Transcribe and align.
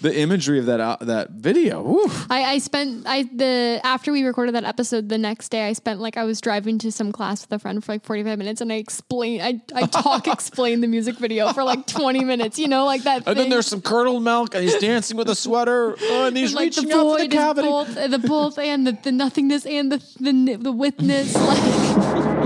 the 0.00 0.18
imagery 0.18 0.58
of 0.58 0.66
that 0.66 0.80
uh, 0.80 0.96
that 1.00 1.30
video. 1.30 1.82
whew. 1.82 2.10
I, 2.30 2.44
I 2.44 2.58
spent 2.58 3.06
I 3.06 3.24
the 3.24 3.80
after 3.84 4.12
we 4.12 4.22
recorded 4.24 4.54
that 4.54 4.64
episode 4.64 5.08
the 5.08 5.18
next 5.18 5.48
day 5.48 5.66
I 5.68 5.72
spent 5.72 6.00
like 6.00 6.16
I 6.16 6.24
was 6.24 6.40
driving 6.40 6.78
to 6.78 6.92
some 6.92 7.12
class 7.12 7.42
with 7.42 7.52
a 7.52 7.58
friend 7.58 7.82
for 7.82 7.92
like 7.92 8.04
45 8.04 8.38
minutes 8.38 8.60
and 8.60 8.72
I 8.72 8.76
explain 8.76 9.40
I, 9.40 9.60
I 9.74 9.86
talk 9.86 10.26
explain 10.36 10.80
the 10.80 10.86
music 10.86 11.16
video 11.18 11.52
for 11.52 11.64
like 11.64 11.86
20 11.86 12.24
minutes 12.24 12.58
you 12.58 12.68
know 12.68 12.84
like 12.84 13.02
that 13.04 13.26
And 13.26 13.38
then 13.38 13.48
there's 13.50 13.66
some 13.66 13.80
curdled 13.82 14.22
milk, 14.22 14.54
and 14.54 14.62
he's 14.62 14.78
dancing 14.78 15.16
with 15.16 15.28
a 15.28 15.34
sweater, 15.34 15.96
oh, 16.00 16.26
and 16.26 16.36
he's 16.36 16.54
reaching 16.54 16.88
like 16.88 16.90
the 16.90 16.96
out 16.96 17.16
for 17.16 17.18
the 17.18 17.24
void 17.24 17.30
cavity. 17.30 17.68
both 17.68 18.10
the 18.10 18.18
both 18.18 18.58
and 18.58 18.86
the, 18.86 18.92
the 19.02 19.12
nothingness 19.12 19.66
and 19.66 19.90
the 19.92 19.98
the 20.20 20.56
the 20.56 20.72
witness 20.72 21.34
like 21.34 22.36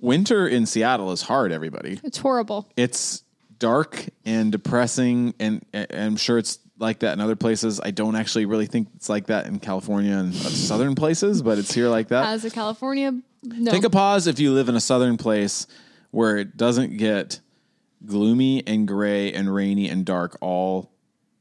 Winter 0.00 0.46
in 0.46 0.66
Seattle 0.66 1.12
is 1.12 1.22
hard, 1.22 1.52
everybody. 1.52 2.00
It's 2.04 2.18
horrible. 2.18 2.68
It's 2.76 3.22
dark 3.58 4.04
and 4.24 4.52
depressing. 4.52 5.34
And, 5.40 5.64
and 5.72 5.86
I'm 5.92 6.16
sure 6.16 6.38
it's 6.38 6.58
like 6.78 7.00
that 7.00 7.14
in 7.14 7.20
other 7.20 7.36
places. 7.36 7.80
I 7.80 7.90
don't 7.90 8.16
actually 8.16 8.46
really 8.46 8.66
think 8.66 8.88
it's 8.96 9.08
like 9.08 9.26
that 9.26 9.46
in 9.46 9.58
California 9.58 10.14
and 10.14 10.34
southern 10.34 10.94
places, 10.94 11.42
but 11.42 11.58
it's 11.58 11.72
here 11.72 11.88
like 11.88 12.08
that. 12.08 12.26
As 12.28 12.44
a 12.44 12.50
California, 12.50 13.18
no. 13.42 13.70
Take 13.70 13.84
a 13.84 13.90
pause 13.90 14.26
if 14.26 14.38
you 14.38 14.52
live 14.52 14.68
in 14.68 14.76
a 14.76 14.80
southern 14.80 15.16
place 15.16 15.66
where 16.10 16.36
it 16.36 16.56
doesn't 16.56 16.96
get 16.96 17.40
gloomy 18.04 18.66
and 18.66 18.86
gray 18.86 19.32
and 19.32 19.52
rainy 19.52 19.88
and 19.88 20.04
dark 20.04 20.36
all 20.40 20.90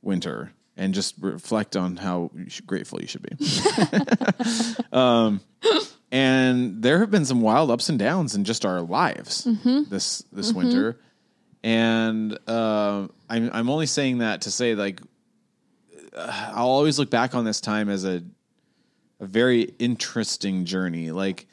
winter 0.01 0.51
and 0.77 0.93
just 0.93 1.15
reflect 1.19 1.75
on 1.75 1.97
how 1.97 2.31
grateful 2.65 3.01
you 3.01 3.07
should 3.07 3.23
be. 3.23 3.35
um, 4.91 5.41
and 6.15 6.81
there 6.81 6.99
have 6.99 7.11
been 7.11 7.25
some 7.25 7.41
wild 7.41 7.69
ups 7.69 7.89
and 7.89 7.99
downs 7.99 8.35
in 8.35 8.45
just 8.45 8.65
our 8.65 8.79
lives 8.79 9.43
this 9.89 10.23
this 10.31 10.53
winter. 10.53 10.97
And 11.61 12.37
uh, 12.47 13.07
I'm 13.29 13.49
I'm 13.51 13.69
only 13.69 13.85
saying 13.85 14.19
that 14.19 14.41
to 14.43 14.51
say 14.51 14.75
like 14.75 15.01
uh, 16.15 16.51
I'll 16.53 16.69
always 16.69 16.97
look 16.97 17.09
back 17.09 17.35
on 17.35 17.43
this 17.43 17.59
time 17.59 17.89
as 17.89 18.05
a 18.05 18.23
a 19.19 19.25
very 19.25 19.73
interesting 19.77 20.63
journey. 20.63 21.11
Like 21.11 21.47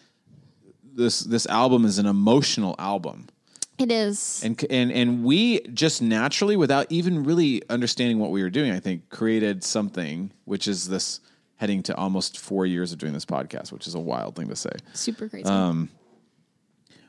this 0.94 1.20
this 1.20 1.46
album 1.46 1.84
is 1.84 1.98
an 1.98 2.06
emotional 2.06 2.76
album. 2.78 3.30
it 3.78 3.90
is. 3.90 4.42
And 4.44 4.64
and 4.70 4.92
and 4.92 5.24
we 5.24 5.60
just 5.74 6.02
naturally 6.02 6.56
without 6.56 6.86
even 6.88 7.24
really 7.24 7.62
understanding 7.68 8.20
what 8.20 8.30
we 8.30 8.44
were 8.44 8.50
doing, 8.50 8.70
I 8.70 8.78
think 8.78 9.08
created 9.08 9.64
something 9.64 10.30
which 10.44 10.68
is 10.68 10.88
this 10.88 11.20
heading 11.62 11.80
to 11.84 11.94
almost 11.96 12.38
4 12.38 12.66
years 12.66 12.90
of 12.92 12.98
doing 12.98 13.12
this 13.12 13.24
podcast, 13.24 13.70
which 13.72 13.86
is 13.86 13.94
a 13.94 14.00
wild 14.00 14.34
thing 14.34 14.48
to 14.48 14.56
say. 14.56 14.72
Super 14.94 15.28
crazy. 15.28 15.44
um, 15.46 15.88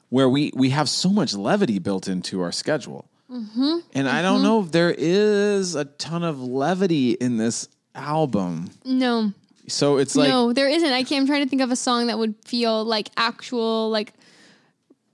Where 0.09 0.29
we 0.29 0.51
we 0.55 0.69
have 0.69 0.87
so 0.87 1.09
much 1.09 1.33
levity 1.33 1.79
built 1.79 2.07
into 2.07 2.41
our 2.41 2.51
schedule. 2.51 3.09
Mm-hmm. 3.31 3.77
And 3.95 4.07
I 4.07 4.21
don't 4.21 4.43
know 4.43 4.61
if 4.61 4.71
there 4.71 4.93
is 4.95 5.73
a 5.73 5.85
ton 5.85 6.23
of 6.23 6.39
levity 6.39 7.13
in 7.13 7.37
this 7.37 7.67
album. 7.95 8.69
no. 8.85 9.33
So 9.69 9.97
it's 9.97 10.15
like 10.15 10.27
no, 10.29 10.51
there 10.53 10.67
isn't. 10.69 10.91
I 10.91 11.03
can't. 11.03 11.21
I'm 11.21 11.27
trying 11.27 11.43
to 11.45 11.49
think 11.49 11.61
of 11.63 11.71
a 11.71 11.75
song 11.75 12.07
that 12.07 12.19
would 12.19 12.35
feel 12.45 12.83
like 12.85 13.09
actual, 13.17 13.89
like 13.89 14.13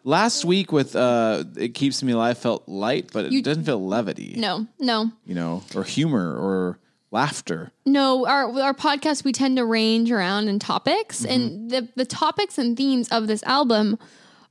Last 0.04 0.44
week 0.44 0.72
with 0.72 0.96
uh 0.96 1.44
It 1.56 1.76
Keeps 1.76 2.02
Me 2.04 2.14
Alive 2.14 2.38
felt 2.38 2.68
light, 2.68 3.12
but 3.14 3.26
it 3.26 3.32
You- 3.32 3.44
doesn't 3.44 3.64
feel 3.66 3.86
levity. 3.86 4.34
no, 4.38 4.66
no, 4.80 5.12
You 5.26 5.36
know, 5.36 5.64
or 5.76 5.84
humor 5.84 6.36
or 6.36 6.80
laughter. 7.12 7.72
no. 7.86 8.26
Our 8.28 8.52
our 8.62 8.74
podcast 8.74 9.24
we 9.24 9.32
tend 9.32 9.58
to 9.58 9.66
range 9.66 10.12
around 10.12 10.48
in 10.48 10.60
topics, 10.60 11.22
Mm-hmm. 11.22 11.32
and 11.32 11.72
the 11.72 11.88
the 11.96 12.06
topics 12.06 12.58
and 12.58 12.76
themes 12.78 13.10
of 13.10 13.28
this 13.28 13.44
album 13.44 13.98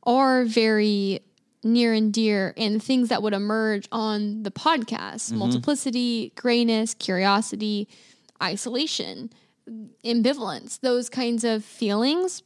are 0.04 0.44
very 0.44 1.20
near 1.64 1.92
and 1.92 2.12
dear, 2.12 2.54
and 2.56 2.82
things 2.82 3.08
that 3.08 3.22
would 3.22 3.34
emerge 3.34 3.88
on 3.92 4.42
the 4.42 4.50
podcast: 4.50 5.28
Mm-hmm. 5.30 5.38
multiplicity, 5.38 6.32
grayness, 6.36 6.94
curiosity, 6.94 7.88
isolation, 8.42 9.30
ambivalence, 10.04 10.80
those 10.80 11.08
kinds 11.08 11.44
of 11.44 11.64
feelings. 11.64 12.42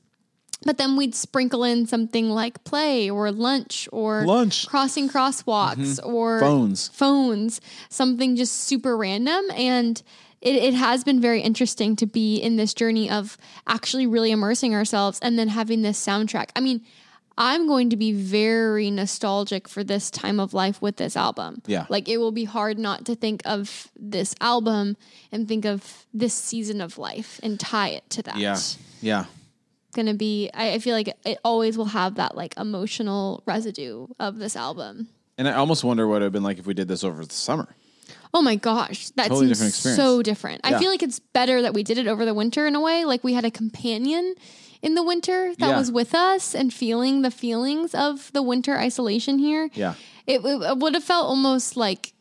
But 0.64 0.78
then 0.78 0.96
we'd 0.96 1.14
sprinkle 1.14 1.64
in 1.64 1.86
something 1.86 2.30
like 2.30 2.62
play 2.64 3.10
or 3.10 3.30
lunch 3.32 3.88
or 3.92 4.24
Lunch. 4.24 4.62
Mm-hmm. 4.62 4.70
crossing 4.70 5.08
crosswalks 5.08 6.04
or 6.04 6.40
Phones. 6.40 6.88
phones, 6.88 7.60
something 7.88 8.36
just 8.36 8.52
super 8.64 8.96
random. 8.96 9.44
And 9.54 10.02
it, 10.40 10.56
it 10.56 10.74
has 10.74 11.04
been 11.04 11.20
very 11.20 11.40
interesting 11.40 11.96
to 11.96 12.06
be 12.06 12.36
in 12.36 12.56
this 12.56 12.74
journey 12.74 13.08
of 13.10 13.36
actually 13.66 14.06
really 14.06 14.30
immersing 14.30 14.74
ourselves 14.74 15.18
and 15.22 15.38
then 15.38 15.48
having 15.48 15.82
this 15.82 16.04
soundtrack. 16.04 16.50
I 16.56 16.60
mean, 16.60 16.82
I'm 17.38 17.66
going 17.66 17.90
to 17.90 17.96
be 17.96 18.12
very 18.12 18.90
nostalgic 18.90 19.68
for 19.68 19.82
this 19.82 20.10
time 20.10 20.38
of 20.38 20.52
life 20.52 20.82
with 20.82 20.96
this 20.96 21.16
album. 21.16 21.62
Yeah. 21.66 21.86
Like 21.88 22.08
it 22.08 22.18
will 22.18 22.32
be 22.32 22.44
hard 22.44 22.78
not 22.78 23.06
to 23.06 23.14
think 23.14 23.40
of 23.46 23.88
this 23.96 24.34
album 24.40 24.96
and 25.30 25.48
think 25.48 25.64
of 25.64 26.04
this 26.12 26.34
season 26.34 26.80
of 26.80 26.98
life 26.98 27.40
and 27.42 27.58
tie 27.58 27.88
it 27.88 28.08
to 28.10 28.22
that. 28.24 28.36
Yeah. 28.36 28.58
Yeah. 29.00 29.24
Gonna 29.94 30.14
be, 30.14 30.50
I, 30.54 30.72
I 30.74 30.78
feel 30.78 30.94
like 30.94 31.08
it 31.24 31.38
always 31.44 31.76
will 31.76 31.84
have 31.86 32.14
that 32.16 32.36
like 32.36 32.56
emotional 32.56 33.42
residue 33.46 34.06
of 34.18 34.38
this 34.38 34.56
album. 34.56 35.08
And 35.38 35.46
I 35.48 35.52
almost 35.54 35.84
wonder 35.84 36.06
what 36.06 36.16
it 36.16 36.18
would 36.18 36.22
have 36.22 36.32
been 36.32 36.42
like 36.42 36.58
if 36.58 36.66
we 36.66 36.74
did 36.74 36.88
this 36.88 37.04
over 37.04 37.24
the 37.24 37.34
summer. 37.34 37.74
Oh 38.34 38.40
my 38.42 38.56
gosh, 38.56 39.10
that 39.10 39.28
Totally 39.28 39.46
seems 39.48 39.58
different 39.58 39.74
experience. 39.74 39.96
so 40.02 40.22
different. 40.22 40.60
Yeah. 40.64 40.76
I 40.76 40.78
feel 40.78 40.90
like 40.90 41.02
it's 41.02 41.18
better 41.18 41.60
that 41.62 41.74
we 41.74 41.82
did 41.82 41.98
it 41.98 42.06
over 42.06 42.24
the 42.24 42.32
winter 42.34 42.66
in 42.66 42.74
a 42.74 42.80
way. 42.80 43.04
Like 43.04 43.22
we 43.22 43.34
had 43.34 43.44
a 43.44 43.50
companion 43.50 44.34
in 44.80 44.94
the 44.94 45.02
winter 45.02 45.54
that 45.58 45.68
Yeah. 45.68 45.78
was 45.78 45.92
with 45.92 46.14
us 46.14 46.54
and 46.54 46.72
feeling 46.72 47.20
the 47.22 47.30
feelings 47.30 47.94
of 47.94 48.32
the 48.32 48.42
winter 48.42 48.76
isolation 48.78 49.38
here. 49.38 49.68
Yeah. 49.74 49.94
It, 50.26 50.40
it 50.44 50.78
would 50.78 50.94
have 50.94 51.04
felt 51.04 51.26
almost 51.26 51.76
like 51.76 52.14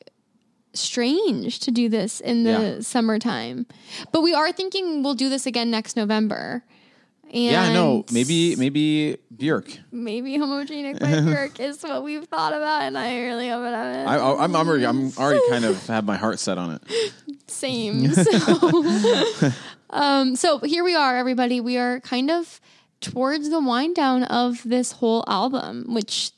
strange 0.74 1.60
to 1.60 1.72
do 1.72 1.90
this 1.90 2.20
in 2.20 2.44
the 2.44 2.50
Yeah. 2.52 2.80
summertime. 2.82 3.66
But 4.12 4.22
we 4.22 4.34
are 4.34 4.52
thinking 4.52 5.04
we'll 5.04 5.16
do 5.16 5.30
this 5.30 5.46
again 5.46 5.70
next 5.72 5.96
November. 5.96 6.64
And 7.34 7.44
yeah, 7.44 7.64
I 7.64 7.74
know. 7.74 8.06
Maybe 8.12 8.58
maybe 8.58 9.18
Björk. 9.34 9.80
maybe 9.92 10.38
homogenic 10.38 11.00
by 11.00 11.08
Björk 11.08 11.60
is 11.62 11.82
what 11.82 12.04
we've 12.04 12.26
thought 12.26 12.52
about, 12.54 12.84
and 12.84 12.98
I 12.98 13.22
really 13.22 13.48
hope 13.48 13.66
it 13.66 13.74
happens. 13.74 14.10
I, 14.10 14.18
I, 14.18 14.44
I'm, 14.44 14.56
I'm 14.56 14.68
already 14.68 14.86
I'm 14.86 15.12
already 15.18 15.40
kind 15.50 15.64
of 15.64 15.88
have 15.88 16.04
my 16.04 16.18
heart 16.18 16.40
set 16.40 16.58
on 16.58 16.80
it. 16.82 17.14
Same. 17.48 18.12
So, 18.12 19.52
Um, 19.92 20.36
so 20.38 20.60
here 20.60 20.84
we 20.86 20.96
are, 20.96 21.18
everybody. 21.18 21.60
We 21.60 21.78
are 21.78 22.00
kind 22.00 22.32
of 22.32 22.62
towards 23.02 23.50
the 23.50 23.60
wind 23.60 23.96
down 23.96 24.24
of 24.24 24.62
this 24.64 24.94
whole 24.94 25.24
album, 25.28 25.86
which 25.94 26.32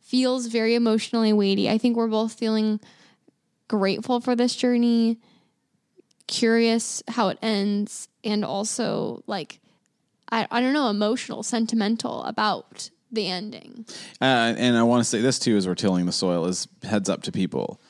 feels 0.00 0.46
very 0.46 0.74
emotionally 0.74 1.32
weighty. 1.32 1.70
I 1.70 1.78
think 1.78 1.96
we're 1.96 2.08
both 2.08 2.32
feeling 2.32 2.80
grateful 3.68 4.20
for 4.20 4.34
this 4.34 4.56
journey, 4.56 5.18
curious 6.26 7.02
how 7.08 7.28
it 7.28 7.38
ends, 7.40 8.08
and 8.24 8.44
also 8.44 9.22
like 9.26 9.60
I, 10.30 10.46
I 10.50 10.60
don't 10.60 10.72
know, 10.72 10.88
emotional, 10.88 11.42
sentimental 11.42 12.22
about 12.24 12.90
the 13.10 13.26
ending. 13.28 13.86
Uh, 14.20 14.54
and 14.56 14.76
I 14.76 14.82
want 14.82 15.00
to 15.00 15.04
say 15.04 15.20
this 15.20 15.38
too, 15.38 15.56
as 15.56 15.66
we're 15.66 15.74
tilling 15.74 16.06
the 16.06 16.12
soil, 16.12 16.46
is 16.46 16.68
heads 16.82 17.08
up 17.08 17.22
to 17.22 17.32
people. 17.32 17.80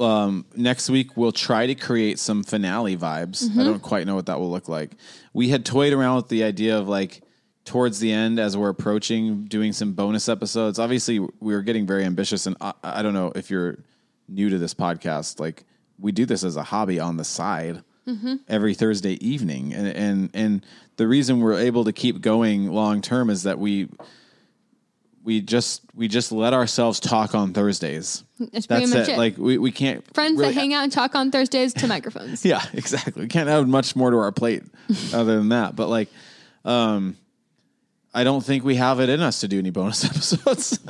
Um, 0.00 0.46
next 0.56 0.90
week 0.90 1.16
we'll 1.16 1.32
try 1.32 1.66
to 1.66 1.74
create 1.74 2.18
some 2.18 2.42
finale 2.42 2.96
vibes. 2.96 3.48
I 3.56 3.62
don't 3.62 3.82
quite 3.82 4.06
know 4.06 4.16
what 4.16 4.26
that 4.26 4.40
will 4.40 4.50
look 4.50 4.68
like. 4.68 4.96
We 5.32 5.48
had 5.50 5.64
toyed 5.64 5.92
around 5.92 6.16
with 6.16 6.28
the 6.28 6.42
idea 6.42 6.76
of 6.76 6.88
like 6.88 7.22
towards 7.64 8.00
the 8.00 8.12
end, 8.12 8.40
as 8.40 8.56
we're 8.56 8.70
approaching, 8.70 9.44
doing 9.44 9.72
some 9.72 9.92
bonus 9.92 10.28
episodes. 10.28 10.80
Obviously, 10.80 11.20
we 11.20 11.54
were 11.54 11.62
getting 11.62 11.86
very 11.86 12.04
ambitious, 12.04 12.46
and 12.46 12.56
I, 12.60 12.72
I 12.82 13.02
don't 13.02 13.14
know 13.14 13.32
if 13.36 13.50
you're 13.50 13.78
new 14.28 14.48
to 14.50 14.58
this 14.58 14.74
podcast. 14.74 15.38
Like 15.38 15.64
we 15.98 16.10
do 16.10 16.26
this 16.26 16.42
as 16.42 16.56
a 16.56 16.64
hobby 16.64 16.98
on 16.98 17.16
the 17.16 17.24
side 17.24 17.84
every 18.48 18.74
Thursday 18.74 19.12
evening, 19.26 19.72
and 19.72 19.86
and 19.88 20.30
and 20.34 20.66
the 20.96 21.06
reason 21.08 21.40
we're 21.40 21.58
able 21.58 21.84
to 21.84 21.92
keep 21.92 22.20
going 22.20 22.70
long 22.70 23.00
term 23.00 23.30
is 23.30 23.44
that 23.44 23.58
we 23.58 23.88
we 25.24 25.40
just 25.40 25.82
we 25.94 26.08
just 26.08 26.32
let 26.32 26.52
ourselves 26.52 26.98
talk 26.98 27.34
on 27.34 27.52
Thursdays. 27.52 28.24
That's 28.40 28.66
pretty 28.66 28.86
That's 28.86 28.94
much 28.94 29.08
it. 29.08 29.12
it. 29.12 29.18
Like 29.18 29.38
we, 29.38 29.56
we 29.56 29.70
can't 29.70 30.04
Friends 30.14 30.38
really- 30.38 30.52
that 30.52 30.60
hang 30.60 30.74
out 30.74 30.82
and 30.82 30.90
talk 30.92 31.14
on 31.14 31.30
Thursdays 31.30 31.72
to 31.74 31.86
microphones. 31.86 32.44
Yeah, 32.44 32.60
exactly. 32.72 33.22
We 33.22 33.28
can't 33.28 33.48
add 33.48 33.68
much 33.68 33.94
more 33.94 34.10
to 34.10 34.16
our 34.18 34.32
plate 34.32 34.64
other 35.14 35.36
than 35.38 35.50
that. 35.50 35.76
But 35.76 35.88
like, 35.88 36.08
um, 36.64 37.16
I 38.12 38.24
don't 38.24 38.44
think 38.44 38.64
we 38.64 38.74
have 38.76 38.98
it 38.98 39.08
in 39.08 39.20
us 39.20 39.40
to 39.40 39.48
do 39.48 39.60
any 39.60 39.70
bonus 39.70 40.04
episodes. 40.10 40.80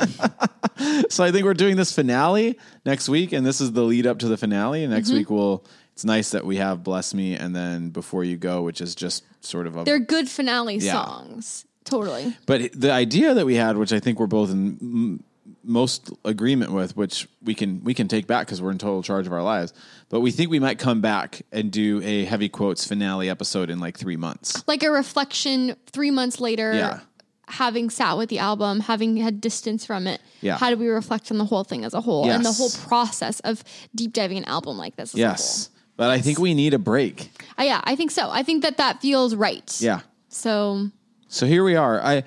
so 1.15 1.23
I 1.25 1.31
think 1.31 1.45
we're 1.45 1.53
doing 1.55 1.77
this 1.77 1.93
finale 1.95 2.59
next 2.87 3.11
week, 3.11 3.33
and 3.33 3.45
this 3.47 3.61
is 3.61 3.73
the 3.73 3.83
lead 3.83 4.07
up 4.07 4.19
to 4.21 4.29
the 4.29 4.39
finale. 4.39 4.83
And 4.83 4.93
next 4.95 5.09
Mm-hmm. 5.09 5.17
week 5.19 5.31
we'll. 5.31 5.65
It's 6.03 6.07
nice 6.09 6.31
that 6.31 6.45
we 6.45 6.57
have 6.57 6.83
"Bless 6.83 7.15
Me" 7.15 7.37
and 7.37 7.55
then 7.55 7.91
"Before 7.91 8.25
You 8.25 8.37
Go," 8.37 8.63
which 8.63 8.81
is 8.81 8.97
just 8.97 9.23
sort 9.41 9.69
of 9.69 9.77
a 9.77 9.85
They're 9.85 10.01
good 10.01 10.29
finale 10.29 10.79
Yeah. 10.79 10.91
songs. 10.95 11.65
Totally. 11.85 12.37
But 12.45 12.73
the 12.73 12.91
idea 12.91 13.35
that 13.35 13.47
we 13.47 13.55
had, 13.55 13.77
which 13.77 13.93
I 13.93 14.01
think 14.01 14.19
we're 14.19 14.27
both 14.27 14.51
in 14.51 14.79
m- 14.83 15.25
most 15.63 16.11
agreement 16.25 16.73
with, 16.73 16.97
which 16.97 17.29
we 17.45 17.55
can 17.55 17.85
we 17.85 17.95
can 17.95 18.09
take 18.09 18.27
back 18.27 18.49
because 18.49 18.61
we're 18.61 18.73
in 18.73 18.79
total 18.79 19.05
charge 19.05 19.29
of 19.29 19.33
our 19.33 19.45
lives. 19.45 19.73
But 20.09 20.23
we 20.23 20.33
think 20.33 20.51
we 20.51 20.59
might 20.59 20.81
come 20.81 21.01
back 21.01 21.43
and 21.53 21.71
do 21.71 22.03
a 22.03 22.25
heavy 22.25 22.49
quotes 22.49 22.85
finale 22.85 23.31
episode 23.31 23.71
in 23.71 23.79
like 23.79 23.97
three 23.97 24.17
months. 24.17 24.61
Like 24.67 24.83
a 24.83 24.91
reflection 24.91 25.77
three 25.93 26.11
months 26.11 26.41
later, 26.41 26.73
Yeah. 26.75 27.01
having 27.47 27.91
sat 27.91 28.17
with 28.19 28.29
the 28.29 28.41
album, 28.41 28.81
having 28.81 29.19
had 29.19 29.41
distance 29.41 29.87
from 29.87 30.09
it. 30.09 30.21
Yeah. 30.41 30.57
How 30.59 30.71
do 30.71 30.77
we 30.77 30.89
reflect 30.89 31.31
on 31.31 31.39
the 31.39 31.45
whole 31.45 31.63
thing 31.63 31.85
as 31.85 31.95
a 31.95 32.01
whole 32.01 32.29
and 32.29 32.45
the 32.45 32.51
whole 32.53 32.71
process 32.89 33.39
of 33.41 33.63
deep 33.95 34.13
diving 34.13 34.39
an 34.39 34.45
album 34.47 34.77
like 34.79 34.97
this 34.97 35.15
as 35.15 35.19
Yes, 35.21 35.69
but 35.97 36.11
I 36.11 36.21
think 36.21 36.39
we 36.39 36.55
need 36.55 36.75
a 36.75 36.79
break. 36.79 37.31
Uh, 37.59 37.65
yeah, 37.65 37.81
I 37.85 37.97
think 37.97 38.11
so. 38.11 38.31
I 38.31 38.43
think 38.43 38.63
that 38.63 38.77
that 38.79 39.01
feels 39.01 39.35
right. 39.35 39.71
Yeah. 39.81 40.01
So 40.29 40.89
So 41.29 41.47
here 41.47 41.65
we 41.65 41.77
are. 41.77 42.01
I 42.03 42.25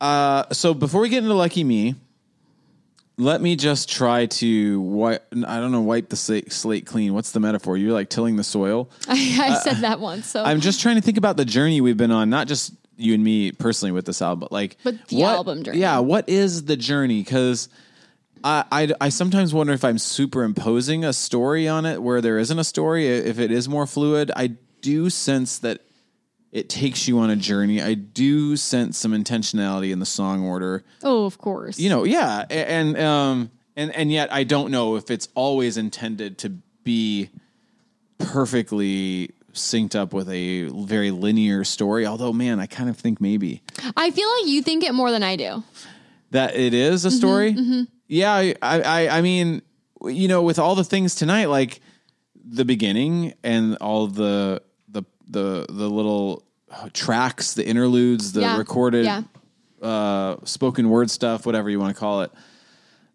uh, 0.00 0.44
so 0.52 0.74
before 0.74 1.00
we 1.00 1.08
get 1.08 1.22
into 1.22 1.34
Lucky 1.34 1.64
Me, 1.64 1.94
let 3.18 3.40
me 3.40 3.56
just 3.56 3.88
try 3.88 4.26
to 4.26 4.80
wipe. 4.80 5.26
I 5.46 5.58
don't 5.58 5.72
know, 5.72 5.80
wipe 5.80 6.10
the 6.10 6.16
slate, 6.16 6.52
slate 6.52 6.84
clean. 6.86 7.14
What's 7.14 7.32
the 7.32 7.40
metaphor? 7.40 7.76
You're 7.78 7.92
like 7.94 8.10
tilling 8.10 8.36
the 8.36 8.44
soil. 8.44 8.90
I, 9.08 9.14
I 9.40 9.58
said 9.60 9.76
that 9.78 10.00
once. 10.00 10.26
So 10.26 10.40
Uh, 10.42 10.48
I'm 10.48 10.60
just 10.60 10.80
trying 10.82 10.96
to 10.96 11.00
think 11.02 11.16
about 11.16 11.36
the 11.38 11.46
journey 11.46 11.80
we've 11.80 11.96
been 11.96 12.10
on, 12.10 12.28
not 12.28 12.46
just 12.46 12.74
you 12.98 13.14
and 13.14 13.24
me 13.24 13.52
personally 13.52 13.92
with 13.92 14.04
this 14.04 14.20
album, 14.20 14.40
but 14.40 14.52
like 14.52 14.76
But 14.84 15.08
the 15.08 15.16
what- 15.22 15.34
album 15.34 15.62
journey. 15.64 15.78
Yeah, 15.78 15.98
what 16.00 16.28
is 16.28 16.64
the 16.66 16.76
journey? 16.76 17.22
Because 17.22 17.68
I, 18.44 18.64
I 18.70 18.88
I 19.00 19.08
sometimes 19.08 19.52
wonder 19.54 19.72
if 19.72 19.84
I'm 19.84 19.98
superimposing 19.98 21.04
a 21.04 21.12
story 21.12 21.66
on 21.68 21.84
it 21.86 22.02
where 22.02 22.20
there 22.20 22.38
isn't 22.38 22.58
a 22.58 22.64
story. 22.64 23.08
If 23.08 23.38
it 23.38 23.50
is 23.50 23.68
more 23.68 23.86
fluid, 23.86 24.30
I 24.36 24.54
do 24.80 25.10
sense 25.10 25.58
that 25.60 25.80
it 26.52 26.68
takes 26.68 27.06
you 27.08 27.18
on 27.18 27.28
a 27.28 27.36
journey. 27.36 27.82
I 27.82 27.94
do 27.94 28.56
sense 28.56 28.96
some 28.98 29.12
intentionality 29.12 29.92
in 29.92 29.98
the 29.98 30.06
song 30.06 30.42
order 30.44 30.84
oh, 31.02 31.26
of 31.26 31.38
course. 31.38 31.78
you 31.78 31.90
know, 31.90 32.04
yeah, 32.04 32.44
and 32.48 32.96
um, 32.98 33.50
and 33.76 33.94
and 33.94 34.12
yet 34.12 34.32
I 34.32 34.44
don't 34.44 34.70
know 34.70 34.96
if 34.96 35.10
it's 35.10 35.28
always 35.34 35.76
intended 35.76 36.38
to 36.38 36.50
be 36.84 37.30
perfectly 38.18 39.30
synced 39.52 39.94
up 39.96 40.12
with 40.12 40.28
a 40.28 40.64
very 40.64 41.10
linear 41.10 41.64
story. 41.64 42.06
Although, 42.06 42.32
man, 42.32 42.60
I 42.60 42.66
kind 42.66 42.88
of 42.88 42.96
think 42.96 43.20
maybe 43.20 43.62
I 43.96 44.10
feel 44.10 44.28
like 44.38 44.46
you 44.46 44.62
think 44.62 44.84
it 44.84 44.92
more 44.94 45.10
than 45.10 45.22
I 45.22 45.36
do. 45.36 45.62
that 46.30 46.54
it 46.54 46.74
is 46.74 47.04
a 47.04 47.10
story. 47.10 47.56
Yeah, 48.08 48.32
I, 48.34 48.54
I, 48.62 49.08
I 49.18 49.20
mean, 49.20 49.62
you 50.04 50.28
know, 50.28 50.42
with 50.42 50.58
all 50.58 50.74
the 50.74 50.84
things 50.84 51.14
tonight, 51.14 51.46
like 51.46 51.80
the 52.48 52.64
beginning 52.64 53.34
and 53.42 53.76
all 53.76 54.06
the 54.06 54.62
the 54.88 55.02
the 55.28 55.66
the 55.68 55.88
little 55.90 56.44
tracks, 56.92 57.54
the 57.54 57.66
interludes, 57.66 58.32
the 58.32 58.42
yeah. 58.42 58.56
recorded 58.58 59.04
Yeah. 59.04 59.22
uh, 59.82 60.36
spoken 60.44 60.88
word 60.90 61.10
stuff, 61.10 61.46
whatever 61.46 61.68
you 61.70 61.80
want 61.80 61.94
to 61.94 61.98
call 62.00 62.22
it. 62.22 62.32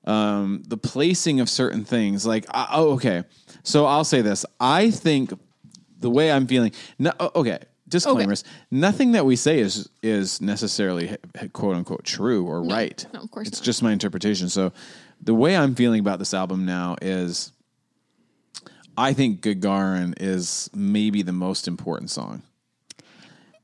Um, 0.03 0.63
the 0.67 0.77
placing 0.77 1.39
of 1.39 1.49
certain 1.49 1.85
things, 1.85 2.25
like 2.25 2.45
uh, 2.49 2.67
oh, 2.71 2.93
okay. 2.93 3.23
So 3.63 3.85
I'll 3.85 4.03
say 4.03 4.21
this: 4.21 4.45
I 4.59 4.89
think 4.91 5.31
the 5.99 6.09
way 6.09 6.31
I'm 6.31 6.47
feeling. 6.47 6.71
No, 6.97 7.11
okay, 7.35 7.59
disclaimers. 7.91 8.43
Nothing 8.71 9.11
that 9.11 9.25
we 9.25 9.35
say 9.35 9.59
is 9.59 9.87
is 10.01 10.41
necessarily 10.41 11.15
quote 11.53 11.75
unquote 11.75 12.03
true 12.03 12.45
or 12.47 12.63
right. 12.63 13.05
no, 13.13 13.21
of 13.21 13.29
course 13.29 13.47
it's 13.47 13.59
not. 13.59 13.65
just 13.65 13.83
my 13.83 13.91
interpretation. 13.91 14.49
So 14.49 14.71
the 15.21 15.35
way 15.35 15.55
I'm 15.55 15.75
feeling 15.75 15.99
about 15.99 16.17
this 16.17 16.33
album 16.33 16.65
now 16.65 16.95
is, 17.01 17.51
I 18.97 19.13
think 19.13 19.41
Gagarin 19.41 20.15
is 20.19 20.69
maybe 20.73 21.21
the 21.21 21.31
most 21.31 21.67
important 21.67 22.09
song. 22.09 22.41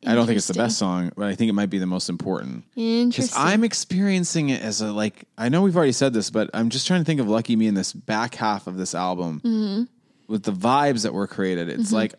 I 0.06 0.13
don't 0.15 0.25
think 0.27 0.38
it's 0.38 0.47
the 0.47 0.53
best 0.53 0.77
song, 0.77 1.12
but 1.18 1.25
I 1.25 1.35
think 1.35 1.50
it 1.50 1.53
might 1.53 1.71
be 1.71 1.79
the 1.79 1.88
most 1.88 2.07
important. 2.07 2.63
Because 2.75 2.83
Interesting. 2.85 3.41
I'm 3.44 3.63
experiencing 3.63 4.50
it 4.50 4.62
as 4.62 4.79
a 4.79 4.91
like 4.94 5.25
I 5.38 5.50
know 5.50 5.63
we've 5.63 5.75
already 5.75 5.91
said 5.91 6.13
this, 6.13 6.29
but 6.29 6.50
I'm 6.53 6.69
just 6.69 6.88
trying 6.88 7.01
to 7.01 7.06
think 7.06 7.19
of 7.19 7.27
Lucky 7.27 7.56
Me 7.56 7.68
in 7.68 7.74
this 7.74 7.91
back 7.94 8.35
half 8.35 8.68
of 8.68 8.77
this 8.77 8.94
album 8.95 9.41
Mm-hmm. 9.44 9.83
with 10.31 10.44
the 10.44 10.53
vibes 10.53 11.03
that 11.03 11.13
were 11.13 11.27
created. 11.27 11.68
It's 11.68 11.91
like 11.91 12.13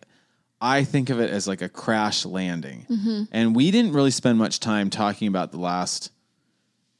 I 0.60 0.84
think 0.84 1.10
of 1.10 1.20
it 1.20 1.30
as 1.30 1.46
like 1.46 1.62
a 1.62 1.68
crash 1.68 2.24
landing. 2.24 2.86
Mm-hmm. 2.90 3.22
And 3.32 3.54
we 3.54 3.70
didn't 3.70 3.92
really 3.92 4.10
spend 4.10 4.38
much 4.38 4.60
time 4.60 4.90
talking 4.90 5.28
about 5.28 5.52
the 5.52 5.58
last 5.58 6.10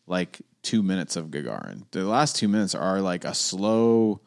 like 0.06 0.40
two 0.62 0.82
minutes 0.82 1.16
of 1.16 1.26
Gagarin. 1.26 1.84
The 1.90 2.04
last 2.04 2.36
two 2.36 2.48
minutes 2.48 2.74
are 2.74 3.00
like 3.00 3.24
a 3.24 3.34
slow 3.34 4.20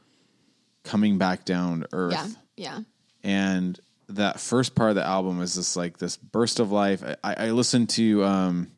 coming 0.84 1.18
back 1.18 1.46
down 1.46 1.82
to 1.82 1.88
earth 1.94 2.36
yeah. 2.58 2.74
Yeah. 2.74 2.80
and 3.24 3.80
that 4.16 4.40
first 4.40 4.76
part 4.76 4.90
of 4.90 4.96
the 4.96 5.06
album 5.06 5.42
is 5.42 5.56
just 5.56 5.76
like 5.76 5.98
this 5.98 6.18
burst 6.18 6.60
of 6.60 6.72
life. 6.72 7.04
I, 7.24 7.34
I 7.48 7.52
listened 7.52 7.90
to 7.92 8.24
um, 8.24 8.72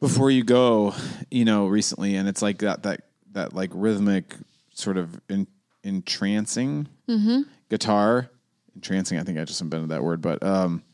before 0.00 0.30
you 0.30 0.44
go, 0.44 0.94
you 1.30 1.44
know, 1.44 1.66
recently, 1.66 2.16
and 2.16 2.28
it's 2.28 2.42
like 2.42 2.58
that 2.58 2.82
that 2.84 3.02
that 3.32 3.52
like 3.52 3.70
rhythmic 3.72 4.34
sort 4.74 4.96
of 4.96 5.20
in, 5.28 5.46
entrancing 5.82 6.88
guitar. 7.68 8.30
Entrancing, 8.78 9.18
I 9.18 9.24
think 9.24 9.38
I 9.38 9.44
just 9.44 9.60
invented 9.60 9.88
that 9.88 10.04
word, 10.04 10.22
but 10.22 10.40
um, 10.40 10.84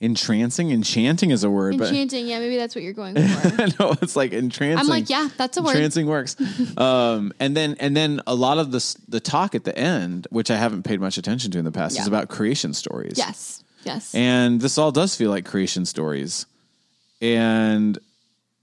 entrancing, 0.00 0.70
enchanting 0.70 1.30
is 1.30 1.44
a 1.44 1.50
word, 1.50 1.78
but 1.78 1.88
Enchanting. 1.88 2.26
Yeah, 2.26 2.40
maybe 2.40 2.58
that's 2.58 2.74
what 2.74 2.84
you're 2.84 2.92
going 2.92 3.14
for. 3.28 3.66
no, 3.80 3.96
it's 4.02 4.16
like 4.16 4.32
entrancing. 4.32 4.78
I'm 4.78 4.86
like, 4.86 5.08
yeah, 5.08 5.28
that's 5.36 5.56
a 5.56 5.62
word. 5.62 5.70
Entrancing 5.70 6.06
works. 6.06 6.36
um, 6.76 7.32
and 7.40 7.56
then 7.56 7.76
and 7.80 7.96
then 7.96 8.20
a 8.26 8.34
lot 8.34 8.58
of 8.58 8.70
the 8.70 8.96
the 9.08 9.18
talk 9.18 9.54
at 9.54 9.64
the 9.64 9.76
end, 9.76 10.26
which 10.30 10.50
I 10.50 10.56
haven't 10.56 10.82
paid 10.82 11.00
much 11.00 11.16
attention 11.16 11.50
to 11.52 11.58
in 11.58 11.64
the 11.64 11.72
past, 11.72 11.98
is 11.98 12.06
about 12.06 12.28
creation 12.28 12.74
stories. 12.74 13.14
Yes. 13.16 13.62
Yes. 13.84 14.14
And 14.14 14.60
this 14.60 14.78
all 14.78 14.90
does 14.92 15.16
feel 15.16 15.30
like 15.30 15.46
creation 15.46 15.86
stories, 15.86 16.44
and 17.22 17.98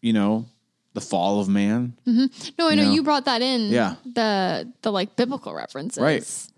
you 0.02 0.14
know, 0.14 0.46
the 0.94 1.02
fall 1.02 1.40
of 1.40 1.48
man. 1.50 1.94
no, 2.06 2.28
I 2.60 2.76
know 2.76 2.84
know. 2.84 2.92
you 2.92 3.04
brought 3.04 3.26
that 3.26 3.42
in. 3.42 3.72
Yeah. 3.72 3.96
The 4.06 4.72
the 4.84 4.92
like 4.92 5.16
biblical 5.16 5.54
references. 5.54 6.04
Right. 6.04 6.50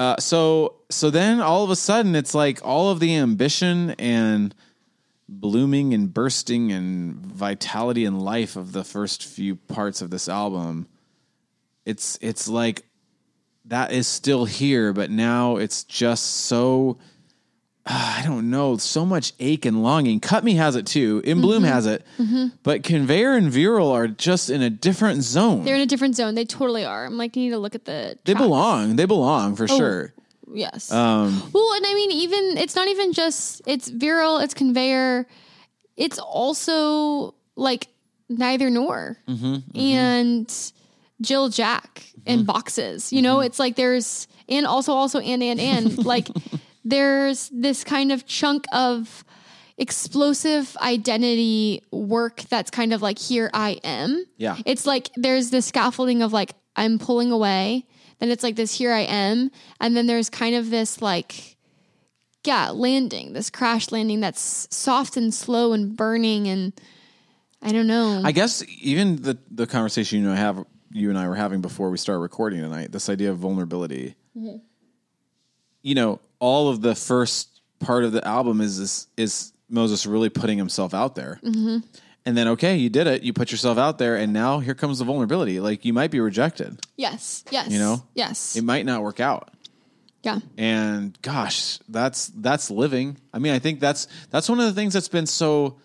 Uh, 0.00 0.16
so 0.18 0.76
so 0.88 1.10
then 1.10 1.42
all 1.42 1.62
of 1.62 1.68
a 1.68 1.76
sudden 1.76 2.14
it's 2.14 2.34
like 2.34 2.58
all 2.64 2.88
of 2.88 3.00
the 3.00 3.14
ambition 3.14 3.90
and 3.98 4.54
blooming 5.28 5.92
and 5.92 6.14
bursting 6.14 6.72
and 6.72 7.16
vitality 7.16 8.06
and 8.06 8.22
life 8.22 8.56
of 8.56 8.72
the 8.72 8.82
first 8.82 9.26
few 9.26 9.56
parts 9.56 10.00
of 10.00 10.08
this 10.08 10.26
album 10.26 10.88
it's 11.84 12.18
it's 12.22 12.48
like 12.48 12.82
that 13.66 13.92
is 13.92 14.06
still 14.06 14.46
here 14.46 14.94
but 14.94 15.10
now 15.10 15.56
it's 15.56 15.84
just 15.84 16.24
so 16.46 16.96
I 17.86 18.22
don't 18.24 18.50
know, 18.50 18.76
so 18.76 19.04
much 19.06 19.32
ache 19.40 19.64
and 19.64 19.82
longing. 19.82 20.20
Cut 20.20 20.44
Me 20.44 20.54
has 20.54 20.76
it 20.76 20.86
too. 20.86 21.22
In 21.24 21.40
Bloom 21.40 21.62
Mm-hmm. 21.62 21.72
has 21.72 21.86
it. 21.86 22.06
But 22.62 22.82
Conveyor 22.84 23.32
and 23.36 23.50
Viral 23.50 23.90
are 23.92 24.06
just 24.06 24.50
in 24.50 24.60
a 24.62 24.70
different 24.70 25.22
zone. 25.22 25.64
They're 25.64 25.74
in 25.76 25.80
a 25.80 25.86
different 25.86 26.14
zone. 26.14 26.34
They 26.34 26.44
totally 26.44 26.84
are. 26.84 27.04
I'm 27.06 27.16
like, 27.16 27.36
you 27.36 27.44
need 27.44 27.50
to 27.50 27.58
look 27.58 27.74
at 27.74 27.86
the. 27.86 28.16
They 28.24 28.32
tracks. 28.34 28.44
belong. 28.46 28.96
They 28.96 29.06
belong 29.06 29.56
for 29.56 29.64
Oh, 29.64 29.76
sure. 29.78 30.12
Yes. 30.52 30.92
Um, 30.92 31.42
well, 31.52 31.72
and 31.74 31.86
I 31.86 31.94
mean, 31.94 32.10
even 32.12 32.58
it's 32.58 32.76
not 32.76 32.88
even 32.88 33.12
just 33.12 33.62
it's 33.66 33.90
Viral, 33.90 34.42
it's 34.42 34.52
conveyor. 34.54 35.26
It's 35.96 36.18
also 36.18 37.34
like 37.56 37.88
neither 38.28 38.68
nor 38.70 39.16
Mm-hmm, 39.28 39.78
and 39.78 40.72
Jill 41.20 41.48
Jack 41.48 42.04
in 42.26 42.44
boxes. 42.44 43.12
You 43.12 43.22
know, 43.22 43.36
Mm-hmm. 43.38 43.46
it's 43.46 43.58
like 43.58 43.76
there's 43.76 44.28
and 44.48 44.66
also 44.66 44.92
also 44.92 45.18
and 45.20 45.42
and 45.42 45.60
and 45.60 46.04
like 46.04 46.28
there's 46.84 47.50
this 47.52 47.84
kind 47.84 48.12
of 48.12 48.26
chunk 48.26 48.64
of 48.72 49.24
explosive 49.78 50.76
identity 50.76 51.82
work 51.90 52.42
that's 52.42 52.70
kind 52.70 52.92
of 52.92 53.00
like 53.00 53.18
here 53.18 53.50
I 53.54 53.80
am. 53.82 54.24
Yeah. 54.36 54.58
It's 54.66 54.86
like 54.86 55.10
there's 55.16 55.50
this 55.50 55.66
scaffolding 55.66 56.22
of 56.22 56.32
like 56.32 56.52
I'm 56.76 56.98
pulling 56.98 57.32
away, 57.32 57.86
then 58.18 58.30
it's 58.30 58.42
like 58.42 58.56
this 58.56 58.76
here 58.76 58.92
I 58.92 59.00
am, 59.00 59.50
and 59.80 59.96
then 59.96 60.06
there's 60.06 60.30
kind 60.30 60.54
of 60.54 60.70
this 60.70 61.00
like 61.02 61.56
yeah, 62.44 62.70
landing, 62.70 63.34
this 63.34 63.50
crash 63.50 63.90
landing 63.90 64.20
that's 64.20 64.66
soft 64.74 65.16
and 65.16 65.32
slow 65.32 65.72
and 65.72 65.96
burning 65.96 66.46
and 66.46 66.72
I 67.62 67.72
don't 67.72 67.86
know. 67.86 68.22
I 68.24 68.32
guess 68.32 68.64
even 68.80 69.16
the 69.16 69.38
the 69.50 69.66
conversation 69.66 70.20
you 70.20 70.24
know 70.26 70.34
have 70.34 70.64
you 70.92 71.08
and 71.08 71.18
I 71.18 71.28
were 71.28 71.34
having 71.34 71.60
before 71.60 71.90
we 71.90 71.98
start 71.98 72.20
recording 72.20 72.60
tonight, 72.60 72.92
this 72.92 73.08
idea 73.08 73.30
of 73.30 73.38
vulnerability. 73.38 74.14
Mm-hmm. 74.36 74.56
You 75.82 75.94
know, 75.94 76.20
all 76.40 76.68
of 76.68 76.80
the 76.80 76.94
first 76.94 77.60
part 77.78 78.04
of 78.04 78.12
the 78.12 78.26
album 78.26 78.60
is 78.60 78.78
is, 78.78 79.06
is 79.16 79.52
Moses 79.68 80.04
really 80.04 80.28
putting 80.28 80.58
himself 80.58 80.92
out 80.94 81.14
there. 81.14 81.38
Mm-hmm. 81.44 81.78
And 82.26 82.36
then 82.36 82.48
okay, 82.48 82.76
you 82.76 82.90
did 82.90 83.06
it. 83.06 83.22
You 83.22 83.32
put 83.32 83.50
yourself 83.50 83.78
out 83.78 83.96
there, 83.98 84.16
and 84.16 84.32
now 84.32 84.58
here 84.58 84.74
comes 84.74 84.98
the 84.98 85.04
vulnerability. 85.06 85.58
Like 85.60 85.84
you 85.84 85.92
might 85.92 86.10
be 86.10 86.20
rejected. 86.20 86.78
yes. 86.96 87.44
Yes. 87.50 87.70
You 87.70 87.78
know? 87.78 88.02
Yes. 88.14 88.56
It 88.56 88.64
might 88.64 88.84
not 88.84 89.02
work 89.02 89.20
out. 89.20 89.50
yeah. 90.22 90.40
and 90.58 91.16
gosh 91.22 91.78
that's 91.88 92.26
that's 92.36 92.70
living 92.70 93.16
i 93.32 93.38
mean 93.38 93.54
i 93.54 93.58
think 93.58 93.80
that's 93.80 94.06
that's 94.28 94.50
one 94.50 94.60
of 94.60 94.66
the 94.66 94.74
things 94.74 94.92
that's 94.92 95.08
been 95.08 95.24
so 95.24 95.78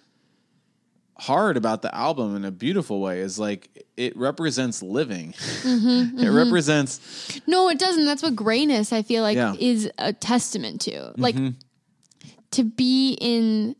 hard 1.17 1.55
about 1.55 1.81
the 1.81 1.95
album 1.95 2.35
in 2.35 2.43
a 2.43 2.51
beautiful 2.51 3.00
way 3.00 3.21
is 3.21 3.39
like 3.39 3.85
it 3.97 4.15
represents 4.17 4.81
living 4.83 5.33
it 5.63 6.29
represents 6.29 7.39
No, 7.47 7.69
it 7.69 7.79
doesn't. 7.79 8.05
That's 8.05 8.21
what 8.23 8.35
grayness 8.35 8.91
I 8.93 9.01
feel 9.03 9.23
like 9.23 9.35
Yeah. 9.37 9.53
Mm-hmm. 9.53 9.61
is 9.61 9.89
a 9.97 10.11
testament 10.13 10.81
to. 10.81 11.13
Like 11.17 11.35
to 12.51 12.63
be 12.63 13.17
in 13.19 13.75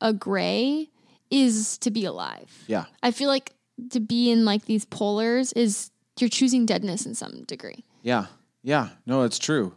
a 0.00 0.12
gray 0.12 0.88
is 1.30 1.78
to 1.78 1.90
be 1.90 2.04
alive. 2.04 2.50
yeah 2.66 2.84
I 3.02 3.10
feel 3.10 3.28
like 3.28 3.52
to 3.90 4.00
be 4.00 4.30
in 4.30 4.44
like 4.44 4.64
these 4.66 4.84
polars 4.86 5.52
is 5.56 5.90
you're 6.18 6.30
choosing 6.30 6.66
deadness 6.66 7.04
in 7.06 7.14
some 7.14 7.44
degree. 7.44 7.84
yeah 8.02 8.26
yeah 8.62 8.88
no 9.06 9.22
it's 9.22 9.38
true 9.38 9.74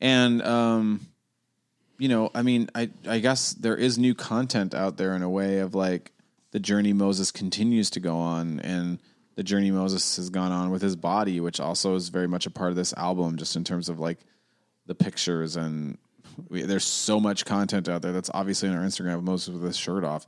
and 0.00 0.40
um 0.42 1.00
you 1.98 2.08
know 2.08 2.30
i 2.34 2.42
mean 2.42 2.68
i 2.74 2.88
i 3.06 3.18
guess 3.18 3.52
there 3.52 3.76
is 3.76 3.98
new 3.98 4.14
content 4.14 4.74
out 4.74 4.96
there 4.96 5.14
in 5.14 5.22
a 5.22 5.28
way 5.30 5.58
of 5.58 5.74
like 5.74 6.10
the 6.54 6.60
journey 6.60 6.92
moses 6.92 7.32
continues 7.32 7.90
to 7.90 7.98
go 8.00 8.16
on 8.16 8.60
and 8.60 9.00
the 9.34 9.42
journey 9.42 9.72
moses 9.72 10.14
has 10.16 10.30
gone 10.30 10.52
on 10.52 10.70
with 10.70 10.80
his 10.80 10.94
body 10.94 11.40
which 11.40 11.58
also 11.58 11.96
is 11.96 12.08
very 12.10 12.28
much 12.28 12.46
a 12.46 12.50
part 12.50 12.70
of 12.70 12.76
this 12.76 12.94
album 12.94 13.36
just 13.36 13.56
in 13.56 13.64
terms 13.64 13.88
of 13.88 13.98
like 13.98 14.18
the 14.86 14.94
pictures 14.94 15.56
and 15.56 15.98
we, 16.48 16.62
there's 16.62 16.84
so 16.84 17.18
much 17.18 17.44
content 17.44 17.88
out 17.88 18.02
there 18.02 18.12
that's 18.12 18.30
obviously 18.32 18.68
on 18.68 18.76
our 18.76 18.84
instagram 18.84 19.22
moses 19.24 19.52
with 19.52 19.64
his 19.64 19.76
shirt 19.76 20.04
off 20.04 20.26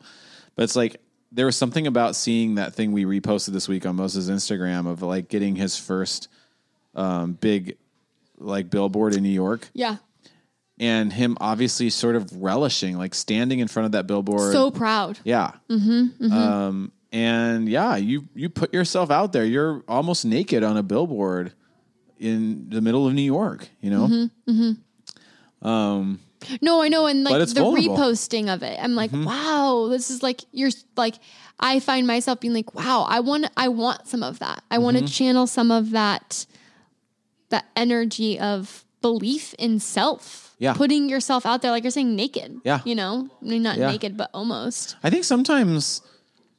but 0.56 0.64
it's 0.64 0.74
like 0.74 0.96
there 1.30 1.46
was 1.46 1.56
something 1.56 1.86
about 1.86 2.16
seeing 2.16 2.56
that 2.56 2.74
thing 2.74 2.90
we 2.90 3.04
reposted 3.04 3.52
this 3.52 3.68
week 3.68 3.86
on 3.86 3.94
moses 3.94 4.28
instagram 4.28 4.88
of 4.88 5.02
like 5.02 5.28
getting 5.28 5.54
his 5.54 5.78
first 5.78 6.28
um, 6.96 7.34
big 7.34 7.76
like 8.38 8.68
billboard 8.68 9.14
in 9.14 9.22
new 9.22 9.28
york 9.28 9.68
Yeah. 9.74 9.96
And 10.78 11.12
him 11.12 11.36
obviously 11.40 11.90
sort 11.90 12.16
of 12.16 12.30
relishing, 12.42 12.98
like 12.98 13.14
standing 13.14 13.60
in 13.60 13.68
front 13.68 13.86
of 13.86 13.92
that 13.92 14.06
billboard. 14.06 14.52
So 14.52 14.70
proud. 14.70 15.18
yeah, 15.24 15.52
mm-hmm, 15.68 16.24
mm-hmm. 16.24 16.32
Um, 16.32 16.92
and 17.12 17.68
yeah, 17.68 17.96
you 17.96 18.28
you 18.34 18.48
put 18.48 18.72
yourself 18.74 19.10
out 19.10 19.32
there. 19.32 19.44
You're 19.44 19.82
almost 19.88 20.24
naked 20.24 20.62
on 20.62 20.76
a 20.76 20.82
billboard 20.82 21.52
in 22.18 22.68
the 22.70 22.80
middle 22.80 23.06
of 23.06 23.14
New 23.14 23.22
York. 23.22 23.68
You 23.80 23.90
know, 23.90 24.28
mm-hmm, 24.48 25.66
Um. 25.66 26.20
No, 26.60 26.80
I 26.82 26.88
know, 26.88 27.06
and 27.06 27.24
like 27.24 27.48
the 27.48 27.60
vulnerable. 27.60 27.96
reposting 27.96 28.52
of 28.52 28.62
it, 28.62 28.78
I'm 28.80 28.94
like, 28.94 29.10
wow, 29.12 29.88
this 29.90 30.10
is 30.10 30.22
like 30.22 30.42
you're 30.52 30.70
like. 30.96 31.16
I 31.58 31.80
find 31.80 32.06
myself 32.06 32.40
being 32.40 32.52
like, 32.52 32.74
wow, 32.74 33.06
I 33.08 33.20
want, 33.20 33.48
I 33.56 33.68
want 33.68 34.06
some 34.06 34.22
of 34.22 34.40
that. 34.40 34.62
I 34.70 34.76
want 34.76 34.98
to 34.98 35.08
channel 35.08 35.46
some 35.46 35.70
of 35.70 35.92
that, 35.92 36.44
that 37.48 37.64
energy 37.74 38.38
of 38.38 38.84
belief 39.00 39.54
in 39.54 39.80
self. 39.80 40.45
Yeah. 40.58 40.72
putting 40.72 41.08
yourself 41.08 41.44
out 41.44 41.62
there, 41.62 41.70
like 41.70 41.84
you're 41.84 41.90
saying, 41.90 42.16
naked. 42.16 42.60
Yeah. 42.64 42.80
you 42.84 42.94
know, 42.94 43.28
I 43.42 43.44
mean, 43.44 43.62
not 43.62 43.76
Yeah. 43.76 43.90
naked, 43.90 44.16
but 44.16 44.30
almost. 44.32 44.96
I 45.02 45.10
think 45.10 45.24
sometimes 45.24 46.00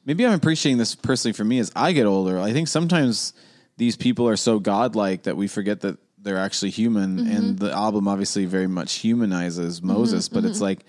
maybe 0.04 0.24
I'm 0.24 0.32
appreciating 0.32 0.78
this 0.78 0.94
personally 0.94 1.32
for 1.32 1.44
me 1.44 1.58
as 1.58 1.72
I 1.74 1.92
get 1.92 2.06
older. 2.06 2.38
I 2.38 2.52
think 2.52 2.68
sometimes 2.68 3.32
these 3.76 3.96
people 3.96 4.28
are 4.28 4.36
so 4.36 4.58
godlike 4.58 5.24
that 5.24 5.36
we 5.36 5.48
forget 5.48 5.80
that 5.80 5.98
they're 6.20 6.38
actually 6.38 6.70
human. 6.70 7.18
Mm-hmm. 7.18 7.36
And 7.36 7.58
the 7.58 7.72
album 7.72 8.08
obviously 8.08 8.44
very 8.44 8.66
much 8.66 8.94
humanizes 8.94 9.78
mm-hmm, 9.78 9.88
Moses, 9.88 10.28
but 10.28 10.44
it's 10.44 10.56
mm-hmm. 10.56 10.64
like 10.64 10.84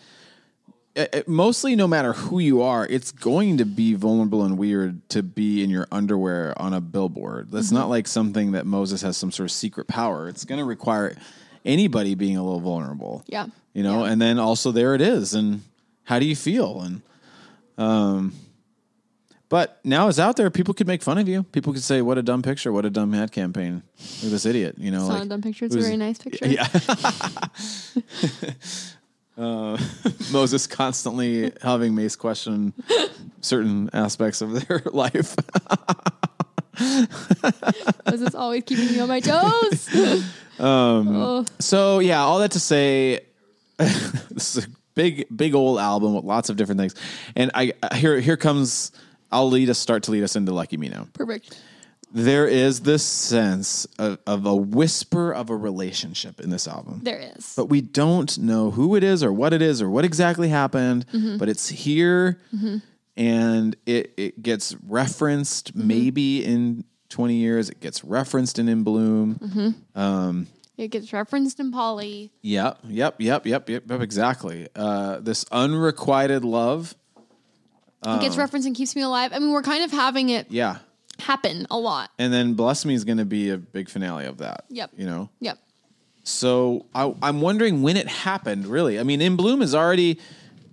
it, 0.95 1.09
it- 1.13 1.27
mostly 1.27 1.75
no 1.75 1.87
matter 1.87 2.13
who 2.13 2.39
you 2.39 2.61
are, 2.61 2.85
it's 2.85 3.11
going 3.11 3.57
to 3.57 3.65
be 3.65 3.93
vulnerable 3.93 4.43
and 4.43 4.57
weird 4.57 5.07
to 5.09 5.23
be 5.23 5.63
in 5.63 5.69
your 5.69 5.87
underwear 5.91 6.59
on 6.61 6.73
a 6.73 6.81
billboard. 6.81 7.51
That's 7.51 7.71
not 7.71 7.89
like 7.89 8.07
something 8.07 8.53
that 8.53 8.65
Moses 8.65 9.01
has 9.01 9.17
some 9.17 9.31
sort 9.31 9.45
of 9.45 9.51
secret 9.51 9.87
power. 9.87 10.27
It's 10.27 10.45
going 10.45 10.59
to 10.59 10.65
require 10.65 11.15
anybody 11.65 12.15
being 12.15 12.37
a 12.37 12.43
little 12.43 12.59
vulnerable. 12.59 13.23
Yeah, 13.27 13.47
you 13.73 13.83
know 13.83 14.03
and 14.03 14.21
then 14.21 14.39
also 14.39 14.71
there 14.71 14.95
it 14.95 15.01
is 15.01 15.33
and 15.33 15.61
how 16.03 16.19
do 16.19 16.25
you 16.25 16.35
feel? 16.35 16.81
And 16.81 17.01
um 17.77 18.33
but 19.49 19.79
now 19.83 20.09
it's 20.09 20.19
out 20.19 20.35
there 20.35 20.49
people 20.51 20.73
could 20.73 20.87
make 20.87 21.01
fun 21.01 21.17
of 21.17 21.27
you. 21.27 21.43
People 21.43 21.73
could 21.73 21.83
say 21.83 22.01
what 22.01 22.17
a 22.17 22.21
dumb 22.21 22.41
picture. 22.41 22.71
What 22.71 22.85
a 22.85 22.89
dumb 22.89 23.13
ad 23.15 23.31
campaign. 23.31 23.81
Look 23.97 24.25
at 24.25 24.31
this 24.31 24.45
idiot 24.45 24.75
you 24.77 24.91
know 24.91 24.99
it's 24.99 25.09
not 25.09 25.15
like 25.15 25.25
a 25.25 25.29
dumb 25.29 25.41
picture. 25.41 25.65
It's 25.65 25.75
a 25.75 25.79
very 25.79 25.97
nice 25.97 26.17
picture. 26.17 26.47
yeah. 26.47 26.67
Uh, 29.37 29.77
moses 30.33 30.67
constantly 30.67 31.53
having 31.61 31.95
mace 31.95 32.17
question 32.17 32.73
certain 33.39 33.89
aspects 33.93 34.41
of 34.41 34.67
their 34.67 34.81
life 34.91 35.33
This 36.77 38.21
is 38.21 38.35
always 38.35 38.63
keeping 38.63 38.87
me 38.87 38.99
on 38.99 39.07
my 39.07 39.19
toes. 39.19 39.89
um, 40.59 41.45
So 41.59 41.99
yeah, 41.99 42.21
all 42.21 42.39
that 42.39 42.51
to 42.51 42.59
say, 42.59 43.21
this 43.77 44.55
is 44.55 44.65
a 44.65 44.69
big, 44.95 45.25
big 45.35 45.55
old 45.55 45.79
album 45.79 46.13
with 46.15 46.25
lots 46.25 46.49
of 46.49 46.57
different 46.57 46.79
things. 46.79 46.95
And 47.35 47.51
I 47.53 47.73
here 47.95 48.19
here 48.19 48.37
comes. 48.37 48.91
I'll 49.31 49.49
lead 49.49 49.69
us 49.69 49.77
start 49.77 50.03
to 50.03 50.11
lead 50.11 50.23
us 50.23 50.35
into 50.35 50.51
Lucky 50.53 50.77
Me 50.77 50.89
now. 50.89 51.07
perfect. 51.13 51.61
There 52.11 52.47
is 52.47 52.79
this 52.79 53.03
sense 53.05 53.85
of, 53.99 54.17
of 54.25 54.47
a 54.47 54.55
whisper 54.55 55.31
of 55.31 55.51
a 55.51 55.55
relationship 55.55 56.39
in 56.39 56.49
this 56.49 56.67
album, 56.67 57.01
There 57.03 57.19
is. 57.37 57.53
but 57.55 57.65
we 57.67 57.81
don't 57.81 58.35
know 58.39 58.71
who 58.71 58.95
it 58.95 59.03
is 59.03 59.21
or 59.23 59.31
what 59.31 59.53
it 59.53 59.61
is 59.61 59.79
or 59.83 59.91
what 59.91 60.03
exactly 60.05 60.49
happened. 60.49 61.05
But 61.37 61.49
it's 61.49 61.69
here, 61.69 62.39
and 63.17 63.75
it 63.85 64.13
it 64.17 64.41
gets 64.41 64.75
referenced 64.87 65.75
maybe 65.75 66.43
in 66.45 66.83
twenty 67.09 67.35
years. 67.35 67.69
It 67.69 67.79
gets 67.79 68.03
referenced 68.03 68.59
in 68.59 68.69
In 68.69 68.83
Bloom. 68.83 69.75
um 69.95 70.47
It 70.77 70.89
gets 70.89 71.11
referenced 71.11 71.59
in 71.59 71.71
Polly. 71.71 72.31
Yep, 72.41 72.79
yep, 72.87 73.15
yep, 73.19 73.45
yep, 73.45 73.69
yep, 73.69 73.89
yep 73.89 74.01
exactly. 74.01 74.67
Uh, 74.75 75.19
this 75.19 75.45
unrequited 75.51 76.45
love. 76.45 76.95
it 78.05 78.21
gets 78.21 78.37
referenced 78.37 78.65
and 78.67 78.75
keeps 78.75 78.95
me 78.95 79.01
alive. 79.01 79.31
I 79.33 79.39
mean, 79.39 79.51
we're 79.51 79.61
kind 79.63 79.83
of 79.83 79.91
having 79.91 80.29
it 80.29 80.49
Yeah. 80.51 80.77
happen 81.19 81.67
a 81.69 81.77
lot. 81.77 82.11
And 82.17 82.31
then 82.31 82.53
Bless 82.53 82.85
Me 82.85 82.93
is 82.93 83.03
going 83.03 83.17
to 83.17 83.25
be 83.25 83.49
a 83.49 83.57
big 83.57 83.89
finale 83.89 84.25
of 84.25 84.37
that. 84.37 84.63
Yep. 84.69 84.91
You 84.95 85.05
know? 85.05 85.29
Yep. 85.41 85.57
So 86.23 86.85
I, 86.95 87.13
I'm 87.21 87.41
wondering 87.41 87.81
when 87.81 87.97
it 87.97 88.07
happened, 88.07 88.67
really. 88.67 88.99
I 88.99 89.03
mean, 89.03 89.19
In 89.21 89.35
Bloom 89.35 89.61
is 89.61 89.75
already 89.75 90.19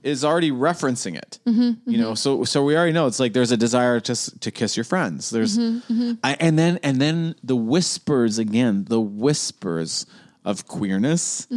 is 0.06 0.24
already 0.24 0.50
referencing 0.50 1.16
it. 1.16 1.38
Mm-hmm, 1.46 1.60
you 1.60 1.72
mm-hmm. 1.72 2.00
know, 2.00 2.14
so 2.14 2.44
so 2.44 2.64
we 2.64 2.76
already 2.76 2.92
know 2.92 3.06
it's 3.06 3.20
like 3.20 3.32
there's 3.32 3.52
a 3.52 3.56
desire 3.56 4.00
to 4.00 4.40
to 4.40 4.50
kiss 4.50 4.76
your 4.76 4.84
friends. 4.84 5.30
There's 5.30 5.58
mm-hmm, 5.58 6.12
I, 6.22 6.36
and 6.38 6.58
then 6.58 6.78
and 6.82 7.00
then 7.00 7.34
the 7.42 7.56
whispers 7.56 8.38
again, 8.38 8.84
the 8.88 9.00
whispers 9.00 10.06
of 10.44 10.66
queerness, 10.68 11.48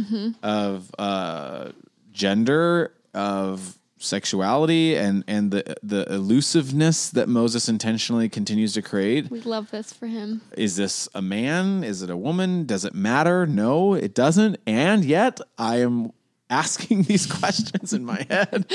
of 0.42 0.90
uh, 0.98 1.70
gender, 2.10 2.92
of 3.14 3.78
sexuality, 3.98 4.96
and 4.96 5.22
and 5.28 5.52
the 5.52 5.76
the 5.82 6.12
elusiveness 6.12 7.10
that 7.10 7.28
Moses 7.28 7.68
intentionally 7.68 8.28
continues 8.28 8.74
to 8.74 8.82
create. 8.82 9.30
We 9.30 9.42
love 9.42 9.70
this 9.70 9.92
for 9.92 10.06
him. 10.06 10.42
Is 10.56 10.76
this 10.76 11.08
a 11.14 11.22
man? 11.22 11.84
Is 11.84 12.02
it 12.02 12.10
a 12.10 12.16
woman? 12.16 12.66
Does 12.66 12.84
it 12.84 12.94
matter? 12.94 13.46
No, 13.46 13.94
it 13.94 14.14
doesn't. 14.14 14.58
And 14.66 15.04
yet, 15.04 15.40
I 15.56 15.76
am 15.76 16.12
asking 16.50 17.02
these 17.04 17.26
questions 17.26 17.92
in 17.92 18.04
my 18.04 18.26
head. 18.28 18.66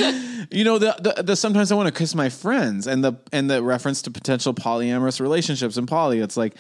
You 0.51 0.63
know, 0.63 0.79
the, 0.79 0.95
the, 1.15 1.23
the 1.23 1.35
sometimes 1.35 1.71
I 1.71 1.75
want 1.75 1.93
to 1.93 1.97
kiss 1.97 2.15
my 2.15 2.29
friends, 2.29 2.87
and 2.87 3.03
the 3.03 3.13
and 3.31 3.49
the 3.49 3.61
reference 3.61 4.01
to 4.03 4.11
potential 4.11 4.53
polyamorous 4.53 5.19
relationships 5.19 5.77
and 5.77 5.87
poly. 5.87 6.19
It's 6.19 6.37
like 6.37 6.55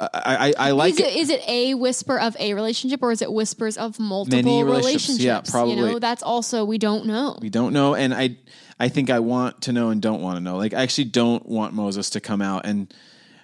I 0.00 0.52
I, 0.58 0.68
I 0.68 0.70
like 0.72 0.94
is 0.94 1.00
it, 1.00 1.16
is 1.16 1.30
it 1.30 1.42
a 1.48 1.74
whisper 1.74 2.18
of 2.20 2.36
a 2.38 2.54
relationship 2.54 3.02
or 3.02 3.10
is 3.10 3.20
it 3.20 3.32
whispers 3.32 3.76
of 3.76 3.98
multiple 3.98 4.36
Many 4.42 4.62
relationships? 4.62 5.08
relationships. 5.08 5.24
Yeah, 5.24 5.36
You 5.44 5.50
probably. 5.50 5.92
know, 5.92 5.98
that's 5.98 6.22
also 6.22 6.64
we 6.64 6.78
don't 6.78 7.06
know. 7.06 7.36
We 7.40 7.50
don't 7.50 7.72
know, 7.72 7.94
and 7.94 8.14
I 8.14 8.36
I 8.78 8.88
think 8.88 9.10
I 9.10 9.18
want 9.18 9.62
to 9.62 9.72
know 9.72 9.90
and 9.90 10.00
don't 10.00 10.22
want 10.22 10.36
to 10.36 10.40
know. 10.40 10.56
Like 10.56 10.72
I 10.72 10.82
actually 10.82 11.06
don't 11.06 11.44
want 11.46 11.74
Moses 11.74 12.10
to 12.10 12.20
come 12.20 12.40
out 12.40 12.64
and 12.64 12.92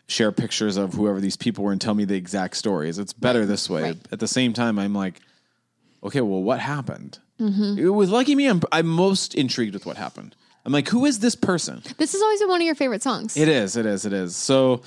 share 0.06 0.30
pictures 0.30 0.76
of 0.76 0.94
whoever 0.94 1.20
these 1.20 1.36
people 1.36 1.64
were 1.64 1.72
and 1.72 1.80
tell 1.80 1.94
me 1.94 2.04
the 2.04 2.14
exact 2.14 2.56
stories. 2.56 2.98
It's 2.98 3.12
better 3.14 3.46
this 3.46 3.68
way. 3.70 3.82
right. 3.82 3.96
At 4.12 4.20
the 4.20 4.28
same 4.28 4.52
time, 4.52 4.78
I'm 4.78 4.94
like, 4.94 5.18
okay, 6.04 6.20
well, 6.20 6.42
what 6.42 6.60
happened? 6.60 7.18
Mm-hmm. 7.40 7.92
With 7.92 8.10
Lucky 8.10 8.34
Me, 8.34 8.46
I'm 8.46 8.62
I'm 8.70 8.86
most 8.86 9.34
intrigued 9.34 9.74
with 9.74 9.86
what 9.86 9.96
happened. 9.96 10.36
I'm 10.64 10.72
like, 10.72 10.88
who 10.88 11.04
is 11.04 11.18
this 11.18 11.34
person? 11.34 11.82
This 11.98 12.12
has 12.12 12.22
always 12.22 12.40
one 12.46 12.60
of 12.60 12.64
your 12.66 12.74
favorite 12.74 13.02
songs. 13.02 13.36
It 13.36 13.48
is, 13.48 13.76
it 13.76 13.84
is, 13.84 14.06
it 14.06 14.14
is. 14.14 14.34
So, 14.34 14.82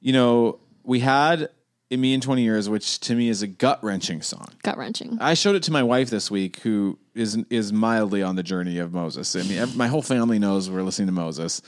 you 0.00 0.12
know, 0.12 0.60
we 0.84 1.00
had 1.00 1.48
in 1.90 2.00
me 2.00 2.14
in 2.14 2.20
20 2.20 2.42
years, 2.42 2.68
which 2.68 3.00
to 3.00 3.14
me 3.14 3.28
is 3.28 3.42
a 3.42 3.46
gut 3.46 3.82
wrenching 3.82 4.22
song. 4.22 4.48
Gut 4.62 4.76
wrenching. 4.76 5.18
I 5.20 5.34
showed 5.34 5.56
it 5.56 5.62
to 5.64 5.72
my 5.72 5.82
wife 5.82 6.10
this 6.10 6.30
week, 6.30 6.60
who 6.60 6.98
is 7.14 7.38
is 7.50 7.72
mildly 7.72 8.22
on 8.22 8.36
the 8.36 8.42
journey 8.42 8.78
of 8.78 8.92
Moses. 8.92 9.34
I 9.34 9.42
mean, 9.42 9.76
my 9.76 9.86
whole 9.86 10.02
family 10.02 10.38
knows 10.38 10.70
we're 10.70 10.82
listening 10.82 11.06
to 11.06 11.12
Moses. 11.12 11.62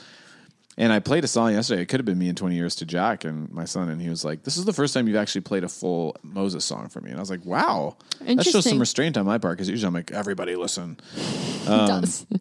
And 0.79 0.91
I 0.93 0.99
played 0.99 1.23
a 1.25 1.27
song 1.27 1.51
yesterday. 1.51 1.81
It 1.81 1.87
could 1.87 1.99
have 1.99 2.05
been 2.05 2.17
me 2.17 2.29
in 2.29 2.35
20 2.35 2.55
years 2.55 2.73
to 2.77 2.85
Jack 2.85 3.25
and 3.25 3.51
my 3.51 3.65
son. 3.65 3.89
And 3.89 4.01
he 4.01 4.07
was 4.09 4.23
like, 4.23 4.43
This 4.43 4.55
is 4.57 4.63
the 4.65 4.71
first 4.73 4.93
time 4.93 5.07
you've 5.07 5.17
actually 5.17 5.41
played 5.41 5.63
a 5.65 5.69
full 5.69 6.15
Moses 6.23 6.63
song 6.63 6.87
for 6.87 7.01
me. 7.01 7.09
And 7.11 7.19
I 7.19 7.21
was 7.21 7.29
like, 7.29 7.43
Wow. 7.45 7.97
That 8.21 8.45
shows 8.45 8.63
some 8.63 8.79
restraint 8.79 9.17
on 9.17 9.25
my 9.25 9.37
part 9.37 9.57
because 9.57 9.69
usually 9.69 9.87
I'm 9.87 9.93
like, 9.93 10.11
Everybody 10.11 10.55
listen. 10.55 10.97
it 11.15 11.67
Um, 11.69 11.87
does. 12.01 12.25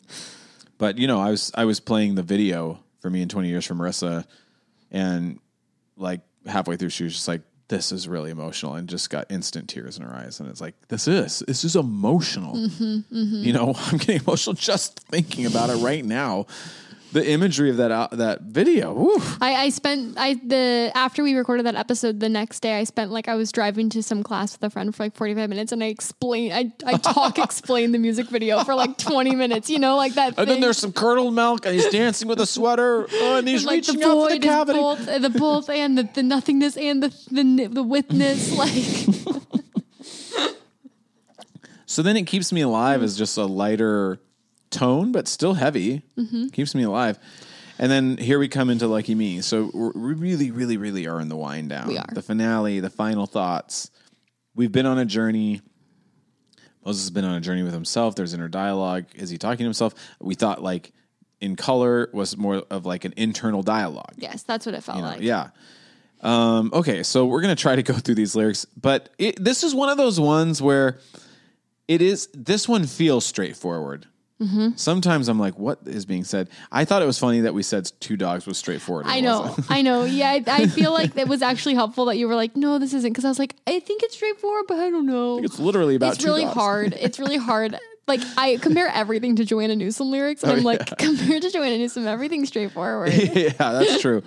But 0.79 0.97
you 0.97 1.09
know, 1.09 1.19
I 1.19 1.31
was 1.31 1.51
I 1.57 1.65
was 1.65 1.81
playing 1.81 2.15
the 2.15 2.23
video 2.23 2.79
for 3.01 3.11
me 3.11 3.21
in 3.21 3.29
20 3.29 3.49
years 3.49 3.67
from 3.67 3.79
Marissa, 3.79 4.25
and 4.93 5.41
like 5.97 6.21
halfway 6.47 6.77
through, 6.77 6.91
she 6.91 7.03
was 7.03 7.15
just 7.15 7.27
like, 7.27 7.43
"This 7.67 7.91
is 7.91 8.07
really 8.07 8.31
emotional," 8.31 8.75
and 8.77 8.89
just 8.89 9.11
got 9.11 9.29
instant 9.29 9.69
tears 9.69 9.97
in 9.99 10.05
her 10.05 10.15
eyes. 10.15 10.39
And 10.39 10.49
it's 10.49 10.61
like, 10.61 10.77
"This 10.87 11.09
is 11.09 11.43
this 11.49 11.65
is 11.65 11.75
emotional." 11.75 12.57
You 13.11 13.53
know, 13.53 13.75
I'm 13.87 13.99
getting 13.99 14.21
emotional 14.21 14.55
just 14.55 15.01
thinking 15.01 15.47
about 15.47 15.69
it 15.69 15.79
right 15.83 16.05
now. 16.05 16.47
The 17.11 17.27
imagery 17.27 17.71
of 17.71 17.79
that 17.79 17.91
uh, 17.91 18.09
that 18.13 18.43
video. 18.43 19.09
I, 19.41 19.55
I 19.55 19.69
spent 19.71 20.19
I 20.19 20.35
the 20.35 20.93
after 20.95 21.23
we 21.23 21.35
recorded 21.35 21.65
that 21.65 21.75
episode 21.75 22.21
the 22.21 22.29
next 22.29 22.61
day 22.61 22.79
I 22.79 22.85
spent 22.85 23.11
like 23.11 23.29
I 23.29 23.35
was 23.35 23.51
driving 23.51 23.89
to 23.91 24.03
some 24.03 24.23
class 24.23 24.53
with 24.53 24.63
a 24.63 24.69
friend 24.71 24.95
for 24.95 25.05
like 25.05 25.17
45 25.17 25.49
minutes 25.49 25.73
and 25.73 25.83
I 25.83 25.87
explain 25.87 26.53
I, 26.53 26.71
I 26.85 26.99
talk 26.99 27.39
explain 27.49 27.93
the 27.93 27.99
music 27.99 28.29
video 28.29 28.63
for 28.63 28.75
like 28.75 28.99
20 28.99 29.35
minutes 29.37 29.71
you 29.71 29.79
know 29.79 29.97
like 29.97 30.15
that 30.15 30.39
And 30.39 30.51
then 30.51 30.61
there's 30.61 30.77
some 30.77 30.93
curdled 30.93 31.35
milk, 31.35 31.65
and 31.65 31.75
he's 31.75 31.89
dancing 31.89 32.29
with 32.29 32.41
a 32.41 32.47
sweater, 32.47 33.07
oh, 33.11 33.37
and 33.39 33.49
he's 33.49 33.65
like 33.65 33.85
the 33.87 33.93
reaching 33.93 34.05
out 34.05 34.29
for 34.29 34.31
the 34.31 34.39
cavity. 34.41 34.79
both 34.79 35.09
uh, 35.09 35.19
the 35.19 35.31
both 35.31 35.71
and 35.81 35.97
the, 35.97 36.03
the 36.15 36.23
nothingness 36.23 36.77
and 36.77 37.03
the 37.03 37.09
the, 37.31 37.69
the 37.69 37.83
witness 37.83 38.53
like 38.57 39.35
So 41.87 42.03
then 42.03 42.19
it 42.19 42.27
keeps 42.27 42.53
me 42.53 42.61
alive 42.61 43.03
as 43.03 43.17
just 43.17 43.39
a 43.39 43.47
lighter 43.47 44.19
tone, 44.71 45.13
but 45.13 45.29
still 45.29 45.55
heavy. 45.55 46.03
Mm-hmm. 46.17 46.49
Keeps 46.49 46.75
me 46.75 46.83
alive. 46.85 47.19
And 47.79 47.91
then 47.93 48.17
here 48.17 48.39
we 48.39 48.49
come 48.49 48.71
into 48.71 48.87
Lucky 48.89 49.15
Me. 49.15 49.41
So 49.41 49.71
we're- 49.73 49.93
really, 49.95 50.51
really, 50.51 50.77
really 50.77 51.07
are 51.07 51.21
in 51.21 51.29
the 51.29 51.37
wind 51.37 51.69
down. 51.69 51.89
We 51.89 51.97
are. 51.99 52.07
The 52.13 52.23
finale, 52.23 52.81
the 52.81 52.91
final 52.91 53.27
thoughts. 53.27 53.91
We've 54.55 54.73
been 54.73 54.87
on 54.87 54.99
a 54.99 55.05
journey. 55.05 55.61
Moses 56.85 57.05
has 57.05 57.11
been 57.11 57.25
on 57.25 57.35
a 57.35 57.41
journey 57.41 57.63
with 57.63 57.73
himself. 57.75 58.15
There's 58.17 58.35
inner 58.35 58.49
dialogue. 58.49 59.05
Is 59.15 59.31
he 59.31 59.39
talking 59.39 59.59
to 59.59 59.65
himself? 59.65 59.95
We 60.21 60.35
thought 60.35 60.63
like 60.63 60.93
in 61.41 61.55
color 61.55 62.09
was 62.13 62.37
more 62.37 62.65
of 62.71 62.85
like 62.87 63.05
an 63.05 63.15
internal 63.17 63.63
dialogue. 63.63 64.15
yes 64.17 64.43
that's 64.43 64.67
what 64.67 64.75
it 64.75 64.83
felt 64.83 64.97
You 64.99 65.05
know, 65.05 65.09
like 65.11 65.21
Yeah. 65.21 65.51
Um, 66.21 66.71
okay, 66.73 67.05
so 67.05 67.27
we're 67.27 67.43
gonna 67.43 67.55
try 67.55 67.77
to 67.77 67.83
go 67.85 67.95
through 67.95 68.17
these 68.17 68.35
lyrics, 68.35 68.65
but 68.81 69.11
it, 69.19 69.43
this 69.43 69.63
is 69.63 69.73
one 69.73 69.89
of 69.89 69.97
those 69.99 70.19
ones 70.19 70.61
where 70.61 70.99
it 71.87 72.03
is. 72.03 72.29
This 72.35 72.69
one 72.69 72.87
feels 72.89 73.25
straightforward. 73.25 74.07
Mm-hmm. 74.41 74.69
Sometimes 74.77 75.29
I'm 75.29 75.39
like, 75.39 75.59
what 75.59 75.81
is 75.87 76.07
being 76.07 76.23
said? 76.25 76.49
I 76.71 76.85
thought 76.85 77.03
it 77.03 77.07
was 77.07 77.19
funny 77.19 77.41
that 77.41 77.55
we 77.55 77.63
said 77.65 77.91
two 77.99 78.17
dogs 78.17 78.47
was 78.47 78.57
straightforward. 78.57 79.07
I 79.09 79.21
know. 79.21 79.57
I 79.69 79.83
know. 79.89 80.05
Yeah, 80.05 80.31
I, 80.31 80.45
I 80.47 80.67
feel 80.69 80.93
like 80.93 81.17
it 81.17 81.27
was 81.27 81.43
actually 81.43 81.75
helpful 81.75 82.05
that 82.07 82.17
you 82.19 82.29
were 82.29 82.37
like, 82.37 82.57
no, 82.57 82.79
this 82.79 82.95
isn't. 82.95 83.11
Because 83.11 83.25
I 83.25 83.29
was 83.29 83.39
like, 83.41 83.57
I 83.67 83.81
think 83.81 84.03
it's 84.05 84.15
straightforward, 84.15 84.67
but 84.69 84.79
I 84.79 84.91
don't 84.91 85.07
know. 85.07 85.43
It's 85.43 85.59
literally 85.59 85.97
about. 85.97 86.15
it's 86.15 86.25
really 86.25 86.43
dogs. 86.45 86.55
hard. 86.55 86.93
It's 86.95 87.19
really 87.19 87.37
hard. 87.51 87.77
Like 88.07 88.21
I 88.37 88.57
compare 88.59 88.87
everything 88.89 89.37
to 89.37 89.45
Joanna 89.45 89.75
Newsom 89.77 90.11
lyrics, 90.11 90.43
and 90.43 90.53
Oh, 90.53 90.57
I'm 90.57 90.63
like, 90.63 90.89
yeah. 90.89 90.95
compared 90.99 91.43
to 91.43 91.51
Joanna 91.51 91.77
Newsom, 91.77 92.07
everything's 92.07 92.49
straightforward. 92.49 93.13
yeah, 93.35 93.51
that's 93.59 94.01
true. 94.01 94.23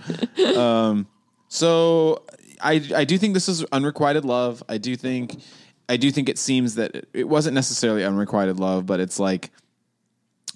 um, 0.55 1.07
so 1.47 2.21
I 2.61 2.81
I 2.95 3.05
do 3.05 3.17
think 3.17 3.33
this 3.33 3.49
is 3.49 3.63
unrequited 3.71 4.25
love. 4.25 4.61
I 4.69 4.77
do 4.77 4.95
think 4.95 5.41
I 5.89 5.97
do 5.97 6.11
think 6.11 6.29
it 6.29 6.37
seems 6.37 6.75
that 6.75 6.95
it, 6.95 7.09
it 7.13 7.27
wasn't 7.29 7.55
necessarily 7.55 8.03
unrequited 8.03 8.59
love, 8.59 8.85
but 8.85 8.99
it's 8.99 9.19
like 9.19 9.49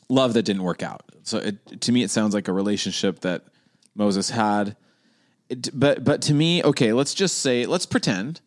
love 0.10 0.34
that 0.34 0.44
didn't 0.44 0.64
work 0.64 0.84
out. 0.84 1.04
So 1.24 1.38
it, 1.40 1.82
to 1.82 1.92
me, 1.92 2.04
it 2.04 2.12
sounds 2.12 2.34
like 2.34 2.48
a 2.48 2.54
relationship 2.54 3.22
that 3.22 3.44
Moses 3.96 4.30
had. 4.30 4.76
It, 5.50 5.70
but 5.74 6.04
but 6.04 6.22
to 6.24 6.34
me, 6.34 6.64
okay, 6.64 6.94
let's 6.94 7.14
just 7.14 7.40
say 7.40 7.66
let's 7.66 7.86
pretend. 7.86 8.42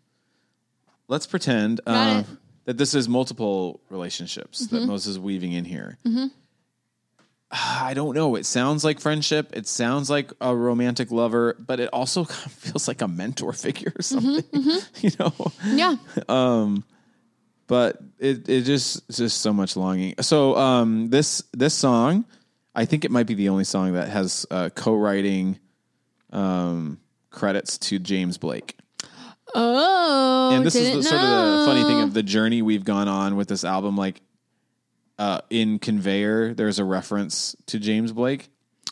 Let's 1.09 1.27
pretend 1.27 1.81
uh. 1.87 2.23
Mm-hmm. 2.23 2.35
that 2.66 2.77
this 2.79 2.94
is 2.94 3.09
multiple 3.09 3.81
relationships 3.88 4.66
that 4.68 4.85
Moses 4.85 5.12
is 5.12 5.18
weaving 5.18 5.53
in 5.53 5.64
here. 5.64 5.99
I 7.51 7.94
don't 7.94 8.14
know. 8.14 8.35
It 8.37 8.44
sounds 8.44 8.85
like 8.85 9.01
friendship. 9.01 9.57
It 9.57 9.66
sounds 9.66 10.11
like 10.11 10.33
a 10.40 10.55
romantic 10.55 11.11
lover, 11.11 11.57
but 11.59 11.81
it 11.81 11.88
also 11.92 12.25
kind 12.27 12.47
of 12.47 12.53
feels 12.53 12.87
like 12.88 13.01
a 13.01 13.09
mentor 13.09 13.53
figure 13.53 13.92
or 13.99 14.03
something. 14.03 14.44
You 15.01 15.11
know, 15.18 15.33
yeah, 15.64 15.97
but 17.68 17.98
it 18.18 18.48
it 18.48 18.62
just 18.62 19.02
it's 19.09 19.18
just 19.18 19.40
so 19.40 19.52
much 19.52 19.76
longing. 19.76 20.14
So 20.20 20.57
um, 20.57 21.09
this 21.11 21.42
this 21.52 21.74
song, 21.74 22.24
I 22.74 22.85
think 22.85 23.04
it 23.04 23.11
might 23.12 23.26
be 23.28 23.35
the 23.35 23.50
only 23.50 23.64
song 23.64 23.92
that 23.92 24.09
has 24.09 24.44
uh, 24.50 24.70
co-writing 24.74 25.61
um, 26.33 26.98
credits 27.31 27.78
to 27.78 27.98
James 28.00 28.37
Blake. 28.38 28.76
Oh, 29.54 30.50
and 30.52 30.64
this 30.66 30.74
is 30.74 30.94
the, 30.94 31.02
sort 31.02 31.20
of 31.22 31.28
the 31.61 31.64
funny 31.66 31.83
thing 31.85 32.02
of 32.02 32.12
the 32.12 32.22
journey 32.22 32.61
we've 32.61 32.85
gone 32.85 33.09
on 33.09 33.37
with 33.37 33.48
this 33.48 33.64
album. 33.64 33.96
Like 33.96 34.20
uh, 35.18 35.40
in 35.48 35.78
Conveyor, 35.78 36.54
there's 36.54 36.78
a 36.78 36.85
reference 36.85 37.57
to 37.66 37.78
James 37.78 38.12
Blake, 38.12 38.48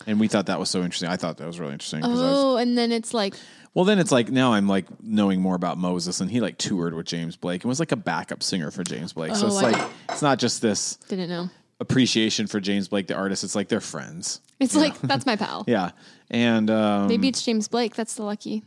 and 0.07 0.19
we 0.19 0.29
thought 0.29 0.47
that 0.47 0.59
was 0.59 0.71
so 0.71 0.81
interesting. 0.83 1.09
I 1.11 1.17
thought 1.17 1.37
that 1.39 1.47
was 1.47 1.61
really 1.61 1.73
interesting. 1.75 2.05
I 2.05 2.09
was- 2.09 2.21
Oh, 2.23 2.57
and 2.57 2.77
then 2.77 2.91
it's 2.91 3.12
like, 3.12 3.35
well, 3.77 3.85
then 3.85 3.99
it's 3.99 4.11
like 4.11 4.31
now 4.31 4.55
I'm 4.55 4.67
like 4.67 4.87
knowing 5.03 5.41
more 5.43 5.55
about 5.55 5.77
Moses, 5.77 6.21
and 6.23 6.31
he 6.31 6.41
like 6.41 6.57
toured 6.57 6.95
with 6.95 7.05
James 7.05 7.37
Blake 7.37 7.62
and 7.62 7.69
was 7.69 7.79
like 7.79 7.93
a 7.93 7.97
backup 7.97 8.43
singer 8.43 8.71
for 8.71 8.83
James 8.83 9.12
Blake. 9.12 9.37
so 9.37 9.45
Oh, 9.45 9.49
it's 9.49 9.57
I- 9.59 9.71
like 9.71 9.91
it's 10.09 10.23
not 10.23 10.39
just 10.39 10.62
this 10.62 10.97
didn't 11.09 11.29
know. 11.29 11.51
appreciation 11.79 12.47
for 12.47 12.59
James 12.59 12.89
Blake, 12.89 13.07
the 13.07 13.15
artist. 13.15 13.45
It's 13.45 13.55
like 13.55 13.69
they're 13.69 13.81
friends. 13.83 14.41
It's 14.59 14.75
like 14.75 14.99
that's 15.03 15.27
my 15.27 15.37
pal. 15.37 15.65
Yeah, 15.69 15.91
and 16.31 16.71
um, 16.71 17.09
Maybe 17.09 17.29
it's 17.29 17.43
James 17.43 17.69
Blake. 17.69 17.95
That's 17.95 18.15
the 18.15 18.23
lucky. 18.23 18.62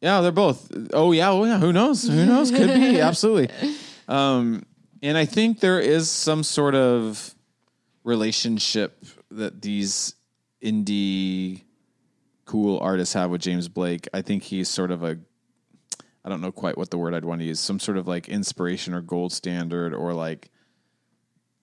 Yeah, 0.00 0.20
they're 0.22 0.32
both. 0.32 0.68
Oh 0.92 1.12
yeah, 1.12 1.30
oh 1.30 1.44
yeah. 1.44 1.58
Who 1.60 1.72
knows? 1.72 2.02
Who 2.08 2.26
knows? 2.26 2.50
Could 2.50 2.74
be 2.74 3.00
absolutely. 3.10 3.50
Um, 4.08 4.64
and 5.02 5.16
I 5.16 5.26
think 5.26 5.60
there 5.60 5.78
is 5.78 6.10
some 6.10 6.42
sort 6.42 6.74
of 6.74 7.34
relationship 8.02 9.04
that 9.30 9.62
these 9.62 10.14
indie 10.64 11.62
cool 12.50 12.80
artists 12.80 13.14
have 13.14 13.30
with 13.30 13.40
James 13.40 13.68
Blake. 13.68 14.08
I 14.12 14.22
think 14.22 14.42
he's 14.42 14.68
sort 14.68 14.90
of 14.90 15.04
a. 15.04 15.16
I 16.24 16.28
don't 16.28 16.40
know 16.40 16.50
quite 16.50 16.76
what 16.76 16.90
the 16.90 16.98
word 16.98 17.14
I'd 17.14 17.24
want 17.24 17.40
to 17.40 17.46
use. 17.46 17.60
Some 17.60 17.78
sort 17.78 17.96
of 17.96 18.08
like 18.08 18.28
inspiration 18.28 18.92
or 18.92 19.00
gold 19.00 19.32
standard 19.32 19.94
or 19.94 20.12
like 20.14 20.50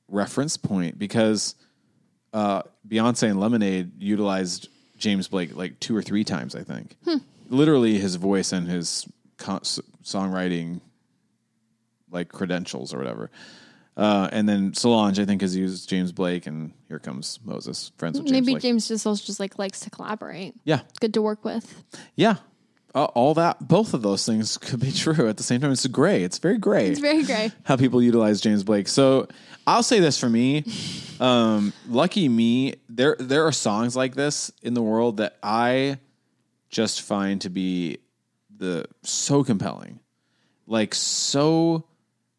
reference 0.08 0.56
point 0.56 0.97
because 0.97 1.56
uh, 2.32 2.62
Beyonce 2.88 3.30
and 3.30 3.38
Lemonade 3.38 4.02
utilized 4.02 4.69
James 4.97 5.28
Blake 5.28 5.58
like 5.58 5.78
two 5.82 5.95
or 5.95 6.02
three 6.02 6.23
times, 6.23 6.56
I 6.56 6.63
think. 6.63 6.95
Literally 7.50 8.00
his 8.00 8.15
voice 8.15 8.54
and 8.54 8.65
his 8.65 9.06
songwriting 9.38 10.80
like 12.10 12.30
credentials 12.30 12.93
or 12.93 12.97
whatever. 12.97 13.30
Uh, 13.97 14.29
and 14.31 14.47
then 14.47 14.75
Solange, 14.75 15.19
I 15.19 15.25
think, 15.25 15.41
has 15.41 15.55
used 15.55 15.89
James 15.89 16.12
Blake, 16.12 16.45
and 16.45 16.71
here 16.88 16.99
comes 16.99 17.39
Moses, 17.43 17.91
friends 17.97 18.19
with 18.19 18.27
James 18.27 18.45
Maybe 18.45 18.53
Blake. 18.53 18.62
James 18.62 18.88
just 18.88 19.07
also 19.07 19.25
just 19.25 19.39
like 19.39 19.57
likes 19.57 19.79
to 19.81 19.89
collaborate. 19.89 20.53
yeah, 20.63 20.81
Good 21.01 21.15
to 21.15 21.21
work 21.23 21.43
with. 21.43 21.83
yeah. 22.15 22.36
Uh, 22.95 23.03
all 23.15 23.33
that, 23.36 23.67
both 23.67 23.93
of 23.93 24.01
those 24.01 24.25
things 24.25 24.57
could 24.57 24.79
be 24.79 24.91
true 25.03 25.27
at 25.27 25.38
the 25.38 25.43
same 25.43 25.60
time. 25.62 25.71
It's 25.71 25.86
gray. 25.88 26.23
It's 26.23 26.38
very 26.39 26.57
gray. 26.57 26.88
It's 26.89 26.99
very 26.99 27.23
great. 27.23 27.51
how 27.63 27.75
people 27.75 28.01
utilize 28.01 28.39
James 28.39 28.63
Blake. 28.63 28.88
So 28.88 29.27
I'll 29.67 29.83
say 29.83 29.99
this 29.99 30.19
for 30.19 30.29
me, 30.29 30.63
um, 31.19 31.73
lucky 31.88 32.29
me. 32.29 32.75
There 32.89 33.15
there 33.19 33.45
are 33.45 33.51
songs 33.51 33.95
like 33.95 34.15
this 34.15 34.51
in 34.63 34.73
the 34.73 34.81
world 34.81 35.17
that 35.17 35.38
I 35.43 35.97
just 36.69 37.01
find 37.01 37.41
to 37.41 37.49
be 37.49 37.97
the 38.55 38.86
so 39.03 39.43
compelling, 39.43 39.99
like 40.65 40.95
so 40.95 41.83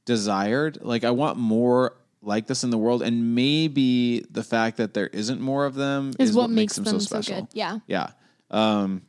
desired. 0.09 0.79
Like 0.81 1.05
I 1.05 1.11
want 1.13 1.39
more 1.39 1.95
like 2.23 2.47
this 2.47 2.65
in 2.65 2.71
the 2.71 2.79
world, 2.79 3.03
and 3.03 3.35
maybe 3.35 4.21
the 4.31 4.43
fact 4.43 4.79
that 4.79 4.95
there 4.95 5.07
isn't 5.07 5.41
more 5.41 5.67
of 5.67 5.75
them 5.75 6.13
Is 6.19 6.35
what 6.35 6.49
makes 6.51 6.75
them 6.77 6.99
so 6.99 7.23
good. 7.23 7.47
Yeah. 7.53 7.79
yeah. 7.87 8.11
Um, 8.51 9.03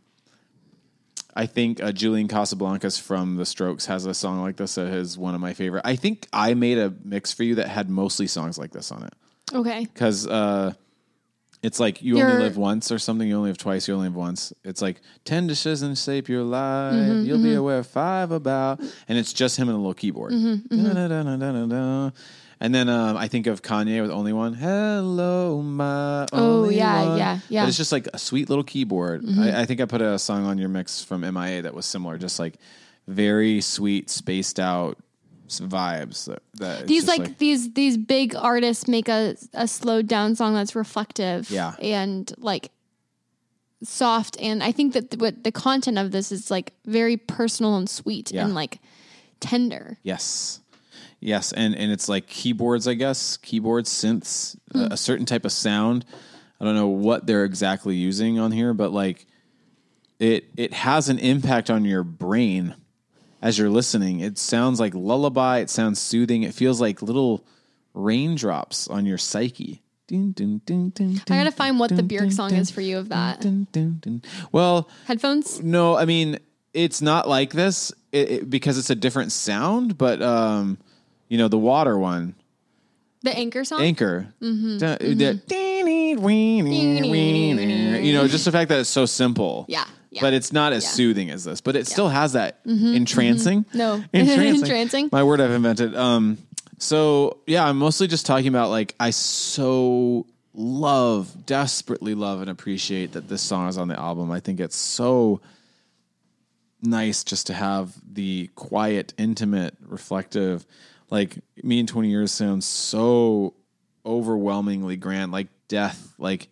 I 1.33 1.45
think 1.45 1.81
uh, 1.81 1.93
Julian 1.93 2.27
Casablancas 2.27 2.99
from 3.01 3.38
The 3.38 3.45
Strokes 3.45 3.85
has 3.85 4.05
a 4.05 4.13
song 4.13 4.41
like 4.41 4.57
this 4.57 4.75
that 4.75 4.88
is 4.88 5.17
one 5.17 5.35
of 5.35 5.41
my 5.41 5.53
favorite. 5.53 5.83
I 5.85 5.95
think 5.95 6.27
I 6.33 6.53
made 6.53 6.77
a 6.77 6.93
mix 7.03 7.31
for 7.31 7.43
you 7.43 7.55
that 7.55 7.69
had 7.69 7.89
mostly 7.89 8.27
songs 8.27 8.57
like 8.57 8.71
this 8.71 8.91
on 8.91 9.03
it 9.03 9.13
Okay. 9.53 9.85
because 9.85 10.27
uh, 10.27 10.73
it's 11.62 11.80
like 11.80 12.02
you 12.02 12.17
You're- 12.17 12.32
only 12.32 12.43
live 12.43 12.58
once 12.58 12.91
or 12.91 13.00
something. 13.00 13.28
You 13.28 13.36
only 13.38 13.50
have 13.50 13.58
twice. 13.58 13.88
You 13.88 13.93
only 13.95 14.08
have 14.08 14.15
once. 14.15 14.54
It's 14.63 14.82
like 14.82 15.02
ten 15.26 15.48
dishes 15.48 15.82
and 15.82 15.98
shape 15.98 16.30
your 16.30 16.43
life. 16.43 16.93
Mm-hmm, 16.93 17.26
You'll 17.26 17.43
be 17.43 17.54
aware 17.54 17.80
of 17.80 17.88
five 17.88 18.32
about, 18.32 18.80
and 19.08 19.17
it's 19.17 19.34
just 19.34 19.58
him 19.58 19.67
and 19.69 19.76
a 19.76 19.80
little 19.80 19.93
keyboard. 19.93 20.32
Mm-hmm, 20.32 22.10
And 22.62 22.76
then 22.76 22.89
um, 22.89 23.15
I 23.15 23.28
think 23.30 23.48
of 23.48 23.62
Kanye 23.62 24.02
with 24.02 24.12
only 24.12 24.34
one. 24.34 24.54
Hello, 24.54 25.62
my. 25.62 26.28
Oh, 26.34 26.63
only 26.63 26.76
yeah, 26.78 27.06
one." 27.08 27.17
yeah, 27.17 27.39
yeah. 27.50 27.62
But 27.63 27.69
it's 27.69 27.78
just 27.78 27.91
like 27.91 28.08
a 28.13 28.17
sweet 28.17 28.50
little 28.50 28.63
keyboard. 28.65 29.24
Mm-hmm. 29.24 29.41
I, 29.41 29.62
I 29.62 29.65
think 29.65 29.80
I 29.82 29.86
put 29.86 30.02
a 30.02 30.19
song 30.19 30.45
on 30.45 30.58
your 30.58 30.69
mix 30.69 31.02
from 31.04 31.22
MIA 31.22 31.62
that 31.63 31.74
was 31.74 31.86
similar, 31.86 32.17
just 32.17 32.38
like 32.39 32.56
very 33.08 33.62
sweet, 33.62 34.10
spaced 34.10 34.60
out 34.60 34.98
vibes. 35.49 36.25
That, 36.25 36.43
that 36.55 36.88
These 36.88 37.05
just 37.05 37.19
like, 37.19 37.38
these 37.38 37.73
these 37.73 37.97
big 37.97 38.35
artists 38.35 38.88
make 38.88 39.09
a 39.09 39.35
a 39.53 39.67
slowed 39.67 40.07
down 40.07 40.35
song 40.35 40.53
that's 40.53 40.75
reflective, 40.75 41.49
Yeah. 41.49 41.75
and 41.81 42.31
like 42.38 42.71
soft. 43.83 44.38
And 44.39 44.62
I 44.62 44.71
think 44.71 44.93
that 44.93 45.12
the, 45.12 45.17
what 45.17 45.43
the 45.43 45.51
content 45.51 45.97
of 45.97 46.12
this 46.12 46.31
is 46.31 46.51
like 46.51 46.73
very 46.85 47.17
personal 47.17 47.77
and 47.77 47.89
sweet 47.89 48.31
Yeah. 48.31 48.45
and 48.45 48.53
like 48.53 48.79
tender. 49.39 49.97
Yes. 50.03 50.59
Yes, 51.21 51.51
and 51.51 51.75
and 51.75 51.91
it's 51.91 52.07
like 52.07 52.27
keyboards, 52.27 52.88
I 52.88 52.93
guess, 52.93 53.35
keyboards, 53.35 53.89
synths, 53.89 54.57
a, 54.73 54.77
hmm. 54.88 54.93
a 54.93 54.97
certain 54.97 55.25
type 55.25 55.43
of 55.43 55.51
sound. 55.51 56.05
I 56.62 56.65
don't 56.65 56.75
know 56.75 56.88
what 56.88 57.25
they're 57.25 57.43
exactly 57.43 57.95
using 57.95 58.39
on 58.39 58.51
here, 58.51 58.73
but 58.73 58.91
like 58.93 59.25
it 60.19 60.45
it 60.55 60.71
has 60.73 61.09
an 61.09 61.19
impact 61.19 61.69
on 61.69 61.83
your 61.83 62.03
brain 62.03 62.75
as 63.41 63.58
you're 63.58 63.69
listening. 63.69 64.19
It 64.19 64.38
sounds 64.38 64.80
like 64.80 64.93
lullaby, 64.93 65.60
it 65.60 65.69
sounds 65.69 65.99
soothing. 65.99 66.43
It 66.43 66.54
feels 66.54 66.80
like 66.82 67.02
little 67.02 67.45
raindrops 67.93 68.88
on 68.88 69.06
your 69.06 69.17
psyche. 69.17 69.82
Dun, 70.08 70.32
dun, 70.32 70.62
dun, 70.65 71.21
I 71.30 71.38
gotta 71.38 71.52
find 71.52 71.80
what 71.80 71.95
the 71.95 72.02
Bjork 72.02 72.32
song 72.32 72.54
is 72.56 72.71
for 72.71 72.82
you 72.82 72.97
of 72.97 73.10
that. 73.10 73.45
Well, 74.52 74.89
Headphones? 75.06 75.62
no, 75.62 75.95
I 75.95 76.06
mean 76.06 76.39
it's 76.73 77.02
not 77.02 77.28
like 77.28 77.52
this 77.52 77.91
it, 78.12 78.32
it- 78.32 78.49
because 78.49 78.78
it's 78.80 78.89
a 78.89 78.95
different 78.95 79.32
sound. 79.32 79.97
But 79.99 80.21
um, 80.23 80.80
you 81.28 81.38
know, 81.38 81.47
the 81.47 81.60
water 81.60 81.95
one, 81.97 82.34
The 83.21 83.38
anchor 83.38 83.63
song? 83.63 83.82
anchor, 83.82 84.34
Mm-hmm. 84.41 84.78
Da- 84.80 84.97
the- 84.97 85.41
you 88.04 88.13
know, 88.13 88.28
just 88.28 88.45
the 88.45 88.52
fact 88.52 88.69
that 88.69 88.80
it's 88.80 88.89
so 88.89 89.06
simple. 89.06 89.65
Yeah, 89.67 89.86
yeah, 90.10 90.22
but 90.22 90.34
it's 90.34 90.52
not 90.52 90.74
as 90.74 90.84
yeah. 90.84 90.89
Mm-hmm, 90.89 90.95
soothing 90.95 91.30
as 91.30 91.43
this. 91.43 91.62
But 91.62 91.76
it 91.76 91.88
still 91.88 92.10
has 92.10 92.34
that 92.34 92.60
entrancing. 92.65 93.65
No. 93.74 94.04
entrancing. 94.13 94.62
Entrancing. 94.62 95.10
My 95.12 95.24
word 95.24 95.41
I've 95.41 95.52
invented. 95.52 95.95
Um, 95.95 96.38
so 96.78 97.39
yeah, 97.45 97.65
I'm 97.65 97.78
mostly 97.78 98.08
just 98.08 98.26
talking 98.26 98.48
about 98.48 98.69
like 98.69 98.95
I 99.00 99.12
so 99.12 100.26
love, 100.54 101.45
desperately 101.45 102.15
love, 102.15 102.41
and 102.41 102.50
appreciate 102.50 103.13
that 103.13 103.28
this 103.28 103.41
song 103.41 103.67
is 103.67 103.78
on 103.78 103.88
the 103.88 104.00
album. 104.00 104.32
I 104.32 104.39
think 104.39 104.60
it's 104.60 104.76
so 104.76 105.41
nice 106.82 107.24
just 107.24 107.48
to 107.48 107.54
have 107.54 107.93
the 108.12 108.50
quiet, 108.56 109.13
intimate, 109.17 109.76
reflective. 109.86 110.65
Like 111.10 111.39
me 111.63 111.80
in 111.80 111.88
20 111.88 112.10
years 112.10 112.32
sounds 112.32 112.65
so 112.65 113.54
overwhelmingly 114.06 114.95
grand, 114.95 115.32
like 115.32 115.48
death, 115.67 116.13
like 116.17 116.50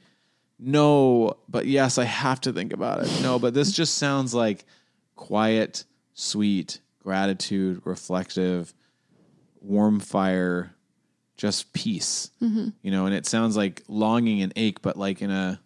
no, 0.60 1.38
but 1.48 1.65
yes, 1.67 1.98
I 1.98 2.06
have 2.06 2.41
to 2.41 2.54
think 2.54 2.74
about 2.74 3.04
it. 3.04 3.22
No, 3.22 3.39
but 3.39 3.54
this 3.54 3.72
just 3.72 3.98
sounds 3.98 4.34
like 4.34 4.65
quiet, 5.15 5.84
sweet, 6.13 6.80
gratitude, 7.04 7.82
reflective, 7.86 8.74
warm 9.62 10.00
fire, 10.00 10.74
just 11.38 11.72
peace. 11.74 12.32
Mm-hmm. 12.41 12.70
You 12.82 12.91
know, 12.91 13.06
and 13.06 13.13
it 13.15 13.26
sounds 13.26 13.56
like 13.56 13.84
longing 13.88 14.41
and 14.41 14.52
ache, 14.56 14.82
but 14.82 14.98
like 14.98 15.22
in 15.22 15.30
a 15.32 15.60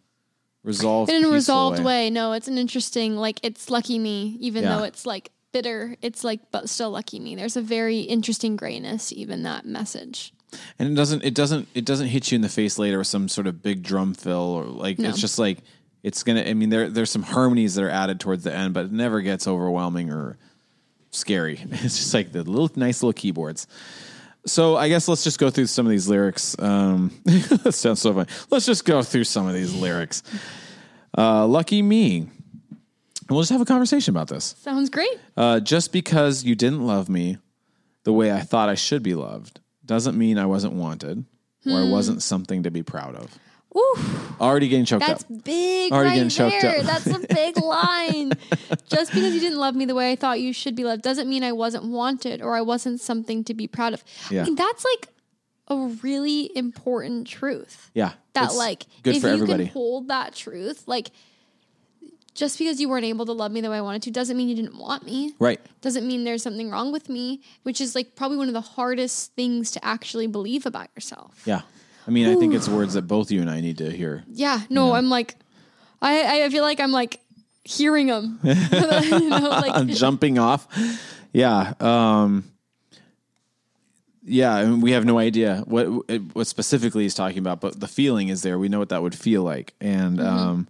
resolved, 0.63 1.11
in 1.11 1.23
a 1.23 1.29
resolved 1.29 1.83
way. 1.83 2.09
No, 2.09 2.33
it's 2.33 2.47
an 2.47 2.57
interesting, 2.57 3.15
like, 3.15 3.39
it's 3.43 3.69
lucky 3.69 3.97
me, 3.97 4.37
even 4.39 4.63
Yeah. 4.63 4.77
though 4.77 4.83
it's 4.83 5.05
like 5.05 5.31
bitter. 5.53 5.95
It's 6.01 6.23
like, 6.23 6.51
but 6.51 6.69
still 6.69 6.91
lucky 6.91 7.19
me. 7.19 7.35
There's 7.35 7.57
a 7.57 7.61
very 7.61 7.99
interesting 8.01 8.55
grayness, 8.55 9.11
even 9.13 9.43
that 9.43 9.65
message. 9.65 10.33
And 10.79 10.89
it 10.89 10.95
doesn't 10.95 11.23
it 11.23 11.33
doesn't 11.33 11.67
it 11.73 11.85
doesn't 11.85 12.07
hit 12.07 12.31
you 12.31 12.35
in 12.35 12.41
the 12.41 12.49
face 12.49 12.77
later 12.77 12.97
with 12.97 13.07
some 13.07 13.27
sort 13.29 13.47
of 13.47 13.61
big 13.61 13.83
drum 13.83 14.13
fill 14.13 14.37
or 14.39 14.63
like 14.65 14.99
No. 14.99 15.09
it's 15.09 15.19
just 15.19 15.39
like 15.39 15.59
it's 16.03 16.23
gonna 16.23 16.41
i 16.43 16.53
mean 16.53 16.69
there 16.69 16.89
there's 16.89 17.09
some 17.09 17.23
harmonies 17.23 17.75
that 17.75 17.83
are 17.83 17.89
added 17.89 18.19
towards 18.19 18.43
the 18.43 18.53
end 18.53 18.73
but 18.73 18.85
it 18.85 18.91
never 18.91 19.21
gets 19.21 19.47
overwhelming 19.47 20.11
or 20.11 20.37
scary. 21.11 21.59
It's 21.71 21.97
just 21.97 22.13
like 22.13 22.31
the 22.31 22.43
little 22.43 22.69
nice 22.75 23.03
little 23.03 23.13
keyboards. 23.13 23.67
So 24.45 24.75
i 24.75 24.89
guess 24.89 25.07
let's 25.07 25.23
just 25.23 25.39
go 25.39 25.49
through 25.49 25.67
some 25.67 25.85
of 25.85 25.89
these 25.91 26.07
lyrics. 26.07 26.55
Um 26.59 27.11
that 27.25 27.73
sounds 27.73 28.01
so 28.01 28.13
funny 28.13 28.29
let's 28.49 28.65
just 28.65 28.85
go 28.85 29.01
through 29.03 29.25
some 29.25 29.47
of 29.47 29.53
these 29.53 29.73
lyrics. 29.73 30.23
Uh 31.17 31.45
lucky 31.47 31.81
me. 31.81 32.17
And 32.19 33.29
we'll 33.29 33.41
just 33.41 33.51
have 33.51 33.61
a 33.61 33.65
conversation 33.65 34.13
about 34.13 34.27
this. 34.27 34.55
Sounds 34.61 34.89
great. 34.89 35.17
uh, 35.37 35.59
just 35.61 35.93
because 35.93 36.43
you 36.43 36.53
didn't 36.55 36.85
love 36.85 37.07
me 37.07 37.37
the 38.03 38.11
way 38.11 38.31
I 38.31 38.41
thought 38.41 38.67
I 38.67 38.75
should 38.75 39.03
be 39.03 39.13
loved 39.15 39.59
doesn't 39.91 40.17
mean 40.17 40.37
I 40.37 40.45
wasn't 40.45 40.73
wanted 40.75 41.25
or 41.65 41.73
I 41.73 41.83
hmm. 41.83 41.91
wasn't 41.91 42.23
something 42.23 42.63
to 42.63 42.71
be 42.71 42.81
proud 42.81 43.13
of. 43.13 43.37
Ooh, 43.75 43.99
Already 44.39 44.69
getting 44.69 44.85
choked 44.85 45.03
up. 45.03 45.09
that's 45.09 45.23
up. 45.23 45.43
big 45.43 45.91
Already 45.91 46.09
right 46.09 46.15
getting 46.15 46.29
choked 46.29 46.61
there. 46.61 46.79
up. 46.79 46.85
That's 46.85 47.07
a 47.07 47.19
big 47.27 47.57
line. 47.61 48.31
Just 48.87 49.13
because 49.13 49.33
you 49.33 49.41
didn't 49.41 49.59
love 49.59 49.75
me 49.75 49.83
the 49.83 49.93
way 49.93 50.13
I 50.13 50.15
thought 50.15 50.39
you 50.39 50.53
should 50.53 50.77
be 50.77 50.85
loved 50.85 51.01
doesn't 51.01 51.29
mean 51.29 51.43
I 51.43 51.51
wasn't 51.51 51.83
wanted 51.83 52.41
or 52.41 52.55
I 52.55 52.61
wasn't 52.61 53.01
something 53.01 53.43
to 53.43 53.53
be 53.53 53.67
proud 53.67 53.93
of. 53.93 54.01
Yeah. 54.29 54.43
I 54.43 54.45
mean, 54.45 54.55
that's 54.55 54.85
like 54.85 55.09
a 55.67 55.87
really 56.01 56.55
important 56.55 57.27
truth. 57.27 57.91
Yeah. 57.93 58.13
that 58.31 58.45
it's 58.45 58.55
like 58.55 58.85
good 59.03 59.17
if 59.17 59.23
for 59.23 59.27
you 59.27 59.33
everybody. 59.33 59.65
can 59.65 59.73
hold 59.73 60.07
that 60.07 60.33
truth 60.33 60.87
like 60.87 61.11
just 62.41 62.57
because 62.57 62.81
you 62.81 62.89
weren't 62.89 63.05
able 63.05 63.25
to 63.27 63.31
love 63.33 63.51
me 63.51 63.61
the 63.61 63.69
way 63.69 63.77
I 63.77 63.81
wanted 63.81 64.01
to 64.03 64.11
doesn't 64.11 64.35
mean 64.35 64.49
you 64.49 64.55
didn't 64.55 64.77
want 64.77 65.05
me. 65.05 65.33
right. 65.39 65.59
Doesn't 65.81 66.05
mean 66.07 66.23
there's 66.23 66.41
something 66.43 66.69
wrong 66.71 66.91
with 66.91 67.07
me, 67.07 67.41
which 67.63 67.79
is 67.79 67.93
like 67.93 68.15
probably 68.15 68.37
one 68.37 68.47
of 68.47 68.53
the 68.55 68.61
hardest 68.77 69.33
things 69.35 69.71
to 69.71 69.79
actually 69.85 70.27
believe 70.27 70.65
about 70.65 70.87
yourself. 70.95 71.43
Yeah. 71.45 71.61
I 72.07 72.11
mean, 72.11 72.27
I 72.27 72.35
think 72.39 72.55
it's 72.55 72.67
words 72.67 72.95
that 72.95 73.03
both 73.03 73.29
you 73.31 73.41
and 73.41 73.49
I 73.49 73.61
need 73.61 73.77
to 73.77 73.91
hear. 73.91 74.23
Yeah, 74.27 74.59
no, 74.69 74.93
I'm 74.93 75.09
like, 75.09 75.35
I 76.01 76.43
I 76.45 76.49
feel 76.49 76.63
like 76.63 76.79
I'm 76.79 76.91
like 76.91 77.19
hearing 77.63 78.07
them. 78.07 78.39
you 78.43 79.29
know, 79.29 79.49
like 79.65 79.87
Jumping 80.03 80.39
off. 80.39 80.67
Yeah. 81.31 81.73
Um, 81.79 82.51
yeah, 84.23 84.57
and 84.57 84.81
we 84.83 84.91
have 84.93 85.05
no 85.05 85.17
idea 85.19 85.63
what 85.67 85.85
what 86.35 86.47
specifically 86.47 87.03
he's 87.03 87.13
talking 87.15 87.39
about, 87.39 87.61
but 87.61 87.79
the 87.79 87.87
feeling 87.87 88.29
is 88.29 88.41
there. 88.41 88.57
We 88.57 88.67
know 88.69 88.79
what 88.79 88.89
that 88.89 89.01
would 89.03 89.15
feel 89.15 89.43
like, 89.43 89.73
and 89.79 90.17
Mm-hmm. 90.19 90.37
um, 90.49 90.67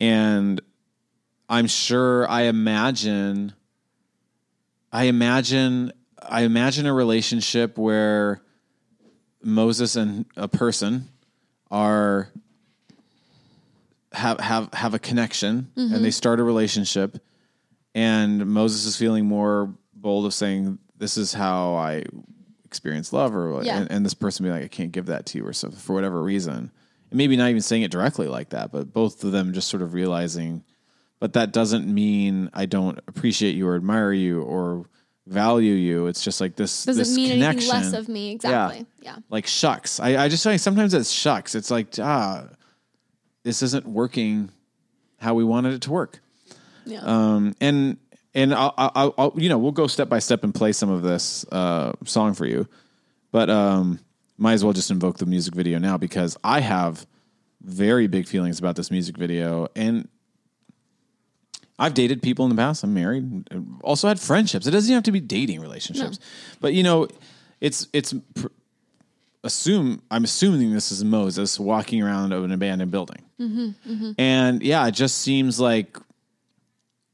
and 0.00 0.60
I'm 1.48 1.66
sure. 1.66 2.28
I 2.28 2.42
imagine. 2.42 3.54
I 4.92 5.04
imagine. 5.04 5.92
I 6.20 6.42
imagine 6.42 6.86
a 6.86 6.92
relationship 6.92 7.78
where 7.78 8.42
Moses 9.42 9.96
and 9.96 10.26
a 10.36 10.48
person 10.48 11.08
are 11.70 12.30
have 14.12 14.40
have 14.40 14.72
have 14.72 14.94
a 14.94 14.98
connection, 14.98 15.70
and 15.76 15.90
mm-hmm. 15.90 16.02
they 16.02 16.10
start 16.10 16.40
a 16.40 16.42
relationship, 16.44 17.22
and 17.94 18.46
Moses 18.46 18.84
is 18.84 18.96
feeling 18.96 19.26
more 19.26 19.74
bold 19.94 20.26
of 20.26 20.34
saying, 20.34 20.78
"This 20.96 21.16
is 21.16 21.32
how 21.32 21.74
I 21.74 22.04
experience 22.64 23.12
love," 23.12 23.34
or 23.34 23.62
Yeah. 23.62 23.78
and, 23.78 23.90
and 23.90 24.04
this 24.04 24.14
person 24.14 24.44
be 24.44 24.50
like, 24.50 24.64
"I 24.64 24.68
can't 24.68 24.92
give 24.92 25.06
that 25.06 25.26
to 25.26 25.38
you," 25.38 25.46
or 25.46 25.52
something 25.52 25.78
for 25.78 25.94
whatever 25.94 26.22
reason, 26.22 26.70
and 27.10 27.16
maybe 27.18 27.36
not 27.36 27.50
even 27.50 27.62
saying 27.62 27.82
it 27.82 27.90
directly 27.90 28.26
like 28.26 28.50
that, 28.50 28.72
but 28.72 28.92
both 28.92 29.22
of 29.24 29.32
them 29.32 29.52
just 29.52 29.68
sort 29.68 29.82
of 29.82 29.94
realizing, 29.94 30.64
but 31.20 31.32
that 31.34 31.52
doesn't 31.52 31.86
mean 31.92 32.50
I 32.54 32.66
don't 32.66 32.98
appreciate 33.08 33.54
you 33.54 33.68
or 33.68 33.76
admire 33.76 34.12
you 34.12 34.42
or 34.42 34.86
value 35.26 35.74
you. 35.74 36.06
It's 36.06 36.22
just 36.22 36.40
like 36.40 36.56
this 36.56 36.84
doesn't 36.84 37.00
this 37.00 37.14
mean 37.14 37.32
connection. 37.32 37.70
anything 37.70 37.92
less 37.92 37.92
of 37.92 38.08
me. 38.08 38.32
Exactly. 38.32 38.86
Yeah. 39.02 39.16
Like 39.28 39.46
shucks. 39.46 40.00
I, 40.00 40.24
I 40.24 40.28
just 40.28 40.42
think 40.42 40.60
sometimes 40.60 40.94
it's 40.94 41.10
shucks. 41.10 41.54
It's 41.54 41.70
like 41.70 41.88
ah, 42.00 42.48
this 43.42 43.62
isn't 43.62 43.86
working 43.86 44.50
how 45.18 45.34
we 45.34 45.44
wanted 45.44 45.74
it 45.74 45.82
to 45.82 45.90
work. 45.90 46.20
Yeah. 46.86 47.00
Um, 47.02 47.54
and 47.60 47.98
and 48.34 48.54
I'll, 48.54 48.74
I'll, 48.78 49.14
I'll 49.18 49.32
you 49.36 49.48
know 49.48 49.58
we'll 49.58 49.72
go 49.72 49.86
step 49.86 50.08
by 50.08 50.20
step 50.20 50.44
and 50.44 50.54
play 50.54 50.72
some 50.72 50.90
of 50.90 51.02
this 51.02 51.44
uh, 51.50 51.92
song 52.04 52.34
for 52.34 52.46
you, 52.46 52.68
but 53.32 53.50
um, 53.50 54.00
might 54.36 54.54
as 54.54 54.64
well 54.64 54.72
just 54.72 54.90
invoke 54.90 55.18
the 55.18 55.26
music 55.26 55.54
video 55.54 55.78
now 55.78 55.98
because 55.98 56.36
I 56.44 56.60
have 56.60 57.06
very 57.60 58.06
big 58.06 58.26
feelings 58.26 58.58
about 58.58 58.76
this 58.76 58.90
music 58.90 59.16
video 59.16 59.68
and. 59.76 60.08
I've 61.78 61.94
dated 61.94 62.22
people 62.22 62.44
in 62.44 62.50
the 62.50 62.56
past. 62.56 62.82
I'm 62.82 62.92
married. 62.94 63.48
Also 63.82 64.08
had 64.08 64.18
friendships. 64.18 64.66
It 64.66 64.72
doesn't 64.72 64.88
even 64.88 64.96
have 64.96 65.04
to 65.04 65.12
be 65.12 65.20
dating 65.20 65.60
relationships, 65.60 66.18
but 66.60 66.74
you 66.74 66.82
know, 66.82 67.08
it's 67.60 67.86
it's 67.92 68.12
pr- 68.34 68.48
assume 69.44 70.02
I'm 70.10 70.24
assuming 70.24 70.72
this 70.72 70.90
is 70.90 71.04
Moses 71.04 71.58
walking 71.60 72.02
around 72.02 72.32
of 72.32 72.42
an 72.44 72.52
abandoned 72.52 72.90
building, 72.90 73.22
and 74.18 74.62
yeah, 74.62 74.86
it 74.86 74.92
just 74.92 75.18
seems 75.18 75.60
like 75.60 75.96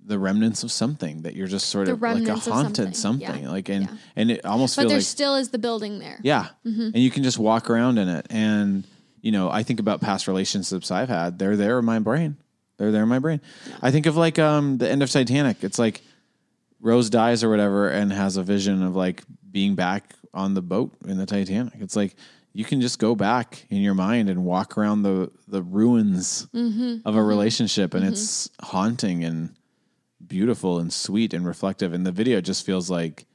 the 0.06 0.18
remnants 0.18 0.62
of 0.62 0.70
something 0.70 1.22
that 1.22 1.34
you're 1.34 1.46
just 1.46 1.70
sort 1.70 1.86
The 1.86 1.92
of 1.94 2.02
like 2.02 2.28
a 2.28 2.34
haunted 2.36 2.76
something. 2.76 2.92
something, 2.94 3.42
Yeah. 3.44 3.50
like 3.50 3.68
and 3.70 3.84
Yeah. 3.86 3.96
and 4.16 4.30
it 4.30 4.44
almost 4.44 4.76
But 4.76 4.88
there 4.88 4.98
like 4.98 5.06
still 5.06 5.34
is 5.34 5.48
the 5.48 5.58
building 5.58 5.98
there. 5.98 6.20
yeah. 6.22 6.48
Mm-hmm. 6.66 6.82
And 6.92 6.96
you 6.98 7.10
can 7.10 7.22
just 7.22 7.38
walk 7.38 7.70
around 7.70 7.96
in 7.96 8.08
it. 8.10 8.26
And, 8.28 8.84
you 9.22 9.32
know, 9.32 9.48
I 9.50 9.62
think 9.62 9.80
about 9.80 10.02
past 10.02 10.28
relationships 10.28 10.90
I've 10.90 11.08
had. 11.08 11.38
They're 11.38 11.56
there 11.56 11.78
in 11.78 11.86
my 11.86 12.00
brain. 12.00 12.36
They're 12.76 12.90
there 12.92 13.02
in 13.04 13.08
my 13.08 13.18
brain. 13.18 13.40
I 13.82 13.90
think 13.90 14.06
of 14.06 14.16
like 14.16 14.38
um 14.38 14.78
the 14.78 14.90
end 14.90 15.02
of 15.02 15.10
Titanic. 15.10 15.62
It's 15.62 15.78
like 15.78 16.02
Rose 16.80 17.08
dies 17.10 17.42
or 17.44 17.48
whatever 17.50 17.88
and 17.88 18.12
has 18.12 18.36
a 18.36 18.42
vision 18.42 18.82
of 18.82 18.94
like 18.96 19.22
being 19.50 19.74
back 19.74 20.14
on 20.34 20.54
the 20.54 20.62
boat 20.62 20.92
in 21.06 21.16
the 21.16 21.26
Titanic. 21.26 21.74
It's 21.80 21.96
like 21.96 22.16
you 22.52 22.64
can 22.64 22.80
just 22.80 22.98
go 22.98 23.14
back 23.14 23.66
in 23.70 23.78
your 23.82 23.94
mind 23.94 24.28
and 24.28 24.44
walk 24.44 24.76
around 24.78 25.02
the 25.02 25.30
the 25.48 25.62
ruins 25.62 26.46
Mm-hmm. 26.54 27.06
of 27.08 27.16
a 27.16 27.22
relationship 27.22 27.94
and 27.94 28.04
it's 28.04 28.50
haunting 28.60 29.24
and 29.24 29.54
beautiful 30.26 30.78
and 30.78 30.92
sweet 30.92 31.34
and 31.34 31.46
reflective 31.46 31.92
and 31.92 32.06
the 32.06 32.12
video 32.12 32.40
just 32.40 32.64
feels 32.64 32.88
like 32.90 33.26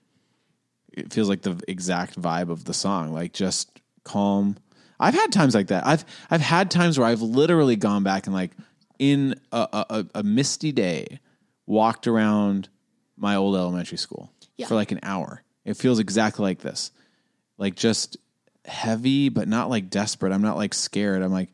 it 0.92 1.14
feels 1.14 1.30
like 1.30 1.44
the 1.44 1.62
exact 1.68 2.20
vibe 2.20 2.50
of 2.50 2.66
the 2.66 2.74
song 2.74 3.14
like 3.14 3.32
just 3.32 3.80
calm 4.04 4.58
i've 5.00 5.14
had 5.14 5.32
times 5.32 5.54
like 5.54 5.68
that 5.68 5.86
i've 5.86 6.04
i've 6.32 6.42
had 6.42 6.72
times 6.72 6.98
where 6.98 7.08
i've 7.08 7.22
literally 7.22 7.76
gone 7.76 8.02
back 8.04 8.26
and 8.26 8.34
like 8.34 8.52
in 9.00 9.40
a, 9.52 9.86
a, 9.90 10.06
a- 10.16 10.24
misty 10.24 10.72
day 10.72 11.20
walked 11.66 12.06
around 12.08 12.70
my 13.18 13.36
old 13.36 13.56
elementary 13.56 13.98
school 13.98 14.32
Yeah. 14.58 14.68
for 14.68 14.76
like 14.76 14.92
an 14.92 15.00
hour 15.04 15.44
it 15.66 15.76
feels 15.78 16.00
exactly 16.00 16.44
like 16.44 16.60
this 16.60 16.92
like 17.58 17.76
just 17.76 18.18
heavy 18.66 19.30
but 19.30 19.48
not 19.48 19.70
like 19.70 19.90
desperate 19.90 20.32
i'm 20.34 20.42
not 20.42 20.58
like 20.58 20.74
scared 20.74 21.22
i'm 21.22 21.32
like 21.32 21.50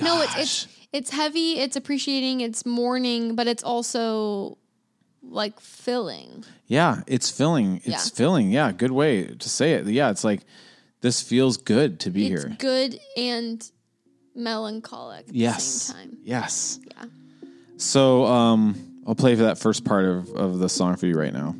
No, 0.00 0.22
it's 0.22 0.36
it's 0.36 0.68
it's 0.92 1.10
heavy, 1.10 1.58
it's 1.58 1.76
appreciating, 1.76 2.40
it's 2.40 2.64
mourning, 2.64 3.34
but 3.34 3.46
it's 3.46 3.62
also 3.62 4.56
like 5.22 5.58
filling. 5.60 6.44
Yeah, 6.68 7.02
it's 7.06 7.28
filling. 7.30 7.78
It's 7.84 7.88
Yeah. 7.88 8.14
filling. 8.16 8.50
Yeah, 8.50 8.72
good 8.72 8.92
way 8.92 9.24
to 9.26 9.48
say 9.48 9.72
it. 9.74 9.86
Yeah, 9.88 10.10
it's 10.10 10.22
like 10.24 10.42
this 11.00 11.20
feels 11.22 11.56
good 11.58 12.00
to 12.00 12.10
be 12.10 12.32
It's 12.32 12.44
here. 12.44 12.56
good 12.58 12.98
and 13.16 13.70
melancholic 14.36 15.28
at 15.28 15.34
Yes. 15.34 15.88
the 15.88 15.92
same 15.92 15.96
time. 16.10 16.18
Yes. 16.22 16.78
Yeah. 16.96 17.04
So 17.78 18.24
um 18.26 18.76
I'll 19.06 19.14
play 19.14 19.36
for 19.36 19.42
that 19.44 19.58
first 19.58 19.84
part 19.84 20.04
of, 20.04 20.28
of 20.30 20.58
the 20.58 20.68
song 20.68 20.96
for 20.96 21.06
you 21.06 21.14
right 21.14 21.32
now. 21.32 21.54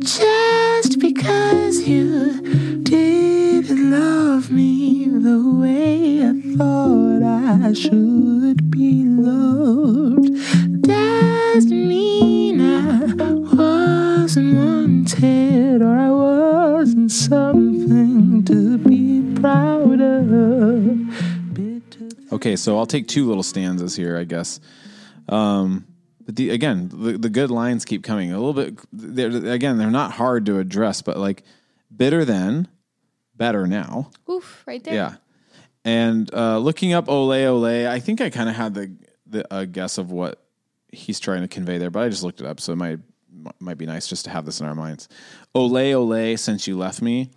Just 0.00 1.00
because 1.00 1.86
you 1.88 2.80
didn't 2.82 3.90
love 3.90 4.50
me 4.50 5.06
the 5.08 5.42
way 5.60 6.22
I 6.24 6.56
thought 6.56 7.22
I 7.22 7.72
should 7.72 8.70
be 8.70 9.04
loved 9.04 9.97
Okay, 22.38 22.54
so 22.54 22.78
I'll 22.78 22.86
take 22.86 23.08
two 23.08 23.26
little 23.26 23.42
stanzas 23.42 23.96
here, 23.96 24.16
I 24.16 24.24
guess. 24.24 24.60
Um 25.28 25.86
but 26.24 26.36
the, 26.36 26.50
again, 26.50 26.90
the, 26.92 27.16
the 27.16 27.30
good 27.30 27.50
lines 27.50 27.84
keep 27.84 28.04
coming. 28.04 28.32
A 28.32 28.38
little 28.38 28.52
bit 28.52 28.78
they're 28.92 29.52
again, 29.52 29.76
they're 29.76 29.90
not 29.90 30.12
hard 30.12 30.46
to 30.46 30.58
address, 30.58 31.02
but 31.02 31.16
like 31.18 31.42
bitter 31.94 32.24
then, 32.24 32.68
better 33.34 33.66
now. 33.66 34.10
Oof, 34.30 34.62
right 34.66 34.84
there. 34.84 34.94
Yeah. 34.94 35.16
And 35.84 36.32
uh, 36.32 36.58
looking 36.58 36.92
up 36.92 37.08
Ole 37.08 37.32
Ole, 37.32 37.88
I 37.88 37.98
think 37.98 38.20
I 38.20 38.30
kind 38.30 38.48
of 38.48 38.54
had 38.54 38.74
the 38.74 38.94
the 39.26 39.54
a 39.54 39.66
guess 39.66 39.98
of 39.98 40.12
what 40.12 40.40
he's 40.92 41.18
trying 41.18 41.42
to 41.42 41.48
convey 41.48 41.78
there, 41.78 41.90
but 41.90 42.04
I 42.04 42.08
just 42.08 42.22
looked 42.22 42.40
it 42.40 42.46
up, 42.46 42.60
so 42.60 42.72
it 42.72 42.76
might 42.76 43.00
might 43.58 43.78
be 43.78 43.86
nice 43.86 44.06
just 44.06 44.24
to 44.26 44.30
have 44.30 44.44
this 44.44 44.60
in 44.60 44.66
our 44.66 44.76
minds. 44.76 45.08
Ole 45.54 45.94
Ole, 45.94 46.36
since 46.36 46.68
you 46.68 46.78
left 46.78 47.02
me. 47.02 47.30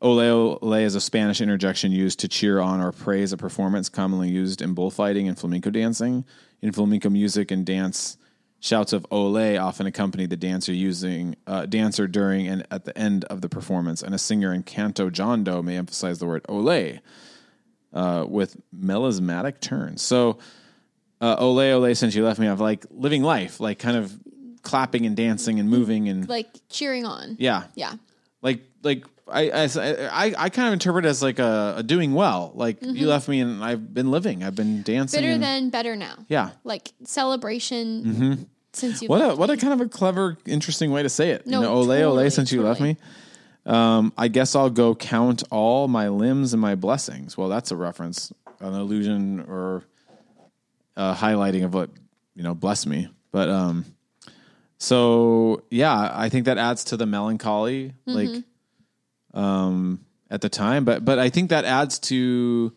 Ole 0.00 0.58
Ole 0.62 0.74
is 0.74 0.94
a 0.94 1.00
Spanish 1.00 1.40
interjection 1.40 1.90
used 1.92 2.20
to 2.20 2.28
cheer 2.28 2.60
on 2.60 2.80
or 2.80 2.92
praise 2.92 3.32
a 3.32 3.36
performance 3.36 3.88
commonly 3.88 4.28
used 4.28 4.62
in 4.62 4.74
bullfighting 4.74 5.26
and 5.28 5.38
flamenco 5.38 5.70
dancing. 5.70 6.24
In 6.62 6.72
flamenco 6.72 7.08
music 7.08 7.50
and 7.50 7.64
dance, 7.66 8.16
shouts 8.60 8.92
of 8.92 9.06
Ole 9.10 9.56
often 9.58 9.86
accompany 9.86 10.26
the 10.26 10.36
dancer 10.36 10.72
using 10.72 11.36
uh, 11.46 11.66
dancer 11.66 12.06
during 12.06 12.46
and 12.48 12.66
at 12.70 12.84
the 12.84 12.96
end 12.96 13.24
of 13.24 13.40
the 13.40 13.48
performance, 13.48 14.02
and 14.02 14.14
a 14.14 14.18
singer 14.18 14.52
in 14.52 14.62
canto 14.62 15.10
jondo 15.10 15.62
may 15.62 15.76
emphasize 15.76 16.18
the 16.18 16.26
word 16.26 16.44
Ole 16.48 16.98
uh, 17.92 18.24
with 18.28 18.56
melismatic 18.76 19.60
turns. 19.60 20.02
So, 20.02 20.38
uh, 21.20 21.34
Ole 21.38 21.72
Ole, 21.72 21.94
since 21.94 22.14
you 22.14 22.24
left 22.24 22.38
me, 22.38 22.46
of 22.46 22.60
like 22.60 22.86
living 22.90 23.22
life, 23.24 23.58
like 23.60 23.78
kind 23.80 23.96
of 23.96 24.16
clapping 24.62 25.06
and 25.06 25.16
dancing 25.16 25.58
and 25.58 25.68
moving 25.68 26.08
and 26.08 26.28
Like 26.28 26.48
cheering 26.68 27.04
on. 27.04 27.36
yeah, 27.40 27.64
Yeah. 27.74 27.94
like 28.42 28.60
like 28.82 29.04
I 29.30 29.50
I 29.50 30.34
I, 30.36 30.48
kind 30.48 30.68
of 30.68 30.72
interpret 30.72 31.04
it 31.04 31.08
as 31.08 31.22
like 31.22 31.38
a, 31.38 31.74
a 31.78 31.82
doing 31.82 32.14
well. 32.14 32.52
Like 32.54 32.78
you 32.82 33.06
left 33.06 33.28
me 33.28 33.40
and 33.40 33.62
I've 33.62 33.92
been 33.92 34.10
living. 34.10 34.42
I've 34.42 34.54
been 34.54 34.82
dancing. 34.82 35.18
Mm-hmm. 35.20 35.26
Better 35.26 35.34
and- 35.34 35.42
than 35.42 35.70
better 35.70 35.96
now. 35.96 36.16
yeah. 36.28 36.50
Like 36.64 36.92
celebration 37.04 38.48
since 38.72 39.02
you 39.02 39.08
What 39.08 39.20
a 39.20 39.28
left 39.28 39.38
what 39.38 39.50
a 39.50 39.56
kind 39.56 39.72
of 39.72 39.80
a 39.80 39.88
clever, 39.88 40.36
interesting 40.46 40.90
way 40.90 41.02
to 41.02 41.08
say 41.08 41.30
it. 41.30 41.46
No, 41.46 41.60
you 41.60 41.66
know, 41.66 41.72
ole 41.74 41.90
ole, 41.92 42.30
since 42.30 42.52
you 42.52 42.62
left 42.62 42.80
me. 42.80 42.96
Um, 43.66 44.12
I 44.16 44.28
guess 44.28 44.54
I'll 44.54 44.70
go 44.70 44.94
count 44.94 45.42
all 45.50 45.88
my 45.88 46.08
limbs 46.08 46.54
and 46.54 46.62
my 46.62 46.74
blessings. 46.74 47.36
Well, 47.36 47.48
that's 47.48 47.70
a 47.70 47.76
reference, 47.76 48.32
an 48.60 48.72
allusion 48.72 49.44
or 49.46 49.84
a 50.96 51.14
highlighting 51.14 51.64
of 51.64 51.74
what 51.74 51.90
you 52.34 52.42
know, 52.42 52.54
bless 52.54 52.86
me. 52.86 53.08
But 53.30 53.48
um, 53.48 53.84
so 54.78 55.62
yeah, 55.70 56.12
I 56.14 56.28
think 56.28 56.46
that 56.46 56.56
adds 56.58 56.84
to 56.84 56.96
the 56.96 57.06
melancholy, 57.06 57.94
like 58.06 58.28
Mm-hmm. 58.28 58.40
Um, 59.34 60.04
at 60.30 60.40
the 60.40 60.48
time. 60.48 60.84
But 60.84 61.04
but 61.04 61.18
I 61.18 61.28
think 61.30 61.50
that 61.50 61.64
adds 61.64 61.98
to 62.00 62.72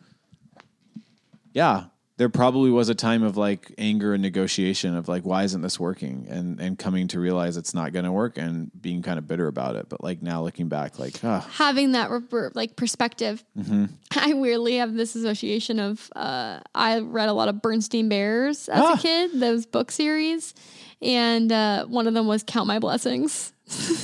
yeah, 1.53 1.85
there 2.17 2.29
probably 2.29 2.69
was 2.69 2.87
a 2.89 2.95
time 2.95 3.23
of 3.23 3.35
like 3.35 3.73
anger 3.77 4.13
and 4.13 4.21
negotiation 4.21 4.95
of 4.95 5.07
like 5.07 5.23
why 5.23 5.43
isn't 5.43 5.61
this 5.61 5.79
working 5.79 6.27
and 6.29 6.59
and 6.59 6.77
coming 6.77 7.07
to 7.09 7.19
realize 7.19 7.57
it's 7.57 7.73
not 7.73 7.93
going 7.93 8.05
to 8.05 8.11
work 8.11 8.37
and 8.37 8.69
being 8.79 9.01
kind 9.01 9.17
of 9.17 9.27
bitter 9.27 9.47
about 9.47 9.75
it 9.75 9.89
but 9.89 10.03
like 10.03 10.21
now 10.21 10.43
looking 10.43 10.67
back 10.69 10.99
like 10.99 11.15
ah 11.23 11.39
having 11.53 11.93
that 11.93 12.09
re- 12.11 12.49
like 12.53 12.75
perspective. 12.75 13.43
Mm-hmm. 13.57 13.85
I 14.15 14.33
weirdly 14.33 14.75
have 14.75 14.93
this 14.93 15.15
association 15.15 15.79
of 15.79 16.09
uh, 16.15 16.59
I 16.75 16.99
read 16.99 17.27
a 17.29 17.33
lot 17.33 17.49
of 17.49 17.61
Bernstein 17.61 18.07
Bears 18.07 18.69
as 18.69 18.81
Ah. 18.81 18.93
a 18.93 18.97
kid, 18.97 19.31
those 19.39 19.65
book 19.65 19.89
series, 19.91 20.53
and 21.01 21.51
uh, 21.51 21.85
one 21.85 22.07
of 22.07 22.13
them 22.13 22.27
was 22.27 22.43
Count 22.43 22.67
My 22.67 22.77
Blessings. 22.79 23.51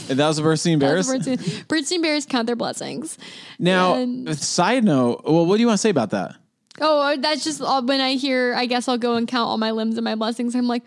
And 0.09 0.19
that 0.19 0.27
was 0.27 0.37
the 0.37 0.43
Bernstein 0.43 0.79
Bears. 0.79 1.07
Bernstein, 1.07 1.39
Bernstein 1.67 2.01
Bears 2.01 2.25
count 2.25 2.47
their 2.47 2.55
blessings. 2.55 3.17
now, 3.59 3.95
And- 3.95 4.37
side 4.37 4.83
note, 4.83 5.23
well, 5.25 5.45
what 5.45 5.55
do 5.57 5.61
you 5.61 5.67
want 5.67 5.77
to 5.77 5.81
say 5.81 5.89
about 5.89 6.11
that? 6.11 6.35
Oh, 6.79 7.01
uh, 7.01 7.15
that's 7.17 7.43
just 7.43 7.61
all, 7.61 7.83
when 7.83 8.01
I 8.01 8.13
hear. 8.13 8.53
I 8.53 8.67
guess 8.67 8.87
I'll 8.87 8.97
go 8.99 9.15
and 9.15 9.27
count 9.27 9.47
all 9.47 9.57
my 9.57 9.71
limbs 9.71 9.97
and 9.97 10.05
my 10.05 10.13
blessings. 10.15 10.55
I'm 10.55 10.67
like, 10.67 10.83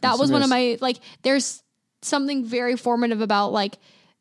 that 0.00 0.08
Bernstein 0.10 0.20
was 0.20 0.32
one 0.32 0.42
of 0.42 0.48
my 0.48 0.78
like. 0.80 0.98
There's 1.22 1.62
something 2.00 2.44
very 2.44 2.76
formative 2.76 3.20
about 3.20 3.52
like 3.52 3.76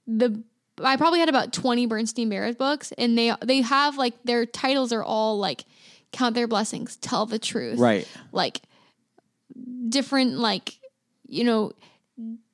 the. 0.05 0.43
I 0.83 0.97
probably 0.97 1.19
had 1.19 1.29
about 1.29 1.53
20 1.53 1.85
Bernstein 1.85 2.27
Bears 2.29 2.55
books, 2.55 2.91
and 2.97 3.17
they 3.17 3.33
they 3.41 3.61
have 3.61 3.97
like 3.97 4.15
their 4.25 4.45
titles 4.45 4.91
are 4.91 5.03
all 5.03 5.37
like 5.39 5.63
count 6.11 6.35
their 6.35 6.47
blessings, 6.47 6.97
tell 6.97 7.25
the 7.25 7.39
truth, 7.39 7.79
Right. 7.79 8.05
Like 8.33 8.61
different 9.89 10.39
like 10.39 10.77
you 11.27 11.43
know 11.43 11.71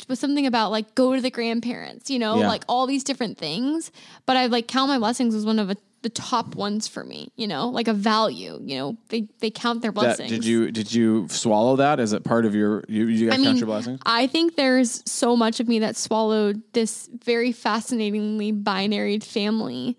was 0.08 0.20
something 0.20 0.46
about 0.46 0.72
like 0.72 0.96
go 0.96 1.16
to 1.16 1.22
the 1.22 1.30
grandparents, 1.32 2.10
you 2.10 2.18
know, 2.20 2.40
Yeah. 2.40 2.48
like 2.48 2.64
all 2.70 2.88
these 2.88 3.04
different 3.04 3.38
things. 3.38 3.92
But 4.26 4.38
I 4.38 4.46
like 4.48 4.68
count 4.68 4.90
my 4.90 4.98
blessings 5.00 5.36
was 5.36 5.46
one 5.46 5.60
of 5.60 5.70
a, 5.70 5.76
the 6.02 6.10
top 6.10 6.56
ones 6.56 6.88
for 6.88 7.04
me, 7.04 7.30
you 7.36 7.46
know, 7.46 7.68
like 7.68 7.90
a 7.90 7.94
value. 7.94 8.58
You 8.64 8.78
know, 8.78 8.98
they 9.10 9.28
they 9.40 9.52
count 9.52 9.82
their 9.82 9.92
That, 9.92 9.96
blessings. 10.16 10.30
did 10.32 10.46
you 10.46 10.72
did 10.72 10.94
you 10.94 11.28
swallow 11.28 11.76
that? 11.76 12.00
Is 12.00 12.14
it 12.14 12.24
part 12.24 12.46
of 12.46 12.56
your 12.56 12.86
you, 12.88 13.08
you 13.08 13.26
guys 13.30 13.34
I 13.34 13.36
count 13.44 13.48
mean, 13.48 13.58
your 13.58 13.66
blessings? 13.68 14.00
I 14.06 14.28
think 14.28 14.56
there's 14.56 15.04
so 15.06 15.36
much 15.36 15.60
of 15.60 15.68
me 15.68 15.80
that 15.80 15.98
swallowed 15.98 16.62
this 16.72 17.10
very 17.26 17.52
fascinatingly 17.52 18.54
binary 18.54 19.20
family 19.20 19.98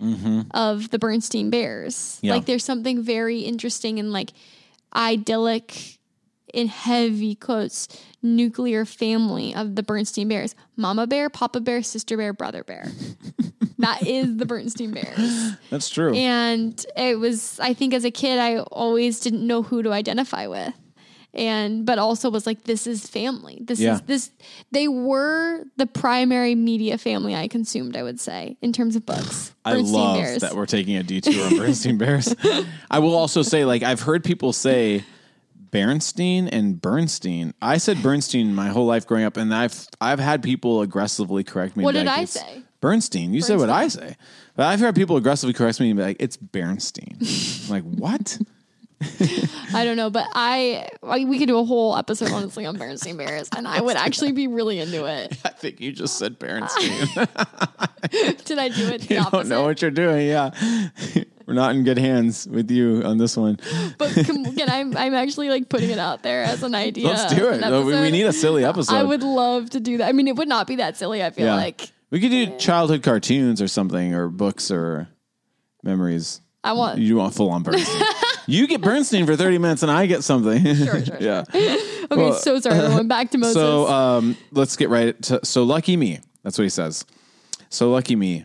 of 0.53 0.89
the 0.89 0.99
Bernstein 0.99 1.51
Bears. 1.51 1.95
Mm-hmm. 1.95 2.27
Yeah. 2.27 2.33
Like 2.35 2.47
there's 2.47 2.65
something 2.65 3.03
very 3.03 3.41
interesting 3.41 3.99
and 3.99 4.11
like 4.11 4.31
idyllic 4.97 5.99
in 6.53 6.69
heavy 6.69 7.35
quotes 7.35 7.89
nuclear 8.23 8.85
family 8.85 9.55
of 9.55 9.77
the 9.77 9.83
Bernstein 9.83 10.29
Bears. 10.29 10.55
Mama 10.77 11.07
bear, 11.07 11.31
papa 11.31 11.61
bear, 11.61 11.83
sister 11.83 12.17
bear, 12.17 12.33
brother 12.33 12.63
bear. 12.65 12.89
that 13.79 14.07
is 14.07 14.37
the 14.37 14.47
Bernstein 14.47 14.93
Bears. 14.93 15.53
That's 15.71 15.89
true. 15.89 16.15
And 16.15 16.85
it 16.97 17.19
was, 17.19 17.59
I 17.61 17.75
think 17.75 17.95
as 17.95 18.05
a 18.05 18.11
kid, 18.11 18.39
I 18.39 18.59
always 18.59 19.21
didn't 19.21 19.47
know 19.47 19.63
who 19.63 19.83
to 19.83 19.93
identify 19.93 20.47
with. 20.47 20.75
And, 21.33 21.87
but 21.87 22.01
also 22.01 22.29
was 22.29 22.45
like, 22.45 22.65
this 22.65 22.89
is 22.89 23.07
family. 23.07 23.61
This 23.63 23.79
Yeah. 23.79 23.95
is 23.95 24.01
this, 24.03 24.31
they 24.73 24.89
were 24.89 25.63
the 25.77 25.87
primary 25.87 26.57
media 26.57 26.99
family 26.99 27.37
I 27.37 27.47
consumed, 27.47 27.97
I 27.97 28.03
would 28.03 28.19
say, 28.19 28.57
in 28.61 28.73
terms 28.73 28.97
of 28.97 29.07
books. 29.07 29.55
I 29.65 29.75
love 29.75 30.41
that 30.41 30.57
we're 30.57 30.67
taking 30.67 30.97
a 30.97 31.05
detour 31.05 31.45
on 31.47 31.57
Bernstein 31.57 31.99
Bears. 31.99 32.35
I 32.91 32.99
will 32.99 33.15
also 33.15 33.43
say, 33.43 33.65
like, 33.65 33.85
I've 33.85 34.01
heard 34.01 34.25
people 34.25 34.53
say 34.53 35.05
Bernstein 35.71 36.49
and 36.49 36.81
Bernstein. 36.81 37.55
I 37.63 37.79
said 37.79 38.03
Bernstein 38.03 38.55
my 38.55 38.69
whole 38.69 38.87
life 38.87 39.07
growing 39.07 39.25
up, 39.25 39.37
and 39.37 39.55
I've 39.55 39.87
I've 40.01 40.19
had 40.19 40.43
people 40.43 40.83
aggressively 40.83 41.45
correct 41.45 41.77
me. 41.77 41.85
What 41.85 41.93
did 41.93 42.07
like, 42.07 42.19
I 42.19 42.25
say?" 42.25 42.63
Bernstein. 42.81 43.35
You 43.35 43.43
said 43.43 43.59
what 43.59 43.71
I 43.71 43.89
say, 43.89 44.17
but 44.57 44.67
I've 44.67 44.81
heard 44.81 44.95
people 44.95 45.17
aggressively 45.17 45.53
correct 45.53 45.81
me 45.81 45.91
and 45.91 45.97
be 45.97 46.03
like, 46.03 46.17
"It's 46.21 46.37
Bernstein." 46.37 47.19
Like 47.69 47.85
what? 47.85 48.37
I 49.73 49.85
don't 49.85 49.97
know, 49.97 50.11
but 50.11 50.27
I, 50.35 50.89
I 51.03 51.25
we 51.25 51.39
could 51.39 51.47
do 51.47 51.59
a 51.59 51.65
whole 51.65 51.97
episode 51.97 52.33
honestly 52.33 52.67
on 52.67 52.77
Bernstein 52.77 53.17
Bears, 53.17 53.49
and 53.57 53.67
I 53.67 53.81
would 53.81 53.97
actually 53.97 54.33
be 54.33 54.47
really 54.47 54.81
into 54.81 55.07
it. 55.07 55.39
I 55.45 55.51
think 55.51 55.81
you 55.81 55.93
just 55.93 56.19
said 56.19 56.39
Bernstein. 56.39 57.07
Did 58.45 58.59
I 58.59 58.69
do 58.69 58.89
it? 58.89 59.03
The 59.03 59.15
you 59.15 59.25
don't 59.31 59.49
know 59.49 59.63
what 59.63 59.81
you're 59.81 59.91
doing. 59.91 60.27
Yeah, 60.27 60.51
we're 61.51 61.57
not 61.57 61.75
in 61.75 61.83
good 61.83 61.99
hands 61.99 62.47
with 62.47 62.71
you 62.71 63.03
on 63.03 63.19
this 63.19 63.37
one. 63.37 63.59
But 63.99 64.13
can, 64.13 64.47
I'm 64.69 64.97
I'm 64.97 65.15
actually 65.15 65.49
like 65.49 65.69
putting 65.69 65.91
it 65.91 65.99
out 65.99 66.23
there 66.23 66.45
as 66.45 66.63
an 66.63 66.77
idea. 66.77 67.09
Let's 67.09 67.35
do 67.35 67.49
it. 67.49 67.85
we, 67.85 68.01
we 68.01 68.13
need 68.13 68.23
a 68.27 68.33
silly 68.33 68.65
episode. 68.65 68.95
I 68.95 69.03
would 69.03 69.25
love 69.25 69.69
to 69.71 69.81
do 69.81 69.99
that. 69.99 70.09
I 70.09 70.13
mean, 70.13 70.29
it 70.29 70.37
would 70.37 70.47
not 70.47 70.69
be 70.69 70.77
that 70.77 70.97
silly. 70.97 71.25
I 71.25 71.31
feel 71.31 71.47
Yeah. 71.47 71.57
like 71.57 71.91
we 72.11 72.21
could 72.21 72.31
do 72.31 72.57
childhood 72.59 73.03
cartoons 73.03 73.61
or 73.61 73.67
something, 73.67 74.15
or 74.15 74.29
books 74.29 74.71
or 74.71 75.09
memories. 75.83 76.41
I 76.63 76.75
want. 76.75 77.01
You 77.01 77.17
want 77.17 77.35
full 77.35 77.51
on 77.51 77.65
Bernstein. 77.65 78.01
you 78.47 78.69
get 78.69 78.81
Bernstein 78.81 79.27
for 79.27 79.35
30 79.35 79.59
minutes 79.59 79.83
and 79.83 79.91
I 79.91 80.07
get 80.07 80.23
something. 80.23 80.63
Sure, 80.77 81.05
sure, 81.05 81.17
yeah. 81.21 81.43
Okay, 81.53 82.07
Well, 82.13 82.35
so 82.35 82.61
sorry, 82.61 82.79
everyone. 82.79 83.09
Back 83.09 83.31
to 83.33 83.39
Moses. 83.39 83.55
So 83.55 83.89
um, 83.89 84.37
let's 84.53 84.77
get 84.77 84.89
right 84.89 85.21
to 85.23 85.41
so 85.45 85.65
lucky 85.65 85.97
me. 85.97 86.21
That's 86.45 86.57
what 86.57 86.63
he 86.63 86.71
says. 86.71 87.05
So 87.71 87.91
lucky 87.91 88.15
me. 88.15 88.45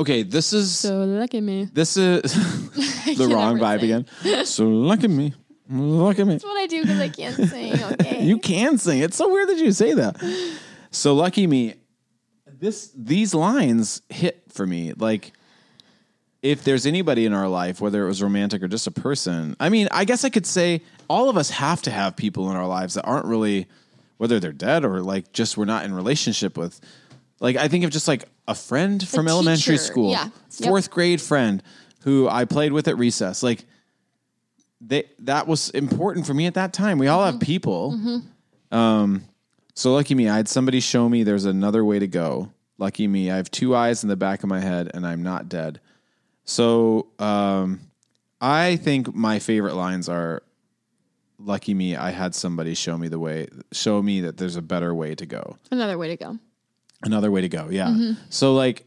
Okay, 0.00 0.22
this 0.22 0.52
is 0.52 0.76
so 0.76 1.04
look 1.04 1.34
at 1.34 1.42
me. 1.42 1.68
this 1.72 1.96
is 1.96 2.22
the 3.16 3.28
wrong 3.32 3.58
vibe 3.58 3.80
sing. 3.80 4.04
again. 4.24 4.46
So 4.46 4.68
lucky 4.68 5.08
me. 5.08 5.34
Look 5.68 6.18
at 6.18 6.26
me. 6.26 6.34
That's 6.34 6.44
what 6.44 6.56
I 6.58 6.66
do 6.66 6.82
because 6.82 7.00
I 7.00 7.08
can't 7.08 7.34
sing. 7.34 7.74
Okay. 7.92 8.22
You 8.22 8.38
can 8.38 8.78
sing. 8.78 9.00
It's 9.00 9.16
so 9.16 9.28
weird 9.30 9.48
that 9.48 9.58
you 9.58 9.72
say 9.72 9.94
that. 9.94 10.16
So 10.90 11.14
lucky 11.14 11.46
me. 11.46 11.74
This 12.46 12.92
these 12.96 13.34
lines 13.34 14.02
hit 14.08 14.42
for 14.48 14.66
me. 14.66 14.92
Like 14.96 15.32
if 16.42 16.62
there's 16.64 16.86
anybody 16.86 17.26
in 17.26 17.32
our 17.34 17.48
life, 17.48 17.80
whether 17.80 18.04
it 18.04 18.06
was 18.08 18.22
romantic 18.22 18.62
or 18.62 18.68
just 18.68 18.86
a 18.86 18.90
person, 18.92 19.56
I 19.58 19.68
mean, 19.68 19.88
I 19.90 20.04
guess 20.04 20.24
I 20.24 20.30
could 20.30 20.46
say 20.46 20.82
all 21.08 21.28
of 21.28 21.36
us 21.36 21.50
have 21.50 21.82
to 21.82 21.90
have 21.90 22.14
people 22.16 22.50
in 22.50 22.56
our 22.56 22.66
lives 22.66 22.94
that 22.94 23.02
aren't 23.02 23.26
really, 23.26 23.66
whether 24.18 24.38
they're 24.38 24.52
dead 24.52 24.84
or 24.84 25.00
like 25.02 25.32
just 25.32 25.56
we're 25.56 25.64
not 25.64 25.84
in 25.84 25.92
relationship 25.92 26.56
with. 26.56 26.80
Like 27.40 27.56
I 27.56 27.66
think 27.68 27.84
of 27.84 27.90
just 27.90 28.06
like 28.08 28.28
a 28.48 28.54
friend 28.56 29.06
from 29.06 29.28
elementary 29.28 29.74
teacher, 29.76 29.84
school, 29.84 30.10
yeah. 30.10 30.24
Yep. 30.58 30.68
fourth 30.68 30.90
grade 30.90 31.20
friend 31.20 31.62
who 32.02 32.28
I 32.28 32.44
played 32.46 32.72
with 32.72 32.88
at 32.88 32.98
recess. 32.98 33.42
Like 33.44 33.64
they 34.80 35.04
that 35.20 35.46
was 35.46 35.70
important 35.70 36.26
for 36.26 36.34
me 36.34 36.46
at 36.46 36.54
that 36.54 36.72
time. 36.72 36.98
We 36.98 37.06
all 37.08 37.20
Mm-hmm. 37.20 37.32
have 37.32 37.40
people. 37.40 38.22
Um, 38.72 39.24
so 39.74 39.92
lucky 39.94 40.14
me, 40.14 40.28
I 40.28 40.36
had 40.36 40.48
somebody 40.48 40.80
show 40.80 41.08
me 41.08 41.22
there's 41.22 41.44
another 41.44 41.84
way 41.84 41.98
to 42.00 42.06
go. 42.08 42.50
Lucky 42.78 43.06
me, 43.06 43.30
I 43.30 43.36
have 43.36 43.50
two 43.50 43.74
eyes 43.76 44.02
in 44.02 44.08
the 44.08 44.16
back 44.16 44.42
of 44.42 44.48
my 44.48 44.60
head, 44.60 44.90
and 44.94 45.06
I'm 45.06 45.22
not 45.22 45.48
dead. 45.48 45.80
So 46.44 47.08
um, 47.18 47.80
I 48.40 48.76
think 48.76 49.14
my 49.14 49.38
favorite 49.38 49.74
lines 49.74 50.08
are 50.08 50.42
lucky 51.40 51.72
me 51.72 51.94
i 51.94 52.10
had 52.10 52.34
somebody 52.34 52.74
show 52.74 52.98
me 52.98 53.06
the 53.06 53.16
way 53.18 53.46
show 53.70 54.02
me 54.02 54.22
that 54.22 54.36
there's 54.38 54.56
a 54.56 54.60
better 54.62 54.92
way 54.92 55.14
to 55.14 55.24
go 55.24 55.56
Another 55.70 55.96
way 55.96 56.08
to 56.08 56.16
go. 56.16 56.36
Another 57.02 57.30
way 57.30 57.40
to 57.40 57.48
go 57.48 57.68
yeah 57.70 57.86
Mm-hmm. 57.88 58.20
so 58.28 58.54
like 58.54 58.84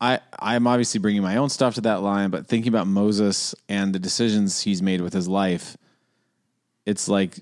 i 0.00 0.20
i'm 0.38 0.66
obviously 0.66 1.00
bringing 1.00 1.22
my 1.22 1.36
own 1.36 1.48
stuff 1.48 1.74
to 1.74 1.80
that 1.82 2.02
line 2.02 2.30
but 2.30 2.46
thinking 2.46 2.68
about 2.68 2.86
moses 2.86 3.54
and 3.68 3.92
the 3.94 3.98
decisions 3.98 4.60
he's 4.62 4.80
made 4.82 5.00
with 5.00 5.12
his 5.12 5.26
life 5.28 5.76
it's 6.86 7.08
like 7.08 7.40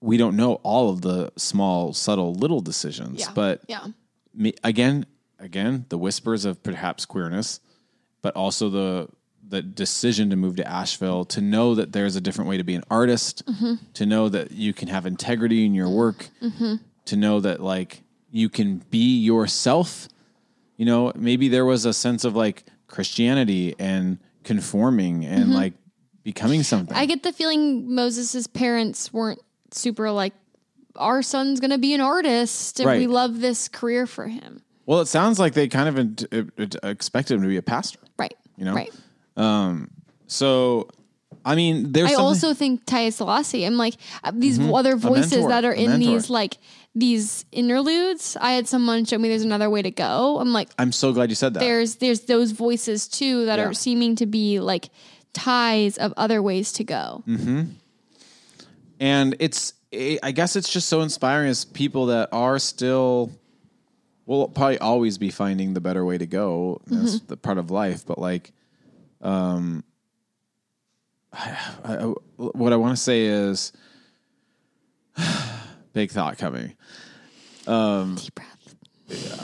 we 0.00 0.16
don't 0.16 0.36
know 0.36 0.54
all 0.62 0.90
of 0.90 1.00
the 1.02 1.32
small 1.36 1.92
subtle 1.92 2.34
little 2.34 2.60
decisions 2.60 3.20
Yeah. 3.20 3.32
but 3.34 3.60
yeah. 3.68 3.86
me, 4.34 4.54
again 4.64 5.06
again 5.38 5.86
the 5.88 5.98
whispers 5.98 6.44
of 6.44 6.62
perhaps 6.62 7.04
queerness 7.04 7.60
but 8.22 8.34
also 8.36 8.68
the 8.70 9.08
the 9.48 9.60
decision 9.60 10.30
to 10.30 10.36
move 10.36 10.56
to 10.56 10.66
Asheville 10.66 11.24
to 11.26 11.40
know 11.42 11.74
that 11.74 11.92
there's 11.92 12.16
a 12.16 12.20
different 12.22 12.48
way 12.48 12.56
to 12.56 12.64
be 12.64 12.74
an 12.74 12.84
artist 12.88 13.42
to 13.94 14.06
know 14.06 14.28
that 14.30 14.52
you 14.52 14.72
can 14.72 14.88
have 14.88 15.04
integrity 15.04 15.66
in 15.66 15.74
your 15.74 15.90
work 15.90 16.28
to 17.06 17.16
know 17.16 17.40
that 17.40 17.60
like 17.60 18.02
you 18.32 18.48
can 18.48 18.78
be 18.90 19.18
yourself 19.20 20.08
you 20.76 20.84
know 20.86 21.12
maybe 21.14 21.48
there 21.48 21.64
was 21.64 21.84
a 21.84 21.92
sense 21.92 22.24
of 22.24 22.34
like 22.34 22.64
Christianity 22.88 23.74
and 23.78 24.18
conforming 24.42 25.24
and 25.24 25.52
like 25.54 25.74
becoming 26.24 26.62
something 26.62 26.96
I 26.96 27.06
get 27.06 27.22
the 27.22 27.32
feeling 27.32 27.94
Moses' 27.94 28.46
parents 28.46 29.12
weren't 29.12 29.40
super 29.70 30.10
like, 30.10 30.34
our 30.96 31.22
son's 31.22 31.58
going 31.60 31.70
to 31.70 31.78
be 31.78 31.94
an 31.94 32.00
artist 32.00 32.80
and 32.80 32.98
we 32.98 33.06
love 33.06 33.40
this 33.40 33.68
career 33.68 34.06
for 34.06 34.26
him. 34.28 34.60
well 34.86 35.00
it 35.00 35.06
sounds 35.06 35.38
like 35.38 35.54
they 35.54 35.68
kind 35.68 35.88
of 35.88 35.98
ent- 35.98 36.24
uh, 36.32 36.88
expected 36.88 37.34
him 37.36 37.42
to 37.42 37.48
be 37.48 37.56
a 37.56 37.62
pastor 37.62 37.98
Right. 38.18 38.34
You 38.56 38.64
know? 38.66 38.74
Right. 38.74 38.92
so 40.26 40.88
I 41.44 41.54
mean 41.54 41.92
there's 41.92 42.10
I 42.10 42.14
something- 42.14 42.24
also 42.26 42.54
think 42.54 42.84
Taiye 42.86 43.08
Selasi. 43.08 43.66
I'm 43.66 43.76
like 43.76 43.94
uh, 44.22 44.32
these 44.34 44.58
other 44.60 44.96
Mm-hmm. 44.96 45.06
A 45.06 45.10
voices 45.10 45.46
that 45.48 45.64
are 45.64 45.72
a 45.72 45.76
in 45.76 45.90
mentor. 45.90 45.98
these 46.12 46.30
like 46.30 46.58
these 46.94 47.44
interludes. 47.52 48.36
I 48.40 48.52
had 48.52 48.68
someone 48.68 49.04
show 49.04 49.16
me 49.18 49.28
there's 49.28 49.42
another 49.44 49.70
way 49.70 49.80
to 49.82 49.90
go. 49.90 50.38
I'm 50.38 50.52
like, 50.52 50.68
I'm 50.78 50.92
so 50.92 51.12
glad 51.12 51.30
you 51.30 51.34
said 51.36 51.54
that. 51.54 51.60
there's 51.60 51.96
there's 51.96 52.20
those 52.22 52.52
voices 52.52 53.08
too 53.08 53.46
that 53.46 53.58
Yeah. 53.58 53.66
are 53.68 53.72
seeming 53.74 54.16
to 54.16 54.26
be 54.26 54.60
like 54.60 54.90
ties 55.32 55.96
of 55.98 56.12
other 56.16 56.42
ways 56.42 56.72
to 56.74 56.84
go. 56.84 57.22
Mm-hmm. 57.26 57.62
and 59.00 59.36
it's 59.40 59.72
eh, 59.92 60.18
I 60.22 60.32
guess 60.32 60.54
it's 60.56 60.70
just 60.70 60.88
so 60.88 61.00
inspiring 61.00 61.48
as 61.48 61.64
people 61.64 62.06
that 62.06 62.28
are 62.32 62.58
still 62.58 63.30
will 64.26 64.48
probably 64.48 64.78
always 64.78 65.18
be 65.18 65.30
finding 65.30 65.74
the 65.74 65.80
better 65.80 66.04
way 66.04 66.18
to 66.18 66.26
go. 66.26 66.80
That's 66.86 67.16
Mm-hmm. 67.16 67.26
the 67.28 67.36
part 67.36 67.58
of 67.58 67.70
life, 67.70 68.04
but 68.06 68.18
like 68.18 68.52
um 69.22 69.82
I, 71.32 71.56
I, 71.84 71.94
what 72.36 72.72
I 72.74 72.76
want 72.76 72.94
to 72.96 73.02
say 73.02 73.24
is 73.24 73.72
big 75.92 76.10
thought 76.10 76.38
coming. 76.38 76.74
Deep 78.16 78.34
breath. 78.34 78.74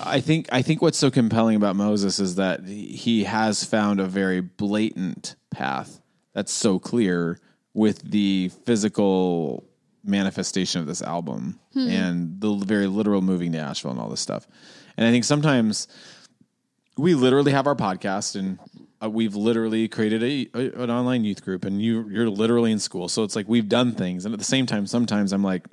I 0.02 0.20
think 0.20 0.48
I 0.50 0.62
think 0.62 0.80
what's 0.80 0.98
so 0.98 1.10
compelling 1.10 1.56
about 1.56 1.76
Moses 1.76 2.18
is 2.18 2.36
that 2.36 2.64
he 2.64 3.24
has 3.24 3.64
found 3.64 4.00
a 4.00 4.06
very 4.06 4.40
blatant 4.40 5.36
path 5.50 6.00
that's 6.32 6.52
so 6.52 6.78
clear 6.78 7.38
with 7.74 8.00
the 8.10 8.50
physical 8.64 9.64
manifestation 10.04 10.80
of 10.80 10.86
this 10.86 11.02
album 11.02 11.58
and 11.90 12.40
the 12.40 12.54
very 12.56 12.86
literal 12.86 13.20
moving 13.20 13.52
to 13.52 13.58
Asheville 13.58 13.90
and 13.92 14.00
all 14.00 14.08
this 14.08 14.20
stuff. 14.20 14.46
And 14.96 15.06
I 15.06 15.10
think 15.10 15.24
sometimes 15.24 15.86
we 16.96 17.14
literally 17.14 17.52
have 17.52 17.66
our 17.66 17.76
podcast 17.76 18.36
and 18.36 18.58
uh, 19.00 19.08
we've 19.08 19.36
literally 19.36 19.86
created 19.86 20.22
a, 20.22 20.48
a 20.54 20.82
an 20.82 20.90
online 20.90 21.24
youth 21.24 21.44
group 21.44 21.64
and 21.64 21.80
you 21.80 22.08
you're 22.08 22.30
literally 22.30 22.72
in 22.72 22.78
school. 22.78 23.08
So 23.08 23.22
it's 23.22 23.36
like 23.36 23.48
we've 23.48 23.68
done 23.68 23.92
things 23.92 24.24
and 24.24 24.32
at 24.32 24.38
the 24.38 24.44
same 24.44 24.66
time 24.66 24.86
sometimes 24.86 25.32
I'm 25.32 25.44
like 25.44 25.66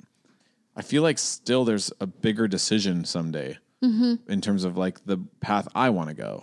I 0.76 0.82
feel 0.82 1.02
like 1.02 1.18
still 1.18 1.64
there's 1.64 1.92
a 2.00 2.06
bigger 2.06 2.46
decision 2.48 3.04
someday 3.04 3.58
in 3.82 4.40
terms 4.40 4.64
of 4.64 4.76
like 4.76 5.04
the 5.06 5.18
path 5.40 5.68
I 5.74 5.90
want 5.90 6.08
to 6.08 6.14
go. 6.14 6.40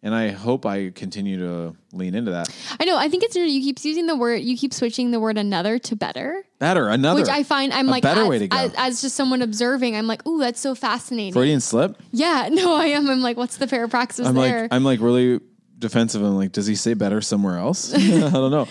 And 0.00 0.14
I 0.14 0.28
hope 0.30 0.64
I 0.64 0.90
continue 0.90 1.38
to 1.40 1.74
lean 1.92 2.14
into 2.14 2.30
that. 2.30 2.48
I 2.78 2.84
know. 2.84 2.96
I 2.96 3.08
think 3.08 3.24
it's 3.24 3.34
you 3.34 3.60
keep 3.60 3.84
using 3.84 4.06
the 4.06 4.14
word. 4.14 4.36
You 4.36 4.56
keep 4.56 4.72
switching 4.72 5.10
the 5.10 5.18
word 5.18 5.36
another 5.36 5.80
to 5.80 5.96
better, 5.96 6.44
Better, 6.60 6.88
another. 6.88 7.20
which 7.20 7.28
I 7.28 7.42
find 7.42 7.72
I'm 7.72 7.88
like 7.88 8.04
better 8.04 8.22
as, 8.22 8.28
way 8.28 8.38
to 8.38 8.46
go. 8.46 8.56
As, 8.56 8.74
as 8.76 9.00
just 9.02 9.16
someone 9.16 9.42
observing. 9.42 9.96
I'm 9.96 10.06
like, 10.06 10.24
ooh, 10.24 10.38
that's 10.38 10.60
so 10.60 10.76
fascinating. 10.76 11.32
Freudian 11.32 11.60
slip. 11.60 12.00
yeah. 12.12 12.48
No, 12.52 12.76
I 12.76 12.86
am. 12.86 13.10
I'm 13.10 13.22
like, 13.22 13.36
what's 13.36 13.56
the 13.56 13.66
fair 13.66 13.88
practice 13.88 14.24
I'm 14.24 14.36
there? 14.36 14.62
like 14.62 14.72
I'm 14.72 14.84
like 14.84 15.00
really 15.00 15.40
defensive. 15.76 16.22
I'm 16.22 16.36
like, 16.36 16.52
does 16.52 16.68
he 16.68 16.76
say 16.76 16.94
better 16.94 17.20
somewhere 17.20 17.58
else? 17.58 17.92
I 17.94 17.98
don't 18.30 18.50
know. 18.52 18.68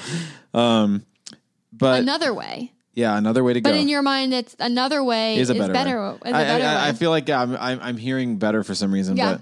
Um, 0.57 1.05
but 1.73 1.99
another 1.99 2.33
way. 2.33 2.71
Yeah, 2.97 3.15
another 3.15 3.43
way 3.43 3.53
to 3.53 3.61
go. 3.61 3.69
But 3.69 3.77
in 3.79 3.87
your 3.87 4.01
mind, 4.01 4.33
it's 4.33 4.55
another 4.59 5.03
way 5.03 5.37
is 5.37 5.51
a 5.51 5.53
better, 5.53 5.71
better. 5.71 6.01
way. 6.01 6.17
Is 6.25 6.33
I, 6.33 6.43
better 6.43 6.65
I. 6.65 6.87
I 6.89 6.93
feel 6.93 7.11
like 7.11 7.29
I'm, 7.29 7.55
I'm 7.55 7.79
I'm 7.79 7.97
hearing 7.97 8.37
better 8.37 8.63
for 8.63 8.73
some 8.73 8.91
reason, 8.91 9.15
Yeah. 9.17 9.33
but 9.33 9.41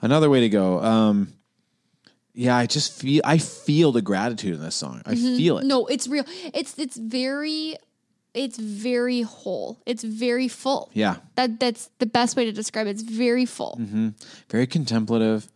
another 0.00 0.30
way 0.30 0.40
to 0.40 0.48
go. 0.48 0.80
Um, 0.80 1.34
yeah, 2.32 2.56
I 2.56 2.64
just 2.64 2.98
feel 2.98 3.20
I 3.22 3.36
feel 3.36 3.92
the 3.92 4.00
gratitude 4.00 4.54
in 4.54 4.60
this 4.62 4.74
song. 4.74 5.02
I 5.04 5.16
feel 5.16 5.58
it. 5.58 5.60
Mm-hmm. 5.60 5.68
no, 5.68 5.86
it's 5.86 6.08
real. 6.08 6.24
It's 6.54 6.78
it's 6.78 6.96
very, 6.96 7.76
it's 8.32 8.56
very 8.56 9.20
whole. 9.20 9.82
It's 9.84 10.02
very 10.02 10.48
full. 10.48 10.88
Yeah, 10.94 11.16
That 11.36 11.60
that's 11.60 11.90
the 11.98 12.06
best 12.06 12.36
way 12.36 12.46
to 12.46 12.52
describe 12.52 12.86
it. 12.86 12.92
It's 12.92 13.02
very 13.02 13.44
full. 13.44 13.78
very 14.48 14.66
contemplative. 14.66 15.46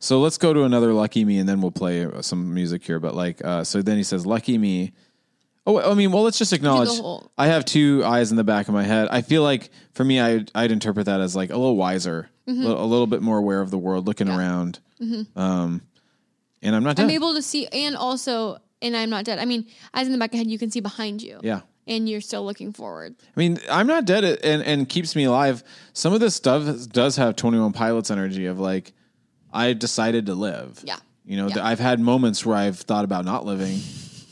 So 0.00 0.18
let's 0.18 0.38
go 0.38 0.52
to 0.52 0.64
another 0.64 0.92
"Lucky 0.92 1.24
Me" 1.24 1.38
and 1.38 1.48
then 1.48 1.60
we'll 1.60 1.70
play 1.70 2.04
some 2.20 2.52
music 2.52 2.82
here. 2.84 2.98
But 2.98 3.14
like, 3.14 3.44
uh, 3.44 3.62
so 3.62 3.80
then 3.80 3.96
he 3.96 4.02
says, 4.02 4.26
"Lucky 4.26 4.58
me." 4.58 4.92
Oh, 5.66 5.90
I 5.90 5.94
mean, 5.94 6.12
well, 6.12 6.22
let's 6.22 6.38
just 6.38 6.52
acknowledge. 6.52 6.88
whole- 6.88 7.30
I 7.36 7.48
have 7.48 7.64
two 7.64 8.02
eyes 8.04 8.30
in 8.30 8.36
the 8.36 8.44
back 8.44 8.68
of 8.68 8.74
my 8.74 8.84
head. 8.84 9.08
I 9.10 9.20
feel 9.22 9.42
like 9.42 9.70
for 9.92 10.04
me, 10.04 10.20
I 10.20 10.44
I'd 10.54 10.70
interpret 10.70 11.06
that 11.06 11.20
as 11.20 11.34
like 11.34 11.50
a 11.50 11.56
little 11.56 11.76
wiser, 11.76 12.28
Mm-hmm. 12.48 12.62
li- 12.64 12.70
a 12.72 12.84
little 12.84 13.08
bit 13.08 13.22
more 13.22 13.38
aware 13.38 13.60
of 13.60 13.72
the 13.72 13.78
world, 13.78 14.06
looking 14.06 14.28
around. 14.28 14.78
Um, 15.34 15.82
and 16.62 16.74
I'm 16.76 16.84
not 16.84 16.94
done. 16.96 17.06
I'm 17.06 17.10
able 17.10 17.34
to 17.34 17.42
see, 17.42 17.66
and 17.66 17.96
also 17.96 18.58
and 18.80 18.96
I'm 18.96 19.10
not 19.10 19.24
dead. 19.24 19.38
I 19.40 19.44
mean, 19.44 19.66
eyes 19.94 20.06
in 20.06 20.12
the 20.12 20.18
back 20.18 20.30
of 20.30 20.34
your 20.34 20.44
head, 20.44 20.50
you 20.50 20.58
can 20.58 20.70
see 20.70 20.80
behind 20.80 21.22
you. 21.22 21.40
Yeah. 21.42 21.60
And 21.88 22.08
you're 22.08 22.20
still 22.20 22.44
looking 22.44 22.72
forward. 22.72 23.14
I 23.36 23.40
mean, 23.40 23.58
I'm 23.70 23.86
not 23.86 24.04
dead 24.04 24.24
and, 24.24 24.62
and 24.62 24.88
keeps 24.88 25.14
me 25.16 25.24
alive. 25.24 25.62
Some 25.92 26.12
of 26.12 26.20
this 26.20 26.34
stuff 26.34 26.88
does 26.88 27.16
have 27.16 27.36
21 27.36 27.72
Pilots 27.72 28.10
energy 28.10 28.46
of 28.46 28.58
like, 28.58 28.92
I 29.52 29.72
decided 29.72 30.26
to 30.26 30.34
live. 30.34 30.80
Yeah. 30.84 30.96
You 31.24 31.36
know, 31.36 31.46
Yeah. 31.48 31.54
th- 31.54 31.64
I've 31.64 31.78
had 31.80 32.00
moments 32.00 32.44
where 32.44 32.56
I've 32.56 32.78
thought 32.78 33.04
about 33.04 33.24
not 33.24 33.44
living, 33.46 33.78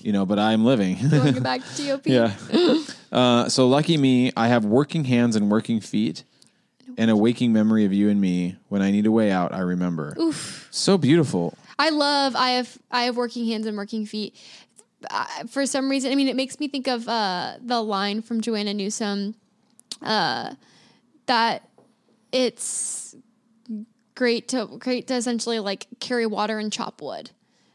you 0.05 0.13
know, 0.13 0.27
but 0.27 0.39
I'm 0.39 0.65
living. 0.65 0.99
Going 1.09 1.43
back 1.43 1.63
to 1.77 1.87
TOP. 1.89 2.07
yeah. 2.07 2.35
Uh, 3.11 3.49
so 3.49 3.67
lucky 3.69 3.97
me, 3.97 4.33
I 4.37 4.49
have 4.49 4.65
working 4.65 5.05
hands 5.05 5.35
and 5.35 5.51
working 5.51 5.81
feet 5.81 6.25
and 6.99 7.11
a 7.11 7.17
waking 7.17 7.53
memory 7.53 7.85
of 7.85 7.93
you 7.93 8.11
and 8.11 8.21
me. 8.21 8.57
When 8.69 8.83
I 8.83 8.91
need 8.91 9.07
a 9.07 9.11
way 9.11 9.31
out, 9.31 9.55
I 9.55 9.61
remember. 9.61 10.15
Oof. 10.19 10.69
So 10.71 10.99
beautiful. 10.99 11.57
I 11.79 11.91
love. 11.91 12.37
I 12.37 12.51
have. 12.51 12.77
I 12.91 13.05
have 13.05 13.17
working 13.17 13.47
hands 13.47 13.67
and 13.67 13.77
working 13.77 14.05
feet. 14.05 14.37
Uh, 15.11 15.27
for 15.49 15.67
some 15.67 15.91
reason, 15.91 16.13
I 16.13 16.15
mean, 16.15 16.29
it 16.29 16.37
makes 16.37 16.61
me 16.61 16.69
think 16.69 16.87
of 16.87 17.09
uh, 17.09 17.55
the 17.61 17.81
line 17.81 18.23
from 18.23 18.41
Joanna 18.41 18.75
Newsom 18.75 19.35
uh, 20.03 20.55
that 21.27 21.69
it's 22.31 23.17
great 24.15 24.49
to 24.49 24.67
great 24.79 25.09
to 25.09 25.15
essentially 25.15 25.59
like 25.59 25.87
carry 26.01 26.27
water 26.27 26.59
and 26.59 26.73
chop 26.73 27.01
wood. 27.01 27.31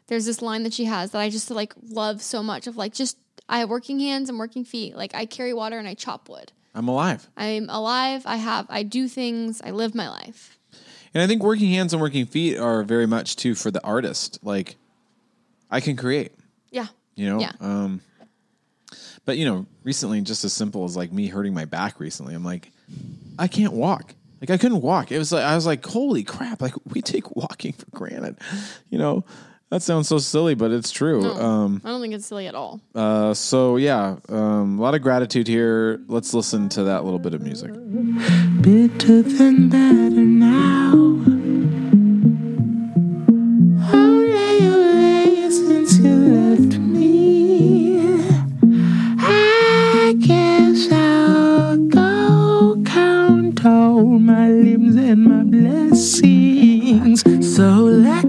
There's 0.09 0.25
this 0.25 0.41
line 0.41 0.63
that 0.63 0.73
she 0.73 0.85
has 0.85 1.11
that 1.11 1.21
I 1.21 1.29
just 1.29 1.49
like 1.51 1.73
love 1.89 2.21
so 2.21 2.43
much 2.43 2.67
of 2.67 2.75
like 2.77 2.93
just 2.93 3.17
I 3.47 3.59
have 3.59 3.69
working 3.69 3.99
hands 3.99 4.27
and 4.29 4.37
working 4.37 4.65
feet. 4.65 4.95
Like 4.95 5.15
I 5.15 5.25
carry 5.25 5.53
water 5.53 5.77
and 5.79 5.87
I 5.87 5.93
chop 5.93 6.27
wood. 6.29 6.51
I'm 6.75 6.87
alive. 6.87 7.27
I'm 7.37 7.69
alive. 7.69 8.23
I 8.25 8.35
have. 8.37 8.65
I 8.69 8.83
do 8.83 9.07
things. 9.07 9.61
I 9.63 9.71
live 9.71 9.95
my 9.95 10.09
life. 10.09 10.57
And 11.13 11.23
I 11.23 11.27
think 11.27 11.41
working 11.41 11.69
hands 11.69 11.93
and 11.93 12.01
working 12.01 12.25
feet 12.25 12.57
are 12.57 12.83
very 12.83 13.07
much 13.07 13.35
too 13.35 13.55
for 13.55 13.71
the 13.71 13.83
artist. 13.83 14.37
Like, 14.43 14.75
I 15.71 15.79
can 15.79 15.95
create. 15.95 16.33
Yeah. 16.71 16.87
you 17.15 17.27
know 17.29 17.39
Yeah. 17.39 17.51
um 17.59 18.01
but 19.25 19.37
you 19.37 19.45
know 19.45 19.65
recently 19.83 20.21
just 20.21 20.43
as 20.45 20.53
simple 20.53 20.85
as 20.85 20.95
like 20.95 21.11
me 21.11 21.27
hurting 21.27 21.53
my 21.53 21.65
back 21.65 21.99
recently 21.99 22.33
i'm 22.33 22.43
like 22.45 22.71
i 23.37 23.47
can't 23.47 23.73
walk 23.73 24.13
like 24.39 24.49
i 24.49 24.57
couldn't 24.57 24.81
walk 24.81 25.11
it 25.11 25.17
was 25.17 25.31
like 25.31 25.43
i 25.43 25.53
was 25.55 25.65
like 25.65 25.85
holy 25.85 26.23
crap 26.23 26.61
like 26.61 26.73
we 26.85 27.01
take 27.01 27.35
walking 27.35 27.73
for 27.73 27.85
granted 27.91 28.37
you 28.89 28.97
know 28.97 29.25
that 29.69 29.81
sounds 29.81 30.07
so 30.07 30.17
silly 30.17 30.55
but 30.55 30.71
it's 30.71 30.91
true 30.91 31.23
um 31.23 31.81
I 31.85 31.89
don't 31.89 32.01
think 32.01 32.13
it's 32.13 32.25
silly 32.25 32.47
at 32.47 32.55
all. 32.55 32.79
uh 32.95 33.33
so 33.33 33.77
yeah 33.77 34.15
um 34.29 34.79
a 34.79 34.81
lot 34.81 34.95
of 34.95 35.01
gratitude 35.01 35.47
here 35.47 35.99
let's 36.07 36.33
listen 36.33 36.69
to 36.69 36.83
that 36.85 37.03
little 37.05 37.19
bit 37.19 37.33
of 37.33 37.41
music 37.41 37.71
bitter 38.61 39.21
than 39.21 39.69
better 39.69 40.09
now. 40.21 40.93
Only 43.93 44.65
away 44.67 45.49
since 45.49 45.97
you 45.99 46.15
left 46.15 46.77
me. 46.79 47.99
I 49.19 50.15
guess 50.19 50.91
I'll 50.91 51.77
go 51.87 52.81
count 52.85 53.65
all 53.65 54.03
my 54.05 54.49
limbs 54.49 54.95
and 54.95 55.23
my 55.23 55.43
blessings. 55.43 57.23
So 57.55 57.67
lucky 57.85 58.28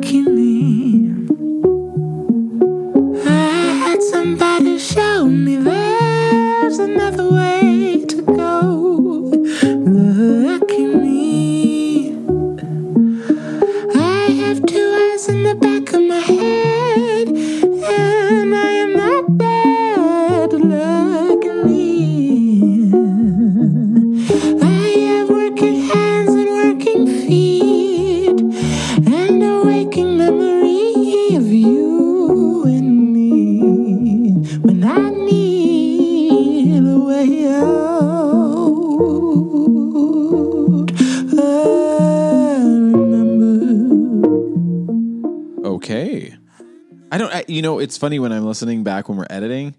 you 47.50 47.62
know 47.62 47.78
it's 47.78 47.98
funny 47.98 48.18
when 48.18 48.32
i'm 48.32 48.44
listening 48.44 48.82
back 48.84 49.08
when 49.08 49.18
we're 49.18 49.26
editing 49.30 49.74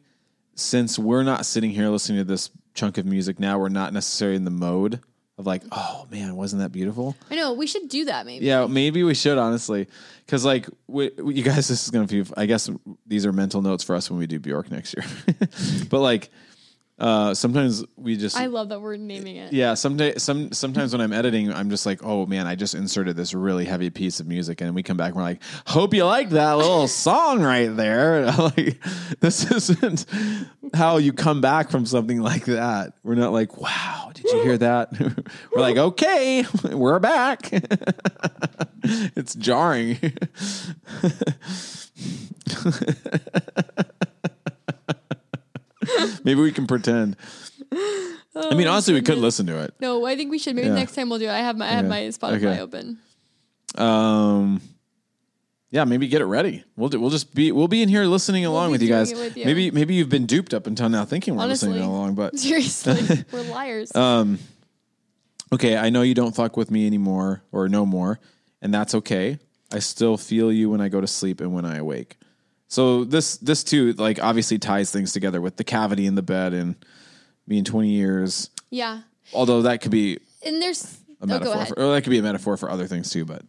since 0.56 1.00
we're 1.00 1.24
not 1.24 1.46
sitting 1.46 1.72
here 1.72 1.88
listening 1.90 2.18
to 2.20 2.24
this 2.24 2.50
chunk 2.74 2.98
of 2.98 3.06
music 3.06 3.40
now 3.40 3.58
we're 3.58 3.70
not 3.70 3.94
necessarily 3.94 4.36
in 4.36 4.46
the 4.46 4.52
mode 4.52 5.00
of 5.38 5.46
like 5.46 5.64
oh 5.72 6.06
man 6.12 6.36
wasn't 6.36 6.62
that 6.62 6.72
beautiful 6.72 7.16
I 7.32 7.36
know 7.36 7.54
we 7.54 7.66
should 7.66 7.88
do 7.90 8.06
that 8.06 8.26
maybe. 8.26 8.46
Yeah, 8.46 8.68
maybe 8.68 9.04
we 9.04 9.14
should 9.16 9.38
honestly, 9.38 9.88
because 10.26 10.46
like 10.46 10.68
we, 10.88 11.10
we- 11.18 11.36
you 11.36 11.44
guys, 11.44 11.68
this 11.70 11.84
is 11.86 11.90
gonna 11.90 12.06
be. 12.06 12.24
I 12.38 12.46
guess 12.46 12.70
these 13.08 13.26
are 13.26 13.32
mental 13.34 13.62
notes 13.62 13.84
for 13.84 13.96
us 13.96 14.10
when 14.12 14.20
we 14.20 14.28
do 14.28 14.38
Bjork 14.40 14.70
next 14.70 14.94
year. 14.96 15.06
but 15.90 16.00
like, 16.02 16.30
uh, 17.02 17.34
sometimes 17.34 17.84
we 17.98 18.16
just. 18.16 18.38
I 18.38 18.46
love 18.46 18.70
that 18.70 18.80
we're 18.80 18.96
naming 18.96 19.36
it. 19.36 19.52
yeah, 19.52 19.74
someday, 19.74 20.20
some 20.20 20.52
sometimes 20.52 20.94
when 20.94 21.02
I'm 21.02 21.12
editing, 21.12 21.52
I'm 21.52 21.72
just 21.72 21.84
like, 21.84 22.04
oh 22.04 22.28
man, 22.28 22.46
I 22.46 22.54
just 22.54 22.76
inserted 22.76 23.16
this 23.18 23.34
really 23.34 23.66
heavy 23.66 23.90
piece 23.90 24.20
of 24.20 24.28
music, 24.28 24.62
and 24.62 24.76
we 24.76 24.84
come 24.84 24.98
back, 24.98 25.08
and 25.08 25.16
we're 25.16 25.24
like, 25.24 25.42
hope 25.66 25.96
you 25.96 26.06
like 26.06 26.30
that 26.30 26.54
little 26.54 26.88
song 26.88 27.42
right 27.42 27.76
there. 27.76 28.26
like, 28.38 28.80
this 29.20 29.50
isn't 29.50 30.06
how 30.76 30.98
you 30.98 31.12
come 31.12 31.42
back 31.42 31.72
from 31.72 31.88
something 31.88 32.22
like 32.22 32.46
that. 32.46 32.94
We're 33.02 33.16
not 33.16 33.34
like, 33.34 33.58
wow, 33.58 34.12
did 34.14 34.26
you 34.26 34.44
hear 34.44 34.60
that? 34.60 34.92
we're 35.52 35.62
like, 35.62 35.78
okay, 35.78 36.46
we're 36.72 37.00
back. 37.00 37.50
it's 38.84 39.34
jarring. 39.34 39.98
Maybe 46.24 46.42
we 46.42 46.52
can 46.52 46.68
pretend. 46.68 47.16
I 47.72 48.56
mean, 48.56 48.68
honestly, 48.68 48.94
we 48.94 49.02
could 49.02 49.18
listen 49.18 49.46
to 49.48 49.62
it. 49.64 49.74
No, 49.80 50.06
I 50.06 50.16
think 50.16 50.32
we 50.32 50.38
should. 50.40 50.56
Maybe 50.56 50.68
Yeah. 50.68 50.76
next 50.76 50.96
time 50.96 51.10
we'll 51.10 51.20
do 51.20 51.26
it. 51.26 51.32
I 51.32 51.40
have 51.40 51.58
my 51.58 51.68
I 51.68 51.72
have 51.74 51.86
my 51.88 52.02
Spotify 52.04 52.36
Okay. 52.44 52.60
open. 52.62 52.98
Um, 53.76 54.62
yeah, 55.70 55.86
maybe 55.86 56.08
get 56.08 56.22
it 56.22 56.26
ready. 56.26 56.64
We'll 56.76 56.90
do, 56.90 57.00
we'll 57.00 57.10
just 57.10 57.34
be 57.34 57.52
we'll 57.52 57.68
be 57.70 57.82
in 57.82 57.90
here 57.90 58.04
listening 58.06 58.46
along 58.46 58.70
be 58.70 58.72
with 58.74 58.82
you 58.82 58.88
doing 58.90 59.00
guys. 59.00 59.12
it 59.12 59.18
with 59.18 59.38
you. 59.38 59.46
Maybe 59.46 59.72
maybe 59.72 59.94
you've 59.94 60.10
been 60.10 60.26
duped 60.26 60.54
up 60.54 60.68
until 60.68 60.90
now, 60.90 61.06
thinking 61.06 61.36
we're 61.36 61.44
Honestly. 61.44 61.70
listening 61.70 61.88
along. 61.90 62.16
But 62.16 62.38
Seriously, 62.40 63.24
we're 63.32 63.44
liars. 63.44 63.96
um, 63.96 64.40
okay, 65.54 65.78
I 65.78 65.90
know 65.90 66.02
you 66.02 66.14
don't 66.14 66.36
fuck 66.36 66.58
with 66.58 66.72
me 66.72 66.86
anymore 66.88 67.44
or 67.52 67.70
no 67.70 67.86
more, 67.86 68.20
and 68.62 68.74
that's 68.74 68.94
okay. 68.96 69.40
I 69.74 69.80
still 69.80 70.18
feel 70.18 70.52
you 70.52 70.70
when 70.70 70.82
I 70.82 70.90
go 70.90 71.00
to 71.00 71.08
sleep 71.08 71.40
and 71.40 71.54
when 71.54 71.64
I 71.64 71.78
awake. 71.78 72.18
So 72.72 73.04
this 73.04 73.36
this 73.36 73.66
too 73.66 73.92
like 73.98 74.24
obviously 74.24 74.58
ties 74.58 74.92
things 74.92 75.12
together 75.12 75.42
with 75.42 75.58
the 75.58 75.64
cavity 75.66 76.06
in 76.06 76.16
the 76.16 76.22
bed 76.22 76.54
and 76.54 76.78
me 77.46 77.58
in 77.58 77.66
twenty 77.66 77.90
years. 77.90 78.50
yeah, 78.70 79.02
Although 79.34 79.64
that 79.64 79.82
could 79.82 79.92
be 79.92 80.20
and 80.42 80.62
there's 80.62 80.82
a 80.86 80.88
oh, 81.24 81.28
go 81.28 81.34
metaphor, 81.34 81.54
ahead. 81.54 81.68
for, 81.68 81.80
or 81.80 81.94
that 81.94 82.04
could 82.04 82.12
be 82.12 82.20
a 82.20 82.24
metaphor 82.24 82.56
for 82.56 82.72
other 82.72 82.88
things 82.88 83.10
too. 83.10 83.26
But 83.26 83.42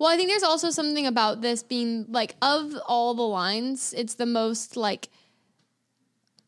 Well, 0.00 0.10
I 0.10 0.16
think 0.16 0.30
there's 0.30 0.42
also 0.42 0.70
something 0.70 1.06
about 1.06 1.42
this 1.42 1.62
being 1.62 2.06
like 2.08 2.34
of 2.42 2.74
all 2.88 3.14
the 3.14 3.22
lines, 3.22 3.94
it's 3.96 4.14
the 4.14 4.26
most 4.26 4.76
like 4.76 5.10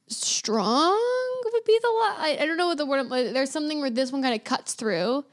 strong 0.09 1.01
would 1.45 1.65
be 1.65 1.79
the 1.81 1.89
line. 1.89 2.17
I, 2.19 2.39
I 2.41 2.47
don't 2.47 2.57
know 2.57 2.67
what 2.67 2.79
the 2.79 2.87
word. 2.87 3.09
There's 3.11 3.53
something 3.53 3.81
where 3.81 3.91
this 3.91 4.11
one 4.11 4.23
kind 4.23 4.35
of 4.35 4.43
cuts 4.43 4.75
through. 4.75 5.25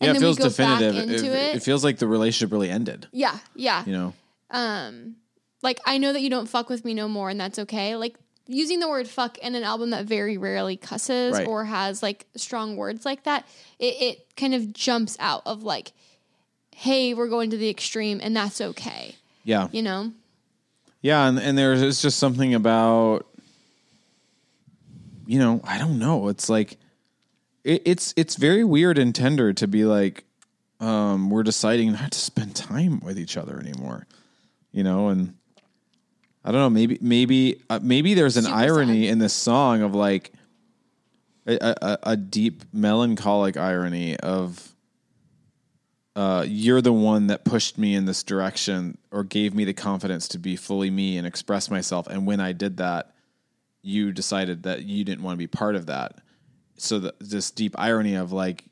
yeah, 0.00 0.10
it 0.10 0.18
feels 0.18 0.38
definitive. 0.38 0.96
it, 0.96 1.22
it. 1.22 1.62
feels 1.62 1.84
like 1.84 1.98
the 1.98 2.08
relationship 2.08 2.50
really 2.50 2.68
ended. 2.68 3.06
Yeah, 3.12 3.38
yeah. 3.54 3.84
You 3.86 3.92
know. 3.92 4.14
Um, 4.50 5.14
like 5.62 5.80
I 5.86 5.98
know 5.98 6.12
that 6.12 6.20
you 6.22 6.30
don't 6.30 6.48
fuck 6.48 6.68
with 6.68 6.84
me 6.84 6.94
no 6.94 7.08
more, 7.08 7.30
and 7.30 7.40
that's 7.40 7.58
okay. 7.58 7.96
Like 7.96 8.16
using 8.46 8.80
the 8.80 8.88
word 8.88 9.06
fuck 9.08 9.36
in 9.38 9.54
an 9.54 9.62
album 9.62 9.90
that 9.90 10.06
very 10.06 10.38
rarely 10.38 10.76
cusses 10.76 11.34
Right. 11.34 11.46
or 11.46 11.64
has 11.66 12.02
like 12.02 12.26
strong 12.34 12.76
words 12.76 13.04
like 13.04 13.24
that, 13.24 13.46
it, 13.78 13.94
it 14.00 14.36
kind 14.36 14.54
of 14.54 14.72
jumps 14.72 15.16
out 15.20 15.42
of 15.44 15.62
like, 15.62 15.92
hey, 16.74 17.12
we're 17.12 17.28
going 17.28 17.50
to 17.50 17.56
the 17.56 17.68
extreme, 17.68 18.20
and 18.22 18.34
that's 18.36 18.60
okay. 18.60 19.14
Yeah. 19.44 19.68
You 19.72 19.82
know. 19.82 20.12
Yeah, 21.02 21.28
and, 21.28 21.38
and 21.38 21.56
there's 21.56 21.80
it's 21.82 22.02
just 22.02 22.18
something 22.18 22.54
about 22.54 23.26
you 25.26 25.38
know, 25.38 25.60
I 25.64 25.78
don't 25.78 25.98
know. 25.98 26.28
It's 26.28 26.48
like 26.48 26.78
it, 27.64 27.82
it's 27.84 28.14
it's 28.16 28.36
very 28.36 28.64
weird 28.64 28.98
and 28.98 29.14
tender 29.14 29.52
to 29.52 29.68
be 29.68 29.84
like, 29.84 30.24
um, 30.80 31.28
we're 31.30 31.42
deciding 31.42 31.92
not 31.92 32.12
to 32.12 32.18
spend 32.18 32.56
time 32.56 33.00
with 33.00 33.18
each 33.18 33.36
other 33.36 33.58
anymore. 33.58 34.06
You 34.72 34.82
know, 34.84 35.08
and 35.08 35.34
I 36.44 36.52
don't 36.52 36.60
know, 36.60 36.70
maybe 36.70 36.98
maybe 37.00 37.62
uh, 37.68 37.80
maybe 37.82 38.14
there's 38.14 38.36
an 38.36 38.44
Super 38.44 38.56
irony 38.56 39.04
sad. 39.04 39.12
in 39.12 39.18
this 39.18 39.34
song 39.34 39.82
of 39.82 39.94
like 39.94 40.32
a, 41.46 41.56
a, 41.60 41.98
a 42.12 42.16
deep 42.16 42.62
melancholic 42.72 43.56
irony 43.56 44.16
of 44.18 44.74
uh, 46.18 46.44
you're 46.48 46.82
the 46.82 46.92
one 46.92 47.28
that 47.28 47.44
pushed 47.44 47.78
me 47.78 47.94
in 47.94 48.04
this 48.04 48.24
direction 48.24 48.98
or 49.12 49.22
gave 49.22 49.54
me 49.54 49.64
the 49.64 49.72
confidence 49.72 50.26
to 50.26 50.38
be 50.38 50.56
fully 50.56 50.90
me 50.90 51.16
and 51.16 51.26
express 51.26 51.70
myself. 51.70 52.08
And 52.08 52.26
when 52.26 52.40
I 52.40 52.52
did 52.52 52.78
that, 52.78 53.14
you 53.82 54.10
decided 54.12 54.64
that 54.64 54.82
you 54.82 55.04
didn't 55.04 55.22
want 55.22 55.34
to 55.34 55.38
be 55.38 55.46
part 55.46 55.76
of 55.76 55.86
that. 55.86 56.18
So 56.76 56.98
the, 56.98 57.14
this 57.20 57.52
deep 57.52 57.76
irony 57.78 58.16
of 58.16 58.32
like, 58.32 58.64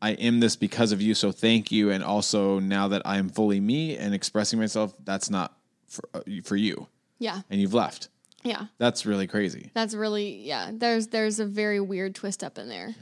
I 0.00 0.12
am 0.12 0.38
this 0.38 0.54
because 0.54 0.92
of 0.92 1.02
you, 1.02 1.14
so 1.14 1.32
thank 1.32 1.72
you. 1.72 1.90
And 1.90 2.04
also 2.04 2.60
now 2.60 2.86
that 2.88 3.02
I'm 3.04 3.28
fully 3.28 3.58
me 3.58 3.96
and 3.96 4.14
expressing 4.14 4.60
myself, 4.60 4.94
that's 5.02 5.30
not 5.30 5.56
for, 5.88 6.08
uh, 6.14 6.20
for 6.44 6.54
you, 6.54 6.86
Yeah. 7.24 7.40
and 7.48 7.60
you've 7.60 7.74
left. 7.74 8.08
Yeah. 8.42 8.66
That's 8.76 9.06
really 9.06 9.26
crazy. 9.26 9.70
That's 9.72 9.94
really 9.94 10.36
yeah. 10.42 10.70
There's 10.72 11.08
there's 11.08 11.40
a 11.40 11.46
very 11.46 11.80
weird 11.80 12.14
twist 12.14 12.44
up 12.44 12.58
in 12.58 12.68
there. 12.68 12.94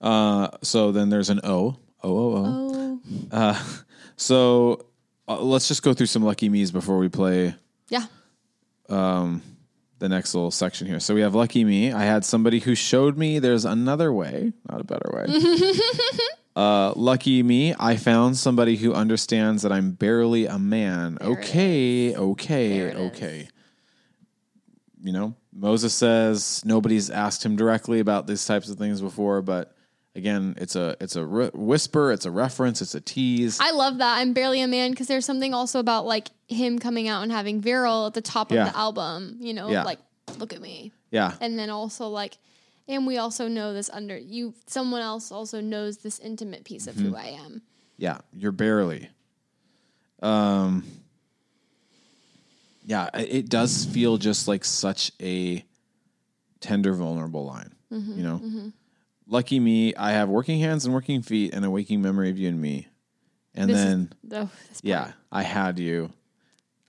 Uh, 0.00 0.48
so 0.62 0.92
then 0.92 1.08
there's 1.10 1.30
an 1.30 1.40
O. 1.42 1.76
O 2.02 2.08
O 2.08 2.36
O. 2.36 3.00
Oh. 3.32 3.80
So 4.16 4.86
uh, 5.26 5.40
let's 5.40 5.66
just 5.66 5.82
go 5.82 5.92
through 5.92 6.06
some 6.06 6.22
lucky 6.22 6.48
me's 6.48 6.70
before 6.70 6.98
we 6.98 7.08
play 7.08 7.54
Yeah. 7.88 8.06
Um, 8.88 9.42
the 9.98 10.08
next 10.08 10.34
little 10.34 10.52
section 10.52 10.86
here. 10.86 11.00
So 11.00 11.14
we 11.14 11.22
have 11.22 11.34
lucky 11.34 11.64
me. 11.64 11.92
I 11.92 12.04
had 12.04 12.24
somebody 12.24 12.60
who 12.60 12.74
showed 12.74 13.16
me 13.16 13.38
there's 13.40 13.64
another 13.64 14.12
way, 14.12 14.52
not 14.70 14.80
a 14.80 14.84
better 14.84 15.10
way. 15.12 15.72
uh, 16.56 16.92
lucky 16.94 17.42
me. 17.42 17.74
I 17.78 17.96
found 17.96 18.36
somebody 18.36 18.76
who 18.76 18.92
understands 18.92 19.62
that 19.62 19.72
I'm 19.72 19.92
barely 19.92 20.46
a 20.46 20.58
man. 20.58 21.16
There 21.20 21.30
okay, 21.30 22.14
okay, 22.14 22.78
it 22.78 22.96
is. 22.96 23.48
You 25.04 25.12
know, 25.12 25.34
Moses 25.52 25.92
says 25.92 26.62
nobody's 26.64 27.10
asked 27.10 27.44
him 27.44 27.56
directly 27.56 28.00
about 28.00 28.26
these 28.26 28.44
types 28.46 28.70
of 28.70 28.78
things 28.78 29.02
before, 29.02 29.42
but 29.42 29.76
again, 30.16 30.54
it's 30.56 30.76
a 30.76 30.96
it's 30.98 31.14
a 31.14 31.24
re- 31.26 31.50
whisper, 31.52 32.10
it's 32.10 32.24
a 32.24 32.30
reference, 32.30 32.80
it's 32.80 32.94
a 32.94 33.02
tease. 33.02 33.60
I 33.60 33.72
love 33.72 33.98
that. 33.98 34.16
I'm 34.18 34.32
barely 34.32 34.62
a 34.62 34.66
man 34.66 34.92
because 34.92 35.06
there's 35.06 35.26
something 35.26 35.52
also 35.52 35.78
about 35.78 36.06
like 36.06 36.28
him 36.48 36.78
coming 36.78 37.06
out 37.06 37.22
and 37.22 37.30
having 37.30 37.60
Virile 37.60 38.06
at 38.06 38.14
the 38.14 38.22
top 38.22 38.50
Yeah. 38.50 38.66
of 38.68 38.72
the 38.72 38.78
album. 38.78 39.36
You 39.40 39.52
know, 39.52 39.68
Yeah. 39.68 39.82
like 39.84 39.98
look 40.38 40.54
at 40.54 40.62
me, 40.62 40.90
yeah, 41.10 41.34
and 41.38 41.58
then 41.58 41.68
also 41.68 42.08
like, 42.08 42.38
and 42.88 43.06
we 43.06 43.18
also 43.18 43.46
know 43.46 43.74
this 43.74 43.90
under 43.90 44.16
you. 44.16 44.54
Someone 44.66 45.02
else 45.02 45.30
also 45.30 45.60
knows 45.60 45.98
this 45.98 46.18
intimate 46.18 46.64
piece 46.64 46.86
of 46.86 46.94
Mm-hmm. 46.94 47.08
who 47.10 47.16
I 47.16 47.26
am. 47.44 47.60
Yeah, 47.98 48.18
you're 48.32 48.52
barely. 48.52 49.10
Um 50.22 50.84
Yeah, 52.84 53.08
it 53.14 53.48
does 53.48 53.84
feel 53.86 54.18
just 54.18 54.46
like 54.46 54.64
such 54.64 55.10
a 55.20 55.64
tender 56.60 56.92
vulnerable 56.94 57.44
line, 57.46 57.72
Mm-hmm, 57.92 58.18
you 58.18 58.22
know. 58.24 58.72
Lucky 59.26 59.58
me, 59.58 59.94
I 59.94 60.12
have 60.12 60.28
working 60.28 60.60
hands 60.60 60.84
and 60.84 60.92
working 60.92 61.22
feet 61.22 61.54
and 61.54 61.64
a 61.64 61.70
waking 61.70 62.02
memory 62.02 62.28
of 62.30 62.38
you 62.38 62.48
and 62.48 62.60
me. 62.60 62.88
And 63.54 63.70
This 63.70 63.78
is- 63.78 63.84
then 63.84 64.12
Oh, 64.32 64.50
this 64.68 64.80
yeah, 64.82 65.12
I 65.32 65.42
had 65.42 65.78
you. 65.78 66.10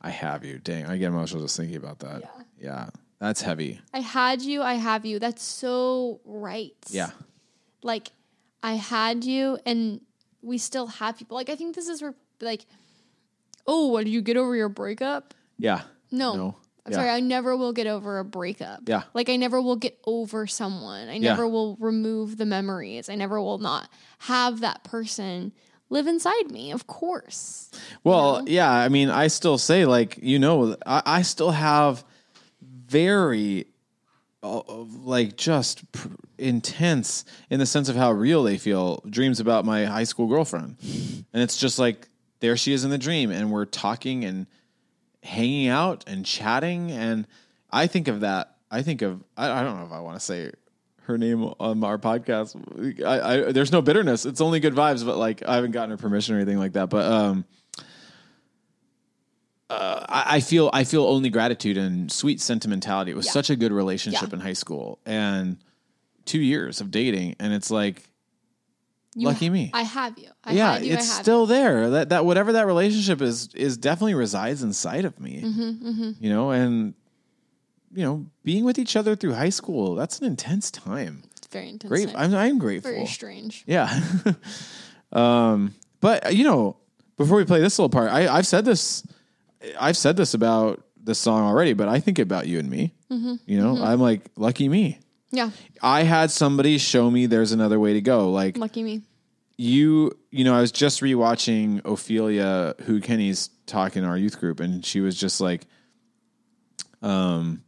I 0.02 0.10
have 0.10 0.44
you. 0.44 0.60
Dang, 0.60 0.86
I 0.86 0.98
get 0.98 1.08
emotional 1.08 1.42
just 1.44 1.56
thinking 1.58 1.78
about 1.78 2.00
that. 2.00 2.22
Yeah. 2.24 2.30
Yeah. 2.60 2.90
That's 3.20 3.42
heavy. 3.42 3.80
I 3.94 4.00
had 4.02 4.42
you. 4.42 4.62
I 4.62 4.74
have 4.74 5.06
you. 5.06 5.20
That's 5.20 5.42
so 5.44 6.20
right. 6.26 6.76
Yeah. 6.90 7.12
like 7.84 8.12
I 8.62 8.74
had 8.74 9.24
you 9.24 9.58
and 9.66 10.02
we 10.42 10.58
still 10.58 10.88
have 10.88 11.18
people. 11.18 11.36
Like 11.38 11.50
I 11.50 11.56
think 11.56 11.76
this 11.76 11.88
is 11.88 12.02
where 12.02 12.16
like, 12.42 12.66
oh, 13.66 13.88
what 13.88 14.04
did 14.04 14.12
you 14.12 14.22
get 14.22 14.36
over 14.38 14.56
your 14.56 14.70
breakup? 14.70 15.34
Yeah. 15.58 15.82
No. 16.12 16.36
No. 16.36 16.56
I'm 16.86 16.92
Yeah. 16.92 16.98
sorry, 17.00 17.10
I 17.10 17.20
never 17.20 17.58
will 17.58 17.74
get 17.74 17.88
over 17.88 18.20
a 18.20 18.26
breakup. 18.26 18.82
Yeah. 18.88 19.04
Like 19.14 19.28
I 19.30 19.38
never 19.38 19.60
will 19.62 19.76
get 19.76 19.98
over 20.06 20.46
someone. 20.46 21.08
I 21.10 21.14
Yeah. 21.14 21.32
never 21.32 21.48
will 21.48 21.78
remove 21.80 22.38
the 22.38 22.46
memories. 22.46 23.10
I 23.10 23.16
never 23.16 23.42
will 23.42 23.58
not 23.58 23.90
have 24.20 24.60
that 24.60 24.84
person 24.84 25.52
live 25.90 26.06
inside 26.08 26.52
me, 26.52 26.72
of 26.72 26.86
course. 26.88 27.72
Well, 28.04 28.44
yeah, 28.48 28.72
I 28.72 28.90
mean, 28.90 29.10
I 29.10 29.28
still 29.28 29.58
say 29.58 29.86
like 29.86 30.20
you 30.22 30.38
know, 30.40 30.76
I, 30.86 31.02
I 31.06 31.22
still 31.24 31.52
have 31.52 32.04
very 32.62 33.66
uh, 34.44 34.62
like 35.04 35.38
just 35.38 35.92
pr- 35.92 36.10
intense 36.38 37.26
in 37.50 37.60
the 37.60 37.66
sense 37.66 37.90
of 37.90 37.96
how 37.96 38.12
real 38.12 38.44
they 38.44 38.58
feel 38.58 39.02
dreams 39.10 39.40
about 39.40 39.66
my 39.66 39.86
high 39.86 40.04
school 40.04 40.28
girlfriend, 40.28 40.78
and 41.34 41.42
it's 41.42 41.58
just 41.58 41.80
like 41.80 42.08
there 42.42 42.56
she 42.58 42.74
is 42.74 42.84
in 42.84 42.92
the 42.92 42.98
dream, 42.98 43.32
and 43.32 43.52
we're 43.52 43.66
talking 43.66 44.24
and 44.24 44.46
hanging 45.26 45.68
out 45.68 46.04
and 46.08 46.26
chatting, 46.26 46.92
and 46.92 47.28
I 47.72 47.88
think 47.88 48.08
of 48.08 48.22
that. 48.22 48.56
I 48.72 48.82
think 48.82 49.02
of 49.02 49.24
I, 49.36 49.50
I 49.52 49.64
don't 49.64 49.78
know 49.80 49.86
if 49.86 49.92
I 49.92 50.00
want 50.00 50.16
to 50.18 50.26
say 50.26 50.52
her 51.04 51.18
name 51.18 51.44
on 51.60 51.84
our 51.84 51.98
podcast. 51.98 52.56
I, 53.06 53.48
I 53.48 53.52
there's 53.52 53.72
no 53.72 53.82
bitterness. 53.82 54.26
It's 54.26 54.42
only 54.42 54.60
good 54.60 54.74
vibes, 54.74 55.06
but 55.06 55.18
like 55.18 55.44
I 55.48 55.56
haven't 55.56 55.72
gotten 55.72 55.92
her 55.92 55.98
permission 55.98 56.36
or 56.36 56.40
anything 56.40 56.58
like 56.60 56.74
that. 56.74 56.90
But 56.90 57.06
um, 57.12 57.46
uh, 59.70 60.06
I, 60.08 60.38
I 60.38 60.40
feel 60.42 60.70
I 60.74 60.84
feel 60.84 61.06
only 61.06 61.30
gratitude 61.30 61.78
and 61.78 62.12
sweet 62.12 62.40
sentimentality. 62.42 63.12
It 63.12 63.16
was 63.18 63.26
Yeah. 63.28 63.32
such 63.34 63.50
a 63.50 63.56
good 63.56 63.72
relationship 63.72 64.30
Yeah. 64.30 64.36
in 64.36 64.40
high 64.40 64.54
school 64.54 65.00
and 65.06 65.58
two 66.26 66.40
years 66.40 66.82
of 66.82 66.92
dating, 66.92 67.36
and 67.40 67.54
it's 67.54 67.72
like 67.72 68.10
You 69.18 69.28
Lucky 69.28 69.50
me. 69.50 69.72
I 69.74 69.84
have 69.84 70.18
you. 70.20 70.30
I 70.44 70.52
yeah, 70.52 70.78
you, 70.78 70.94
it's 70.94 71.10
still 71.10 71.46
there. 71.46 71.90
That 71.90 72.10
that 72.10 72.26
whatever 72.26 72.52
that 72.54 72.66
relationship 72.68 73.22
is 73.22 73.54
is 73.56 73.78
definitely 73.78 74.14
resides 74.14 74.62
inside 74.62 75.06
of 75.06 75.20
me. 75.22 75.42
Mm-hmm, 75.42 76.12
You 76.20 76.30
know, 76.30 76.52
and 76.52 76.94
you 77.94 78.04
know, 78.04 78.26
being 78.44 78.66
with 78.66 78.78
each 78.78 78.98
other 78.98 79.16
through 79.16 79.34
high 79.34 79.50
school 79.50 79.96
that's 79.96 80.20
an 80.20 80.26
intense 80.26 80.70
time. 80.70 81.24
It's 81.38 81.48
very 81.48 81.70
intense. 81.70 81.90
Great, 81.90 82.12
I'm 82.14 82.36
I'm 82.36 82.60
grateful. 82.60 82.92
very 82.92 83.06
strange. 83.06 83.64
Yeah. 83.66 83.90
um, 85.14 85.74
but 86.02 86.36
you 86.36 86.44
know, 86.44 86.76
before 87.16 87.38
we 87.38 87.46
play 87.46 87.62
this 87.62 87.80
little 87.80 87.90
part, 87.90 88.12
I, 88.12 88.28
I've 88.28 88.48
said 88.48 88.66
this, 88.66 89.08
I've 89.80 89.96
said 89.96 90.18
this 90.18 90.34
about 90.34 90.84
this 91.02 91.20
song 91.20 91.44
already, 91.44 91.72
but 91.72 91.88
I 91.88 92.02
think 92.02 92.20
about 92.20 92.48
you 92.48 92.60
and 92.60 92.70
me. 92.70 92.94
Mm-hmm. 93.10 93.36
You 93.46 93.62
know, 93.62 93.82
I'm 93.82 94.02
like 94.02 94.30
lucky 94.36 94.68
me. 94.68 95.00
Yeah, 95.32 95.52
I 95.82 96.04
had 96.04 96.32
somebody 96.32 96.78
show 96.78 97.12
me 97.12 97.26
there's 97.26 97.52
another 97.52 97.80
way 97.80 97.94
to 97.94 98.02
go. 98.02 98.32
Like 98.32 98.58
lucky 98.58 98.84
me. 98.84 99.02
you, 99.58 100.18
you 100.32 100.44
know, 100.44 100.56
I 100.56 100.62
was 100.62 100.72
just 100.72 101.02
rewatching 101.02 101.82
Ophelia, 101.86 102.76
who 102.84 103.02
Kenny's 103.02 103.50
talking 103.66 104.04
in 104.04 104.10
our 104.10 104.18
youth 104.18 104.40
group, 104.40 104.60
and 104.60 104.86
she 104.86 105.02
was 105.02 105.18
just 105.20 105.42
like, 105.42 105.66
um, 107.02 107.64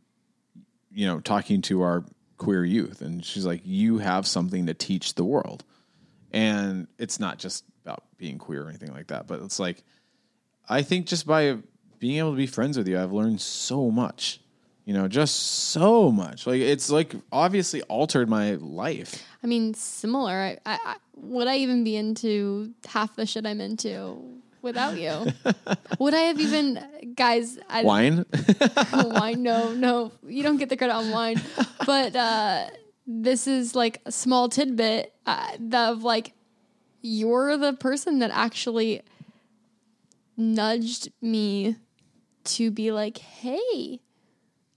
you 0.92 1.06
know, 1.08 1.20
talking 1.20 1.62
to 1.64 1.82
our 1.82 2.04
queer 2.38 2.64
youth, 2.64 3.02
and 3.02 3.24
she's 3.26 3.46
like, 3.46 3.62
"You 3.66 3.98
have 4.00 4.26
something 4.28 4.68
to 4.68 4.74
teach 4.74 5.16
the 5.16 5.24
world," 5.26 5.64
and 6.32 6.88
it's 6.98 7.20
not 7.20 7.38
just 7.40 7.64
about 7.84 8.04
being 8.18 8.38
queer 8.38 8.64
or 8.64 8.70
anything 8.70 8.94
like 8.94 9.08
that, 9.08 9.28
but 9.28 9.42
it's 9.42 9.60
like, 9.60 9.84
I 10.70 10.82
think 10.82 11.06
just 11.08 11.26
by 11.26 11.58
being 12.00 12.18
able 12.20 12.32
to 12.32 12.38
be 12.38 12.48
friends 12.48 12.78
with 12.78 12.88
you, 12.88 13.00
I've 13.00 13.14
learned 13.14 13.42
so 13.42 13.90
much. 13.92 14.40
You 14.88 14.94
know, 14.94 15.10
just 15.10 15.36
so 15.36 16.14
much. 16.14 16.48
Like 16.48 16.62
it's 16.62 16.90
like 16.90 17.14
obviously 17.30 17.82
altered 17.84 18.30
my 18.30 18.54
life. 18.54 19.22
I 19.44 19.48
mean, 19.48 19.74
similar. 19.74 20.32
I, 20.32 20.58
I, 20.66 20.80
I 20.86 20.96
would 21.16 21.46
I 21.46 21.58
even 21.58 21.84
be 21.84 21.98
into 21.98 22.74
half 22.88 23.14
the 23.18 23.26
shit 23.26 23.46
I'm 23.46 23.60
into 23.60 24.18
without 24.62 24.98
you? 24.98 25.34
would 26.00 26.14
I 26.14 26.20
have 26.20 26.40
even, 26.40 26.82
guys? 27.16 27.60
I, 27.70 27.84
Wine. 27.84 28.26
wine? 28.94 29.44
No, 29.44 29.74
no, 29.74 30.14
you 30.26 30.42
don't 30.42 30.56
get 30.56 30.70
the 30.70 30.78
credit 30.78 30.94
on 30.94 31.12
wine. 31.12 31.42
But 31.86 32.16
uh, 32.16 32.68
this 33.06 33.46
is 33.46 33.76
like 33.76 34.00
a 34.06 34.12
small 34.14 34.48
tidbit 34.48 35.14
uh, 35.26 35.58
of 35.74 36.06
like 36.06 36.32
you're 37.02 37.58
the 37.58 37.74
person 37.74 38.20
that 38.20 38.32
actually 38.32 39.02
nudged 40.38 41.10
me 41.22 41.76
to 42.46 42.72
be 42.72 42.94
like, 42.94 43.18
hey, 43.18 44.00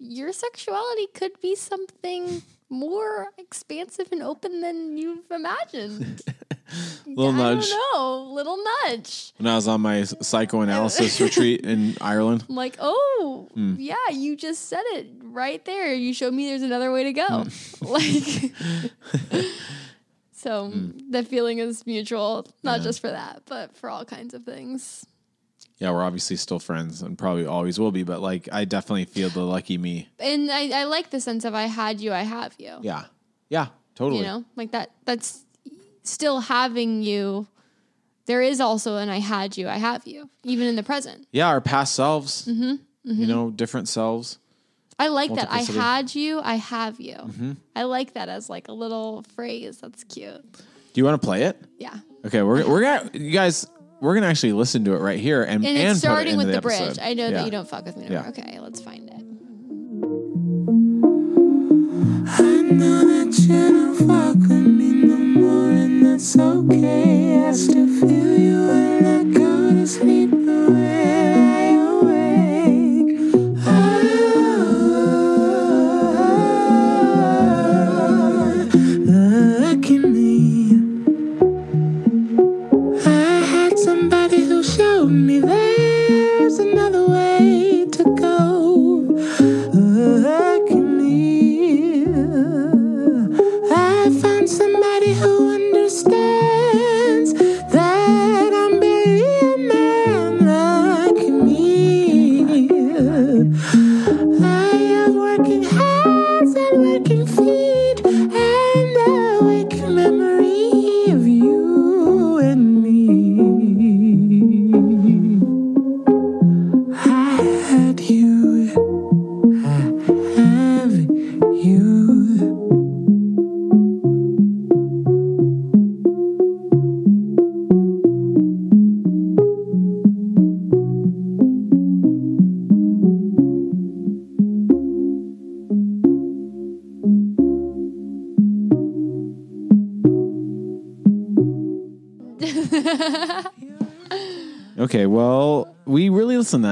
your 0.00 0.32
sexuality 0.32 1.06
could 1.14 1.40
be 1.40 1.54
something 1.54 2.42
more 2.68 3.28
expansive 3.38 4.08
and 4.12 4.22
open 4.22 4.60
than 4.60 4.96
you've 4.96 5.30
imagined. 5.30 6.22
Little 7.04 7.32
I 7.34 7.54
nudge. 7.54 7.68
don't 7.68 8.30
little 8.30 8.56
nudge. 8.86 9.32
when 9.38 9.48
I 9.48 9.56
was 9.56 9.66
on 9.66 9.80
my 9.80 10.04
psychoanalysis 10.04 11.20
retreat 11.26 11.66
in 11.66 11.96
Ireland. 12.00 12.44
I'm 12.48 12.54
like, 12.54 12.76
oh, 12.78 13.48
Hmm. 13.54 13.74
yeah, 13.76 13.96
you 14.12 14.36
just 14.36 14.68
said 14.68 14.84
it 14.92 15.08
right 15.20 15.64
there. 15.64 15.92
You 15.92 16.14
showed 16.14 16.32
me 16.32 16.46
there's 16.48 16.62
another 16.62 16.92
way 16.92 17.02
to 17.04 17.12
go. 17.12 17.26
Hmm. 17.26 17.86
like, 17.86 18.52
so 20.32 20.72
the 21.10 21.22
feeling 21.24 21.58
is 21.58 21.86
mutual, 21.86 22.46
not 22.62 22.82
just 22.82 23.00
for 23.00 23.10
that, 23.10 23.42
but 23.46 23.76
for 23.76 23.90
all 23.90 24.04
kinds 24.04 24.32
of 24.32 24.44
things. 24.44 25.04
Yeah, 25.80 25.92
we're 25.92 26.04
obviously 26.04 26.36
still 26.36 26.58
friends 26.58 27.00
and 27.00 27.16
probably 27.16 27.46
always 27.46 27.80
will 27.80 27.90
be, 27.90 28.02
but 28.02 28.20
like 28.20 28.48
I 28.52 28.66
definitely 28.66 29.06
feel 29.06 29.30
the 29.30 29.40
lucky 29.42 29.78
me. 29.78 30.08
And 30.18 30.50
I, 30.50 30.80
I 30.80 30.84
like 30.84 31.08
the 31.08 31.20
sense 31.20 31.44
of 31.46 31.54
I 31.54 31.64
had 31.64 32.00
you, 32.00 32.12
I 32.12 32.22
have 32.22 32.54
you. 32.58 32.76
Yeah. 32.82 33.04
Yeah, 33.48 33.68
totally. 33.94 34.20
You 34.20 34.26
know, 34.26 34.44
like 34.56 34.72
that, 34.72 34.90
that's 35.06 35.42
still 36.02 36.40
having 36.40 37.02
you. 37.02 37.46
There 38.26 38.42
is 38.42 38.60
also 38.60 38.98
an 38.98 39.08
I 39.08 39.20
had 39.20 39.56
you, 39.56 39.68
I 39.68 39.78
have 39.78 40.06
you, 40.06 40.28
even 40.44 40.66
in 40.66 40.76
the 40.76 40.82
present. 40.82 41.26
Yeah, 41.32 41.48
our 41.48 41.62
past 41.62 41.94
selves, 41.94 42.46
Mm-hmm, 42.46 42.74
you 43.04 43.26
know, 43.26 43.50
different 43.50 43.88
selves. 43.88 44.38
I 44.98 45.08
like 45.08 45.34
that. 45.34 45.50
I 45.50 45.62
had 45.62 46.14
you, 46.14 46.40
I 46.42 46.56
have 46.56 47.00
you. 47.00 47.14
Mm-hmm. 47.14 47.52
I 47.74 47.84
like 47.84 48.12
that 48.12 48.28
as 48.28 48.50
like 48.50 48.68
a 48.68 48.72
little 48.72 49.22
phrase. 49.34 49.78
That's 49.78 50.04
cute. 50.04 50.42
Do 50.52 50.62
you 50.94 51.04
want 51.06 51.20
to 51.20 51.26
play 51.26 51.44
it? 51.44 51.56
Yeah. 51.78 51.96
Okay, 52.26 52.42
we're 52.42 52.68
we're 52.68 52.82
gonna 52.82 53.10
you 53.14 53.30
guys 53.30 53.66
we're 54.00 54.14
gonna 54.14 54.26
actually 54.28 54.52
listen 54.52 54.84
to 54.84 54.94
it 54.94 54.98
right 54.98 55.20
here 55.20 55.42
and 55.42 55.64
And, 55.64 55.66
and 55.66 55.76
it's 55.76 55.84
put 55.88 55.96
it 55.96 56.00
starting 56.00 56.32
into 56.34 56.38
with 56.46 56.48
the, 56.52 56.56
episode. 56.56 56.84
bridge. 56.86 56.98
I 57.02 57.14
know 57.14 57.24
Yeah. 57.28 57.30
that 57.32 57.44
you 57.44 57.50
don't 57.50 57.68
fuck 57.68 57.84
with 57.86 57.96
me 57.96 58.06
anymore. 58.06 58.24
Yeah. 58.36 58.42
Okay, 58.44 58.58
let's 58.60 58.80
find 58.80 59.08
it. 59.08 59.16
I 62.32 62.62
know 62.62 63.00
that 63.06 63.38
you 63.38 63.48
don't 63.48 63.96
fuck 64.08 64.36
with 64.36 64.50
me 64.66 64.92
no 64.92 65.16
more, 65.16 65.70
and 65.70 66.04
that's 66.06 66.38
okay. 66.38 67.46
I 67.46 67.52
still 67.52 67.86
feel 67.86 68.38
you 68.38 68.66
when 68.68 69.04
I 69.06 69.24
go 69.38 69.70
to 69.72 69.86
sleep, 69.86 70.30
but 70.30 70.70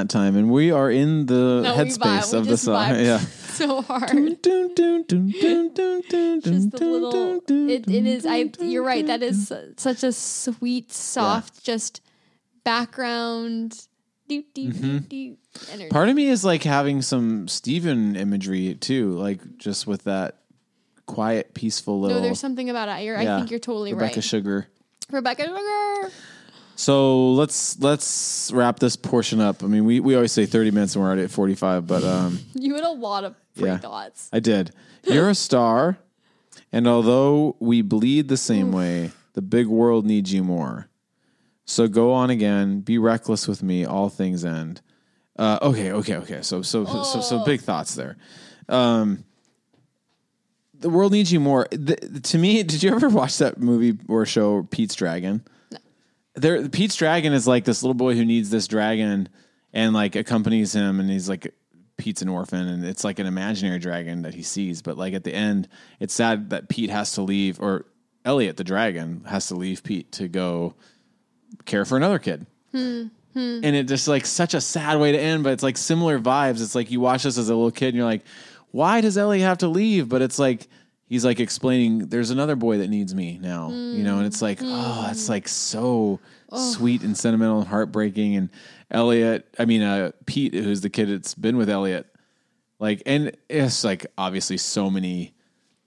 that 0.08 0.12
time, 0.18 0.36
and 0.36 0.50
we 0.50 0.70
are 0.70 0.90
in 0.90 1.26
the 1.26 1.60
No, 1.62 1.76
we 1.76 1.84
vibe. 1.84 1.98
headspace 1.98 2.32
We 2.32 2.38
of 2.38 2.44
the 2.46 2.50
just 2.52 2.64
song. 2.64 2.88
vibe 2.90 3.04
Yeah. 3.04 3.18
so 3.58 3.82
hard. 3.82 4.10
Just 6.42 6.70
the 6.72 6.78
little. 6.80 7.40
It, 7.70 7.88
it 7.88 8.06
is. 8.06 8.26
I. 8.26 8.50
You're 8.60 8.84
right. 8.84 9.06
That 9.06 9.22
is 9.22 9.48
su- 9.48 9.74
such 9.76 10.02
a 10.02 10.12
sweet, 10.12 10.92
soft, 10.92 11.62
just 11.64 12.00
background. 12.64 13.86
Doot, 14.28 14.52
doot, 14.52 14.74
Mm-hmm. 14.74 15.72
energy. 15.72 15.88
Part 15.88 16.10
of 16.10 16.14
me 16.14 16.28
is 16.28 16.44
like 16.44 16.62
having 16.62 17.00
some 17.00 17.48
Steven 17.48 18.14
imagery 18.14 18.74
too, 18.74 19.12
like 19.12 19.56
just 19.56 19.86
with 19.86 20.04
that 20.04 20.40
quiet, 21.06 21.54
peaceful 21.54 21.98
little 21.98 22.18
no, 22.18 22.22
there's 22.22 22.38
something 22.38 22.68
about 22.68 22.90
it. 22.90 23.04
You're, 23.04 23.18
Yeah. 23.22 23.36
I 23.36 23.38
think 23.38 23.50
you're 23.50 23.58
totally 23.58 23.94
right. 23.94 24.00
Rebecca 24.02 24.16
right. 24.16 24.24
Sugar. 24.24 24.68
Rebecca 25.10 25.44
Sugar. 25.46 26.12
So 26.88 27.32
let's 27.32 27.78
let's 27.80 28.50
wrap 28.54 28.78
this 28.78 28.96
portion 28.96 29.42
up. 29.42 29.62
I 29.62 29.66
mean, 29.66 29.84
we, 29.84 30.00
we 30.00 30.14
always 30.14 30.32
say 30.32 30.46
30 30.46 30.70
minutes 30.70 30.94
and 30.94 31.02
we're 31.04 31.08
already 31.08 31.24
at 31.24 31.30
45, 31.30 31.86
but 31.86 32.02
um, 32.02 32.38
You 32.54 32.76
had 32.76 32.84
a 32.84 32.90
lot 32.90 33.24
of 33.24 33.34
free 33.54 33.66
Yeah. 33.66 33.76
thoughts. 33.76 34.30
I 34.32 34.40
did. 34.40 34.70
You're 35.02 35.28
a 35.28 35.34
star, 35.34 35.98
and 36.72 36.88
although 36.88 37.56
we 37.60 37.82
bleed 37.82 38.28
the 38.28 38.38
same 38.38 38.72
way, 38.72 39.10
the 39.34 39.42
big 39.42 39.66
world 39.66 40.06
needs 40.06 40.32
you 40.32 40.42
more. 40.42 40.88
So 41.66 41.88
go 41.88 42.14
on 42.14 42.30
again, 42.30 42.80
be 42.80 42.96
reckless 42.96 43.46
with 43.46 43.62
me, 43.62 43.84
all 43.84 44.08
things 44.08 44.42
end. 44.42 44.80
Uh, 45.38 45.58
okay, 45.60 45.92
okay, 45.92 46.16
okay. 46.16 46.40
So 46.40 46.62
so 46.62 46.86
so 46.86 47.20
so 47.20 47.44
big 47.44 47.60
thoughts 47.60 47.96
there. 47.96 48.16
Um, 48.66 49.24
the 50.72 50.88
world 50.88 51.12
needs 51.12 51.30
you 51.30 51.38
more. 51.40 51.66
The, 51.70 51.96
to 51.96 52.38
me, 52.38 52.62
did 52.72 52.82
you 52.82 52.94
ever 52.94 53.10
watch 53.10 53.36
that 53.38 53.60
movie 53.60 53.98
or 54.08 54.24
show 54.24 54.62
Pete's 54.70 54.94
Dragon? 54.94 55.42
There, 56.40 56.68
Pete's 56.68 56.96
Dragon 56.96 57.32
is 57.32 57.46
like 57.46 57.64
this 57.64 57.82
little 57.82 57.94
boy 57.94 58.14
who 58.14 58.24
needs 58.24 58.50
this 58.50 58.66
dragon 58.66 59.28
and 59.72 59.94
like 59.94 60.16
accompanies 60.16 60.74
him, 60.74 61.00
and 61.00 61.10
he's 61.10 61.28
like 61.28 61.54
Pete's 61.96 62.22
an 62.22 62.28
orphan, 62.28 62.66
and 62.66 62.84
it's 62.84 63.04
like 63.04 63.18
an 63.18 63.26
imaginary 63.26 63.78
dragon 63.78 64.22
that 64.22 64.34
he 64.34 64.42
sees. 64.42 64.82
But 64.82 64.96
like 64.96 65.14
at 65.14 65.24
the 65.24 65.34
end, 65.34 65.68
it's 66.00 66.14
sad 66.14 66.50
that 66.50 66.68
Pete 66.68 66.90
has 66.90 67.12
to 67.12 67.22
leave, 67.22 67.60
or 67.60 67.86
Elliot 68.24 68.56
the 68.56 68.64
dragon 68.64 69.24
has 69.26 69.48
to 69.48 69.54
leave 69.54 69.82
Pete 69.82 70.10
to 70.12 70.28
go 70.28 70.74
care 71.64 71.84
for 71.84 71.96
another 71.96 72.18
kid. 72.18 72.46
Hmm, 72.72 73.06
hmm. 73.32 73.60
And 73.62 73.76
it 73.76 73.88
just 73.88 74.08
like 74.08 74.26
such 74.26 74.54
a 74.54 74.60
sad 74.60 74.98
way 75.00 75.12
to 75.12 75.18
end, 75.18 75.44
but 75.44 75.52
it's 75.52 75.62
like 75.62 75.76
similar 75.76 76.18
vibes. 76.18 76.62
It's 76.62 76.74
like 76.74 76.90
you 76.90 77.00
watch 77.00 77.22
this 77.22 77.38
as 77.38 77.48
a 77.48 77.54
little 77.54 77.70
kid 77.70 77.88
and 77.88 77.96
you're 77.96 78.04
like, 78.04 78.24
why 78.70 79.00
does 79.00 79.16
Ellie 79.16 79.40
have 79.40 79.58
to 79.58 79.68
leave? 79.68 80.08
But 80.08 80.22
it's 80.22 80.38
like 80.38 80.68
he's 81.08 81.24
like 81.24 81.40
explaining 81.40 82.08
there's 82.08 82.30
another 82.30 82.56
boy 82.56 82.78
that 82.78 82.88
needs 82.88 83.14
me 83.14 83.38
now. 83.40 83.70
You 83.70 84.02
know, 84.02 84.18
and 84.18 84.26
it's 84.26 84.42
like, 84.42 84.58
oh, 84.62 85.08
it's 85.10 85.28
like 85.28 85.48
so 85.48 86.20
sweet 86.54 87.02
and 87.02 87.16
sentimental 87.16 87.58
and 87.60 87.68
heartbreaking. 87.68 88.36
And 88.36 88.50
Elliot, 88.90 89.46
I 89.58 89.64
mean 89.64 89.82
uh 89.82 90.12
Pete, 90.26 90.54
who's 90.54 90.80
the 90.80 90.90
kid 90.90 91.08
that's 91.10 91.34
been 91.34 91.56
with 91.56 91.68
Elliot, 91.68 92.06
like 92.78 93.02
and 93.06 93.36
it's 93.48 93.84
like 93.84 94.06
obviously 94.16 94.56
so 94.56 94.88
many 94.90 95.34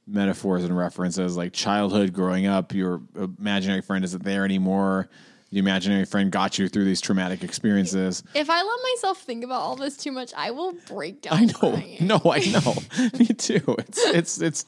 metaphors 0.08 0.64
and 0.64 0.76
references 0.76 1.38
like 1.38 1.54
childhood 1.54 2.12
growing 2.12 2.46
up 2.48 2.74
your 2.74 3.02
imaginary 3.16 3.82
friend 3.82 4.04
isn't 4.04 4.24
there 4.24 4.44
anymore 4.44 5.08
the 5.52 5.60
imaginary 5.60 6.06
friend 6.06 6.32
got 6.32 6.58
you 6.58 6.68
through 6.68 6.84
these 6.86 7.00
traumatic 7.00 7.44
experiences 7.44 8.24
If 8.34 8.50
I 8.50 8.62
let 8.62 8.80
myself 8.96 9.22
think 9.22 9.44
about 9.44 9.62
all 9.62 9.76
this 9.76 9.96
too 9.98 10.12
much, 10.12 10.34
I 10.36 10.52
will 10.52 10.74
break 10.88 11.22
down. 11.22 11.34
i 11.34 11.46
know 11.46 11.54
crying. 11.54 11.98
no 12.02 12.20
i 12.26 12.40
know 12.40 12.74
me 13.20 13.28
too 13.28 13.62
it's 13.78 14.04
it's 14.08 14.42
it's 14.42 14.66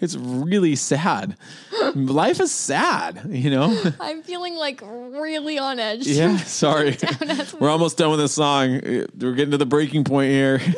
it's 0.00 0.16
really 0.16 0.76
sad. 0.76 1.36
Life 1.94 2.40
is 2.40 2.52
sad 2.52 3.22
you 3.28 3.50
know? 3.50 3.82
I'm 4.00 4.22
feeling 4.22 4.56
like 4.56 4.80
really 4.82 5.58
on 5.58 5.78
edge. 5.78 6.06
yeah 6.06 6.36
sorry. 6.38 6.96
We're 7.58 7.70
almost 7.70 7.98
done 7.98 8.10
with 8.10 8.20
this 8.20 8.32
song. 8.32 8.80
We're 8.82 9.34
getting 9.34 9.50
to 9.52 9.58
the 9.58 9.66
breaking 9.66 10.04
point 10.04 10.30
here. 10.30 10.60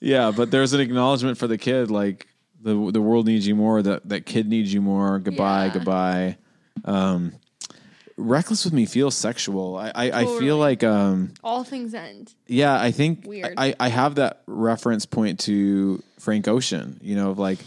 Yeah 0.00 0.32
but 0.36 0.50
there's 0.50 0.74
an 0.74 0.80
acknowledgement 0.80 1.38
for 1.38 1.46
the 1.46 1.56
kid 1.56 1.90
like 1.90 2.26
the 2.60 2.90
the 2.92 3.00
world 3.00 3.26
needs 3.26 3.46
you 3.46 3.54
more 3.54 3.80
that 3.80 4.06
that 4.08 4.26
kid 4.26 4.48
needs 4.48 4.72
you 4.74 4.82
more. 4.82 5.18
Goodbye 5.18 5.66
Yeah. 5.66 5.72
goodbye. 5.72 6.36
Um 6.84 7.32
reckless 8.16 8.64
with 8.64 8.72
me 8.72 8.86
feels 8.86 9.14
sexual 9.16 9.76
i 9.76 9.90
i, 9.94 10.20
I 10.22 10.24
feel 10.38 10.56
like 10.56 10.84
um 10.84 11.32
All 11.42 11.64
things 11.64 11.94
end. 11.94 12.32
yeah 12.46 12.80
i 12.80 12.90
think 12.92 13.26
Weird. 13.26 13.54
i 13.56 13.74
i 13.80 13.88
have 13.88 14.14
that 14.16 14.42
reference 14.46 15.04
point 15.06 15.40
to 15.40 16.02
frank 16.20 16.46
ocean 16.46 16.98
you 17.02 17.16
know 17.16 17.30
of 17.30 17.38
like 17.40 17.58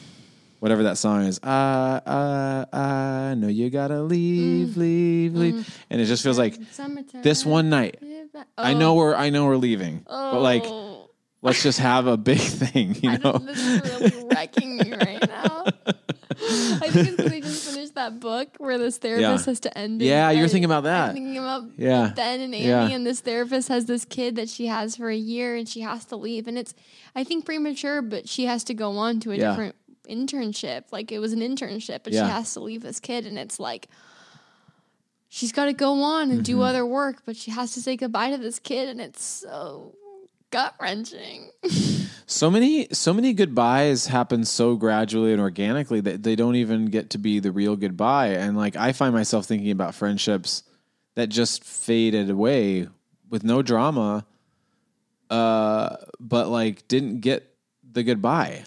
whatever 0.59 0.83
that 0.83 0.97
song 0.97 1.23
is 1.25 1.39
i 1.43 2.01
i 2.05 2.77
i 2.79 3.33
know 3.35 3.47
you 3.49 3.69
gotta 3.69 4.01
leave 4.01 4.69
Mm. 4.69 4.77
leave 4.77 5.35
leave 5.35 5.77
and 5.89 5.99
it 6.01 6.05
just 6.05 6.23
feels 6.23 6.37
like 6.37 6.57
Summertime. 6.71 7.21
this 7.23 7.45
one 7.45 7.69
night 7.69 7.99
i 8.57 8.73
know 8.73 8.95
we're 8.95 9.15
i 9.15 9.29
know 9.29 9.45
we're 9.45 9.57
leaving 9.57 10.01
but 10.07 10.39
like 10.39 10.63
Oh, 10.65 10.96
let's 11.47 11.63
just 11.63 11.79
have 11.79 12.07
a 12.07 12.17
big 12.17 12.39
thing 12.61 12.95
you 13.01 13.09
I 13.11 13.17
know 13.17 13.33
this 13.39 13.59
is 13.59 13.81
really 13.83 14.27
wrecking 14.31 14.77
me 14.77 14.93
right 14.93 15.27
now. 15.27 15.65
I 16.39 16.89
think 16.91 17.07
it's 17.07 17.15
because 17.17 17.31
they 17.31 17.41
just 17.41 17.69
finished 17.71 17.95
that 17.95 18.19
book 18.19 18.49
where 18.59 18.77
this 18.77 18.97
therapist 18.97 19.45
Yeah. 19.47 19.51
has 19.51 19.59
to 19.61 19.77
end. 19.77 20.01
it. 20.01 20.05
Yeah, 20.05 20.29
you're 20.31 20.47
thinking 20.47 20.65
about 20.65 20.83
that. 20.83 21.09
I'm 21.09 21.13
thinking 21.15 21.37
about 21.37 21.63
Yeah. 21.77 22.11
Ben 22.15 22.41
and 22.41 22.53
Amy, 22.53 22.67
Yeah. 22.67 22.87
and 22.89 23.05
this 23.05 23.21
therapist 23.21 23.69
has 23.69 23.85
this 23.85 24.05
kid 24.05 24.35
that 24.35 24.47
she 24.49 24.67
has 24.67 24.95
for 24.95 25.09
a 25.09 25.15
year, 25.15 25.55
and 25.55 25.67
she 25.67 25.81
has 25.81 26.05
to 26.05 26.15
leave, 26.15 26.47
and 26.47 26.57
it's 26.57 26.73
I 27.15 27.23
think 27.23 27.45
premature, 27.45 28.01
but 28.01 28.29
she 28.29 28.45
has 28.45 28.63
to 28.65 28.73
go 28.73 28.97
on 28.97 29.19
to 29.21 29.31
a 29.31 29.35
Yeah. 29.35 29.49
different 29.49 29.75
internship. 30.07 30.83
Like 30.91 31.11
it 31.11 31.19
was 31.19 31.33
an 31.33 31.39
internship, 31.39 32.01
but 32.03 32.13
Yeah. 32.13 32.25
she 32.27 32.31
has 32.31 32.53
to 32.53 32.59
leave 32.59 32.81
this 32.83 32.99
kid, 32.99 33.25
and 33.25 33.37
it's 33.39 33.59
like. 33.59 33.87
She's 35.29 35.51
got 35.51 35.65
to 35.65 35.73
go 35.73 36.01
on 36.03 36.23
and 36.23 36.31
Mm-hmm. 36.39 36.41
do 36.43 36.61
other 36.61 36.85
work, 36.85 37.17
but 37.25 37.35
she 37.35 37.51
has 37.51 37.73
to 37.73 37.81
say 37.81 37.97
goodbye 37.97 38.31
to 38.31 38.37
this 38.37 38.59
kid, 38.59 38.87
and 38.87 39.01
it's 39.01 39.21
so 39.21 39.93
gut 40.51 40.73
wrenching. 40.79 41.51
so 42.25 42.49
many 42.49 42.87
so 42.91 43.13
many 43.13 43.33
goodbyes 43.33 44.07
happen 44.07 44.43
so 44.45 44.75
gradually 44.75 45.31
and 45.31 45.41
organically 45.41 46.01
that 46.01 46.23
they 46.23 46.35
don't 46.35 46.55
even 46.55 46.85
get 46.85 47.09
to 47.09 47.17
be 47.17 47.39
the 47.39 47.51
real 47.51 47.75
goodbye 47.75 48.27
and 48.27 48.57
like 48.57 48.75
i 48.75 48.91
find 48.91 49.13
myself 49.13 49.45
thinking 49.45 49.71
about 49.71 49.95
friendships 49.95 50.63
that 51.15 51.27
just 51.27 51.63
faded 51.63 52.29
away 52.29 52.87
with 53.29 53.43
no 53.43 53.61
drama 53.61 54.25
uh 55.29 55.95
but 56.19 56.47
like 56.49 56.87
didn't 56.87 57.19
get 57.21 57.53
the 57.91 58.03
goodbye 58.03 58.63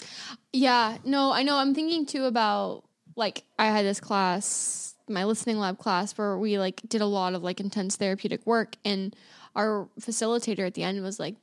Yeah, 0.52 0.98
no, 1.04 1.30
I 1.32 1.44
know. 1.44 1.56
I'm 1.58 1.74
thinking 1.74 2.06
too 2.06 2.24
about 2.24 2.82
like 3.16 3.44
I 3.58 3.66
had 3.66 3.84
this 3.84 4.00
class 4.00 4.94
my 5.08 5.24
listening 5.24 5.58
lab 5.58 5.78
class 5.78 6.16
where 6.18 6.36
we 6.38 6.58
like 6.58 6.80
did 6.88 7.00
a 7.00 7.06
lot 7.06 7.34
of 7.34 7.42
like 7.42 7.60
intense 7.60 7.96
therapeutic 7.96 8.44
work 8.46 8.76
and 8.84 9.14
our 9.54 9.88
facilitator 10.00 10.66
at 10.66 10.74
the 10.74 10.82
end 10.82 11.02
was 11.02 11.18
like 11.20 11.36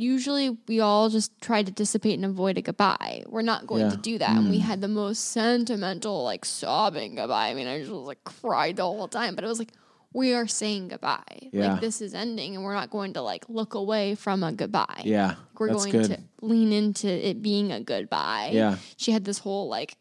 usually 0.00 0.56
we 0.68 0.80
all 0.80 1.08
just 1.08 1.38
try 1.40 1.62
to 1.62 1.70
dissipate 1.70 2.14
and 2.14 2.24
avoid 2.24 2.58
a 2.58 2.62
goodbye. 2.62 3.22
We're 3.26 3.42
not 3.42 3.66
going 3.66 3.82
Yeah. 3.82 3.90
to 3.90 3.96
do 3.96 4.18
that. 4.18 4.36
And 4.36 4.50
we 4.50 4.58
mm. 4.58 4.62
had 4.62 4.80
the 4.80 4.88
most 4.88 5.30
sentimental, 5.32 6.24
like 6.24 6.44
sobbing 6.44 7.16
goodbye. 7.16 7.48
I 7.48 7.54
mean, 7.54 7.66
I 7.66 7.80
just 7.80 7.90
was 7.90 8.06
like 8.06 8.22
cried 8.24 8.76
the 8.76 8.84
whole 8.84 9.08
time, 9.08 9.34
but 9.34 9.44
it 9.44 9.48
was 9.48 9.58
like, 9.58 9.72
we 10.12 10.34
are 10.34 10.46
saying 10.46 10.88
goodbye. 10.88 11.50
Yeah. 11.52 11.72
Like 11.72 11.80
this 11.80 12.00
is 12.00 12.14
ending 12.14 12.56
and 12.56 12.64
we're 12.64 12.74
not 12.74 12.90
going 12.90 13.12
to 13.14 13.22
like 13.22 13.48
look 13.48 13.74
away 13.74 14.16
from 14.16 14.42
a 14.42 14.52
goodbye. 14.52 15.02
Yeah, 15.04 15.36
We're 15.58 15.68
that's 15.68 15.86
going 15.86 15.92
good. 15.92 16.10
to 16.10 16.20
lean 16.40 16.72
into 16.72 17.08
it 17.08 17.42
being 17.42 17.70
a 17.70 17.80
goodbye. 17.80 18.50
Yeah. 18.52 18.76
She 18.96 19.12
had 19.12 19.24
this 19.24 19.38
whole 19.38 19.68
like 19.68 19.96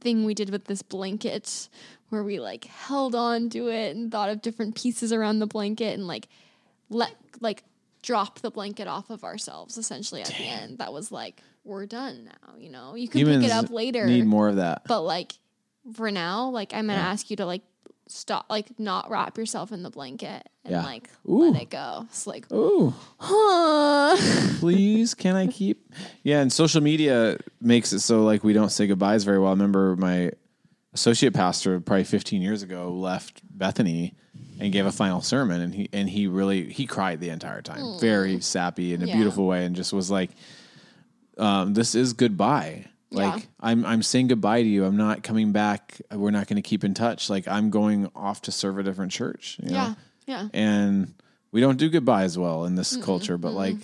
thing 0.00 0.24
we 0.24 0.34
did 0.34 0.50
with 0.50 0.66
this 0.66 0.82
blanket 0.82 1.68
where 2.10 2.22
we 2.22 2.40
like 2.40 2.64
held 2.64 3.14
on 3.14 3.48
to 3.50 3.68
it 3.68 3.96
and 3.96 4.12
thought 4.12 4.28
of 4.28 4.42
different 4.42 4.74
pieces 4.74 5.12
around 5.12 5.38
the 5.38 5.46
blanket 5.46 5.94
and 5.94 6.06
like 6.06 6.28
let 6.90 7.14
like 7.40 7.64
drop 8.08 8.38
the 8.38 8.50
blanket 8.50 8.88
off 8.88 9.10
of 9.10 9.22
ourselves 9.22 9.76
essentially 9.76 10.22
at 10.22 10.28
the 10.28 10.44
end. 10.44 10.78
That 10.78 10.94
was 10.94 11.12
like, 11.12 11.42
we're 11.62 11.84
done 11.84 12.24
now, 12.24 12.56
you 12.56 12.70
know. 12.70 12.94
You 12.94 13.06
can 13.06 13.20
Humans 13.20 13.44
pick 13.44 13.52
it 13.52 13.54
up 13.54 13.70
later. 13.70 14.06
Need 14.06 14.24
more 14.24 14.48
of 14.48 14.56
that. 14.56 14.84
But 14.88 15.02
like 15.02 15.34
for 15.92 16.10
now, 16.10 16.48
like 16.48 16.72
I'm 16.72 16.86
gonna 16.86 16.98
ask 16.98 17.28
you 17.28 17.36
to 17.36 17.44
like 17.44 17.60
stop 18.06 18.46
like 18.48 18.80
not 18.80 19.10
wrap 19.10 19.36
yourself 19.36 19.72
in 19.72 19.82
the 19.82 19.90
blanket 19.90 20.48
and 20.64 20.72
Yeah. 20.72 20.82
like 20.84 21.10
Ooh. 21.28 21.50
let 21.50 21.60
it 21.60 21.68
go. 21.68 22.06
It's 22.08 22.26
like 22.26 22.50
Ooh. 22.50 22.94
huh. 23.18 24.16
please 24.58 25.12
can 25.12 25.36
i 25.36 25.46
keep 25.46 25.92
yeah 26.22 26.40
and 26.40 26.50
social 26.50 26.80
media 26.80 27.36
makes 27.60 27.92
it 27.92 28.00
so 28.00 28.24
like 28.24 28.42
we 28.42 28.54
don't 28.54 28.70
say 28.70 28.86
goodbyes 28.86 29.24
very 29.24 29.38
well 29.38 29.48
i 29.48 29.52
remember 29.52 29.94
my 29.96 30.30
associate 30.94 31.34
pastor 31.34 31.78
probably 31.80 32.04
15 32.04 32.40
years 32.40 32.62
ago 32.62 32.90
left 32.90 33.42
bethany 33.56 34.14
and 34.60 34.72
gave 34.72 34.86
a 34.86 34.92
final 34.92 35.20
sermon 35.20 35.60
and 35.60 35.74
he 35.74 35.88
and 35.92 36.08
he 36.10 36.26
really 36.26 36.70
he 36.72 36.86
cried 36.86 37.20
the 37.20 37.30
entire 37.30 37.62
time 37.62 37.98
very 38.00 38.40
sappy 38.40 38.92
in 38.94 39.02
a 39.02 39.06
Yeah. 39.06 39.14
beautiful 39.16 39.46
way 39.46 39.64
and 39.64 39.76
just 39.76 39.92
was 39.92 40.10
like 40.10 40.30
um, 41.38 41.74
this 41.74 41.94
is 41.94 42.12
goodbye 42.14 42.86
like 43.10 43.40
Yeah. 43.42 43.46
i'm 43.60 43.86
i'm 43.86 44.02
saying 44.02 44.26
goodbye 44.28 44.62
to 44.62 44.68
you 44.68 44.84
i'm 44.84 44.96
not 44.96 45.22
coming 45.22 45.52
back 45.52 46.00
we're 46.12 46.30
not 46.30 46.46
going 46.46 46.56
to 46.60 46.68
keep 46.68 46.84
in 46.84 46.92
touch 46.94 47.30
like 47.30 47.46
i'm 47.48 47.70
going 47.70 48.10
off 48.14 48.42
to 48.42 48.52
serve 48.52 48.78
a 48.78 48.82
different 48.82 49.12
church 49.12 49.56
you 49.62 49.70
know? 49.70 49.74
yeah. 49.76 49.94
Yeah. 50.26 50.48
and 50.52 51.14
we 51.52 51.60
don't 51.62 51.78
do 51.78 51.88
goodbyes 51.88 52.36
well 52.36 52.64
in 52.66 52.74
this 52.74 52.96
culture 52.98 53.38
but 53.38 53.52
like 53.52 53.76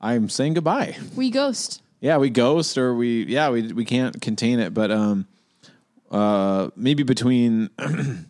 i'm 0.00 0.28
saying 0.30 0.54
goodbye 0.54 0.96
We 1.16 1.30
ghost. 1.30 1.82
yeah 2.00 2.16
we 2.16 2.30
ghost 2.30 2.78
or 2.78 2.94
we 2.94 3.24
yeah 3.26 3.50
we 3.50 3.72
we 3.72 3.84
can't 3.84 4.18
contain 4.22 4.60
it 4.60 4.72
but 4.72 4.90
um 4.90 5.26
uh 6.10 6.70
maybe 6.74 7.02
between 7.02 7.68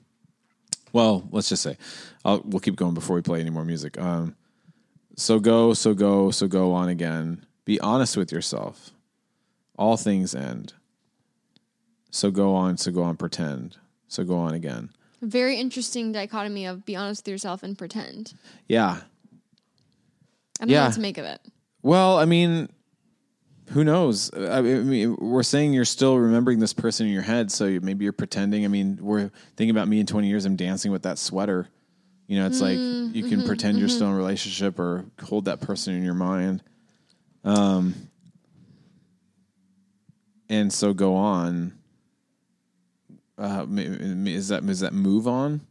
well 0.93 1.28
let's 1.30 1.49
just 1.49 1.62
say 1.62 1.76
I'll, 2.24 2.43
we'll 2.45 2.61
keep 2.61 2.76
going 2.76 2.95
before 2.95 3.16
we 3.16 3.22
play 3.22 3.41
any 3.41 3.51
more 3.51 3.64
music. 3.64 3.99
Um 4.01 4.36
so 5.16 5.39
go 5.41 5.74
so 5.74 5.95
go 5.95 6.30
so 6.30 6.47
go 6.47 6.72
on 6.72 6.89
again. 6.89 7.45
Be 7.64 7.80
honest 7.80 8.16
with 8.16 8.32
yourself. 8.32 8.91
All 9.78 9.97
things 9.97 10.34
end. 10.34 10.72
So 12.11 12.30
go 12.30 12.55
on 12.55 12.76
so 12.76 12.91
go 12.91 13.03
on 13.03 13.16
pretend. 13.16 13.76
So 14.09 14.24
go 14.24 14.39
on 14.39 14.55
again. 14.55 14.91
Very 15.20 15.59
interesting 15.59 16.12
dichotomy 16.12 16.64
of 16.66 16.84
be 16.86 16.95
honest 16.97 17.24
with 17.26 17.32
yourself 17.32 17.62
and 17.62 17.76
pretend. 17.76 18.34
yeah. 18.68 19.01
I 20.61 20.64
don't 20.64 20.68
know 20.70 20.74
Yeah. 20.74 20.84
what 20.86 20.95
to 20.95 21.01
make 21.01 21.18
of 21.18 21.24
it. 21.24 21.41
Well, 21.82 22.18
I 22.18 22.24
mean, 22.24 22.68
who 23.71 23.85
knows? 23.85 24.31
I 24.35 24.61
mean, 24.61 25.16
we're 25.16 25.43
saying 25.43 25.73
you're 25.73 25.85
still 25.85 26.19
remembering 26.19 26.59
this 26.59 26.73
person 26.73 27.07
in 27.07 27.12
your 27.12 27.23
head, 27.23 27.51
so 27.53 27.66
maybe 27.83 28.05
you're 28.05 28.12
pretending. 28.12 28.64
I 28.64 28.69
mean, 28.69 28.99
we're 29.01 29.31
thinking 29.57 29.71
about 29.71 29.89
me 29.89 30.01
in 30.01 30.07
20 30.07 30.29
years. 30.29 30.45
I'm 30.45 30.57
dancing 30.57 30.93
with 30.93 31.03
that 31.03 31.19
sweater. 31.19 31.69
You 32.27 32.39
know, 32.39 32.47
it's 32.47 32.61
like 32.61 32.77
you 32.79 33.25
can 33.29 33.45
pretend 33.47 33.79
you're 33.79 33.89
still 33.89 34.09
in 34.09 34.12
a 34.12 34.16
relationship 34.16 34.79
or 34.79 35.07
hold 35.23 35.47
that 35.47 35.62
person 35.62 35.95
in 35.95 36.03
your 36.03 36.14
mind. 36.14 36.62
Um, 37.43 37.95
and 40.51 40.71
so 40.71 40.93
go 40.93 41.14
on. 41.14 41.73
Uh, 43.39 43.66
is 43.71 44.49
that 44.49 44.64
is 44.64 44.81
that 44.81 44.93
move 44.93 45.27
on? 45.27 45.62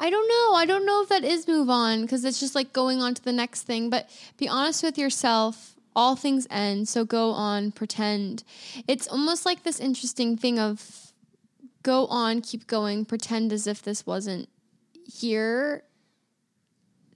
I 0.00 0.10
don't 0.10 0.28
know. 0.28 0.56
I 0.56 0.66
don't 0.66 0.84
know 0.84 1.02
if 1.02 1.08
that 1.10 1.22
is 1.22 1.46
move 1.46 1.70
on 1.70 2.02
because 2.02 2.24
it's 2.24 2.40
just 2.40 2.56
like 2.56 2.72
going 2.72 3.00
on 3.00 3.14
to 3.14 3.22
the 3.22 3.32
next 3.32 3.62
thing. 3.62 3.90
But 3.90 4.10
be 4.38 4.48
honest 4.48 4.82
with 4.82 4.98
yourself. 4.98 5.71
All 5.94 6.16
things 6.16 6.46
end, 6.50 6.88
so 6.88 7.04
go 7.04 7.30
on, 7.30 7.72
pretend. 7.72 8.44
It's 8.88 9.06
almost 9.06 9.44
like 9.44 9.62
this 9.62 9.78
interesting 9.78 10.36
thing 10.36 10.58
of 10.58 11.12
go 11.82 12.06
on, 12.06 12.40
keep 12.40 12.66
going, 12.66 13.04
pretend 13.04 13.52
as 13.52 13.66
if 13.66 13.82
this 13.82 14.06
wasn't 14.06 14.48
here. 15.04 15.82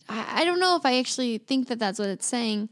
I, 0.09 0.43
I 0.43 0.45
don't 0.45 0.61
know 0.61 0.77
if 0.77 0.85
I 0.85 0.99
actually 0.99 1.39
think 1.39 1.69
that 1.69 1.79
that's 1.79 1.99
what 1.99 2.09
it's 2.09 2.27
saying, 2.27 2.69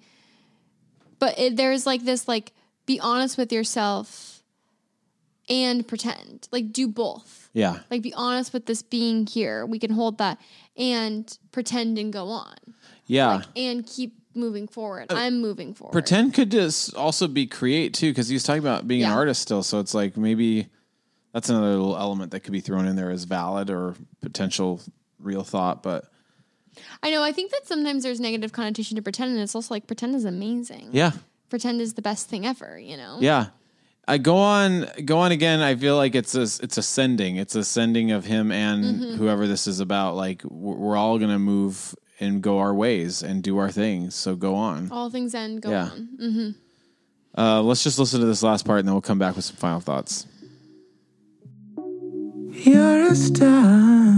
but 1.19 1.39
it, 1.39 1.57
there's 1.57 1.87
like 1.87 2.05
this 2.05 2.29
like 2.29 2.53
be 2.87 3.01
honest 3.01 3.39
with 3.39 3.51
yourself 3.51 4.43
and 5.49 5.87
pretend, 5.87 6.49
like 6.53 6.73
do 6.73 6.89
both. 6.89 7.51
Yeah, 7.55 7.79
Like, 7.89 8.03
be 8.03 8.13
honest 8.13 8.53
with 8.53 8.67
this 8.67 8.83
being 8.83 9.29
here. 9.29 9.65
We 9.65 9.79
can 9.79 9.93
hold 9.93 10.19
that 10.19 10.41
and 10.77 11.39
pretend 11.53 11.99
and 11.99 12.13
go 12.13 12.27
on 12.27 12.57
yeah. 13.07 13.43
and 13.57 13.87
keep 13.87 14.15
moving 14.35 14.67
forward. 14.69 15.07
I'm 15.11 15.41
moving 15.41 15.75
forward. 15.75 15.93
Pretend 15.93 16.35
could 16.35 16.51
just 16.51 16.95
also 16.95 17.27
be 17.29 17.47
create 17.47 17.95
too, 17.95 18.11
because 18.11 18.29
he's 18.29 18.43
talking 18.43 18.63
about 18.63 18.87
being 18.89 19.03
an 19.05 19.11
artist 19.11 19.43
still. 19.43 19.63
So 19.63 19.81
it's 19.81 19.95
like 19.95 20.17
maybe 20.17 20.69
that's 21.33 21.49
another 21.49 21.71
little 21.71 21.97
element 21.97 22.31
that 22.33 22.41
could 22.41 22.53
be 22.53 22.61
thrown 22.61 22.87
in 22.87 22.97
there 22.97 23.11
as 23.11 23.25
valid 23.25 23.71
or 23.71 23.95
potential 24.21 24.81
real 25.19 25.43
thought. 25.45 25.83
But 25.83 26.05
I 27.03 27.11
know. 27.11 27.23
I 27.23 27.33
think 27.33 27.51
that 27.53 27.67
sometimes 27.67 28.03
there's 28.03 28.21
negative 28.21 28.53
connotation 28.53 28.97
to 28.97 29.03
pretend, 29.03 29.33
and 29.33 29.41
it's 29.41 29.55
also 29.55 29.73
like 29.75 29.87
pretend 29.87 30.15
is 30.15 30.25
amazing. 30.25 30.89
yeah, 30.93 31.13
Pretend 31.51 31.81
is 31.81 31.95
the 31.95 32.03
best 32.03 32.29
thing 32.29 32.45
ever. 32.47 32.79
You 32.79 32.97
know. 32.97 33.19
yeah. 33.21 33.47
I 34.07 34.19
go 34.19 34.37
on, 34.37 34.87
go 35.07 35.17
on 35.21 35.33
again. 35.33 35.61
I 35.63 35.77
feel 35.77 35.97
like 35.97 36.15
it's 36.15 36.35
a, 36.35 36.43
it's 36.43 36.77
ascending. 36.77 37.37
It's 37.37 37.55
ascending 37.55 38.11
of 38.11 38.27
him 38.27 38.53
and 38.53 38.85
Mm-hmm. 38.85 39.15
whoever 39.17 39.47
this 39.47 39.67
is 39.67 39.81
about. 39.81 40.15
Like 40.15 40.43
we're 40.45 40.75
we're 40.77 40.97
all 40.97 41.19
gonna 41.19 41.39
move 41.39 41.95
and 42.21 42.43
go 42.43 42.59
our 42.59 42.75
ways 42.75 43.23
and 43.23 43.43
do 43.43 43.59
our 43.59 43.71
things. 43.71 44.15
So 44.15 44.37
go 44.37 44.55
on. 44.55 44.91
All 44.91 45.11
things 45.11 45.35
end. 45.35 45.63
Go 45.63 45.71
Yeah. 45.71 45.91
on. 45.91 46.09
Mm. 46.21 46.55
Uh, 47.37 47.63
let's 47.63 47.83
just 47.83 47.99
listen 47.99 48.21
to 48.21 48.27
this 48.27 48.43
last 48.43 48.65
part 48.65 48.79
and 48.81 48.89
then 48.89 48.95
we'll 48.95 49.03
come 49.03 49.19
back 49.19 49.35
with 49.37 49.45
some 49.45 49.57
final 49.57 49.81
thoughts. 49.81 50.27
You're 52.53 53.11
a 53.11 53.15
star. 53.17 54.15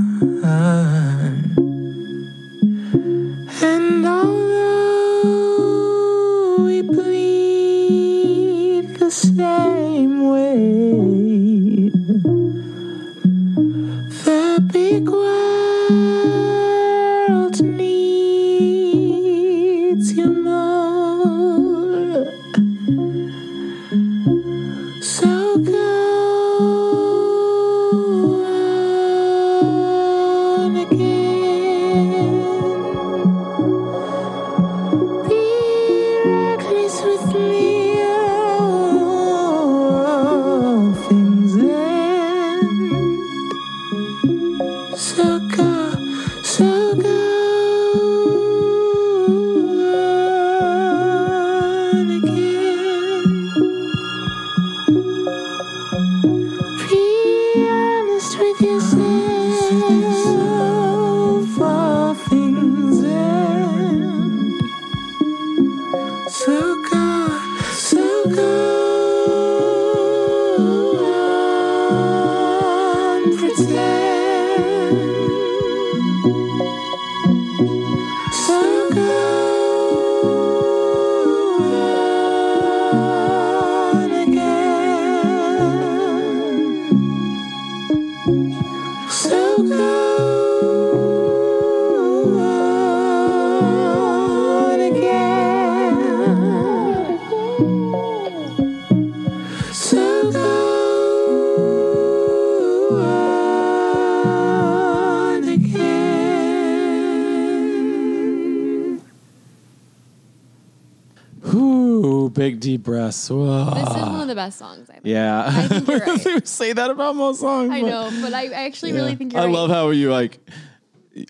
Breaths. 112.87 113.29
Whoa. 113.29 113.75
This 113.75 113.89
is 113.89 113.95
one 114.03 114.21
of 114.23 114.29
the 114.29 114.35
best 114.35 114.59
songs 114.59 114.89
I've 114.89 115.05
yeah. 115.05 115.45
I 115.47 115.69
think 115.69 115.87
you're 115.89 115.99
right. 115.99 116.25
They 116.25 116.41
say 116.45 116.73
that 116.73 116.91
about 116.91 117.15
most 117.17 117.41
songs. 117.41 117.71
I 117.71 117.83
but- 117.83 117.89
know, 117.91 118.11
but 118.23 118.33
I, 118.33 118.47
actually 118.47 118.93
Yeah. 118.93 119.01
really 119.01 119.15
think 119.17 119.35
you're 119.35 119.43
I 119.43 119.47
right. 119.47 119.53
love 119.55 119.69
how 119.71 119.91
you 119.91 120.11
like. 120.11 120.39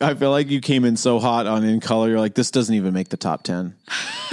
I 0.01 0.15
feel 0.15 0.33
like 0.33 0.51
you 0.51 0.61
came 0.61 0.85
in 0.85 0.97
so 0.97 1.21
hot 1.21 1.47
on 1.47 1.63
In 1.63 1.79
Color. 1.79 2.09
You're 2.09 2.19
like, 2.19 2.35
this 2.35 2.51
doesn't 2.51 2.75
even 2.75 2.93
make 2.93 3.09
the 3.09 3.17
top 3.17 3.43
ten. 3.45 3.75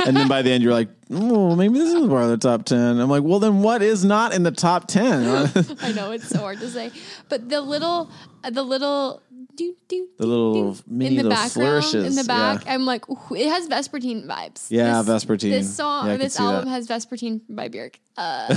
and 0.05 0.17
then 0.17 0.28
by 0.28 0.41
the 0.41 0.49
end, 0.51 0.63
you're 0.63 0.74
like, 0.74 0.89
oh, 1.11 1.55
maybe 1.55 1.78
this 1.78 1.93
is 1.93 2.07
part 2.07 2.24
of 2.24 2.30
the 2.30 2.38
top 2.38 2.65
ten. 2.65 2.99
I'm 2.99 3.07
like, 3.09 3.21
well, 3.24 3.38
then 3.39 3.61
what 3.61 3.84
is 3.84 4.03
not 4.03 4.34
in 4.34 4.41
the 4.43 4.51
top 4.51 4.88
ten? 4.88 5.24
I 5.82 5.91
know 5.91 6.09
it's 6.11 6.28
so 6.28 6.39
hard 6.39 6.59
to 6.59 6.69
say, 6.69 6.91
but 7.30 7.49
the 7.49 7.61
little, 7.61 8.09
the 8.49 8.63
little, 8.63 9.21
do, 9.56 9.76
do, 9.88 10.08
The 10.18 10.26
little 10.26 10.74
do 10.74 10.82
mini 10.88 11.12
in 11.12 11.16
the 11.18 11.24
little 11.24 11.30
background, 11.32 11.51
flourishes, 11.84 12.06
in 12.06 12.16
the 12.16 12.24
back. 12.28 12.66
yeah. 12.66 12.74
I'm 12.74 12.86
like, 12.86 13.08
ooh, 13.10 13.36
it 13.36 13.47
has 13.47 13.68
Vespertine 13.68 14.26
vibes. 14.26 14.68
Yeah, 14.70 15.01
this, 15.01 15.26
Vespertine. 15.26 15.51
This 15.51 15.76
song, 15.76 16.08
Yeah, 16.08 16.18
this 16.18 16.39
album 16.39 16.66
that. 16.66 16.72
has 16.72 16.88
Vespertine 16.88 17.41
by 17.49 17.70
Björk. 17.70 17.95
Uh, 18.16 18.47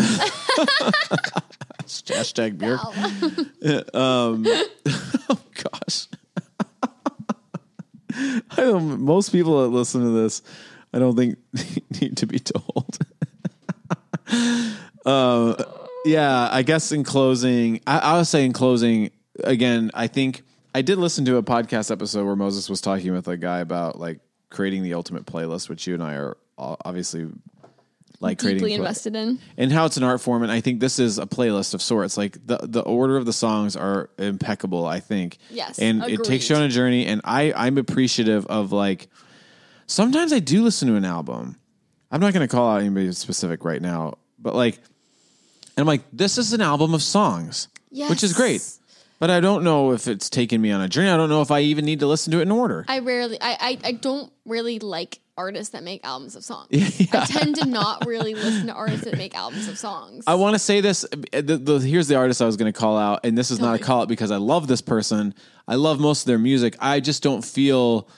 Hashtag 1.86 2.58
beer. 2.58 2.78
um, 3.94 4.44
oh 5.30 5.38
gosh. 5.72 6.06
I 8.12 8.56
don't. 8.56 9.00
Most 9.00 9.30
people 9.32 9.62
that 9.62 9.68
listen 9.68 10.02
to 10.02 10.10
this, 10.10 10.42
I 10.92 10.98
don't 10.98 11.16
think 11.16 11.38
need 12.00 12.16
to 12.18 12.26
be 12.26 12.38
told. 12.38 12.98
uh, 15.06 15.64
yeah, 16.04 16.48
I 16.50 16.62
guess 16.62 16.92
in 16.92 17.04
closing, 17.04 17.80
I, 17.86 17.98
I 17.98 18.16
would 18.18 18.26
say 18.26 18.44
in 18.44 18.52
closing 18.52 19.10
again. 19.44 19.90
I 19.94 20.06
think 20.06 20.42
I 20.76 20.82
did 20.82 20.98
listen 20.98 21.24
to 21.24 21.38
a 21.38 21.42
podcast 21.42 21.90
episode 21.90 22.26
where 22.26 22.36
Moses 22.36 22.68
was 22.68 22.82
talking 22.82 23.10
with 23.14 23.28
a 23.28 23.38
guy 23.38 23.60
about 23.60 23.98
like 23.98 24.20
creating 24.50 24.82
the 24.82 24.92
ultimate 24.92 25.24
playlist, 25.24 25.70
which 25.70 25.86
you 25.86 25.94
and 25.94 26.02
I 26.02 26.16
are 26.16 26.36
obviously 26.58 27.28
like 28.20 28.36
deeply 28.36 28.58
creating 28.58 28.76
invested 28.80 29.16
in. 29.16 29.38
and 29.56 29.72
how 29.72 29.86
it's 29.86 29.96
an 29.96 30.02
art 30.02 30.20
form 30.20 30.42
and 30.42 30.52
i 30.52 30.60
think 30.60 30.80
this 30.80 30.98
is 30.98 31.18
a 31.18 31.24
playlist 31.24 31.72
of 31.72 31.80
sorts. 31.80 32.18
Like 32.18 32.46
the 32.46 32.58
the 32.62 32.82
order 32.82 33.16
of 33.16 33.24
the 33.24 33.32
songs 33.32 33.74
are 33.74 34.10
impeccable 34.18 34.84
i 34.84 35.00
think. 35.00 35.38
Yes, 35.48 35.78
and 35.78 36.02
it 36.04 36.24
takes 36.24 36.50
you 36.50 36.56
on 36.56 36.62
a 36.62 36.68
journey 36.68 37.06
and 37.06 37.22
i 37.24 37.54
i'm 37.56 37.78
appreciative 37.78 38.44
of 38.46 38.70
like 38.70 39.08
sometimes 39.86 40.30
i 40.30 40.40
do 40.40 40.62
listen 40.62 40.88
to 40.88 40.96
an 40.96 41.06
album. 41.06 41.56
I'm 42.10 42.20
not 42.20 42.34
going 42.34 42.46
to 42.46 42.54
call 42.54 42.70
out 42.70 42.82
anybody 42.82 43.10
specific 43.12 43.64
right 43.64 43.80
now 43.80 44.18
but 44.38 44.54
like 44.54 44.76
and 44.76 45.78
i'm 45.78 45.86
like 45.86 46.02
this 46.12 46.36
is 46.36 46.52
an 46.52 46.60
album 46.60 46.92
of 46.92 47.02
songs 47.02 47.68
which 48.10 48.22
is 48.22 48.34
great. 48.34 48.54
Yes. 48.60 48.75
But 49.18 49.30
i 49.30 49.40
don't 49.40 49.62
know 49.64 49.92
if 49.92 50.06
it's 50.08 50.28
taken 50.30 50.60
me 50.60 50.70
on 50.70 50.80
a 50.80 50.88
journey 50.88 51.08
i 51.10 51.16
don't 51.16 51.28
know 51.28 51.42
if 51.42 51.50
i 51.50 51.60
even 51.60 51.84
need 51.84 52.00
to 52.00 52.06
listen 52.06 52.30
to 52.32 52.38
it 52.38 52.42
in 52.42 52.50
order 52.50 52.84
I 52.88 52.98
rarely, 53.00 53.38
I, 53.40 53.56
I, 53.60 53.78
I 53.88 53.92
don't 53.92 54.32
really 54.44 54.78
like 54.78 55.20
artists 55.38 55.72
that 55.72 55.82
make 55.82 56.02
albums 56.02 56.34
of 56.34 56.42
songs. 56.44 56.68
I 57.12 57.26
tend 57.26 57.56
to 57.56 57.66
not 57.66 58.06
really 58.06 58.34
listen 58.34 58.68
to 58.68 58.72
artists 58.72 59.04
that 59.04 59.18
make 59.18 59.34
albums 59.34 59.68
of 59.68 59.76
songs. 59.76 60.24
I 60.26 60.34
want 60.36 60.54
to 60.54 60.58
say 60.58 60.80
this. 60.80 61.04
uh, 61.04 61.08
The, 61.42 61.58
the, 61.58 61.78
here's 61.80 62.08
the 62.08 62.14
artist 62.16 62.40
I 62.40 62.46
was 62.46 62.56
going 62.56 62.72
to 62.72 62.78
call 62.78 62.96
out, 62.96 63.20
and 63.24 63.36
this 63.36 63.50
is 63.50 63.60
not 63.60 63.78
a 63.78 63.78
call 63.78 64.00
out 64.02 64.08
because 64.08 64.30
I 64.30 64.38
love 64.38 64.66
this 64.66 64.80
person. 64.80 65.34
I 65.68 65.74
love 65.74 66.00
most 66.00 66.22
of 66.22 66.26
their 66.26 66.38
music. 66.38 66.74
I 66.80 67.00
just 67.00 67.22
don't 67.22 67.44
feel 67.44 68.08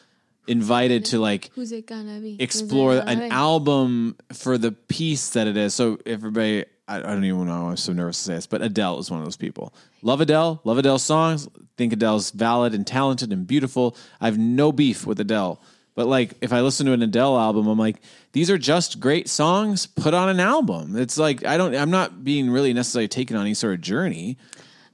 invited 0.46 1.06
to 1.06 1.18
like 1.18 1.50
Who's 1.54 1.72
it 1.72 1.86
gonna 1.86 2.20
be? 2.20 2.40
Explore 2.40 2.98
an 2.98 3.18
be? 3.18 3.28
album 3.30 4.16
for 4.32 4.56
the 4.56 4.70
piece 4.72 5.30
that 5.30 5.46
it 5.48 5.56
is. 5.56 5.74
So 5.74 5.98
everybody, 6.06 6.66
I, 6.88 7.00
don't 7.00 7.24
even 7.24 7.46
know. 7.46 7.68
I'm 7.68 7.76
so 7.76 7.92
nervous 7.92 8.16
to 8.18 8.24
say 8.24 8.34
this, 8.34 8.46
but 8.46 8.62
Adele 8.62 8.98
is 8.98 9.10
one 9.10 9.20
of 9.20 9.26
those 9.26 9.36
people. 9.36 9.74
Love 10.02 10.20
Adele. 10.20 10.60
Love 10.64 10.78
Adele's 10.78 11.02
songs. 11.02 11.46
Think 11.76 11.92
Adele's 11.92 12.30
valid 12.30 12.74
and 12.74 12.86
talented 12.86 13.32
and 13.32 13.46
beautiful. 13.46 13.96
I 14.20 14.26
have 14.26 14.38
no 14.38 14.72
beef 14.72 15.06
with 15.06 15.20
Adele. 15.20 15.60
But 15.94 16.06
like, 16.06 16.34
if 16.40 16.52
I 16.52 16.60
listen 16.60 16.86
to 16.86 16.92
an 16.92 17.02
Adele 17.02 17.38
album, 17.38 17.66
I'm 17.66 17.78
like, 17.78 18.00
these 18.32 18.50
are 18.50 18.58
just 18.58 19.00
great 19.00 19.28
songs 19.28 19.86
put 19.86 20.14
on 20.14 20.28
an 20.28 20.40
album. 20.40 20.96
It's 20.96 21.18
like 21.18 21.44
I 21.44 21.56
don't. 21.56 21.74
I'm 21.74 21.90
not 21.90 22.24
being 22.24 22.50
really 22.50 22.72
necessarily 22.72 23.08
taken 23.08 23.36
on 23.36 23.42
any 23.42 23.54
sort 23.54 23.74
of 23.74 23.80
journey. 23.80 24.38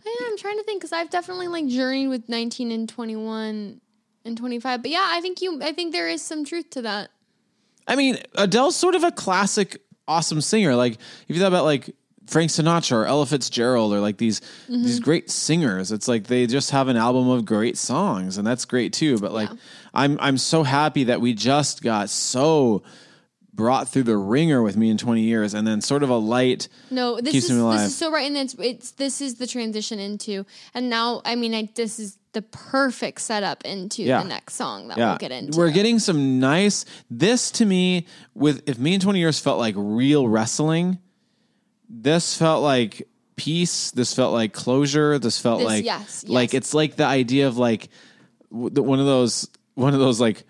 Yeah, 0.05 0.26
I'm 0.26 0.38
trying 0.38 0.57
to 0.59 0.64
think 0.64 0.80
because 0.80 0.92
I've 0.92 1.11
definitely 1.11 1.49
like 1.49 1.66
journeyed 1.66 2.09
with 2.09 2.28
19 2.28 2.72
and 2.72 2.88
21 2.88 3.80
and 4.24 4.36
25. 4.36 4.82
But 4.82 4.90
yeah, 4.90 5.07
I 5.11 5.20
think 5.20 5.42
you, 5.42 5.61
I 5.62 5.72
think 5.72 5.92
there 5.92 6.09
is 6.09 6.22
some 6.22 6.45
truth 6.45 6.70
to 6.70 6.82
that. 6.82 7.11
I 7.86 7.97
mean, 7.97 8.18
Adele's 8.34 8.76
sort 8.76 8.95
of 8.95 9.05
a 9.05 9.12
classic, 9.12 9.82
awesome 10.09 10.40
singer. 10.40 10.74
Like 10.74 10.94
if 10.94 11.36
you 11.36 11.38
thought 11.38 11.48
about 11.48 11.64
like 11.64 11.94
Frank 12.26 12.50
Sinatra 12.50 12.92
or 12.92 13.07
Ella 13.07 13.26
Fitzgerald 13.26 13.92
or 13.92 14.00
like 14.00 14.16
these 14.18 14.40
these 14.68 14.96
mm-hmm. 14.96 15.05
great 15.05 15.30
singers, 15.30 15.92
it's 15.92 16.09
like 16.09 16.24
they 16.24 16.46
just 16.46 16.70
have 16.70 16.88
an 16.88 16.96
album 16.96 17.28
of 17.28 17.44
great 17.44 17.76
songs, 17.76 18.38
and 18.38 18.46
that's 18.46 18.64
great 18.64 18.92
too. 18.92 19.18
But 19.18 19.32
like, 19.32 19.50
Yeah. 19.50 19.57
I'm 19.92 20.18
I'm 20.20 20.38
so 20.38 20.62
happy 20.62 21.05
that 21.05 21.20
we 21.20 21.34
just 21.34 21.82
got 21.82 22.11
so 22.11 22.82
brought 23.52 23.88
through 23.88 24.02
the 24.02 24.16
ringer 24.16 24.62
with 24.62 24.76
me 24.76 24.90
in 24.90 24.98
20 24.98 25.20
years, 25.22 25.55
and 25.55 25.66
then 25.66 25.80
sort 25.80 26.02
of 26.02 26.11
a 26.11 26.16
light. 26.16 26.68
No, 26.90 27.20
this 27.20 27.32
Keeps 27.32 27.44
is 27.44 27.52
me 27.52 27.70
this 27.72 27.82
is 27.82 27.96
so 27.96 28.11
right, 28.11 28.26
and 28.26 28.36
it's 28.36 28.55
it's 28.55 28.92
this 28.92 29.20
is 29.20 29.36
the 29.36 29.46
transition 29.46 29.98
into, 29.98 30.44
and 30.72 30.90
now 30.90 31.22
I 31.24 31.34
mean, 31.36 31.55
I 31.55 31.68
this 31.74 31.98
is 31.98 32.18
the 32.35 32.43
perfect 32.43 33.20
setup 33.20 33.64
into 33.64 34.03
Yeah. 34.03 34.22
the 34.22 34.28
next 34.28 34.55
song 34.55 34.89
that 34.89 34.99
Yeah, 34.99 35.11
we'll 35.11 35.18
get 35.18 35.32
into. 35.32 35.57
we're 35.59 35.70
getting 35.70 35.99
some 35.99 36.39
nice. 36.39 36.85
This 37.11 37.51
to 37.53 37.64
me, 37.64 38.07
with 38.35 38.62
if 38.68 38.78
me 38.78 38.95
and 38.95 39.03
20 39.03 39.18
years 39.18 39.39
felt 39.41 39.59
like 39.59 39.74
real 39.76 40.28
wrestling, 40.28 40.99
this 41.89 42.37
felt 42.37 42.62
like 42.62 43.09
peace. 43.37 43.91
This 43.91 44.14
felt 44.14 44.32
like 44.32 44.53
closure. 44.53 45.18
This 45.18 45.39
felt 45.39 45.61
This- 45.61 45.66
like 45.66 45.85
yes, 45.85 46.24
like 46.28 46.55
it's 46.55 46.74
like 46.74 46.97
the 46.97 47.05
idea 47.07 47.49
of 47.49 47.57
like 47.59 47.89
w- 48.51 48.70
the- 48.70 48.82
one 48.82 49.01
of 49.01 49.07
those 49.07 49.49
one 49.74 49.93
of 49.95 50.01
those 50.01 50.20
like 50.20 50.45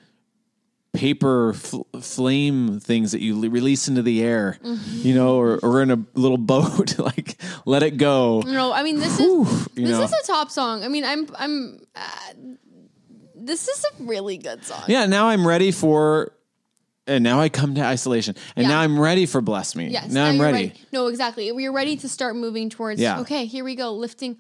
paper 0.95 1.53
fl- 1.53 1.82
flame 2.01 2.80
things 2.80 3.12
that 3.12 3.20
you 3.20 3.38
le- 3.38 3.51
release 3.51 3.88
into 3.88 4.01
the 4.01 4.22
air, 4.22 4.59
Mm-hmm. 4.64 5.07
you 5.07 5.14
know, 5.14 5.36
or, 5.36 5.59
or 5.59 5.82
in 5.82 5.90
a 5.90 5.99
little 6.14 6.38
boat, 6.55 6.99
like 6.99 7.36
let 7.66 7.82
it 7.82 7.99
go. 7.99 8.40
No, 8.47 8.72
I 8.72 8.82
mean 8.82 8.99
this 9.01 9.18
Whew, 9.18 9.42
is 9.45 9.64
this 9.74 9.90
know. 9.90 10.03
is 10.05 10.12
a 10.12 10.26
top 10.26 10.51
song. 10.51 10.82
I 10.84 10.88
mean, 10.88 11.05
I'm 11.05 11.28
I'm. 11.38 11.80
Uh, 11.95 12.01
this 13.36 13.68
is 13.68 13.84
a 13.84 14.05
really 14.05 14.38
good 14.38 14.64
song. 14.64 14.84
Yeah, 14.88 15.05
now 15.05 15.28
I'm 15.28 15.47
ready 15.47 15.70
for, 15.70 16.32
and 17.07 17.22
now 17.22 17.40
I 17.40 17.51
come 17.51 17.74
to 17.74 17.82
isolation, 17.82 18.36
and 18.57 18.62
Yeah. 18.64 18.70
now 18.74 18.80
I'm 18.80 18.99
ready 18.99 19.26
for 19.26 19.42
bless 19.42 19.76
me. 19.76 19.88
Yes. 19.88 20.11
now 20.11 20.24
I'm 20.24 20.36
you're 20.36 20.45
ready. 20.45 20.72
No, 20.92 21.09
exactly. 21.09 21.53
We're 21.53 21.72
ready 21.72 21.97
to 21.99 22.09
start 22.09 22.36
moving 22.36 22.70
towards. 22.70 23.01
Yeah. 23.01 23.20
Okay, 23.20 23.45
here 23.45 23.62
we 23.64 23.74
go. 23.74 23.92
Lifting. 23.92 24.38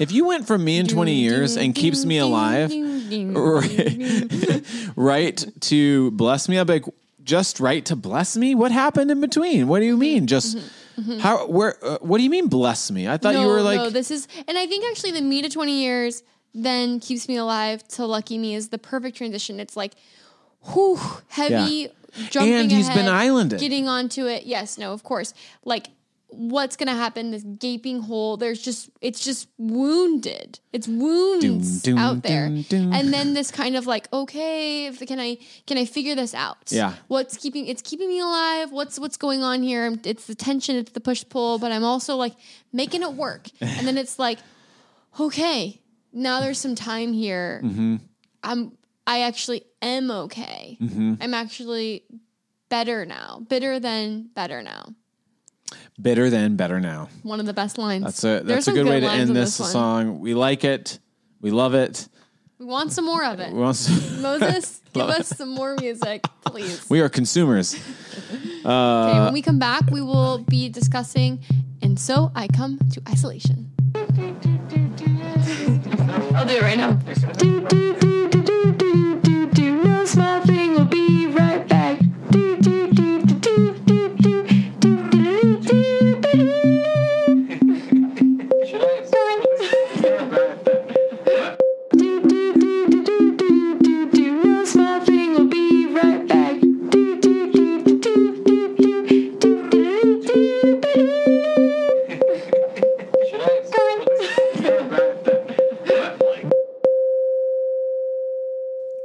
If 0.00 0.10
you 0.10 0.26
went 0.26 0.48
from 0.48 0.64
me 0.64 0.78
in 0.78 0.88
20 0.88 1.14
years 1.14 1.56
and 1.56 1.72
keeps 1.76 2.04
me 2.04 2.18
alive, 2.18 2.70
right, 3.34 4.62
right 4.96 5.44
to 5.62 6.10
bless 6.12 6.48
me, 6.48 6.58
I'd 6.58 6.66
be 6.66 6.74
like, 6.74 6.84
just 7.22 7.58
right 7.60 7.84
to 7.86 7.96
bless 7.96 8.36
me? 8.36 8.54
What 8.54 8.70
happened 8.72 9.10
in 9.10 9.20
between? 9.20 9.66
What 9.68 9.80
do 9.80 9.84
Mm-hmm. 9.86 9.90
you 9.90 9.96
mean? 9.96 10.26
Just 10.26 10.58
how? 11.20 11.46
Where? 11.46 11.76
Uh, 11.82 11.98
what 12.00 12.18
do 12.18 12.24
you 12.24 12.30
mean 12.30 12.48
bless 12.48 12.90
me? 12.90 13.08
I 13.08 13.16
thought 13.16 13.34
no, 13.34 13.42
you 13.42 13.48
were 13.48 13.62
like, 13.62 13.78
no, 13.78 13.90
this 13.90 14.10
is, 14.10 14.28
and 14.46 14.56
I 14.58 14.66
think 14.66 14.84
actually 14.90 15.12
the 15.12 15.22
me 15.22 15.42
to 15.42 15.48
20 15.48 15.82
years 15.82 16.22
then 16.54 17.00
keeps 17.00 17.26
me 17.28 17.36
alive 17.36 17.86
to 17.88 18.06
lucky 18.06 18.38
me 18.38 18.54
is 18.54 18.68
the 18.68 18.78
perfect 18.78 19.16
transition. 19.16 19.58
It's 19.58 19.76
like, 19.76 19.94
whew, 20.72 20.98
heavy, 21.28 21.88
jumping 22.30 22.52
And 22.54 22.70
he's 22.70 22.88
been 22.90 23.08
islanded. 23.08 23.58
Getting 23.58 23.88
onto 23.88 24.26
it. 24.26 24.44
Yes, 24.44 24.78
no, 24.78 24.92
of 24.92 25.02
course. 25.02 25.34
Like, 25.64 25.88
what's 26.28 26.76
going 26.76 26.88
to 26.88 26.94
happen? 26.94 27.30
This 27.30 27.42
gaping 27.42 28.00
hole. 28.02 28.36
There's 28.36 28.60
just, 28.60 28.90
it's 29.00 29.24
just 29.24 29.48
wounded. 29.58 30.58
It's 30.72 30.88
wounds 30.88 31.82
Doom, 31.82 31.96
doom, 31.96 31.98
out 31.98 32.22
there. 32.22 32.48
doom. 32.48 32.92
And 32.92 33.12
then 33.12 33.34
this 33.34 33.50
kind 33.50 33.76
of 33.76 33.86
like, 33.86 34.12
okay, 34.12 34.86
if, 34.86 35.00
can 35.06 35.20
I, 35.20 35.38
can 35.66 35.78
I 35.78 35.84
figure 35.84 36.14
this 36.14 36.34
out? 36.34 36.70
Yeah. 36.72 36.94
What's 37.08 37.36
keeping, 37.36 37.66
it's 37.66 37.82
keeping 37.82 38.08
me 38.08 38.20
alive. 38.20 38.72
What's, 38.72 38.98
what's 38.98 39.16
going 39.16 39.42
on 39.42 39.62
here? 39.62 39.96
It's 40.04 40.26
the 40.26 40.34
tension, 40.34 40.76
it's 40.76 40.92
the 40.92 41.00
push 41.00 41.24
pull, 41.28 41.58
but 41.58 41.70
I'm 41.72 41.84
also 41.84 42.16
like 42.16 42.34
making 42.72 43.02
it 43.02 43.12
work. 43.12 43.48
And 43.60 43.86
then 43.86 43.98
it's 43.98 44.18
like, 44.18 44.38
okay, 45.18 45.80
now 46.12 46.40
there's 46.40 46.58
some 46.58 46.74
time 46.74 47.12
here. 47.12 47.60
Mm-hmm. 47.64 47.96
I'm 48.42 48.72
I 49.06 49.22
actually 49.22 49.64
am 49.82 50.10
okay. 50.10 50.78
Mm-hmm. 50.80 51.14
I'm 51.20 51.34
actually 51.34 52.04
better 52.68 53.04
now. 53.04 53.42
Bitter 53.48 53.78
than 53.78 54.30
better 54.34 54.62
now. 54.62 54.94
Bitter 56.00 56.30
than 56.30 56.56
better 56.56 56.80
now. 56.80 57.08
One 57.22 57.40
of 57.40 57.46
the 57.46 57.52
best 57.52 57.78
lines. 57.78 58.04
That's 58.04 58.24
a 58.24 58.40
that's 58.44 58.60
a 58.60 58.62
some 58.62 58.74
good 58.74 58.86
way 58.86 59.00
to 59.00 59.08
end 59.08 59.30
in 59.30 59.34
this 59.34 59.54
song. 59.54 60.20
We 60.20 60.34
like 60.34 60.64
it. 60.64 60.98
We 61.40 61.50
love 61.50 61.74
it. 61.74 62.08
We 62.58 62.66
want 62.66 62.92
some 62.92 63.04
more 63.04 63.24
of 63.24 63.40
it. 63.40 63.52
We, 63.52 63.58
want 63.58 63.76
some- 63.76 64.22
Moses, 64.22 64.80
give 64.92 65.02
us 65.02 65.28
some 65.28 65.50
more 65.50 65.76
music, 65.78 66.22
please. 66.46 66.88
we 66.88 67.00
are 67.00 67.08
consumers. 67.08 67.74
okay, 68.64 69.20
when 69.24 69.32
we 69.32 69.42
come 69.42 69.58
back, 69.58 69.90
we 69.90 70.00
will 70.00 70.38
be 70.38 70.68
discussing 70.68 71.40
and 71.82 71.98
so 72.00 72.32
I 72.34 72.48
come 72.48 72.78
to 72.92 73.02
isolation. 73.08 73.70
I'll 76.34 76.46
do 76.46 76.54
it 76.54 76.62
right 76.62 76.78
now. 76.78 76.98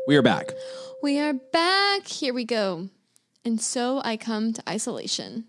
We 0.09 0.15
are 0.15 0.23
back. 0.23 0.53
We 1.03 1.19
are 1.19 1.33
back. 1.33 2.07
Here 2.07 2.33
we 2.33 2.43
go. 2.43 2.89
And 3.45 3.61
so 3.61 4.01
I 4.03 4.17
come 4.17 4.53
to 4.53 4.63
isolation. 4.67 5.45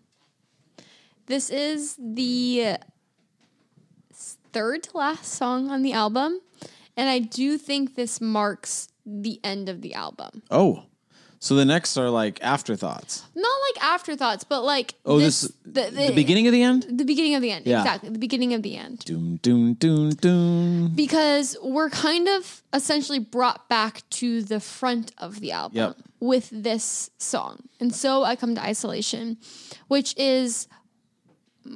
This 1.25 1.49
is 1.49 1.97
the 1.99 2.77
third 4.13 4.83
to 4.83 4.99
last 4.99 5.33
song 5.33 5.71
on 5.71 5.81
the 5.81 5.95
album. 5.95 6.43
And 6.95 7.09
I 7.09 7.21
do 7.21 7.57
think 7.57 7.95
this 7.95 8.21
marks 8.21 8.89
the 9.07 9.41
end 9.43 9.71
of 9.71 9.81
the 9.81 9.95
album. 9.95 10.43
Oh, 10.51 10.85
so 11.43 11.55
the 11.55 11.65
next 11.65 11.97
are 11.97 12.11
like 12.11 12.39
afterthoughts. 12.43 13.25
Not 13.35 13.49
like 13.75 13.83
afterthoughts, 13.85 14.45
but 14.45 14.63
like 14.63 14.95
Oh, 15.07 15.19
this, 15.19 15.51
the, 15.65 15.91
the, 15.91 16.13
beginning 16.15 16.47
of 16.47 16.53
the 16.53 16.63
end. 16.63 16.87
the 16.89 17.05
beginning 17.05 17.35
of 17.35 17.41
the 17.43 17.51
end. 17.51 17.67
Yeah. 17.67 17.81
Exactly. 17.81 18.11
The 18.11 18.19
beginning 18.19 18.53
of 18.55 18.63
the 18.63 18.77
end. 18.77 18.99
Doom, 19.01 19.37
doom, 19.43 19.73
doom, 19.75 20.11
doom. 20.11 20.93
because 20.95 21.57
we're 21.63 21.89
kind 21.91 22.29
of 22.29 22.63
essentially 22.75 23.19
brought 23.19 23.69
back 23.69 24.03
to 24.11 24.43
the 24.43 24.61
front 24.61 25.13
of 25.19 25.41
the 25.41 25.51
album 25.53 25.77
Yep. 25.79 25.97
with 26.21 26.51
this 26.53 27.11
song. 27.19 27.63
And 27.81 27.95
so 27.95 28.23
I 28.23 28.37
come 28.37 28.55
to 28.55 28.63
isolation, 28.63 29.39
which 29.89 30.15
is 30.19 30.69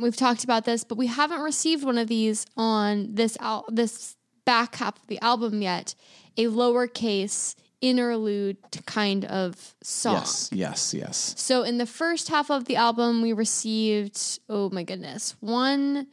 we've 0.01 0.17
talked 0.17 0.45
about 0.45 0.65
this, 0.67 0.85
but 0.85 0.99
we 0.99 1.07
haven't 1.07 1.41
received 1.41 1.85
one 1.85 1.99
of 1.99 2.09
these 2.09 2.47
on 2.57 3.15
this 3.15 3.37
al- 3.41 3.65
this 3.69 4.17
back 4.45 4.75
half 4.77 4.97
of 5.01 5.07
the 5.07 5.19
album 5.23 5.63
yet. 5.63 5.95
A 6.37 6.47
lowercase 6.47 7.55
interlude 7.85 8.57
kind 8.87 9.27
of 9.27 9.75
song. 9.83 10.15
Yes, 10.15 10.51
yes, 10.53 10.95
yes. 10.95 11.35
So 11.37 11.63
in 11.63 11.77
the 11.77 11.87
first 11.87 12.29
half 12.31 12.51
of 12.51 12.65
the 12.65 12.77
album, 12.77 13.21
we 13.21 13.35
received 13.35 14.41
oh 14.49 14.71
my 14.71 14.83
goodness, 14.83 15.37
one, 15.41 16.07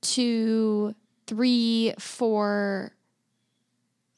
two, 0.00 0.96
three, 1.28 1.94
four, 1.98 2.92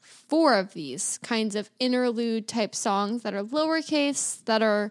four 0.00 0.54
of 0.54 0.72
these 0.72 1.18
kinds 1.18 1.54
of 1.54 1.70
interlude 1.78 2.48
type 2.48 2.74
songs 2.74 3.22
that 3.22 3.34
are 3.34 3.42
lowercase, 3.42 4.42
that 4.46 4.62
are 4.62 4.90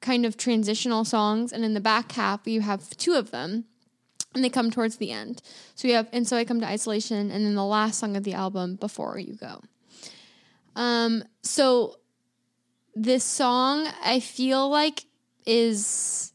kind 0.00 0.24
of 0.24 0.36
transitional 0.36 1.04
songs, 1.04 1.52
and 1.52 1.64
in 1.64 1.74
the 1.74 1.80
back 1.80 2.12
half 2.12 2.46
you 2.46 2.60
have 2.60 2.88
two 2.96 3.14
of 3.14 3.32
them. 3.32 3.64
And 4.34 4.44
they 4.44 4.50
come 4.50 4.70
towards 4.70 4.98
the 4.98 5.10
end. 5.10 5.42
So 5.74 5.88
we 5.88 5.94
have, 5.94 6.06
and 6.12 6.28
so 6.28 6.36
I 6.36 6.44
come 6.44 6.60
to 6.60 6.68
isolation, 6.68 7.30
and 7.32 7.44
then 7.44 7.54
the 7.54 7.64
last 7.64 7.98
song 7.98 8.14
of 8.14 8.24
the 8.24 8.34
album, 8.34 8.76
Before 8.76 9.18
You 9.18 9.34
Go. 9.34 9.62
Um, 10.78 11.24
so 11.42 11.96
this 12.94 13.24
song 13.24 13.88
I 14.04 14.20
feel 14.20 14.68
like 14.70 15.04
is 15.44 16.32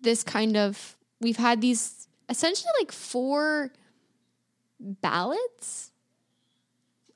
this 0.00 0.22
kind 0.22 0.56
of 0.56 0.96
we've 1.20 1.36
had 1.36 1.60
these 1.60 2.06
essentially 2.28 2.70
like 2.80 2.92
four 2.92 3.72
ballads. 4.80 5.90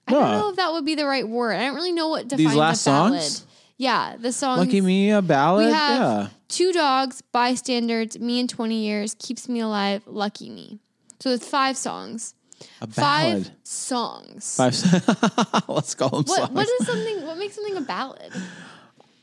I 0.08 0.12
don't 0.12 0.22
Huh. 0.22 0.38
know 0.38 0.48
if 0.50 0.56
that 0.56 0.72
would 0.72 0.84
be 0.84 0.94
the 0.94 1.06
right 1.06 1.26
word. 1.28 1.54
I 1.56 1.66
don't 1.66 1.74
really 1.74 1.92
know 1.92 2.08
what 2.08 2.28
defines 2.28 2.54
last 2.54 2.86
a 2.86 2.90
ballad. 2.90 3.22
songs? 3.22 3.46
Yeah, 3.76 4.16
the 4.18 4.32
song 4.32 4.58
Lucky 4.58 4.80
me, 4.80 5.10
a 5.10 5.20
ballad. 5.22 5.66
We 5.66 5.72
have 5.72 6.00
yeah. 6.00 6.28
two 6.48 6.72
dogs, 6.72 7.20
bystanders, 7.32 8.18
me 8.18 8.40
in 8.40 8.48
twenty 8.48 8.84
years, 8.84 9.14
keeps 9.18 9.48
me 9.48 9.60
alive, 9.60 10.02
lucky 10.06 10.48
me. 10.50 10.78
So 11.20 11.30
it's 11.30 11.46
five 11.46 11.76
songs. 11.76 12.34
A 12.80 12.86
Five 12.86 12.94
ballad. 12.94 13.50
songs. 13.64 14.56
Five. 14.56 14.74
Let's 15.68 15.94
call 15.94 16.10
them 16.10 16.24
What 16.24 16.36
songs. 16.36 16.50
what 16.50 16.68
is 16.68 16.86
something? 16.86 17.26
What 17.26 17.38
makes 17.38 17.54
something 17.54 17.76
a 17.76 17.80
ballad? 17.82 18.32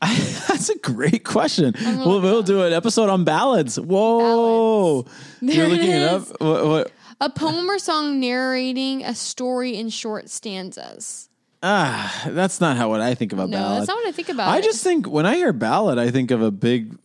That's 0.00 0.68
a 0.68 0.78
great 0.78 1.24
question. 1.24 1.74
We'll, 1.80 2.20
we'll 2.20 2.42
do 2.42 2.62
an 2.62 2.72
episode 2.72 3.08
on 3.08 3.24
ballads. 3.24 3.78
Whoa. 3.80 5.06
You're 5.40 5.66
it 5.66 5.68
looking 5.70 5.90
it 5.90 6.02
up? 6.02 6.28
What, 6.40 6.66
what? 6.66 6.92
A 7.20 7.30
poem 7.30 7.70
or 7.70 7.78
song 7.78 8.20
narrating 8.20 9.04
a 9.04 9.14
story 9.14 9.76
in 9.76 9.88
short 9.88 10.28
stanzas. 10.28 11.30
Ah, 11.62 12.24
that's 12.28 12.60
not 12.60 12.76
how 12.76 12.90
what 12.90 13.00
I 13.00 13.14
think 13.14 13.32
of 13.32 13.38
a 13.38 13.46
No, 13.46 13.56
ballad. 13.56 13.78
that's 13.78 13.88
not 13.88 13.96
what 13.96 14.06
I 14.08 14.12
think 14.12 14.28
about. 14.28 14.48
I 14.48 14.58
it. 14.58 14.64
just 14.64 14.84
think 14.84 15.08
when 15.08 15.24
I 15.24 15.36
hear 15.36 15.52
ballad, 15.54 15.98
I 15.98 16.10
think 16.10 16.30
of 16.30 16.42
a 16.42 16.50
big, 16.50 16.98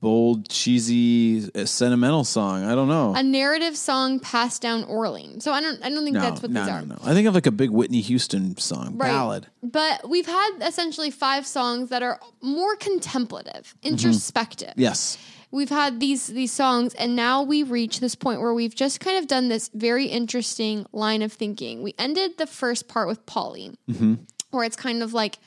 bold, 0.00 0.48
cheesy, 0.48 1.50
uh, 1.54 1.64
sentimental 1.64 2.24
song. 2.24 2.64
I 2.64 2.74
don't 2.74 2.88
know. 2.88 3.14
a 3.16 3.22
narrative 3.22 3.76
song 3.76 4.20
passed 4.20 4.62
down 4.62 4.84
orally. 4.84 5.40
So 5.40 5.52
I 5.52 5.60
don't 5.60 5.82
I 5.84 5.90
don't 5.90 6.04
think 6.04 6.14
no, 6.14 6.20
that's 6.20 6.40
what 6.42 6.50
no, 6.50 6.60
these 6.60 6.68
no, 6.70 6.74
are. 6.76 6.82
no. 6.86 6.98
I 7.04 7.14
think 7.14 7.26
of 7.28 7.34
like 7.34 7.46
a 7.46 7.50
big 7.52 7.70
Whitney 7.70 8.00
Houston 8.02 8.56
song, 8.58 8.96
Right. 8.96 9.08
ballad. 9.08 9.46
But 9.62 10.08
we've 10.08 10.26
had 10.26 10.50
essentially 10.62 11.10
five 11.10 11.46
songs 11.46 11.88
that 11.90 12.02
are 12.02 12.20
more 12.40 12.76
contemplative, 12.76 13.74
introspective. 13.82 14.68
Mm-hmm. 14.70 14.80
Yes. 14.82 15.18
We've 15.50 15.70
had 15.70 15.98
these 15.98 16.26
these 16.26 16.52
songs 16.52 16.92
and 16.94 17.16
now 17.16 17.42
we 17.42 17.62
reach 17.62 18.00
this 18.00 18.14
point 18.14 18.40
where 18.40 18.52
we've 18.52 18.74
just 18.74 19.00
kind 19.00 19.16
of 19.16 19.26
done 19.26 19.48
this 19.48 19.70
very 19.74 20.04
interesting 20.06 20.84
line 20.92 21.22
of 21.22 21.32
thinking. 21.32 21.82
We 21.82 21.94
ended 21.98 22.36
the 22.38 22.46
first 22.46 22.86
part 22.86 23.08
with 23.08 23.24
Polly, 23.26 23.72
Mm-hmm. 23.90 24.14
where 24.50 24.64
it's 24.64 24.76
kind 24.76 25.02
of 25.02 25.12
like 25.14 25.38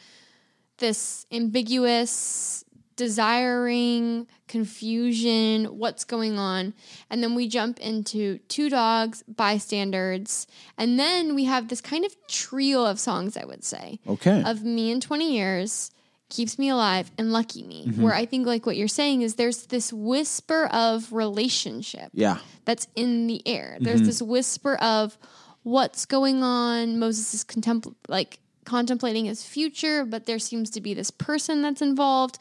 this 0.79 1.25
ambiguous 1.31 2.63
desiring 2.95 4.27
confusion 4.47 5.65
what's 5.77 6.03
going 6.03 6.37
on 6.39 6.73
and 7.09 7.23
then 7.23 7.35
we 7.35 7.47
jump 7.47 7.79
into 7.79 8.37
two 8.47 8.69
dogs 8.69 9.23
bystanders 9.27 10.47
and 10.77 10.99
then 10.99 11.35
we 11.35 11.45
have 11.45 11.67
this 11.67 11.81
kind 11.81 12.05
of 12.05 12.15
trio 12.27 12.85
of 12.85 12.99
songs 12.99 13.35
i 13.37 13.45
would 13.45 13.63
say 13.63 13.99
Okay. 14.07 14.43
of 14.45 14.63
me 14.63 14.91
in 14.91 14.99
20 15.01 15.31
years 15.35 15.91
keeps 16.29 16.57
me 16.57 16.69
alive 16.69 17.11
and 17.17 17.31
lucky 17.31 17.63
me 17.63 17.85
Mm-hmm. 17.87 18.01
where 18.01 18.13
i 18.13 18.25
think 18.25 18.45
like 18.47 18.65
what 18.65 18.75
you're 18.77 18.87
saying 18.87 19.21
is 19.21 19.35
there's 19.35 19.65
this 19.67 19.91
whisper 19.93 20.67
of 20.67 21.11
relationship 21.11 22.09
yeah. 22.13 22.37
that's 22.65 22.87
in 22.95 23.27
the 23.27 23.41
air. 23.47 23.73
Mm-hmm. 23.75 23.83
There's 23.85 24.01
this 24.03 24.21
whisper 24.21 24.75
of 24.75 25.17
what's 25.63 26.05
going 26.05 26.41
on. 26.43 26.99
Moses 26.99 27.33
is 27.33 27.43
contempl- 27.43 27.95
like 28.07 28.39
contemplating 28.65 29.25
his 29.25 29.43
future, 29.43 30.05
but 30.05 30.25
there 30.25 30.39
seems 30.39 30.69
to 30.71 30.81
be 30.81 30.93
this 30.93 31.11
person 31.11 31.61
that's 31.61 31.81
involved. 31.81 32.37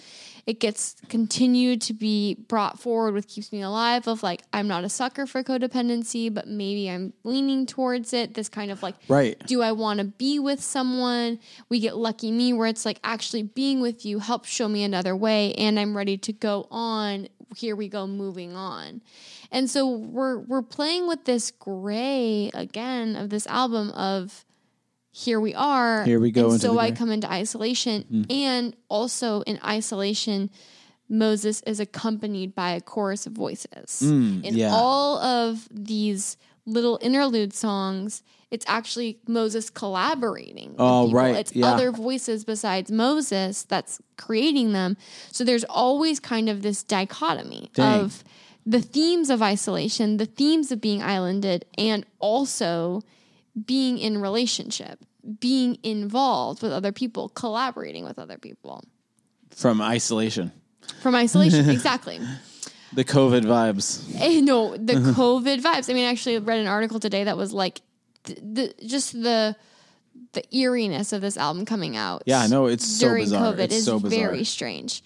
It 0.47 0.59
gets 0.59 0.97
continued 1.09 1.81
to 1.83 1.93
be 1.93 2.35
brought 2.35 2.81
forward 2.81 3.15
with 3.15 3.29
keeps 3.29 3.53
me 3.53 3.63
alive 3.63 4.09
of 4.09 4.23
like 4.23 4.43
I'm 4.53 4.67
not 4.67 4.85
a 4.85 4.89
sucker 4.89 5.27
for 5.27 5.43
codependency, 5.43 6.33
but 6.33 6.49
maybe 6.49 6.91
I'm 6.91 7.13
leaning 7.25 7.67
towards 7.67 8.13
it. 8.13 8.35
This 8.35 8.49
kind 8.49 8.71
of 8.71 8.83
like 8.83 8.97
Right. 9.09 9.39
do 9.47 9.63
I 9.63 9.73
want 9.73 9.99
to 9.99 10.05
be 10.05 10.39
with 10.39 10.63
someone? 10.63 11.39
We 11.69 11.79
get 11.81 11.97
lucky 11.97 12.33
me 12.33 12.53
where 12.53 12.67
it's 12.67 12.85
like 12.85 12.99
actually 13.05 13.43
being 13.43 13.81
with 13.81 14.05
you 14.05 14.19
helps 14.19 14.49
show 14.49 14.69
me 14.69 14.83
another 14.83 15.15
way 15.15 15.53
and 15.55 15.79
I'm 15.79 15.97
ready 15.97 16.17
to 16.19 16.33
go 16.33 16.67
on. 16.71 17.29
Here 17.57 17.77
we 17.77 17.89
go 17.89 18.07
moving 18.07 18.55
on. 18.55 19.03
And 19.53 19.69
so 19.69 19.89
we're 19.89 20.39
we're 20.39 20.63
playing 20.63 21.07
with 21.09 21.25
this 21.25 21.51
gray 21.51 22.51
again 22.55 23.17
of 23.17 23.31
this 23.31 23.47
album 23.47 23.91
of 23.91 24.45
here 25.11 25.41
we 25.41 25.55
are. 25.55 26.05
Here 26.05 26.21
we 26.21 26.31
go 26.31 26.51
And 26.53 26.61
so 26.61 26.79
I 26.79 26.91
come 26.93 27.11
into 27.11 27.31
isolation 27.31 28.27
and 28.31 28.77
also 28.89 29.43
in 29.43 29.59
isolation 29.65 30.51
Moses 31.09 31.61
is 31.67 31.81
accompanied 31.81 32.55
by 32.55 32.71
a 32.71 32.81
chorus 32.81 33.27
of 33.27 33.33
voices. 33.33 34.01
in 34.03 34.43
Mm, 34.43 34.57
yeah. 34.57 34.71
all 34.73 35.19
of 35.19 35.67
these 35.73 36.37
little 36.67 37.01
interlude 37.03 37.53
songs, 37.53 38.23
it's 38.53 38.65
actually 38.69 39.19
Moses 39.27 39.71
collaborating. 39.71 40.71
with 40.73 40.81
Oh, 40.81 41.11
right, 41.11 41.35
It's 41.35 41.53
yeah. 41.55 41.67
other 41.67 41.91
voices 41.91 42.45
besides 42.45 42.93
Moses 42.93 43.65
that's 43.65 44.01
creating 44.17 44.73
them. 44.73 44.97
So 45.33 45.43
there's 45.43 45.65
always 45.65 46.21
kind 46.21 46.49
of 46.49 46.63
this 46.63 46.85
dichotomy 46.85 47.71
Dang. 47.75 48.01
of 48.03 48.23
the 48.65 48.81
themes 48.81 49.31
of 49.31 49.43
isolation, 49.43 50.19
the 50.19 50.27
themes 50.27 50.71
of 50.71 50.81
being 50.81 51.03
islanded, 51.03 51.65
and 51.77 52.07
also 52.21 53.03
being 53.67 53.99
in 53.99 54.21
relationship, 54.21 55.01
being 55.41 55.79
involved 55.83 56.63
with 56.63 56.73
other 56.73 56.93
people, 56.93 57.29
collaborating 57.31 58.05
with 58.05 58.19
other 58.19 58.39
people. 58.39 58.85
From 59.55 59.81
isolation. 59.81 60.53
From 61.03 61.15
isolation, 61.15 61.69
exactly. 61.71 62.21
The 62.93 63.05
COVID 63.05 63.43
vibes. 63.43 64.05
Eh, 64.21 64.41
no, 64.41 64.77
the. 64.77 64.93
COVID 65.17 65.61
vibes. 65.61 65.89
I 65.91 65.95
mean, 65.95 66.07
I 66.07 66.11
actually 66.11 66.39
read 66.39 66.59
an 66.59 66.67
article 66.67 66.99
today 66.99 67.25
that 67.25 67.37
was 67.37 67.53
like 67.53 67.81
the, 68.25 68.35
the 68.35 68.75
just 68.87 69.13
the 69.13 69.57
the 70.33 70.43
eeriness 70.57 71.13
of 71.13 71.21
this 71.21 71.37
album 71.37 71.65
coming 71.65 71.97
out. 71.97 72.23
Yeah, 72.27 72.41
I 72.41 72.47
know, 72.47 72.67
it's 72.67 72.87
so 72.87 73.09
during 73.09 73.25
bizarre. 73.25 73.53
COVID 73.53 73.59
It's 73.61 73.75
is 73.77 73.85
so 73.85 73.99
bizarre. 74.01 74.29
very 74.29 74.45
strange. 74.45 75.03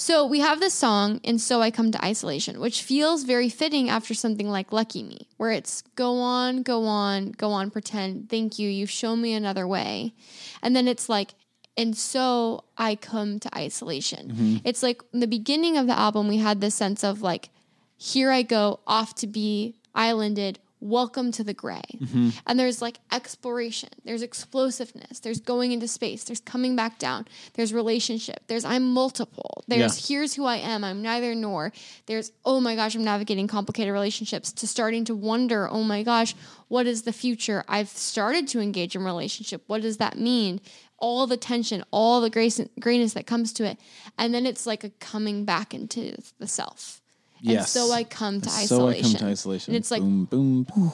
So 0.00 0.24
we 0.24 0.40
have 0.40 0.60
this 0.60 0.72
song, 0.72 1.20
and 1.24 1.38
so 1.38 1.60
I 1.60 1.70
come 1.70 1.92
to 1.92 2.02
isolation, 2.02 2.58
which 2.58 2.80
feels 2.82 3.24
very 3.24 3.50
fitting 3.50 3.90
after 3.90 4.14
something 4.14 4.48
like 4.48 4.72
Lucky 4.72 5.02
Me, 5.02 5.28
where 5.36 5.50
it's 5.50 5.82
go 5.94 6.20
on, 6.20 6.62
go 6.62 6.86
on, 6.86 7.32
go 7.32 7.50
on, 7.50 7.70
pretend, 7.70 8.30
thank 8.30 8.58
you, 8.58 8.70
you've 8.70 8.88
shown 8.88 9.20
me 9.20 9.34
another 9.34 9.68
way. 9.68 10.14
And 10.62 10.74
then 10.74 10.88
it's 10.88 11.10
like, 11.10 11.34
and 11.76 11.94
so 11.94 12.64
I 12.78 12.94
come 12.94 13.40
to 13.40 13.54
isolation. 13.54 14.30
Mm-hmm. 14.30 14.56
It's 14.64 14.82
like 14.82 15.02
in 15.12 15.20
the 15.20 15.26
beginning 15.26 15.76
of 15.76 15.86
the 15.86 15.98
album, 15.98 16.28
we 16.28 16.38
had 16.38 16.62
this 16.62 16.74
sense 16.74 17.04
of 17.04 17.20
like, 17.20 17.50
here 17.98 18.30
I 18.30 18.40
go 18.40 18.80
off 18.86 19.14
to 19.16 19.26
be 19.26 19.76
islanded. 19.94 20.60
Welcome 20.80 21.30
to 21.32 21.44
the 21.44 21.52
gray. 21.52 21.82
Mm-hmm. 21.94 22.30
And 22.46 22.58
there's 22.58 22.80
like 22.80 22.98
exploration, 23.12 23.90
there's 24.04 24.22
explosiveness, 24.22 25.20
there's 25.20 25.40
going 25.40 25.72
into 25.72 25.86
space, 25.86 26.24
there's 26.24 26.40
coming 26.40 26.74
back 26.74 26.98
down, 26.98 27.26
there's 27.54 27.74
relationship, 27.74 28.44
there's 28.46 28.64
I'm 28.64 28.90
multiple, 28.92 29.62
there's 29.68 30.08
here's 30.08 30.34
who 30.34 30.46
I 30.46 30.56
am, 30.56 30.82
I'm 30.82 31.02
neither 31.02 31.34
nor, 31.34 31.72
there's 32.06 32.32
oh 32.46 32.60
my 32.60 32.76
gosh, 32.76 32.94
I'm 32.94 33.04
navigating 33.04 33.46
complicated 33.46 33.92
relationships, 33.92 34.52
to 34.52 34.66
starting 34.66 35.04
to 35.04 35.14
wonder, 35.14 35.68
oh 35.70 35.82
my 35.82 36.02
gosh, 36.02 36.34
what 36.68 36.86
is 36.86 37.02
the 37.02 37.12
future? 37.12 37.62
I've 37.68 37.88
started 37.88 38.48
to 38.48 38.60
engage 38.60 38.96
in 38.96 39.04
relationship. 39.04 39.62
What 39.66 39.82
does 39.82 39.98
that 39.98 40.18
mean? 40.18 40.60
All 40.98 41.26
the 41.26 41.36
tension, 41.36 41.84
all 41.90 42.20
the 42.20 42.30
grace, 42.30 42.60
grayness 42.78 43.12
that 43.14 43.26
comes 43.26 43.52
to 43.54 43.64
it. 43.64 43.78
And 44.16 44.32
then 44.32 44.46
it's 44.46 44.66
like 44.66 44.84
a 44.84 44.90
coming 44.90 45.44
back 45.44 45.74
into 45.74 46.14
the 46.38 46.46
self. 46.46 46.99
And 47.42 47.52
Yes. 47.52 47.70
so 47.70 47.90
I 47.92 48.04
come 48.04 48.40
to 48.40 48.48
isolation. 48.50 49.04
So 49.04 49.08
I 49.08 49.12
come 49.12 49.18
to 49.20 49.26
isolation. 49.32 49.74
And 49.74 49.80
it's 49.80 49.90
like 49.90 50.00
boom, 50.02 50.24
boom. 50.26 50.62
boom. 50.64 50.92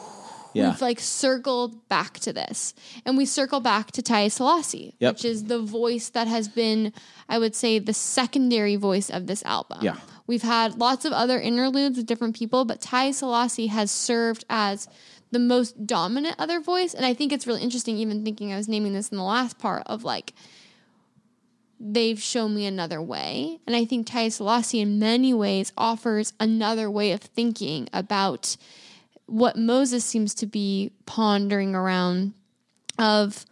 Yeah. 0.55 0.71
we've 0.71 0.81
like 0.81 1.01
circled 1.01 1.87
back 1.89 2.19
to 2.21 2.33
this. 2.33 2.73
And 3.05 3.17
we 3.19 3.27
circle 3.27 3.61
back 3.61 3.91
to 3.93 4.01
Taiye 4.03 4.27
Selasi, 4.29 4.95
Yep. 5.01 5.15
which 5.15 5.25
is 5.27 5.45
the 5.45 5.59
voice 5.61 6.09
that 6.11 6.29
has 6.29 6.49
been, 6.49 6.95
I 7.29 7.39
would 7.39 7.55
say, 7.55 7.79
the 7.79 7.93
secondary 7.93 8.77
voice 8.77 9.11
of 9.11 9.27
this 9.27 9.43
album. 9.45 9.81
Yeah. 9.83 9.97
We've 10.27 10.43
had 10.43 10.79
lots 10.79 11.05
of 11.05 11.13
other 11.13 11.39
interludes 11.39 11.99
with 11.99 12.07
different 12.07 12.35
people, 12.37 12.65
but 12.65 12.81
Taiye 12.81 13.11
Selasi 13.11 13.69
has 13.69 13.91
served 13.91 14.45
as 14.49 14.89
the 15.31 15.39
most 15.39 15.87
dominant 15.87 16.37
other 16.39 16.59
voice. 16.61 16.95
And 16.95 17.05
I 17.05 17.13
think 17.13 17.33
it's 17.33 17.47
really 17.47 17.61
interesting, 17.63 17.99
even 17.99 18.25
thinking 18.25 18.51
I 18.53 18.57
was 18.57 18.67
naming 18.69 18.95
this 18.95 19.11
in 19.11 19.19
the 19.19 19.25
last 19.25 19.59
part 19.59 19.83
of 19.87 20.05
like, 20.05 20.33
they've 21.79 22.21
shown 22.21 22.55
me 22.55 22.67
another 22.67 23.01
way. 23.03 23.61
And 23.67 23.77
I 23.77 23.85
think 23.85 24.07
Taiye 24.07 24.29
Selasi, 24.29 24.81
in 24.81 24.99
many 24.99 25.35
ways, 25.35 25.73
offers 25.77 26.33
another 26.41 26.91
way 26.91 27.13
of 27.13 27.21
thinking 27.21 27.89
about 27.93 28.57
what 29.27 29.57
Moses 29.57 30.05
seems 30.05 30.35
to 30.35 30.47
be 30.47 30.93
pondering 31.05 31.75
around 31.75 32.33
of 32.99 33.45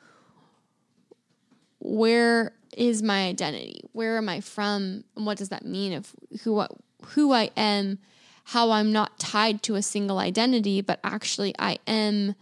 where 1.80 2.52
is 2.76 3.02
my 3.02 3.26
identity? 3.26 3.82
Where 3.92 4.16
am 4.16 4.28
I 4.28 4.40
from? 4.40 5.04
And 5.16 5.26
what 5.26 5.38
does 5.38 5.50
that 5.50 5.64
mean 5.64 5.92
of 5.92 6.12
who 6.42 6.60
I, 6.60 6.68
who 7.08 7.32
I 7.32 7.50
am? 7.56 7.98
How 8.48 8.70
I'm 8.70 8.92
not 8.92 9.18
tied 9.18 9.62
to 9.64 9.74
a 9.74 9.82
single 9.82 10.18
identity, 10.18 10.80
but 10.80 11.00
actually 11.02 11.54
I 11.58 11.78
am 11.86 12.34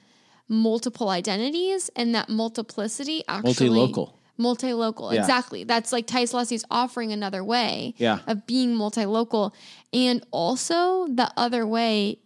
multiple 0.48 1.08
identities, 1.08 1.90
and 1.96 2.14
that 2.14 2.28
multiplicity 2.28 3.22
actually 3.28 3.68
Multi-local. 3.68 4.18
Multi-local 4.38 5.12
Yeah. 5.12 5.20
exactly 5.20 5.62
that's 5.64 5.92
like 5.92 6.06
Taiye 6.06 6.24
Selasi's 6.24 6.64
offering 6.70 7.12
another 7.12 7.44
way 7.44 7.94
Yeah. 7.98 8.20
of 8.26 8.46
being 8.46 8.74
multi-local 8.74 9.54
and 9.92 10.24
also 10.30 11.06
the 11.06 11.30
other 11.36 11.66
way 11.66 12.18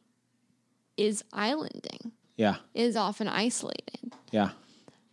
is 0.96 1.24
islanding 1.32 2.12
Yeah. 2.36 2.57
is 2.74 2.96
often 2.96 3.28
isolated 3.28 4.14
Yeah. 4.30 4.50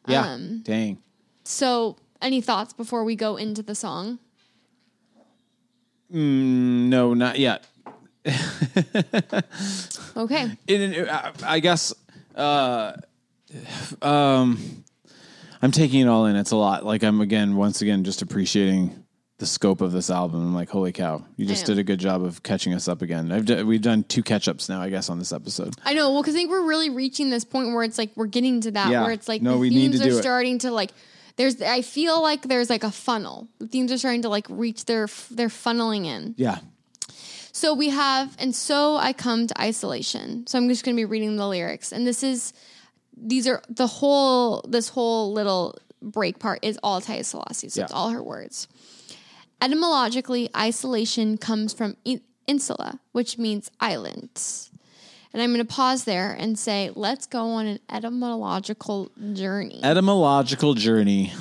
Yeah. 0.07 0.33
Um, 0.33 0.61
Dang. 0.63 0.99
so 1.43 1.97
any 2.21 2.41
thoughts 2.41 2.73
before 2.73 3.03
we 3.03 3.15
go 3.15 3.37
into 3.37 3.63
the 3.63 3.75
song 3.75 4.19
Mm, 6.13 6.89
no, 6.89 7.13
not 7.15 7.39
yet. 7.39 7.65
okay 10.15 10.51
in, 10.67 10.81
in- 10.93 11.09
I- 11.09 11.31
I 11.43 11.59
guess 11.59 11.91
uh, 12.35 12.93
um, 14.01 14.83
I'm 15.63 15.71
taking 15.71 16.01
it 16.01 16.07
all 16.07 16.25
in. 16.25 16.35
It's 16.35 16.51
a 16.51 16.55
lot. 16.57 16.85
Like 16.85 17.03
I'm 17.03 17.21
again, 17.21 17.55
once 17.55 17.81
again, 17.81 18.03
just 18.03 18.21
appreciating 18.21 19.03
the 19.37 19.45
scope 19.45 19.81
of 19.81 19.91
this 19.93 20.09
album. 20.09 20.41
I'm 20.41 20.53
like, 20.53 20.69
holy 20.69 20.91
cow, 20.91 21.23
you 21.37 21.45
just 21.45 21.65
did 21.65 21.79
a 21.79 21.83
good 21.83 21.99
job 21.99 22.23
of 22.23 22.43
catching 22.43 22.73
us 22.73 22.87
up 22.87 23.01
again. 23.01 23.31
I've 23.31 23.45
d- 23.45 23.63
we've 23.63 23.81
done 23.81 24.03
two 24.03 24.21
catch 24.23 24.47
ups 24.47 24.69
now, 24.69 24.81
I 24.81 24.89
guess, 24.89 25.09
on 25.09 25.19
this 25.19 25.31
episode. 25.33 25.73
I 25.85 25.93
know. 25.93 26.11
Well, 26.11 26.21
because 26.21 26.35
I 26.35 26.37
think 26.39 26.49
we're 26.51 26.67
really 26.67 26.89
reaching 26.89 27.29
this 27.29 27.43
point 27.45 27.69
where 27.73 27.83
it's 27.83 27.97
like 27.97 28.11
we're 28.15 28.27
getting 28.27 28.61
to 28.61 28.71
that 28.71 28.91
Yeah. 28.91 29.03
where 29.03 29.11
it's 29.11 29.27
like 29.27 29.41
No, 29.41 29.53
the 29.53 29.57
we 29.59 29.69
need 29.69 29.91
themes 29.91 29.99
to 29.99 30.03
do 30.09 30.15
are 30.15 30.19
it. 30.19 30.21
starting 30.21 30.59
to 30.59 30.71
like. 30.71 30.91
There's. 31.37 31.61
I 31.61 31.81
feel 31.81 32.21
like 32.21 32.43
there's 32.43 32.69
like 32.69 32.83
a 32.83 32.91
funnel. 32.91 33.47
The 33.59 33.67
themes 33.67 33.91
are 33.91 33.97
starting 33.97 34.21
to 34.23 34.29
like 34.29 34.45
reach 34.49 34.85
their. 34.85 35.07
They're 35.31 35.47
funneling 35.47 36.05
in. 36.05 36.35
Yeah, 36.37 36.59
So 37.53 37.73
we 37.73 37.89
have, 37.89 38.35
and 38.37 38.53
so 38.53 38.97
I 38.97 39.13
come 39.13 39.47
to 39.47 39.61
isolation. 39.61 40.45
So 40.45 40.57
I'm 40.59 40.67
just 40.69 40.83
going 40.85 40.95
to 40.95 40.99
be 40.99 41.05
reading 41.05 41.37
the 41.37 41.47
lyrics, 41.47 41.91
and 41.93 42.05
this 42.05 42.21
is. 42.21 42.51
These 43.15 43.47
are 43.47 43.61
the 43.69 43.87
whole. 43.87 44.61
This 44.67 44.89
whole 44.89 45.31
little 45.33 45.77
break 46.01 46.39
part 46.39 46.59
is 46.61 46.77
all 46.83 46.99
Taiye 47.01 47.19
Selasi. 47.21 47.71
So 47.71 47.79
Yeah. 47.79 47.85
it's 47.85 47.93
all 47.93 48.09
her 48.09 48.21
words. 48.23 48.67
Etymologically, 49.61 50.49
isolation 50.55 51.37
comes 51.37 51.73
from 51.73 51.95
insula, 52.47 52.99
which 53.13 53.37
means 53.37 53.71
islands. 53.79 54.69
And 55.31 55.41
I'm 55.41 55.51
going 55.53 55.65
to 55.65 55.73
pause 55.73 56.03
there 56.03 56.31
and 56.37 56.59
say, 56.59 56.91
let's 56.95 57.25
go 57.25 57.45
on 57.51 57.65
an 57.65 57.79
etymological 57.89 59.09
journey. 59.33 59.79
etymological 59.83 60.73
journey. 60.75 61.31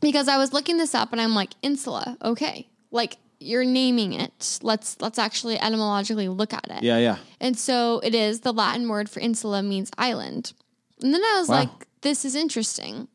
because 0.00 0.28
I 0.28 0.38
was 0.38 0.52
looking 0.52 0.78
this 0.78 0.94
up 0.94 1.12
and 1.12 1.20
I'm 1.20 1.34
like, 1.34 1.50
insula, 1.62 2.16
okay. 2.22 2.68
Like 2.92 3.18
you're 3.40 3.64
naming 3.64 4.12
it. 4.12 4.58
Let's 4.62 5.00
let's 5.00 5.18
actually 5.18 5.58
etymologically 5.58 6.28
look 6.28 6.52
at 6.54 6.66
it. 6.70 6.82
Yeah, 6.82 6.98
yeah. 6.98 7.16
And 7.40 7.58
so 7.58 8.00
it 8.04 8.14
is 8.14 8.40
the 8.40 8.52
Latin 8.52 8.88
word 8.88 9.08
for 9.10 9.20
insula 9.20 9.62
means 9.62 9.90
island. 9.98 10.52
And 11.02 11.12
then 11.14 11.22
I 11.24 11.38
was 11.40 11.48
Wow. 11.48 11.56
like, 11.60 11.86
this 12.02 12.24
is 12.24 12.34
interesting. 12.34 13.08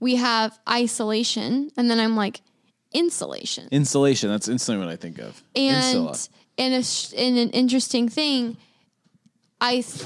We 0.00 0.16
have 0.16 0.58
isolation, 0.68 1.70
and 1.76 1.90
then 1.90 2.00
I'm 2.00 2.16
like, 2.16 2.40
insulation. 2.92 3.68
Insulation. 3.70 4.28
That's 4.30 4.48
instantly 4.48 4.84
what 4.84 4.92
I 4.92 4.96
think 4.96 5.18
of. 5.18 5.42
And 5.54 5.76
Insula. 5.96 6.16
in 6.56 6.72
a 6.72 7.42
an 7.42 7.50
interesting 7.50 8.08
thing, 8.08 8.56
ice 9.60 10.04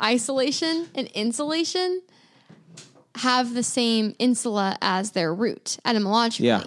isolation 0.00 0.88
and 0.94 1.08
insulation 1.08 2.02
have 3.16 3.54
the 3.54 3.62
same 3.62 4.14
insula 4.18 4.76
as 4.82 5.12
their 5.12 5.32
root 5.34 5.78
etymologically. 5.84 6.46
Yeah. 6.48 6.64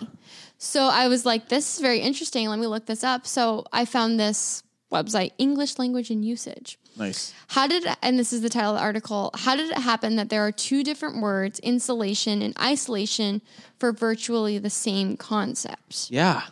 So 0.57 0.83
I 0.85 1.07
was 1.07 1.25
like, 1.25 1.49
this 1.49 1.75
is 1.75 1.81
very 1.81 1.99
interesting. 1.99 2.47
Let 2.47 2.57
me 2.59 2.67
look 2.67 2.85
this 2.85 3.03
up. 3.03 3.27
So 3.27 3.65
I 3.71 3.85
found 3.85 4.19
this 4.19 4.63
website, 4.91 5.31
English 5.37 5.77
Language 5.79 6.09
and 6.09 6.23
Usage. 6.23 6.77
Nice. 6.97 7.33
How 7.49 7.67
did 7.67 7.85
and 8.01 8.17
this 8.17 8.33
is 8.33 8.41
the 8.41 8.49
title 8.49 8.71
of 8.71 8.77
the 8.77 8.81
article, 8.81 9.31
how 9.35 9.55
did 9.55 9.69
it 9.69 9.77
happen 9.77 10.15
that 10.15 10.29
there 10.29 10.45
are 10.45 10.51
two 10.51 10.83
different 10.83 11.21
words, 11.21 11.59
insulation 11.59 12.41
and 12.41 12.57
isolation, 12.59 13.41
for 13.77 13.91
virtually 13.91 14.57
the 14.57 14.69
same 14.69 15.17
concept? 15.17 16.09
Yeah. 16.09 16.43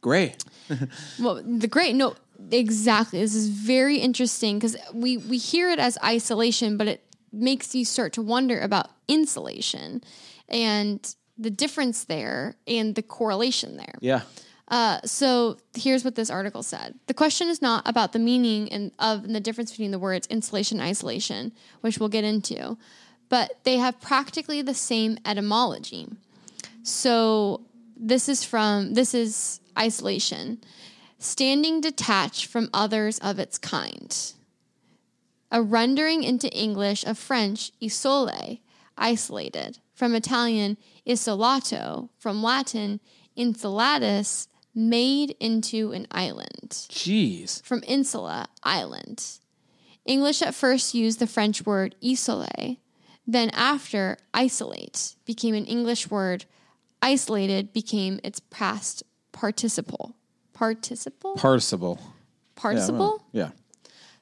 Great. 0.00 0.44
Well, 1.18 1.42
the 1.42 1.66
great 1.66 1.94
no, 1.94 2.14
exactly. 2.50 3.20
This 3.20 3.34
is 3.34 3.48
very 3.48 3.96
interesting 3.96 4.58
because 4.58 4.76
we 4.92 5.16
we 5.16 5.38
hear 5.38 5.70
it 5.70 5.78
as 5.78 5.96
isolation, 6.04 6.76
but 6.76 6.86
it 6.88 7.02
makes 7.32 7.74
you 7.74 7.84
start 7.84 8.12
to 8.14 8.22
wonder 8.22 8.60
about 8.60 8.90
insulation 9.08 10.02
and 10.48 11.14
the 11.38 11.50
difference 11.50 12.04
there 12.04 12.56
and 12.66 12.94
the 12.94 13.02
correlation 13.02 13.76
there. 13.76 13.94
Yeah. 14.00 14.22
Uh, 14.68 15.00
so 15.04 15.56
here's 15.74 16.04
what 16.04 16.14
this 16.14 16.28
article 16.28 16.62
said. 16.62 16.94
The 17.06 17.14
question 17.14 17.48
is 17.48 17.62
not 17.62 17.88
about 17.88 18.12
the 18.12 18.18
meaning 18.18 18.70
and 18.70 18.92
of 18.98 19.24
and 19.24 19.34
the 19.34 19.40
difference 19.40 19.70
between 19.70 19.90
the 19.90 19.98
words 19.98 20.26
insulation 20.28 20.78
and 20.78 20.88
isolation, 20.88 21.52
which 21.80 21.98
we'll 21.98 22.10
get 22.10 22.24
into, 22.24 22.76
but 23.30 23.64
they 23.64 23.78
have 23.78 24.00
practically 24.00 24.60
the 24.60 24.74
same 24.74 25.18
etymology. 25.24 26.06
So 26.82 27.62
this 27.96 28.28
is 28.28 28.44
from 28.44 28.92
this 28.92 29.14
is 29.14 29.60
isolation, 29.78 30.58
standing 31.18 31.80
detached 31.80 32.46
from 32.46 32.68
others 32.74 33.18
of 33.20 33.38
its 33.38 33.56
kind. 33.56 34.14
A 35.50 35.62
rendering 35.62 36.24
into 36.24 36.52
English 36.52 37.06
of 37.06 37.16
French 37.16 37.72
isole, 37.80 38.60
isolated, 38.98 39.78
from 39.94 40.14
Italian 40.14 40.76
isolato, 41.06 42.10
from 42.18 42.42
Latin 42.42 43.00
insulatus, 43.34 44.48
made 44.78 45.34
into 45.40 45.92
an 45.92 46.06
island 46.12 46.70
Jeez. 46.70 47.62
from 47.62 47.82
insula, 47.86 48.46
island. 48.62 49.40
English 50.06 50.40
at 50.40 50.54
first 50.54 50.94
used 50.94 51.18
the 51.18 51.26
French 51.26 51.66
word 51.66 51.96
isole, 52.02 52.78
then 53.26 53.50
after 53.50 54.16
isolate 54.32 55.16
became 55.26 55.54
an 55.54 55.66
English 55.66 56.10
word, 56.10 56.46
isolated 57.02 57.72
became 57.72 58.20
its 58.22 58.40
past 58.40 59.02
participle. 59.32 60.14
Participle? 60.54 61.34
Participle. 61.34 61.98
Yeah, 62.00 62.08
participle? 62.54 62.98
well, 62.98 63.26
yeah. 63.32 63.50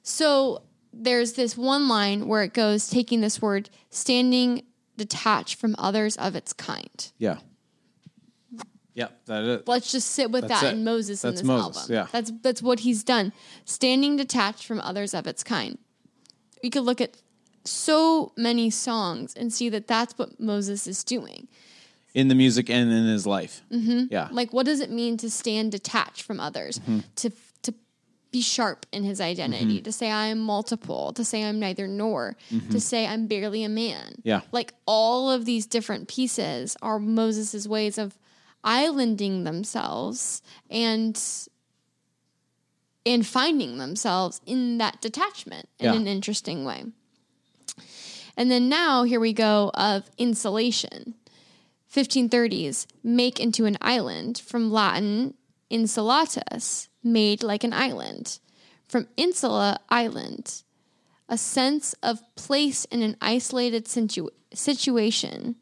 So 0.02 0.62
there's 0.92 1.34
this 1.34 1.56
one 1.56 1.86
line 1.86 2.26
where 2.26 2.42
it 2.42 2.54
goes 2.54 2.88
taking 2.88 3.20
this 3.20 3.40
word 3.42 3.68
standing 3.90 4.62
detached 4.96 5.56
from 5.56 5.76
others 5.78 6.16
of 6.16 6.34
its 6.34 6.52
kind. 6.52 7.12
Yeah. 7.18 7.38
Yep, 8.96 9.26
that 9.26 9.44
is. 9.44 9.62
Let's 9.68 9.92
just 9.92 10.10
sit 10.10 10.30
with 10.30 10.48
That's 10.48 10.62
that 10.62 10.72
it. 10.74 10.76
in 10.78 10.84
Moses 10.84 11.22
in 11.24 11.30
this 11.32 11.42
Moses, 11.44 11.82
album. 11.82 11.94
yeah. 11.94 12.06
That's 12.12 12.32
that's 12.42 12.62
what 12.62 12.80
he's 12.80 13.04
done. 13.04 13.32
Standing 13.64 14.16
detached 14.16 14.66
from 14.66 14.80
others 14.80 15.14
of 15.14 15.26
its 15.28 15.44
kind. 15.44 15.78
We 16.62 16.70
could 16.70 16.82
look 16.82 17.00
at 17.00 17.16
so 17.64 18.32
many 18.36 18.70
songs 18.70 19.34
and 19.34 19.52
see 19.52 19.68
that 19.68 19.86
that's 19.86 20.16
what 20.18 20.40
Moses 20.40 20.86
is 20.86 21.04
doing. 21.04 21.46
in 22.14 22.28
the 22.28 22.34
music 22.34 22.70
and 22.70 22.90
in 22.90 23.04
his 23.06 23.26
life. 23.26 23.62
Mm-hmm. 23.70 24.04
Yeah. 24.10 24.28
Like, 24.32 24.52
what 24.52 24.64
does 24.66 24.80
it 24.80 24.90
mean 24.90 25.16
to 25.18 25.28
stand 25.30 25.72
detached 25.72 26.22
from 26.22 26.40
others? 26.40 26.78
Mm-hmm. 26.78 27.00
To 27.16 27.30
to 27.64 27.74
be 28.32 28.40
sharp 28.40 28.86
in 28.92 29.04
his 29.04 29.20
identity. 29.20 29.80
To 29.82 29.92
say 29.92 30.10
I 30.10 30.26
am 30.28 30.38
multiple. 30.38 31.12
To 31.12 31.24
say 31.24 31.44
I'm 31.44 31.58
neither 31.60 31.86
nor. 31.86 32.36
To 32.70 32.80
say 32.80 33.06
I'm 33.06 33.26
barely 33.26 33.62
a 33.64 33.68
man. 33.68 34.06
Mm-hmm. 34.12 34.20
Yeah. 34.28 34.40
Like 34.52 34.72
all 34.86 35.30
of 35.30 35.44
these 35.44 35.66
different 35.66 36.08
pieces 36.08 36.76
are 36.80 36.98
Moses's 36.98 37.68
ways 37.68 37.98
of 37.98 38.16
islanding 38.66 39.44
themselves 39.44 40.42
and 40.68 41.18
and 43.06 43.24
finding 43.24 43.78
themselves 43.78 44.40
in 44.46 44.78
that 44.78 45.00
detachment 45.00 45.68
in 45.78 45.86
Yeah. 45.86 45.94
an 45.94 46.08
interesting 46.08 46.64
way. 46.64 46.86
And 48.36 48.50
then 48.50 48.68
now 48.68 49.04
here 49.04 49.20
we 49.20 49.32
go 49.32 49.70
of 49.74 50.10
insulation. 50.18 51.14
1530s, 51.88 52.86
make 53.04 53.38
into 53.38 53.64
an 53.64 53.78
island, 53.80 54.38
from 54.44 54.72
Latin 54.72 55.34
insulatus, 55.70 56.88
made 57.02 57.42
like 57.44 57.62
an 57.64 57.72
island. 57.72 58.40
From 58.88 59.06
insula, 59.16 59.78
island, 59.88 60.62
a 61.28 61.38
sense 61.38 61.94
of 62.02 62.20
place 62.34 62.84
in 62.86 63.02
an 63.02 63.16
isolated 63.20 63.86
situ- 63.88 64.30
situation, 64.52 65.54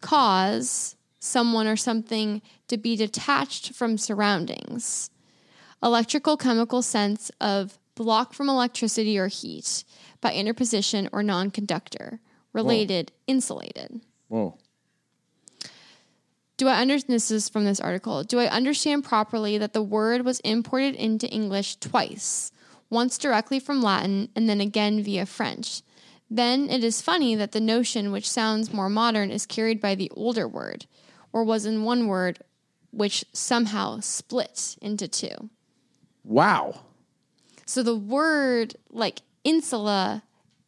cause 0.00 0.96
someone 1.24 1.66
or 1.66 1.76
something 1.76 2.42
to 2.68 2.76
be 2.76 2.96
detached 2.96 3.72
from 3.72 3.98
surroundings. 3.98 5.10
Electrical 5.82 6.36
chemical 6.36 6.82
sense 6.82 7.30
of 7.40 7.78
block 7.94 8.32
from 8.32 8.48
electricity 8.48 9.18
or 9.18 9.28
heat 9.28 9.84
by 10.20 10.32
interposition 10.32 11.08
or 11.12 11.22
non 11.22 11.50
conductor. 11.50 12.20
Related, 12.52 13.10
insulated. 13.26 14.00
Whoa. 14.28 14.56
Do 16.56 16.68
I 16.68 16.80
understand 16.80 17.14
this 17.14 17.30
is 17.32 17.48
from 17.48 17.64
this 17.64 17.80
article? 17.80 18.22
Do 18.22 18.38
I 18.38 18.46
understand 18.46 19.02
properly 19.02 19.58
that 19.58 19.72
the 19.72 19.82
word 19.82 20.24
was 20.24 20.38
imported 20.40 20.94
into 20.94 21.28
English 21.28 21.76
twice, 21.76 22.52
once 22.90 23.18
directly 23.18 23.58
from 23.58 23.82
Latin 23.82 24.28
and 24.36 24.48
then 24.48 24.60
again 24.60 25.02
via 25.02 25.26
French? 25.26 25.82
Then 26.30 26.70
it 26.70 26.84
is 26.84 27.02
funny 27.02 27.34
that 27.34 27.52
the 27.52 27.60
notion 27.60 28.12
which 28.12 28.30
sounds 28.30 28.72
more 28.72 28.88
modern 28.88 29.30
is 29.30 29.46
carried 29.46 29.80
by 29.80 29.96
the 29.96 30.10
older 30.14 30.46
word, 30.46 30.86
or 31.34 31.44
was 31.44 31.66
in 31.66 31.82
one 31.82 32.06
word 32.06 32.38
which 32.92 33.24
somehow 33.32 33.98
split 33.98 34.76
into 34.80 35.08
two. 35.08 35.50
Wow. 36.22 36.80
So 37.66 37.82
the 37.82 37.96
word 37.96 38.76
like 38.88 39.20
insula 39.42 40.22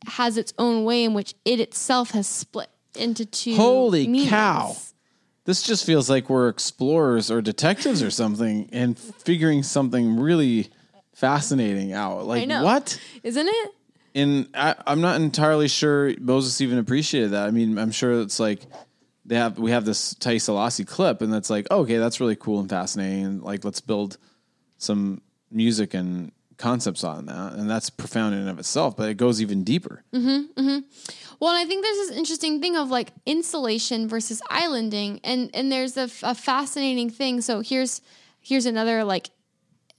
has 0.09 0.37
its 0.37 0.53
own 0.59 0.85
way 0.85 1.05
in 1.05 1.15
which 1.15 1.35
it 1.45 1.61
itself 1.61 2.11
has 2.11 2.27
split 2.27 2.69
into 2.97 3.25
two. 3.25 3.55
Holy 3.55 4.09
meanings. 4.09 4.31
cow. 4.31 4.77
This 5.45 5.63
just 5.63 5.87
feels 5.87 6.11
like 6.11 6.29
we're 6.29 6.49
explorers 6.49 7.31
or 7.31 7.41
detectives 7.41 8.03
or 8.03 8.11
something 8.11 8.69
and 8.73 8.99
figuring 8.99 9.63
something 9.63 10.19
really 10.19 10.69
fascinating 11.15 11.93
out. 11.93 12.27
Like, 12.27 12.49
know. 12.49 12.65
what? 12.65 13.01
Isn't 13.23 13.47
it? 13.47 13.71
And 14.17 14.49
I, 14.55 14.75
I'm 14.85 15.01
not 15.01 15.21
entirely 15.21 15.69
sure 15.69 16.13
Moses 16.19 16.61
even 16.61 16.79
appreciated 16.79 17.31
that. 17.31 17.47
I 17.47 17.53
mean, 17.53 17.79
I'm 17.79 17.93
sure 17.93 18.21
it's 18.21 18.41
like 18.41 18.63
they 19.27 19.37
have 19.37 19.59
we 19.59 19.73
have 19.73 19.85
this 19.85 20.15
Taiye 20.15 20.37
Selasi 20.37 20.87
clip, 20.87 21.21
and 21.21 21.33
that's 21.33 21.51
like, 21.51 21.71
okay, 21.71 21.97
that's 21.97 22.21
really 22.21 22.37
cool 22.37 22.61
and 22.61 22.71
fascinating. 22.71 23.25
And 23.25 23.43
like, 23.43 23.65
let's 23.65 23.81
build 23.81 24.19
some 24.79 25.21
music 25.51 25.95
and 25.95 26.33
concepts 26.59 27.05
on 27.05 27.27
that, 27.27 27.55
and 27.55 27.69
that's 27.69 27.91
profound 27.91 28.35
in 28.35 28.43
and 28.43 28.51
of 28.51 28.59
itself. 28.59 28.97
But 28.97 29.09
it 29.09 29.17
goes 29.17 29.43
even 29.43 29.65
deeper. 29.65 30.05
Mm-hmm, 30.13 30.61
mm-hmm. 30.61 30.79
Well, 31.41 31.51
and 31.51 31.59
I 31.59 31.67
think 31.67 31.85
there's 31.85 32.09
this 32.09 32.17
interesting 32.17 32.61
thing 32.61 32.77
of 32.77 32.89
like 32.89 33.13
insulation 33.27 34.09
versus 34.09 34.41
islanding, 34.49 35.21
and 35.25 35.51
and 35.55 35.71
there's 35.71 35.97
a 35.97 36.09
fascinating 36.09 37.11
thing. 37.11 37.41
So 37.41 37.61
here's 37.61 38.01
here's 38.41 38.67
another 38.67 39.05
like 39.05 39.31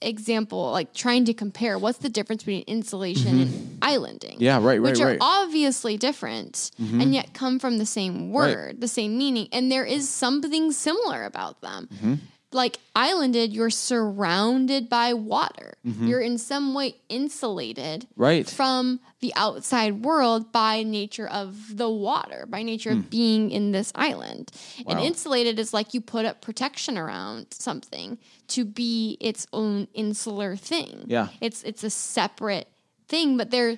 example, 0.02 0.72
like 0.72 0.94
trying 0.94 1.26
to 1.26 1.34
compare 1.34 1.78
what's 1.78 2.00
the 2.00 2.10
difference 2.10 2.44
between 2.44 2.64
insulation 2.68 3.40
and 3.42 3.78
islanding. 3.82 4.34
Mm-hmm. 4.34 4.44
Yeah, 4.44 4.58
right, 4.58 4.64
right, 4.64 4.82
which 4.82 5.00
are 5.00 5.08
right. 5.08 5.20
Mm-hmm. 5.20 5.44
obviously 5.44 5.98
different 5.98 6.72
and 6.78 7.14
yet 7.14 7.34
come 7.34 7.60
from 7.60 7.78
the 7.78 7.86
same 7.86 8.32
word, 8.32 8.82
the 8.82 8.88
same 8.88 9.18
meaning, 9.18 9.48
and 9.52 9.72
there 9.72 9.86
is 9.86 10.08
something 10.10 10.72
similar 10.72 11.24
about 11.24 11.62
them. 11.62 11.90
Mm-hmm. 11.94 12.14
Like 12.54 12.80
islanded, 12.96 13.52
you're 13.52 13.70
surrounded 13.70 14.88
by 14.88 15.14
water. 15.14 15.74
Mm-hmm. 15.86 16.08
You're 16.08 16.22
in 16.22 16.38
some 16.38 16.74
way 16.74 16.96
insulated 17.10 18.08
Right. 18.16 18.50
from 18.50 19.02
the 19.20 19.34
outside 19.36 20.06
world 20.06 20.54
by 20.54 20.84
nature 20.84 21.28
of 21.28 21.76
the 21.76 21.90
water, 21.90 22.46
by 22.48 22.64
nature 22.64 22.94
Hmm. 22.94 23.00
of 23.00 23.10
being 23.10 23.52
in 23.52 23.74
this 23.74 23.92
island. 23.96 24.52
And 24.88 24.98
insulated 25.00 25.60
is 25.60 25.74
like 25.74 25.94
you 25.94 26.00
put 26.00 26.24
up 26.26 26.40
protection 26.42 26.98
around 26.98 27.48
something 27.52 28.18
to 28.50 28.64
be 28.64 29.18
its 29.20 29.46
own 29.52 29.90
insular 29.94 30.56
thing. 30.56 31.04
Yeah. 31.08 31.28
It's 31.42 31.64
it's 31.64 31.84
a 31.84 31.90
separate 31.90 32.70
thing, 33.10 33.36
but 33.36 33.52
they're 33.52 33.78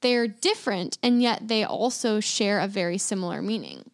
they're 0.00 0.28
different 0.28 0.96
and 1.02 1.20
yet 1.22 1.48
they 1.48 1.62
also 1.64 2.20
share 2.20 2.58
a 2.60 2.68
very 2.68 2.96
similar 2.98 3.42
meaning. 3.42 3.90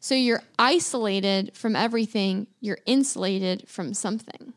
So 0.00 0.14
you're 0.14 0.42
isolated 0.58 1.52
from 1.54 1.76
everything, 1.76 2.46
you're 2.60 2.78
insulated 2.86 3.68
from 3.68 3.92
something. 3.92 4.54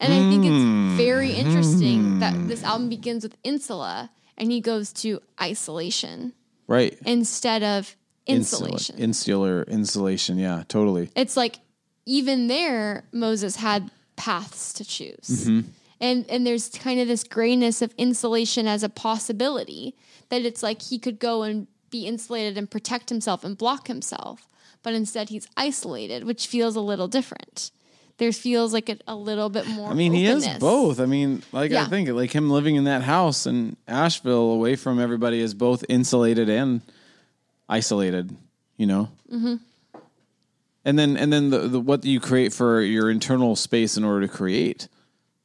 And 0.00 0.12
I 0.12 0.18
think 0.30 0.44
it's 0.44 0.62
hmm. 0.62 0.96
very 0.96 1.32
interesting 1.32 2.20
that 2.20 2.34
hmm. 2.34 2.46
this 2.46 2.62
album 2.62 2.88
begins 2.88 3.24
with 3.24 3.36
insula 3.42 4.10
and 4.36 4.52
he 4.52 4.60
goes 4.60 4.92
to 4.92 5.20
isolation 5.40 6.34
Right. 6.68 6.96
instead 7.04 7.62
of 7.62 7.96
Insular- 8.26 8.68
insulation. 8.68 8.98
Insular 8.98 9.62
insulation. 9.64 10.38
Yeah, 10.38 10.62
totally. 10.68 11.10
it's 11.16 11.36
like 11.36 11.58
even 12.04 12.46
there 12.46 13.04
Moses 13.12 13.56
had 13.56 13.90
paths 14.16 14.74
to 14.74 14.84
choose. 14.84 15.46
Mm-hmm. 15.46 15.60
And 16.00 16.26
and 16.28 16.46
there's 16.46 16.68
kind 16.68 17.00
of 17.00 17.08
this 17.08 17.24
grayness 17.24 17.82
of 17.82 17.92
insulation 17.96 18.68
as 18.68 18.82
a 18.82 18.88
possibility 18.88 19.96
that 20.28 20.42
it's 20.42 20.62
like 20.62 20.82
he 20.82 20.98
could 20.98 21.18
go 21.18 21.42
and 21.42 21.66
be 21.90 22.06
insulated 22.06 22.58
and 22.58 22.70
protect 22.70 23.08
himself 23.08 23.44
and 23.44 23.56
block 23.56 23.88
himself, 23.88 24.48
but 24.82 24.94
instead 24.94 25.28
he's 25.28 25.46
isolated, 25.56 26.24
which 26.24 26.46
feels 26.46 26.76
a 26.76 26.80
little 26.80 27.08
different. 27.08 27.70
There 28.18 28.32
feels 28.32 28.72
like 28.72 28.88
a, 28.88 28.98
a 29.06 29.14
little 29.14 29.48
bit 29.48 29.68
more. 29.68 29.90
I 29.90 29.94
mean, 29.94 30.12
he 30.12 30.26
is 30.26 30.46
both. 30.58 30.98
I 30.98 31.06
mean, 31.06 31.42
like 31.52 31.72
I 31.72 31.84
think 31.86 32.08
like 32.08 32.34
him 32.34 32.50
living 32.50 32.74
in 32.74 32.84
that 32.84 33.02
house 33.02 33.46
in 33.46 33.76
Asheville 33.86 34.50
away 34.50 34.74
from 34.74 34.98
everybody 34.98 35.40
is 35.40 35.54
both 35.54 35.84
insulated 35.88 36.48
and 36.48 36.82
isolated, 37.68 38.36
you 38.76 38.86
know? 38.86 39.08
Mm-hmm. 39.32 39.54
And 40.84 40.98
then, 40.98 41.16
and 41.16 41.32
then 41.32 41.50
the, 41.50 41.58
the 41.68 41.80
what 41.80 42.04
you 42.04 42.18
create 42.18 42.52
for 42.52 42.80
your 42.80 43.10
internal 43.10 43.54
space 43.54 43.96
in 43.96 44.04
order 44.04 44.26
to 44.26 44.32
create, 44.32 44.88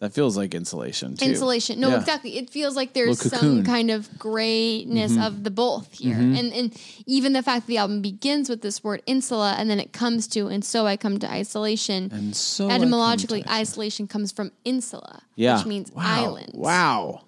that 0.04 0.12
feels 0.12 0.36
like 0.36 0.54
insulation 0.54 1.16
too. 1.16 1.24
Insulation. 1.24 1.80
No, 1.80 1.88
Yeah. 1.92 2.00
exactly. 2.00 2.38
It 2.38 2.50
feels 2.50 2.76
like 2.76 2.92
there's 2.92 3.22
some. 3.22 3.40
Mm-hmm. 3.60 3.64
kind 3.64 3.90
of 3.90 4.20
grayness 4.20 5.18
of 5.18 5.46
the 5.46 5.50
both 5.50 5.94
here. 5.94 6.18
And 6.18 6.52
and 6.52 6.78
even 7.06 7.32
the 7.32 7.42
fact 7.42 7.62
that 7.66 7.68
the 7.68 7.78
album 7.78 8.02
begins 8.02 8.50
with 8.50 8.62
this 8.62 8.84
word 8.84 9.02
insula 9.06 9.56
and 9.58 9.70
then 9.70 9.80
it 9.80 9.94
comes 9.94 10.28
to 10.36 10.48
and 10.48 10.64
so 10.66 10.86
I 10.86 10.98
come 10.98 11.20
to 11.20 11.32
isolation. 11.32 12.10
And 12.12 12.36
so 12.36 12.66
I 12.66 12.72
come 12.72 12.82
etymologically 12.82 13.44
to- 13.44 13.52
isolation 13.52 14.08
comes 14.08 14.34
from 14.34 14.52
insula, 14.66 15.22
yeah. 15.38 15.56
which 15.56 15.66
means 15.66 15.90
wow. 15.94 16.04
island. 16.06 16.52
Wow. 16.54 17.22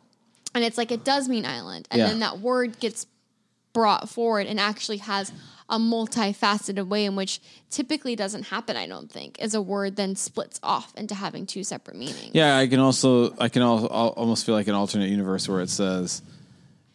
And 0.53 0.65
it's 0.65 0.77
like 0.77 0.91
it 0.91 1.05
does 1.05 1.29
mean 1.29 1.45
island. 1.45 1.87
And 1.91 1.99
Yeah. 1.99 2.07
then 2.07 2.19
that 2.19 2.39
word 2.39 2.81
gets 2.81 3.07
brought 3.71 4.09
forward 4.09 4.47
and 4.47 4.59
actually 4.59 4.97
has 4.97 5.31
a 5.69 5.79
multifaceted 5.79 6.87
way 6.87 7.05
in 7.05 7.15
which 7.15 7.41
typically 7.69 8.15
doesn't 8.15 8.43
happen, 8.43 8.75
I 8.75 8.87
don't 8.87 9.11
think, 9.11 9.39
as 9.39 9.53
a 9.53 9.61
word 9.61 9.95
then 9.95 10.15
splits 10.15 10.59
off 10.61 10.93
into 10.95 11.15
having 11.15 11.45
two 11.45 11.63
separate 11.63 11.97
meanings. 11.97 12.31
Yeah, 12.33 12.57
I 12.57 12.67
can 12.67 12.79
also 12.79 13.35
I 13.39 13.49
can 13.49 13.61
al- 13.61 13.91
al- 13.91 14.09
almost 14.09 14.45
feel 14.45 14.55
like 14.55 14.67
an 14.67 14.75
alternate 14.75 15.09
universe 15.09 15.49
where 15.49 15.61
it 15.61 15.69
says, 15.69 16.21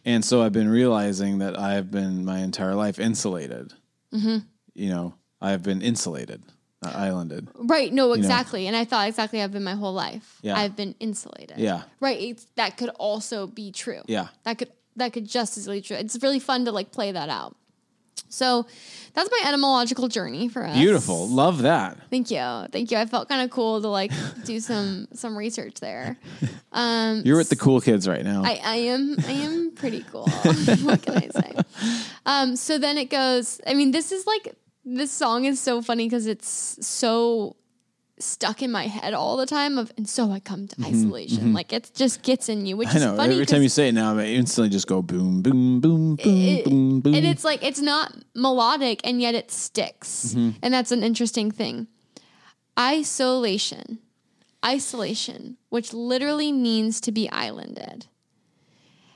and 0.05 0.23
so 0.23 0.41
I've 0.41 0.53
been 0.53 0.69
realizing 0.69 1.39
that 1.39 1.59
I've 1.59 1.91
been 1.91 2.25
my 2.25 2.39
entire 2.39 2.75
life 2.75 2.97
insulated. 2.99 3.73
Mm-hmm. 4.13 4.37
You 4.73 4.89
know, 4.89 5.15
I've 5.41 5.63
been 5.63 5.81
insulated, 5.81 6.41
not 6.81 6.95
islanded. 6.95 7.49
Right. 7.55 7.91
No, 7.91 8.13
exactly. 8.13 8.67
And 8.67 8.75
I 8.75 8.85
thought 8.85 9.07
exactly 9.07 9.41
I've 9.41 9.51
been 9.51 9.63
my 9.63 9.75
whole 9.75 9.93
life. 9.93 10.39
Yeah. 10.41 10.57
I've 10.57 10.75
been 10.75 10.95
insulated. 10.99 11.57
Yeah. 11.57 11.83
Right. 11.99 12.19
It's, 12.19 12.45
that 12.55 12.77
could 12.77 12.89
also 12.89 13.47
be 13.47 13.71
true. 13.71 14.01
Yeah. 14.07 14.27
That 14.43 14.57
could 14.57 14.71
that 14.95 15.13
could 15.13 15.27
just 15.27 15.57
as 15.57 15.63
easily 15.63 15.81
true. 15.81 15.97
It's 15.97 16.21
really 16.21 16.39
fun 16.39 16.65
to 16.65 16.71
like 16.71 16.91
play 16.91 17.11
that 17.11 17.29
out. 17.29 17.55
So 18.29 18.65
that's 19.13 19.29
my 19.29 19.49
etymological 19.49 20.07
journey 20.07 20.47
for 20.47 20.65
us. 20.65 20.75
Beautiful, 20.75 21.27
love 21.27 21.63
that. 21.63 21.97
Thank 22.09 22.31
you. 22.31 22.67
Thank 22.71 22.91
you. 22.91 22.97
I 22.97 23.05
felt 23.05 23.27
kind 23.27 23.41
of 23.41 23.49
cool 23.49 23.81
to 23.81 23.87
like 23.87 24.11
do 24.45 24.59
some 24.59 25.07
some 25.13 25.37
research 25.37 25.79
there. 25.79 26.17
Um, 26.73 27.23
You're 27.25 27.35
with 27.35 27.49
the 27.49 27.57
cool 27.57 27.81
kids 27.81 28.07
right 28.07 28.23
now. 28.23 28.43
I, 28.45 28.57
I 28.63 28.75
am 28.77 29.17
I 29.27 29.31
am 29.33 29.71
pretty 29.75 30.05
cool. 30.09 30.25
what 30.83 31.01
can 31.01 31.17
I 31.17 31.27
say? 31.27 31.53
Um, 32.25 32.55
so 32.55 32.77
then 32.77 32.97
it 32.97 33.09
goes. 33.09 33.59
I 33.67 33.73
mean, 33.73 33.91
this 33.91 34.13
is 34.13 34.25
like 34.25 34.55
this 34.85 35.11
song 35.11 35.43
is 35.43 35.59
so 35.59 35.81
funny 35.81 36.05
because 36.05 36.27
it's 36.27 36.77
so 36.79 37.57
stuck 38.21 38.61
in 38.61 38.71
my 38.71 38.87
head 38.87 39.13
all 39.13 39.35
the 39.37 39.45
time 39.45 39.77
of 39.77 39.91
and 39.97 40.07
so 40.07 40.31
I 40.31 40.39
come 40.39 40.67
to 40.67 40.75
isolation. 40.85 41.53
Like 41.53 41.73
it 41.73 41.91
just 41.95 42.21
gets 42.23 42.49
in 42.49 42.65
you, 42.65 42.77
which 42.77 42.89
Mm-hmm, 42.89 42.97
I 42.97 42.99
is 42.99 43.05
know. 43.05 43.15
funny. 43.17 43.33
Every 43.33 43.45
time 43.45 43.61
you 43.63 43.69
say 43.69 43.89
it 43.89 43.93
now, 43.93 44.17
I 44.17 44.25
instantly 44.25 44.69
just 44.69 44.87
go 44.87 45.01
boom, 45.01 45.41
boom, 45.41 45.79
boom, 45.81 46.15
boom, 46.15 46.17
it- 46.49 46.65
boom, 46.65 46.99
boom. 47.01 47.13
and 47.15 47.25
it's 47.25 47.43
like 47.43 47.63
it's 47.63 47.81
not 47.81 48.13
melodic 48.35 49.01
and 49.03 49.21
yet 49.21 49.35
it 49.35 49.51
sticks. 49.51 50.27
Mm-hmm. 50.35 50.57
And 50.63 50.73
that's 50.73 50.91
an 50.91 51.03
interesting 51.03 51.51
thing. 51.51 51.87
Isolation. 52.79 53.99
Isolation, 54.65 55.57
which 55.69 55.91
literally 55.93 56.51
means 56.51 57.01
to 57.01 57.11
be 57.11 57.29
islanded. 57.31 58.05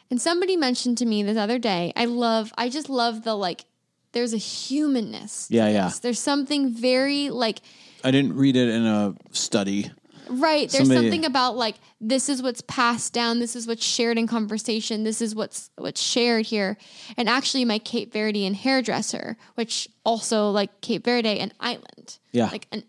And 0.10 0.22
somebody 0.22 0.56
mentioned 0.58 0.98
to 1.00 1.06
me 1.06 1.22
this 1.24 1.38
other 1.38 1.60
day, 1.60 1.94
I 1.96 2.06
love 2.06 2.52
I 2.58 2.70
just 2.70 2.90
love 2.90 3.24
the 3.24 3.36
like 3.36 3.66
there's 4.12 4.34
a 4.34 4.38
humanness. 4.38 5.48
Yeah, 5.50 5.68
yeah. 5.68 5.92
There's 6.02 6.20
something 6.20 6.74
very 6.74 7.30
like 7.30 7.60
I 8.06 8.12
didn't 8.12 8.36
read 8.36 8.56
it 8.56 8.70
in 8.70 8.86
a 8.86 9.16
study. 9.32 9.92
Right. 10.30 10.70
There's 10.70 10.88
Somebody- 10.88 11.08
something 11.10 11.26
about 11.26 11.56
like 11.56 11.76
this 12.00 12.30
is 12.30 12.42
what's 12.42 12.62
passed 12.62 13.14
down, 13.14 13.40
this 13.40 13.56
is 13.56 13.68
what's 13.68 13.84
shared 13.86 14.18
in 14.18 14.28
conversation, 14.28 15.04
this 15.04 15.22
is 15.22 15.36
what's 15.36 15.70
what's 15.78 16.02
shared 16.02 16.46
here. 16.48 16.78
And 17.18 17.28
actually 17.30 17.66
my 17.66 17.80
Cape 17.80 18.14
Verdean 18.14 18.54
hairdresser, 18.56 19.38
which 19.56 19.88
also 20.04 20.50
like 20.50 20.82
Cape 20.82 21.04
Verde, 21.06 21.40
an 21.40 21.52
island. 21.60 22.18
Yeah. 22.32 22.50
Like 22.50 22.68
an 22.72 22.84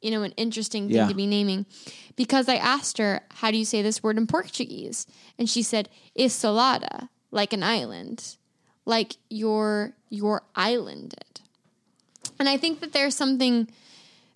you 0.00 0.12
know, 0.12 0.22
an 0.22 0.32
interesting 0.36 0.86
thing 0.86 0.96
Yeah. 0.96 1.08
to 1.08 1.14
be 1.14 1.26
naming. 1.26 1.66
Because 2.14 2.48
I 2.48 2.54
asked 2.56 2.98
her, 2.98 3.20
how 3.32 3.50
do 3.50 3.56
you 3.58 3.64
say 3.64 3.82
this 3.82 4.02
word 4.02 4.16
in 4.16 4.26
Portuguese? 4.26 5.06
And 5.38 5.50
she 5.50 5.62
said, 5.62 5.88
isolada, 6.18 7.08
like 7.30 7.52
an 7.52 7.62
island. 7.62 8.36
Like 8.86 9.16
you're 9.28 9.92
you're 10.08 10.42
islanded. 10.54 11.40
And 12.38 12.48
I 12.48 12.56
think 12.56 12.80
that 12.80 12.92
there's 12.92 13.14
something 13.16 13.68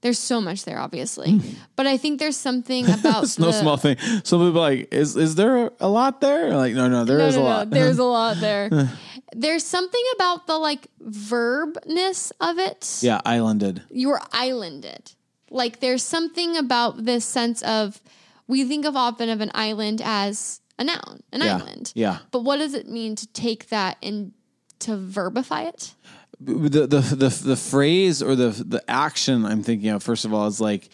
there's 0.03 0.19
so 0.19 0.41
much 0.41 0.65
there, 0.65 0.79
obviously. 0.79 1.39
Hmm. 1.39 1.49
but 1.77 1.87
I 1.87 1.97
think 1.97 2.19
there's 2.19 2.37
something 2.37 2.85
about 2.99 3.25
It's 3.25 3.39
no 3.39 3.47
the- 3.47 3.53
small 3.53 3.77
thing. 3.77 3.97
Some 4.25 4.41
people 4.41 4.59
are 4.59 4.71
like, 4.71 4.93
is 4.93 5.17
is 5.17 5.35
there 5.35 5.71
a 5.81 5.89
lot 5.89 6.21
there? 6.21 6.55
Like, 6.55 6.75
no, 6.75 6.89
no, 6.89 7.05
there 7.05 7.21
is 7.21 7.37
a 7.37 7.39
no, 7.41 7.45
lot. 7.45 7.71
there's 7.71 7.99
a 7.99 8.05
lot 8.05 8.37
there. 8.39 8.69
there's 9.35 9.65
something 9.65 10.05
about 10.17 10.47
the 10.47 10.59
like 10.59 10.89
verbness 11.03 12.33
of 12.41 12.59
it. 12.59 12.99
yeah, 13.03 13.21
islanded. 13.25 13.83
You're 13.91 14.21
islanded. 14.33 15.13
Like 15.51 15.81
there's 15.81 16.03
something 16.03 16.57
about 16.57 17.05
this 17.05 17.25
sense 17.25 17.63
of 17.63 18.01
we 18.47 18.65
think 18.65 18.85
of 18.85 18.97
often 18.97 19.29
of 19.29 19.41
an 19.41 19.51
island 19.55 20.01
as 20.05 20.61
a 20.79 20.85
noun, 20.85 21.23
an 21.33 21.41
Yeah, 21.43 21.57
island. 21.59 21.93
yeah. 21.95 22.19
But 22.31 22.41
what 22.45 22.57
does 22.59 22.75
it 22.75 22.89
mean 22.89 23.17
to 23.17 23.27
take 23.29 23.69
that 23.69 23.97
and 24.03 24.33
to 24.81 24.97
verbify 24.97 25.69
it? 25.69 25.95
The 26.45 26.87
the 26.87 27.01
the, 27.01 27.29
the 27.45 27.57
phrase 27.57 28.23
or 28.23 28.35
the 28.37 28.49
the 28.51 28.83
action 28.91 29.45
I'm 29.45 29.63
thinking 29.63 29.91
of 29.91 30.03
first 30.03 30.25
of 30.25 30.33
all 30.35 30.47
is 30.47 30.61
like 30.61 30.89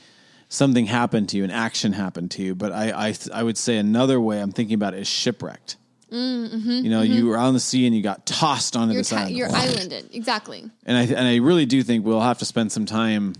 something 0.48 0.86
happened 0.86 1.28
to 1.30 1.36
you, 1.36 1.44
an 1.44 1.50
action 1.50 1.92
happened 1.92 2.30
to 2.32 2.42
you. 2.42 2.54
But 2.54 2.72
I 2.72 3.08
I 3.08 3.14
I 3.32 3.42
would 3.42 3.56
say 3.58 3.76
another 3.78 4.20
way 4.20 4.40
I'm 4.40 4.52
thinking 4.52 4.74
about 4.74 4.94
it 4.94 5.00
is 5.00 5.08
shipwrecked. 5.08 5.76
you 6.10 6.88
know, 6.88 7.02
you 7.02 7.26
were 7.26 7.36
on 7.36 7.52
the 7.52 7.60
sea 7.60 7.86
and 7.86 7.94
you 7.94 8.02
got 8.02 8.24
tossed 8.24 8.76
onto 8.76 8.92
Mm-hmm, 8.92 8.92
You're, 8.94 9.00
this 9.00 9.08
ti- 9.10 9.16
island. 9.16 9.36
you're 9.36 9.52
islanded. 9.54 10.14
Exactly. 10.14 10.70
and 10.86 10.96
I 10.96 11.02
and 11.02 11.26
I 11.28 11.36
really 11.36 11.66
do 11.66 11.82
think 11.82 12.04
we'll 12.06 12.20
have 12.20 12.38
to 12.38 12.44
spend 12.46 12.72
some 12.72 12.86
time 12.86 13.34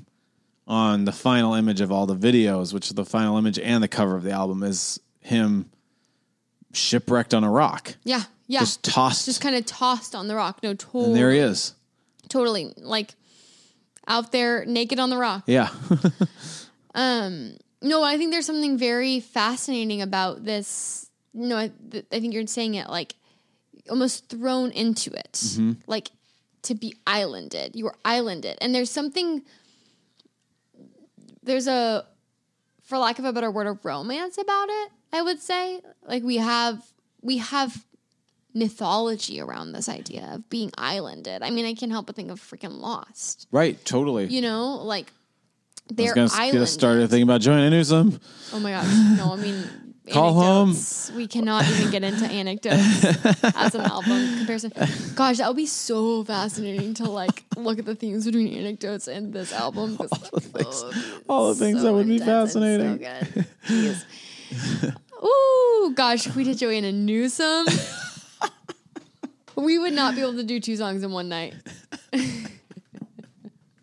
on 0.67 1.07
the 1.07 1.13
final 1.13 1.55
image 1.55 1.81
of 1.81 1.91
all 1.91 2.05
the 2.07 2.15
videos, 2.17 2.75
which 2.75 2.89
is 2.89 2.93
the 2.95 3.05
final 3.07 3.39
image 3.39 3.59
and 3.59 3.83
the 3.83 3.89
cover 3.89 4.17
of 4.17 4.23
the 4.23 4.33
album 4.33 4.63
is 4.63 5.01
him 5.21 5.71
shipwrecked 6.73 7.33
on 7.33 7.45
a 7.45 7.51
rock, 7.51 7.97
Yeah. 8.05 8.25
Yeah. 8.47 8.61
just 8.61 8.83
tossed, 8.83 9.25
Just 9.27 9.41
kind 9.41 9.57
of 9.57 9.65
tossed 9.67 10.15
on 10.15 10.29
the 10.29 10.35
rock. 10.37 10.63
No, 10.63 10.75
totally. 10.75 11.05
and 11.07 11.17
there 11.17 11.31
he 11.33 11.39
is. 11.39 11.75
Totally. 12.29 12.73
Like 12.77 13.15
out 14.07 14.33
there 14.33 14.65
naked 14.67 14.99
on 14.99 15.11
the 15.11 15.17
rock. 15.19 15.45
Yeah, 15.47 15.69
um, 16.95 17.57
No, 17.83 18.03
I 18.03 18.17
think 18.17 18.33
there's 18.33 18.47
something 18.47 18.79
very 18.79 19.21
fascinating 19.21 20.03
about 20.03 20.45
this. 20.45 21.11
No, 21.35 21.57
I, 21.57 21.71
th- 21.91 22.07
I 22.11 22.21
think 22.21 22.33
you're 22.35 22.47
saying 22.47 22.75
it 22.75 22.89
like 22.89 23.15
almost 23.91 24.29
thrown 24.29 24.71
into 24.73 25.11
it, 25.13 25.33
Mm-hmm. 25.33 25.73
like 25.87 26.11
to 26.63 26.75
be 26.75 26.95
islanded. 27.07 27.77
You 27.77 27.85
were 27.85 27.95
islanded, 28.05 28.59
and 28.61 28.75
there's 28.75 28.91
something. 28.91 29.43
There's 31.43 31.67
a, 31.67 32.05
for 32.83 32.99
lack 32.99 33.19
of 33.19 33.25
a 33.25 33.33
better 33.33 33.51
word, 33.51 33.67
a 33.67 33.79
romance 33.83 34.37
about 34.39 34.69
it. 34.69 34.91
I 35.13 35.23
would 35.23 35.41
say, 35.41 35.81
like 36.07 36.23
we 36.23 36.37
have 36.37 36.83
we 37.23 37.39
have 37.39 37.85
mythology 38.55 39.41
around 39.41 39.73
this 39.73 39.89
idea 39.89 40.31
of 40.35 40.49
being 40.51 40.71
islanded. 40.79 41.43
I 41.43 41.51
mean, 41.51 41.65
I 41.67 41.75
can't 41.75 41.93
help 41.93 42.07
but 42.07 42.17
think 42.17 42.31
of 42.31 42.41
freaking 42.41 42.79
Lost. 42.81 43.47
right, 43.51 43.83
totally. 43.85 44.27
You 44.27 44.41
know, 44.43 44.77
like 44.85 45.13
I 45.91 45.95
they're 45.95 46.15
was 46.15 46.33
gonna 46.33 46.43
islanded. 46.45 46.69
started 46.69 47.11
thinking 47.11 47.23
about 47.25 47.41
Joanna 47.41 47.71
Newsom. 47.71 48.21
Oh 48.53 48.61
my 48.61 48.71
gosh. 48.73 48.87
No, 49.17 49.33
I 49.33 49.37
mean, 49.37 49.65
Call 50.11 50.33
home. 50.33 50.75
We 51.15 51.27
cannot 51.27 51.69
even 51.69 51.91
get 51.91 52.03
into 52.03 52.25
anecdotes 52.25 53.05
as 53.55 53.75
an 53.75 53.83
album 53.83 54.39
comparison. 54.39 54.73
Gosh, 55.15 55.37
that 55.37 55.49
would 55.49 55.57
be 55.59 55.67
so 55.67 56.25
fascinating 56.25 56.95
to 56.95 57.05
like 57.11 57.45
look 57.59 57.79
at 57.79 57.85
the 57.85 57.95
themes 57.95 58.25
between 58.25 58.49
anecdotes 58.55 59.07
and 59.07 59.35
this 59.35 59.53
album. 59.53 59.99
oh, 60.01 60.93
All 61.29 61.49
the 61.51 61.57
things 61.57 61.83
that 61.83 61.93
would 61.93 62.07
be 62.07 62.19
fascinating. 62.21 63.05
So 63.67 63.95
Ooh, 65.25 65.93
gosh, 65.95 66.27
if 66.27 66.37
we 66.37 66.45
did 66.45 66.57
Joanna 66.59 66.93
Newsom, 66.93 67.67
we 69.65 69.79
would 69.79 69.93
not 69.93 70.15
be 70.15 70.21
able 70.21 70.35
to 70.35 70.45
do 70.45 70.61
two 70.61 70.77
songs 70.77 71.03
in 71.03 71.11
one 71.11 71.29
night. 71.29 71.55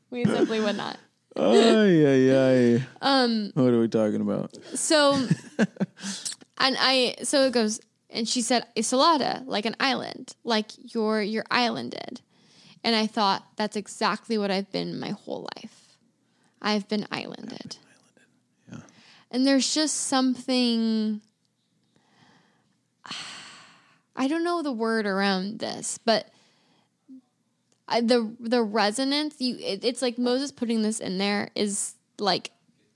we 0.09 0.25
simply 0.25 0.59
would 0.59 0.77
not. 0.77 0.97
Ay, 1.35 2.05
ay, 2.05 2.31
ay. 2.31 2.83
Um, 3.01 3.51
what 3.55 3.73
are 3.73 3.79
we 3.79 3.89
talking 3.89 4.21
about? 4.21 4.57
So, 4.73 5.13
and 6.57 6.77
I, 6.79 7.15
so 7.23 7.41
it 7.41 7.51
goes, 7.51 7.81
and 8.09 8.27
she 8.27 8.41
said, 8.41 8.65
isolada, 8.77 9.43
like 9.45 9.65
an 9.65 9.75
island, 9.79 10.35
like 10.45 10.71
you're, 10.93 11.21
you're 11.21 11.45
islanded. 11.51 12.21
And 12.83 12.95
I 12.95 13.07
thought, 13.07 13.43
that's 13.57 13.75
exactly 13.75 14.37
what 14.37 14.51
I've 14.51 14.71
been 14.71 14.99
my 14.99 15.09
whole 15.09 15.49
life. 15.57 15.97
I've 16.61 16.87
been 16.87 17.05
islanded. 17.11 17.77
Yeah. 18.71 18.79
And 19.29 19.45
there's 19.45 19.73
just 19.73 19.95
something, 19.95 21.19
I 24.15 24.27
don't 24.27 24.43
know 24.43 24.61
the 24.61 24.71
word 24.71 25.05
around 25.05 25.59
this, 25.59 25.97
but 25.97 26.29
I, 27.87 28.01
the 28.01 28.33
the 28.39 28.63
resonance 28.63 29.35
you 29.39 29.57
it, 29.59 29.83
it's 29.85 30.01
like 30.01 30.17
Moses 30.17 30.51
putting 30.51 30.81
this 30.81 30.99
in 30.99 31.17
there 31.17 31.49
is 31.55 31.93
like 32.17 32.51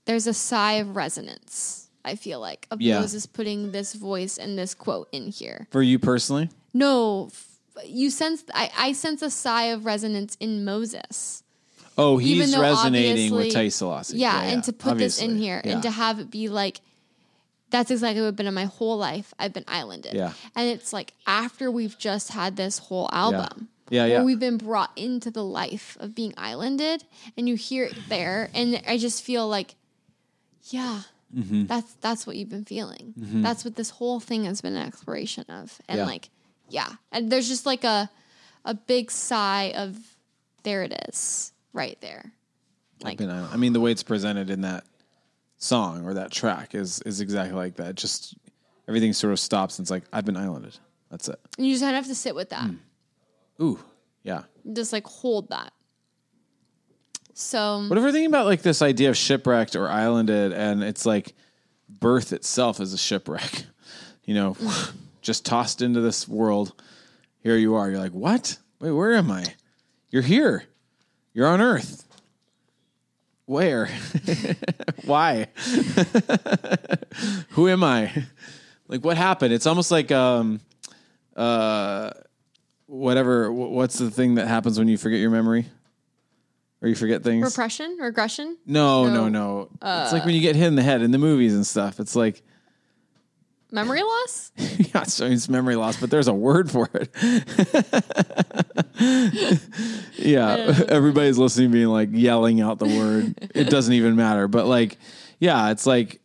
there's 0.06 0.26
a 0.26 0.34
sigh 0.34 0.74
of 0.74 0.96
resonance. 0.96 1.88
I 2.04 2.14
feel 2.16 2.40
like 2.40 2.66
of 2.70 2.80
Yeah. 2.80 3.00
Moses 3.00 3.26
putting 3.26 3.72
this 3.72 3.92
voice 3.94 4.38
and 4.38 4.58
this 4.58 4.74
quote 4.74 5.08
in 5.12 5.28
here. 5.30 5.68
For 5.70 5.82
you 5.82 5.98
personally? 5.98 6.48
No, 6.72 7.26
f- 7.30 7.58
you 7.86 8.08
sense 8.10 8.42
I, 8.54 8.70
I 8.76 8.92
sense 8.92 9.20
a 9.22 9.30
sigh 9.30 9.64
of 9.66 9.84
resonance 9.84 10.36
in 10.40 10.64
Moses. 10.64 11.42
Oh, 11.98 12.16
he's 12.16 12.56
resonating 12.56 13.32
with 13.34 13.48
obviously- 13.54 13.66
Taiye 13.66 13.66
Selasi. 13.68 14.12
Yeah, 14.16 14.42
and 14.42 14.64
to 14.64 14.72
put 14.72 14.96
this 14.96 15.20
in 15.20 15.36
here 15.36 15.60
Yeah. 15.64 15.72
and 15.74 15.82
to 15.82 15.90
have 15.90 16.18
it 16.18 16.30
be 16.30 16.48
like 16.48 16.80
that's 17.70 17.90
exactly 17.90 18.20
what 18.20 18.28
I've 18.28 18.36
been 18.36 18.46
in 18.46 18.54
my 18.54 18.64
whole 18.66 18.96
life. 18.98 19.32
I've 19.38 19.52
been 19.52 19.64
islanded. 19.68 20.14
Yeah. 20.14 20.32
And 20.56 20.68
it's 20.68 20.92
like 20.92 21.12
after 21.26 21.70
we've 21.70 21.96
just 21.98 22.30
had 22.32 22.56
this 22.56 22.78
whole 22.78 23.08
album. 23.12 23.68
Yeah, 23.88 24.04
yeah. 24.06 24.16
Where 24.18 24.24
we've 24.26 24.38
been 24.38 24.56
brought 24.58 24.90
into 24.96 25.30
the 25.32 25.42
life 25.44 25.96
of 26.00 26.14
being 26.14 26.32
islanded 26.36 27.02
and 27.36 27.48
you 27.48 27.56
hear 27.56 27.84
it 27.84 27.96
there 28.08 28.48
and 28.54 28.80
I 28.86 28.98
just 28.98 29.22
feel 29.24 29.48
like, 29.48 29.74
yeah, 30.70 31.02
Mm-hmm. 31.36 31.66
that's 31.66 31.92
that's 32.00 32.26
what 32.26 32.34
you've 32.34 32.48
been 32.48 32.64
feeling. 32.64 33.14
That's 33.16 33.64
what 33.64 33.76
this 33.76 33.90
whole 33.90 34.18
thing 34.18 34.46
has 34.46 34.60
been 34.60 34.74
an 34.74 34.84
exploration 34.84 35.44
of. 35.48 35.80
And 35.88 35.98
Yeah. 35.98 36.04
like, 36.06 36.28
yeah. 36.68 36.88
And 37.12 37.30
there's 37.30 37.46
just 37.46 37.66
like 37.66 37.84
a 37.84 38.10
a 38.64 38.74
big 38.74 39.12
sigh 39.12 39.72
of 39.76 39.96
there 40.64 40.82
it 40.82 40.92
is, 41.08 41.52
right 41.72 41.96
there. 42.00 42.32
Like 43.04 43.20
I 43.22 43.56
mean, 43.56 43.72
the 43.74 43.78
way 43.80 43.92
it's 43.92 44.02
presented 44.02 44.50
in 44.50 44.62
that 44.62 44.82
song 45.60 46.04
or 46.04 46.14
that 46.14 46.32
track 46.32 46.74
is 46.74 47.00
is 47.02 47.20
exactly 47.20 47.54
like 47.54 47.76
that. 47.76 47.94
Just 47.94 48.34
everything 48.88 49.12
sort 49.12 49.32
of 49.32 49.38
stops 49.38 49.78
and 49.78 49.84
it's 49.84 49.90
like 49.90 50.04
I've 50.12 50.24
been 50.24 50.36
islanded. 50.36 50.76
That's 51.10 51.28
it. 51.28 51.38
you 51.58 51.72
just 51.72 51.82
kind 51.82 51.94
of 51.96 52.02
have 52.02 52.10
to 52.10 52.14
sit 52.14 52.34
with 52.34 52.50
that. 52.50 52.64
Mm. 52.64 52.78
Ooh, 53.60 53.78
yeah. 54.22 54.42
just 54.72 54.92
like 54.92 55.06
hold 55.06 55.50
that. 55.50 55.72
So 57.34 57.86
What 57.86 57.98
if 57.98 58.04
we're 58.04 58.12
thinking 58.12 58.26
about 58.26 58.46
like 58.46 58.62
this 58.62 58.82
idea 58.82 59.10
of 59.10 59.16
shipwrecked 59.16 59.76
or 59.76 59.88
islanded, 59.88 60.52
and 60.52 60.82
it's 60.82 61.06
like 61.06 61.34
birth 61.88 62.32
itself 62.32 62.80
is 62.80 62.92
a 62.92 62.98
shipwreck? 62.98 63.64
You 64.26 64.34
know, 64.34 64.54
mm. 64.54 64.92
just 65.22 65.44
tossed 65.44 65.82
into 65.82 66.00
this 66.02 66.28
world. 66.28 66.80
Here 67.42 67.56
you 67.56 67.74
are. 67.74 67.90
You're 67.90 67.98
like, 67.98 68.12
what? 68.12 68.58
Wait, 68.78 68.92
where 68.92 69.14
am 69.14 69.28
I? 69.28 69.44
You're 70.10 70.22
here. 70.22 70.64
You're 71.32 71.48
on 71.48 71.60
Earth. 71.60 72.04
Where? 73.50 73.88
Why? 75.06 75.48
Who 77.50 77.66
am 77.68 77.82
I? 77.82 78.12
Like, 78.86 79.04
what 79.04 79.16
happened? 79.16 79.52
It's 79.52 79.66
almost 79.66 79.90
like 79.90 80.12
um, 80.12 80.60
uh, 81.34 82.12
whatever. 82.86 83.48
wh- 83.48 83.72
What's 83.72 83.98
the 83.98 84.08
thing 84.08 84.36
that 84.36 84.46
happens 84.46 84.78
when 84.78 84.86
you 84.86 84.96
forget 84.96 85.18
your 85.18 85.30
memory? 85.30 85.66
or 86.80 86.88
you 86.88 86.94
forget 86.94 87.24
things. 87.24 87.42
Repression, 87.44 87.98
regression. 88.00 88.56
no, 88.66 89.06
no, 89.08 89.28
No. 89.28 89.68
no. 89.82 90.02
it's 90.04 90.12
like 90.12 90.24
when 90.24 90.34
you 90.36 90.40
get 90.40 90.54
hit 90.54 90.68
in 90.68 90.76
the 90.76 90.82
head 90.82 91.02
in 91.02 91.10
the 91.10 91.18
movies 91.18 91.52
and 91.54 91.66
stuff. 91.66 91.98
It's 91.98 92.14
like 92.14 92.42
Memory 93.72 94.02
loss? 94.02 94.52
yeah, 94.56 95.02
it's, 95.02 95.20
it's 95.20 95.48
memory 95.48 95.76
loss, 95.76 96.00
but 96.00 96.10
there's 96.10 96.28
a 96.28 96.34
word 96.34 96.70
for 96.70 96.88
it. 96.92 97.10
yeah, 100.16 100.84
everybody's 100.88 101.38
listening, 101.38 101.70
being 101.70 101.86
like 101.86 102.08
yelling 102.12 102.60
out 102.60 102.78
the 102.78 102.86
word. 102.86 103.50
It 103.54 103.64
doesn't 103.70 103.94
even 103.94 104.16
matter, 104.16 104.48
but 104.48 104.66
like, 104.66 104.98
yeah, 105.38 105.70
it's 105.70 105.86
like, 105.86 106.20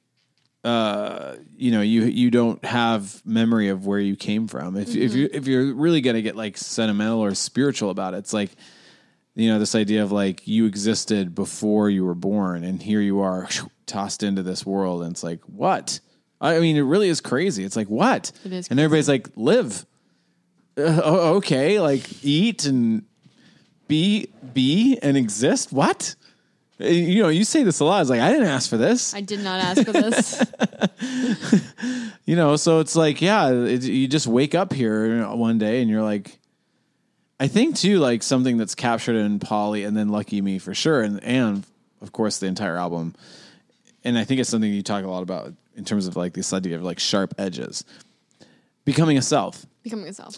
uh, 0.63 1.35
you 1.55 1.71
know, 1.71 1.81
you 1.81 2.05
you 2.05 2.31
don't 2.31 2.63
have 2.65 3.23
memory 3.25 3.69
of 3.69 3.85
where 3.85 3.99
you 3.99 4.15
came 4.15 4.47
from. 4.47 4.75
If 4.75 4.95
if 4.95 5.13
you 5.13 5.29
if 5.31 5.45
you're 5.47 5.73
really 5.75 6.01
gonna 6.01 6.23
get 6.23 6.35
like 6.35 6.57
sentimental 6.57 7.19
or 7.19 7.35
spiritual 7.35 7.89
about 7.89 8.13
it, 8.13 8.17
it's 8.17 8.33
like. 8.33 8.51
You 9.37 9.49
know, 9.49 9.59
this 9.59 9.75
idea 9.75 10.01
of 10.01 10.13
like 10.13 10.47
you 10.47 10.65
existed 10.65 11.35
before 11.35 11.89
you 11.89 12.05
were 12.05 12.15
born, 12.15 12.63
and 12.63 12.81
here 12.81 13.01
you 13.01 13.19
are 13.19 13.49
tossed 13.85 14.23
into 14.23 14.43
this 14.43 14.65
world, 14.65 15.01
and 15.01 15.11
it's 15.11 15.25
like, 15.25 15.41
what? 15.41 15.99
I 16.47 16.59
mean, 16.59 16.77
it 16.77 16.81
really 16.81 17.09
is 17.09 17.21
crazy. 17.21 17.63
It's 17.63 17.75
like, 17.75 17.89
what? 17.89 18.31
It 18.43 18.53
is 18.53 18.67
And 18.69 18.79
everybody's 18.79 19.09
like, 19.09 19.29
live. 19.35 19.85
Uh, 20.77 21.35
okay. 21.37 21.79
Like, 21.79 22.23
eat 22.23 22.65
and 22.65 23.03
be, 23.87 24.27
be 24.53 24.97
and 25.01 25.15
exist. 25.17 25.71
What? 25.71 26.15
Uh, 26.79 26.85
You 26.85 27.23
know, 27.23 27.29
you 27.29 27.43
say 27.43 27.63
this 27.63 27.79
a 27.79 27.85
lot. 27.85 28.01
It's 28.01 28.09
like, 28.09 28.21
I 28.21 28.31
didn't 28.31 28.47
ask 28.47 28.69
for 28.69 28.77
this. 28.77 29.13
I 29.13 29.21
did 29.21 29.41
not 29.41 29.61
ask 29.61 29.85
for 29.85 29.91
this. 29.93 30.43
you 32.25 32.35
know, 32.35 32.55
so 32.55 32.79
it's 32.79 32.95
like, 32.95 33.21
yeah, 33.21 33.49
it, 33.51 33.83
you 33.83 34.07
just 34.07 34.27
wake 34.27 34.55
up 34.55 34.73
here 34.73 35.25
one 35.29 35.57
day 35.57 35.81
and 35.81 35.89
you're 35.89 36.03
like, 36.03 36.39
I 37.39 37.47
think 37.47 37.75
too, 37.75 37.99
like 37.99 38.23
something 38.23 38.57
that's 38.57 38.75
captured 38.75 39.15
in 39.15 39.39
Polly 39.39 39.83
and 39.83 39.95
then 39.95 40.09
Lucky 40.09 40.41
Me 40.41 40.57
for 40.57 40.73
sure. 40.73 41.01
And, 41.01 41.23
and 41.23 41.65
of 42.01 42.11
course, 42.11 42.39
the 42.39 42.47
entire 42.47 42.77
album. 42.77 43.13
And 44.03 44.17
I 44.17 44.23
think 44.23 44.39
it's 44.39 44.49
something 44.49 44.71
you 44.71 44.83
talk 44.83 45.03
a 45.03 45.09
lot 45.09 45.23
about 45.23 45.53
in 45.75 45.85
terms 45.85 46.07
of 46.07 46.15
like 46.15 46.33
this 46.33 46.53
idea 46.53 46.75
of 46.75 46.83
like 46.83 46.99
sharp 46.99 47.33
edges. 47.37 47.83
Becoming 48.85 49.17
a 49.17 49.21
self. 49.21 49.65
Becoming 49.83 50.07
a 50.07 50.13
self. 50.13 50.37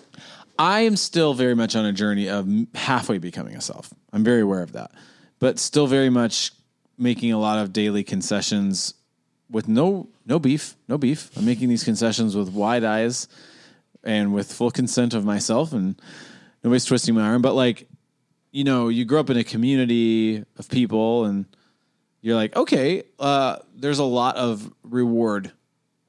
I 0.59 0.81
am 0.81 0.95
still 0.95 1.34
very 1.34 1.55
much 1.55 1.76
on 1.76 1.85
a 1.85 1.93
journey 1.93 2.30
of 2.30 2.47
halfway 2.73 3.18
becoming 3.19 3.55
a 3.55 3.61
self. 3.61 3.93
I'm 4.11 4.23
very 4.23 4.41
aware 4.41 4.64
of 4.64 4.72
that, 4.72 4.91
but 5.39 5.59
still 5.59 5.88
very 5.88 6.09
much 6.09 6.51
making 6.97 7.31
a 7.31 7.39
lot 7.39 7.59
of 7.59 7.72
daily 7.73 8.03
concessions 8.03 8.95
with 9.49 9.68
no 9.68 10.09
no 10.26 10.39
beef, 10.39 10.76
no 10.88 10.97
beef. 10.97 11.30
I'm 11.38 11.45
making 11.45 11.69
these 11.69 11.84
concessions 11.84 12.35
with 12.35 12.49
wide 12.49 12.84
eyes 12.84 13.27
and 14.03 14.34
with 14.34 14.51
full 14.51 14.72
consent 14.72 15.14
of 15.14 15.23
myself, 15.26 15.73
and 15.73 15.99
nobody's 16.64 16.85
twisting 16.85 17.15
my 17.15 17.22
arm. 17.22 17.41
But 17.41 17.53
like, 17.53 17.88
you 18.51 18.64
know, 18.64 18.89
you 18.89 19.05
grow 19.05 19.19
up 19.19 19.30
in 19.30 19.38
a 19.38 19.43
community 19.43 20.43
of 20.57 20.69
people, 20.69 21.26
and 21.26 21.45
you're 22.22 22.35
like, 22.35 22.56
okay, 22.56 23.03
uh, 23.19 23.57
there's 23.76 23.99
a 23.99 24.03
lot 24.03 24.35
of 24.38 24.72
reward 24.84 25.52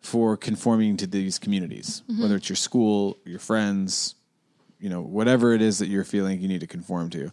for 0.01 0.37
conforming 0.37 0.97
to 0.97 1.07
these 1.07 1.39
communities, 1.39 2.03
whether 2.21 2.37
it's 2.37 2.49
your 2.49 2.57
school, 2.57 3.19
your 3.25 3.39
friends, 3.39 4.15
you 4.79 4.89
know, 4.89 5.03
whatever 5.03 5.53
it 5.53 5.61
is 5.61 5.79
that 5.79 5.89
you're 5.89 6.05
feeling 6.05 6.41
you 6.41 6.49
need 6.49 6.61
to 6.61 6.67
conform 6.67 7.11
to. 7.11 7.31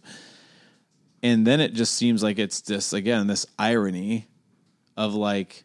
And 1.22 1.46
then 1.46 1.60
it 1.60 1.74
just 1.74 1.94
seems 1.94 2.22
like 2.22 2.38
it's 2.38 2.60
this, 2.60 2.92
again, 2.92 3.26
this 3.26 3.46
irony 3.58 4.26
of 4.96 5.14
like, 5.14 5.64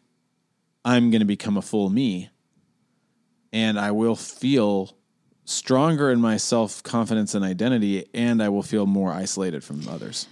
I'm 0.84 1.10
going 1.10 1.20
to 1.20 1.26
become 1.26 1.56
a 1.56 1.62
full 1.62 1.90
me 1.90 2.30
and 3.52 3.78
I 3.78 3.90
will 3.90 4.16
feel 4.16 4.96
stronger 5.44 6.10
in 6.10 6.20
my 6.20 6.36
self 6.36 6.82
confidence 6.82 7.34
and 7.34 7.44
identity, 7.44 8.06
and 8.14 8.42
I 8.42 8.48
will 8.48 8.62
feel 8.62 8.86
more 8.86 9.12
isolated 9.12 9.62
from 9.62 9.86
others. 9.88 10.26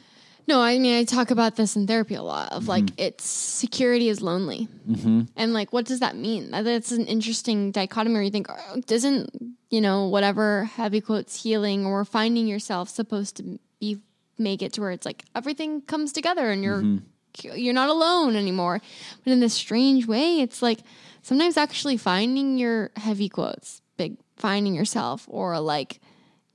No, 0.51 0.61
I 0.61 0.81
mean 0.81 0.99
I 0.99 1.05
talk 1.05 1.31
about 1.31 1.55
this 1.55 1.77
in 1.77 1.87
therapy 1.87 2.17
a 2.17 2.23
lot 2.23 2.51
of 2.51 2.67
like 2.67 2.87
mm-hmm. 2.87 3.07
it's 3.07 3.25
security 3.25 4.09
is 4.09 4.21
lonely, 4.21 4.67
mm-hmm. 4.89 5.23
and 5.37 5.53
like 5.53 5.73
what 5.73 5.85
does 5.85 6.01
that 6.01 6.17
mean? 6.17 6.51
That- 6.51 6.65
That's 6.65 6.91
an 6.91 7.07
interesting 7.07 7.71
dichotomy. 7.71 8.15
Where 8.15 8.23
you 8.25 8.33
think 8.33 8.49
oh, 8.51 8.81
doesn't 8.85 9.31
you 9.69 9.81
know 9.81 10.09
whatever 10.09 10.65
heavy 10.65 11.01
quotes 11.01 11.41
healing 11.41 11.87
or 11.87 12.05
finding 12.05 12.49
yourself 12.49 12.89
supposed 12.89 13.37
to 13.37 13.61
be 13.79 14.01
make 14.39 14.61
it 14.61 14.73
to 14.73 14.81
where 14.81 14.91
it's 14.91 15.07
like 15.07 15.25
everything 15.37 15.83
comes 15.83 16.13
together 16.13 16.51
and 16.51 16.65
you're 16.65 16.83
mm-hmm. 16.83 17.57
you're 17.57 17.73
not 17.73 17.89
alone 17.89 18.35
anymore. 18.35 18.81
But 19.23 19.33
in 19.33 19.39
this 19.39 19.55
strange 19.55 20.09
way, 20.09 20.41
it's 20.41 20.63
like 20.63 20.81
sometimes 21.23 21.57
actually 21.57 21.97
finding 21.97 22.59
your 22.59 22.91
heavy 22.97 23.29
quotes, 23.29 23.83
big 23.97 24.17
finding 24.35 24.75
yourself, 24.75 25.27
or 25.29 25.61
like 25.61 26.01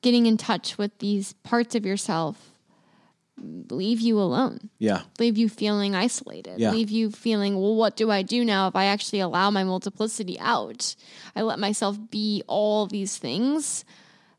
getting 0.01 0.26
in 0.26 0.35
touch 0.35 0.77
with 0.77 0.99
these 0.99 1.31
parts 1.43 1.76
of 1.76 1.85
yourself 1.85 2.55
leave 3.38 3.99
you 3.99 4.20
alone, 4.20 4.70
Yeah. 4.80 5.02
leave 5.20 5.38
you 5.38 5.49
feeling 5.49 5.94
isolated, 5.95 6.60
Yeah. 6.60 6.72
leave 6.72 6.90
you 6.90 7.12
feeling, 7.12 7.56
well, 7.60 7.76
what 7.76 7.95
do 7.98 8.10
I 8.10 8.22
do 8.22 8.45
now 8.45 8.68
if 8.68 8.76
I 8.76 8.86
actually 8.86 9.20
allow 9.20 9.52
my 9.52 9.64
multiplicity 9.64 10.40
out? 10.40 10.95
I 11.36 11.41
let 11.41 11.60
myself 11.60 11.98
be 12.10 12.44
all 12.48 12.86
these 12.88 13.18
things. 13.18 13.84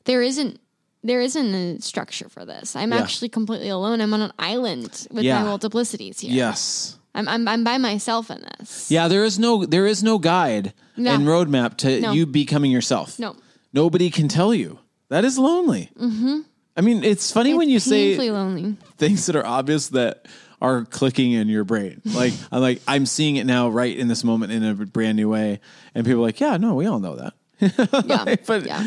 There 0.04 0.22
isn't 0.22 0.60
there 1.04 1.20
isn't 1.20 1.54
a 1.54 1.80
structure 1.80 2.28
for 2.28 2.44
this. 2.44 2.74
I'm 2.74 2.90
Yeah. 2.90 2.98
actually 2.98 3.28
completely 3.28 3.68
alone. 3.68 4.00
I'm 4.00 4.12
on 4.12 4.22
an 4.22 4.32
island 4.40 5.06
with 5.12 5.22
Yeah. 5.24 5.40
my 5.44 5.48
multiplicities 5.48 6.18
here. 6.20 6.32
Yes. 6.32 6.96
I'm, 7.14 7.28
I'm 7.28 7.46
I'm 7.46 7.62
by 7.62 7.78
myself 7.78 8.28
in 8.30 8.44
this. 8.58 8.90
Yeah, 8.90 9.06
there 9.06 9.24
is 9.24 9.38
no 9.38 9.64
there 9.64 9.86
is 9.86 10.02
no 10.02 10.18
guide 10.18 10.72
No. 10.96 11.12
and 11.14 11.24
roadmap 11.26 11.76
to 11.78 12.00
No. 12.00 12.12
you 12.12 12.26
becoming 12.26 12.72
yourself. 12.72 13.18
No. 13.20 13.36
Nobody 13.72 14.10
can 14.10 14.26
tell 14.26 14.52
you. 14.52 14.78
That 15.10 15.24
is 15.24 15.38
lonely. 15.38 15.90
Mm-hmm. 16.00 16.40
I 16.76 16.82
mean, 16.82 17.02
it's 17.04 17.32
funny 17.32 17.54
when 17.54 17.68
you 17.68 17.80
say 17.80 18.16
lonely. 18.30 18.76
things 18.98 19.26
that 19.26 19.36
are 19.36 19.46
obvious 19.46 19.88
that 19.88 20.26
are 20.60 20.84
clicking 20.84 21.32
in 21.32 21.48
your 21.48 21.64
brain. 21.64 22.00
Like 22.14 22.32
I'm 22.52 22.60
like 22.60 22.82
I'm 22.86 23.06
seeing 23.06 23.36
it 23.36 23.46
now 23.46 23.68
right 23.68 23.96
in 23.96 24.08
this 24.08 24.24
moment 24.24 24.52
in 24.52 24.62
a 24.64 24.74
brand 24.74 25.16
new 25.16 25.28
way, 25.30 25.60
and 25.94 26.04
people 26.04 26.20
are 26.20 26.26
like, 26.26 26.40
yeah, 26.40 26.56
no, 26.56 26.74
we 26.74 26.86
all 26.86 26.98
know 27.00 27.16
that. 27.16 27.32
Yeah. 28.06 28.36
but 28.46 28.66
yeah. 28.66 28.86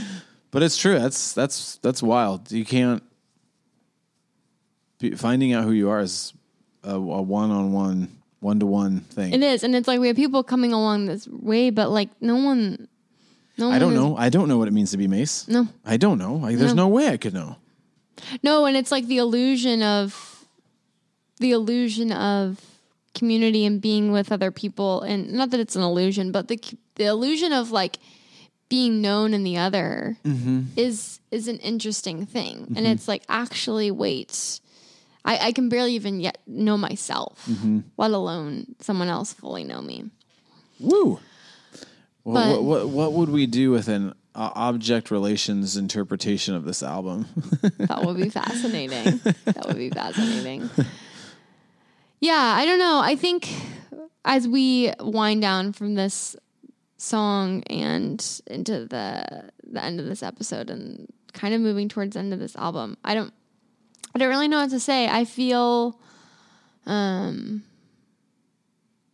but 0.52 0.64
it's 0.64 0.78
true. 0.78 0.98
That's 1.00 1.34
that's 1.34 1.78
that's 1.78 2.04
wild. 2.04 2.52
You 2.52 2.66
can't 2.66 3.02
be, 5.00 5.12
finding 5.16 5.54
out 5.54 5.64
who 5.64 5.72
you 5.72 5.90
are 5.90 6.00
is 6.00 6.34
a, 6.84 6.96
a 6.96 7.00
one-on-one, 7.22 8.10
one-to-one 8.42 9.00
thing. 9.02 9.34
It 9.34 9.42
is. 9.42 9.64
And 9.64 9.76
it's 9.76 9.88
like 9.88 10.00
we 10.00 10.08
have 10.08 10.16
people 10.16 10.44
coming 10.44 10.74
along 10.74 11.06
this 11.08 11.28
way, 11.28 11.70
but 11.70 11.90
like 11.90 12.10
no 12.22 12.36
one 12.36 12.88
no 13.58 13.68
one 13.68 13.76
I 13.76 13.80
don't 13.80 13.94
is- 13.94 14.00
know. 14.00 14.16
I 14.18 14.30
don't 14.30 14.48
know 14.48 14.58
what 14.58 14.68
it 14.68 14.72
means 14.72 14.92
to 14.92 14.98
be 14.98 15.08
Mace. 15.08 15.48
No. 15.48 15.68
I 15.86 15.98
don't 15.98 16.18
know. 16.18 16.36
Like, 16.36 16.58
there's 16.58 16.74
no. 16.74 16.88
way 16.88 17.10
I 17.10 17.18
could 17.18 17.34
know. 17.34 17.58
No, 18.44 18.66
and 18.66 18.78
it's 18.78 18.92
like 18.92 19.08
the 19.08 19.18
illusion 19.18 19.84
of 19.84 20.46
the 21.40 21.52
illusion 21.52 22.12
of 22.12 22.62
community 23.16 23.66
and 23.66 23.82
being 23.82 24.12
with 24.12 24.32
other 24.32 24.52
people, 24.52 25.02
and 25.02 25.32
not 25.34 25.50
that 25.52 25.60
it's 25.60 25.76
an 25.76 25.82
illusion, 25.82 26.32
but 26.32 26.48
the 26.48 26.60
the 26.96 27.06
illusion 27.06 27.54
of 27.54 27.72
like 27.72 27.98
being 28.70 29.02
known 29.02 29.34
in 29.34 29.44
the 29.44 29.58
other 29.58 30.18
mm-hmm. 30.24 30.62
is 30.76 31.20
is 31.32 31.48
an 31.48 31.58
interesting 31.58 32.26
thing, 32.26 32.66
and 32.68 32.78
mm-hmm. 32.78 32.86
it's 32.88 33.08
like 33.08 33.24
actually 33.28 33.92
wait. 33.92 34.60
I, 35.26 35.48
I 35.48 35.52
can 35.52 35.68
barely 35.68 35.94
even 35.94 36.22
yet 36.22 36.38
know 36.48 36.78
myself, 36.78 37.46
mm-hmm. 37.46 37.80
let 37.98 38.12
alone 38.12 38.76
someone 38.80 39.10
else 39.10 39.34
fully 39.34 39.66
know 39.66 39.82
me. 39.82 40.10
Woo. 40.80 41.20
Well, 42.24 42.56
But- 42.56 42.64
what, 42.64 42.64
what 42.64 42.90
what 42.90 43.14
would 43.14 43.30
we 43.30 43.46
do 43.46 43.72
with 43.72 43.88
an 43.88 44.14
uh, 44.40 44.52
object 44.56 45.12
relations 45.12 45.76
interpretation 45.76 46.56
of 46.56 46.64
this 46.64 46.82
album? 46.82 47.28
That 47.78 48.06
would 48.06 48.18
be 48.18 48.30
fascinating. 48.30 49.20
that 49.46 49.66
would 49.68 49.78
be 49.78 49.90
fascinating. 49.90 50.70
Yeah, 52.22 52.54
I 52.58 52.66
don't 52.66 52.80
know. 52.80 53.00
I 53.00 53.16
think 53.16 53.50
as 54.24 54.48
we 54.48 54.94
wind 55.00 55.42
down 55.42 55.74
from 55.74 55.96
this 55.96 56.36
song 56.98 57.64
and 57.64 58.42
into 58.48 58.86
the 58.86 59.50
the 59.64 59.84
end 59.84 60.00
of 60.00 60.06
this 60.06 60.22
episode 60.24 60.70
and 60.70 61.12
kind 61.34 61.54
of 61.54 61.62
moving 61.62 61.88
towards 61.90 62.14
the 62.14 62.20
end 62.20 62.34
of 62.34 62.40
this 62.40 62.56
album, 62.56 62.98
I 63.04 63.14
don't 63.14 63.34
I 64.16 64.20
don't 64.20 64.30
really 64.30 64.48
know 64.48 64.60
what 64.62 64.70
to 64.72 64.80
say. 64.80 65.08
I 65.08 65.26
feel 65.26 66.00
um 66.86 67.64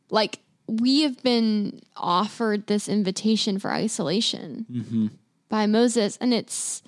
like 0.09 0.39
we 0.67 1.01
have 1.01 1.21
been 1.23 1.81
offered 1.95 2.67
this 2.67 2.87
invitation 2.87 3.59
for 3.59 3.71
isolation 3.71 4.65
mm-hmm. 4.71 5.07
by 5.49 5.65
Moses 5.65 6.17
and 6.21 6.33
it's 6.33 6.81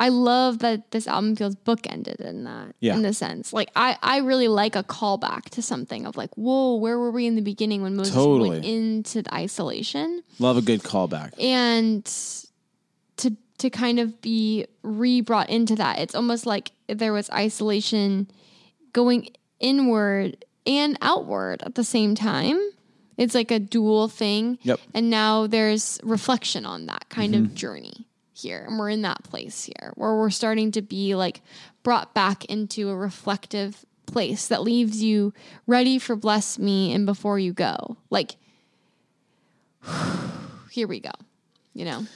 I 0.00 0.08
love 0.08 0.60
that 0.60 0.92
this 0.92 1.06
album 1.06 1.36
feels 1.36 1.54
bookended 1.56 2.22
in 2.22 2.44
that, 2.44 2.74
Yeah. 2.80 2.94
in 2.94 3.02
the 3.02 3.12
sense. 3.12 3.52
Like 3.52 3.70
I, 3.76 3.98
I 4.02 4.20
really 4.20 4.48
like 4.48 4.74
a 4.74 4.82
callback 4.82 5.50
to 5.50 5.60
something 5.60 6.06
of 6.06 6.16
like, 6.16 6.34
whoa, 6.36 6.76
where 6.76 6.98
were 6.98 7.10
we 7.10 7.26
in 7.26 7.36
the 7.36 7.42
beginning 7.42 7.82
when 7.82 7.96
Moses 7.96 8.14
Totally. 8.14 8.48
went 8.48 8.64
into 8.64 9.20
the 9.20 9.34
isolation? 9.34 10.22
Love 10.38 10.56
a 10.56 10.62
good 10.62 10.82
callback. 10.82 11.38
And 11.38 12.02
to 13.18 13.36
to 13.58 13.68
kind 13.68 14.00
of 14.00 14.22
be 14.22 14.66
re-brought 14.82 15.50
into 15.50 15.76
that. 15.76 15.98
It's 15.98 16.14
almost 16.14 16.46
like 16.46 16.72
there 16.88 17.12
was 17.12 17.28
isolation 17.28 18.30
going 18.94 19.28
inward 19.60 20.42
and 20.66 20.98
outward 21.00 21.62
at 21.62 21.74
the 21.74 21.84
same 21.84 22.14
time. 22.14 22.58
It's 23.16 23.34
like 23.34 23.50
a 23.50 23.58
dual 23.58 24.08
thing. 24.08 24.58
Yep. 24.62 24.80
And 24.94 25.10
now 25.10 25.46
there's 25.46 26.00
reflection 26.02 26.64
on 26.64 26.86
that 26.86 27.08
kind 27.08 27.34
of 27.34 27.42
mm-hmm. 27.42 27.54
journey 27.54 28.06
here 28.32 28.64
and 28.66 28.78
we're 28.78 28.88
in 28.88 29.02
that 29.02 29.22
place 29.22 29.64
here 29.64 29.92
where 29.96 30.16
we're 30.16 30.30
starting 30.30 30.70
to 30.72 30.80
be 30.80 31.14
like 31.14 31.42
brought 31.82 32.14
back 32.14 32.44
into 32.46 32.88
a 32.88 32.96
reflective 32.96 33.84
place 34.06 34.48
that 34.48 34.62
leaves 34.62 35.02
you 35.02 35.32
ready 35.66 35.98
for 35.98 36.16
bless 36.16 36.58
me 36.58 36.92
and 36.92 37.06
before 37.06 37.38
you 37.38 37.52
go. 37.52 37.96
Like, 38.10 38.36
here 40.70 40.88
we 40.88 41.00
go. 41.00 41.12
You 41.74 41.84
know? 41.84 42.06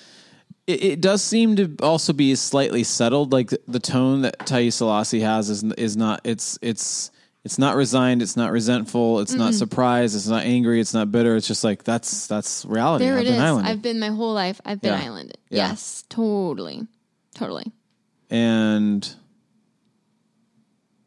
It, 0.67 0.85
it 0.85 1.01
does 1.01 1.23
seem 1.23 1.57
to 1.57 1.77
also 1.83 2.13
be 2.13 2.35
slightly 2.35 2.85
settled. 2.85 3.33
Like 3.33 3.51
the, 3.51 3.61
the 3.69 3.81
tone 3.81 4.23
that 4.23 4.39
Taiye 4.41 4.69
Selasi 4.69 5.21
has 5.21 5.51
is 5.51 5.63
is 5.75 5.97
not. 5.97 6.21
It's 6.25 6.59
it's 6.63 7.11
it's 7.45 7.59
not 7.59 7.77
resigned. 7.77 8.23
It's 8.23 8.37
not 8.37 8.51
resentful. 8.53 9.21
It's 9.21 9.35
not 9.35 9.53
surprised. 9.55 10.17
It's 10.17 10.27
not 10.27 10.45
angry. 10.45 10.81
It's 10.81 10.95
not 10.95 11.13
bitter. 11.13 11.37
It's 11.37 11.47
just 11.47 11.63
like 11.63 11.85
that's 11.85 12.27
that's 12.27 12.65
reality. 12.65 13.05
There 13.05 13.15
I've 13.15 13.21
it 13.21 13.25
been 13.25 13.35
is. 13.35 13.41
islanded. 13.41 13.71
I've 13.73 13.83
been 13.83 14.01
my 14.01 14.09
whole 14.09 14.33
life. 14.33 14.61
I've 14.65 14.81
been 14.81 14.93
Yeah. 14.99 15.05
islanded. 15.05 15.39
Yeah. 15.51 15.69
Yes, 15.69 16.05
totally. 16.09 16.87
Totally. 17.35 17.71
and 18.31 19.15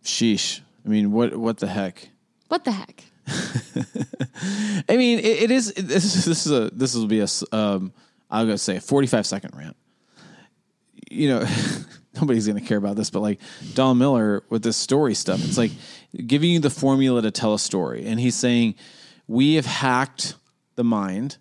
sheesh. 0.04 0.62
I 0.86 0.90
mean, 0.90 1.12
what 1.12 1.36
what 1.36 1.58
the 1.58 1.68
heck? 1.68 2.10
What 2.48 2.64
the 2.64 2.72
heck? 2.72 3.04
I 4.90 4.96
mean, 4.98 5.20
it, 5.20 5.44
it 5.44 5.52
is. 5.52 5.74
This 5.74 6.16
is 6.16 6.26
this 6.26 6.46
is 6.46 6.52
a 6.52 6.70
this 6.74 6.96
will 6.96 7.08
be 7.08 7.20
a. 7.20 7.24
s- 7.24 7.44
Um, 7.52 7.92
I'm 8.30 8.46
gonna 8.46 8.58
say 8.58 8.78
a 8.78 8.82
45 8.82 9.26
second 9.26 9.56
rant. 9.56 9.76
You 11.10 11.30
know, 11.30 11.46
nobody's 12.16 12.48
gonna 12.48 12.62
care 12.62 12.78
about 12.78 12.96
this, 12.96 13.10
but 13.10 13.22
like 13.22 13.40
Don 13.74 13.98
Miller 13.98 14.44
with 14.50 14.64
this 14.64 14.78
story 14.78 15.14
stuff, 15.14 15.44
it's 15.44 15.58
like 15.58 15.72
giving 16.26 16.52
you 16.52 16.60
the 16.60 16.70
formula 16.70 17.22
to 17.22 17.32
tell 17.32 17.54
a 17.54 17.60
story, 17.60 18.06
and 18.06 18.20
he's 18.20 18.36
saying 18.36 18.76
we 19.28 19.56
have 19.56 19.66
hacked 19.66 20.36
the 20.76 20.84
mind, 20.84 21.38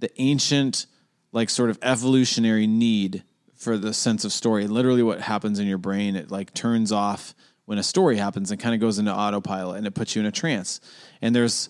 the 0.00 0.10
ancient 0.20 0.86
like 1.32 1.50
sort 1.50 1.70
of 1.70 1.78
evolutionary 1.82 2.66
need 2.66 3.22
for 3.54 3.76
the 3.76 3.92
sense 3.92 4.24
of 4.24 4.32
story. 4.32 4.66
Literally, 4.66 5.02
what 5.02 5.20
happens 5.20 5.58
in 5.58 5.66
your 5.66 5.78
brain, 5.78 6.16
it 6.16 6.30
like 6.30 6.54
turns 6.54 6.92
off 6.92 7.34
when 7.66 7.78
a 7.78 7.82
story 7.82 8.16
happens 8.16 8.50
and 8.50 8.60
kind 8.60 8.74
of 8.74 8.80
goes 8.80 8.98
into 8.98 9.14
autopilot, 9.14 9.78
and 9.78 9.86
it 9.86 9.94
puts 9.94 10.16
you 10.16 10.20
in 10.20 10.26
a 10.26 10.32
trance. 10.32 10.80
And 11.20 11.34
there's 11.34 11.68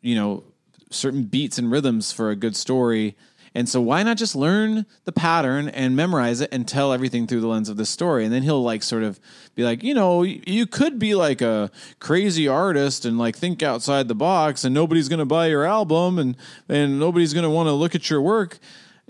you 0.00 0.14
know 0.14 0.44
certain 0.90 1.24
beats 1.24 1.58
and 1.58 1.70
rhythms 1.70 2.12
for 2.12 2.30
a 2.30 2.36
good 2.36 2.56
story. 2.56 3.16
And 3.54 3.68
so 3.68 3.80
why 3.80 4.02
not 4.02 4.16
just 4.16 4.36
learn 4.36 4.86
the 5.04 5.12
pattern 5.12 5.68
and 5.68 5.96
memorize 5.96 6.40
it 6.40 6.50
and 6.52 6.68
tell 6.68 6.92
everything 6.92 7.26
through 7.26 7.40
the 7.40 7.48
lens 7.48 7.68
of 7.68 7.76
this 7.76 7.90
story? 7.90 8.24
And 8.24 8.32
then 8.32 8.42
he'll 8.42 8.62
like 8.62 8.82
sort 8.82 9.02
of 9.02 9.18
be 9.56 9.64
like, 9.64 9.82
you 9.82 9.92
know, 9.92 10.22
you 10.22 10.66
could 10.66 10.98
be 10.98 11.14
like 11.14 11.42
a 11.42 11.70
crazy 11.98 12.46
artist 12.46 13.04
and 13.04 13.18
like 13.18 13.36
think 13.36 13.62
outside 13.62 14.06
the 14.06 14.14
box 14.14 14.64
and 14.64 14.72
nobody's 14.72 15.08
going 15.08 15.18
to 15.18 15.24
buy 15.24 15.48
your 15.48 15.64
album 15.64 16.18
and 16.18 16.36
and 16.68 17.00
nobody's 17.00 17.34
going 17.34 17.44
to 17.44 17.50
want 17.50 17.66
to 17.66 17.72
look 17.72 17.94
at 17.94 18.08
your 18.08 18.20
work. 18.20 18.58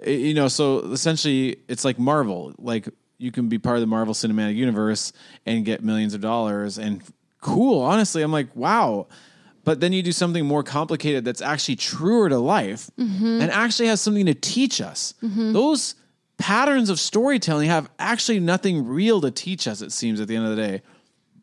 You 0.07 0.33
know, 0.33 0.49
so 0.49 0.79
essentially 0.91 1.59
it's 1.69 1.85
like 1.85 1.99
Marvel. 1.99 2.55
Like 2.57 2.89
you 3.19 3.31
can 3.31 3.51
be 3.51 3.59
part 3.59 3.77
of 3.77 3.83
the 3.83 3.87
Marvel 3.87 4.15
Cinematic 4.15 4.55
Universe 4.55 5.12
and 5.45 5.67
get 5.67 5.85
millions 5.85 6.15
of 6.15 6.23
dollars 6.23 6.79
and 6.79 7.03
cool. 7.43 7.83
Honestly, 7.83 8.23
I'm 8.23 8.33
like, 8.33 8.57
wow 8.57 9.07
but 9.71 9.79
then 9.79 9.93
you 9.93 10.03
do 10.03 10.11
something 10.11 10.45
more 10.45 10.65
complicated 10.65 11.25
that's 11.25 11.41
actually 11.41 11.77
truer 11.77 12.29
to 12.29 12.39
life 12.39 12.91
mm-hmm. 12.99 13.41
and 13.41 13.53
actually 13.53 13.87
has 13.87 14.01
something 14.01 14.27
to 14.27 14.35
teach 14.35 14.81
us. 14.81 15.15
Mm-hmm. 15.23 15.53
Those 15.53 15.95
patterns 16.39 16.91
of 16.91 16.99
storytelling 16.99 17.69
have 17.69 17.89
actually 17.97 18.41
nothing 18.41 18.85
real 18.85 19.21
to 19.21 19.31
teach 19.31 19.69
us, 19.69 19.81
it 19.81 19.93
seems, 19.93 20.21
at 20.21 20.27
the 20.27 20.35
end 20.35 20.47
of 20.47 20.57
the 20.57 20.61
day, 20.61 20.83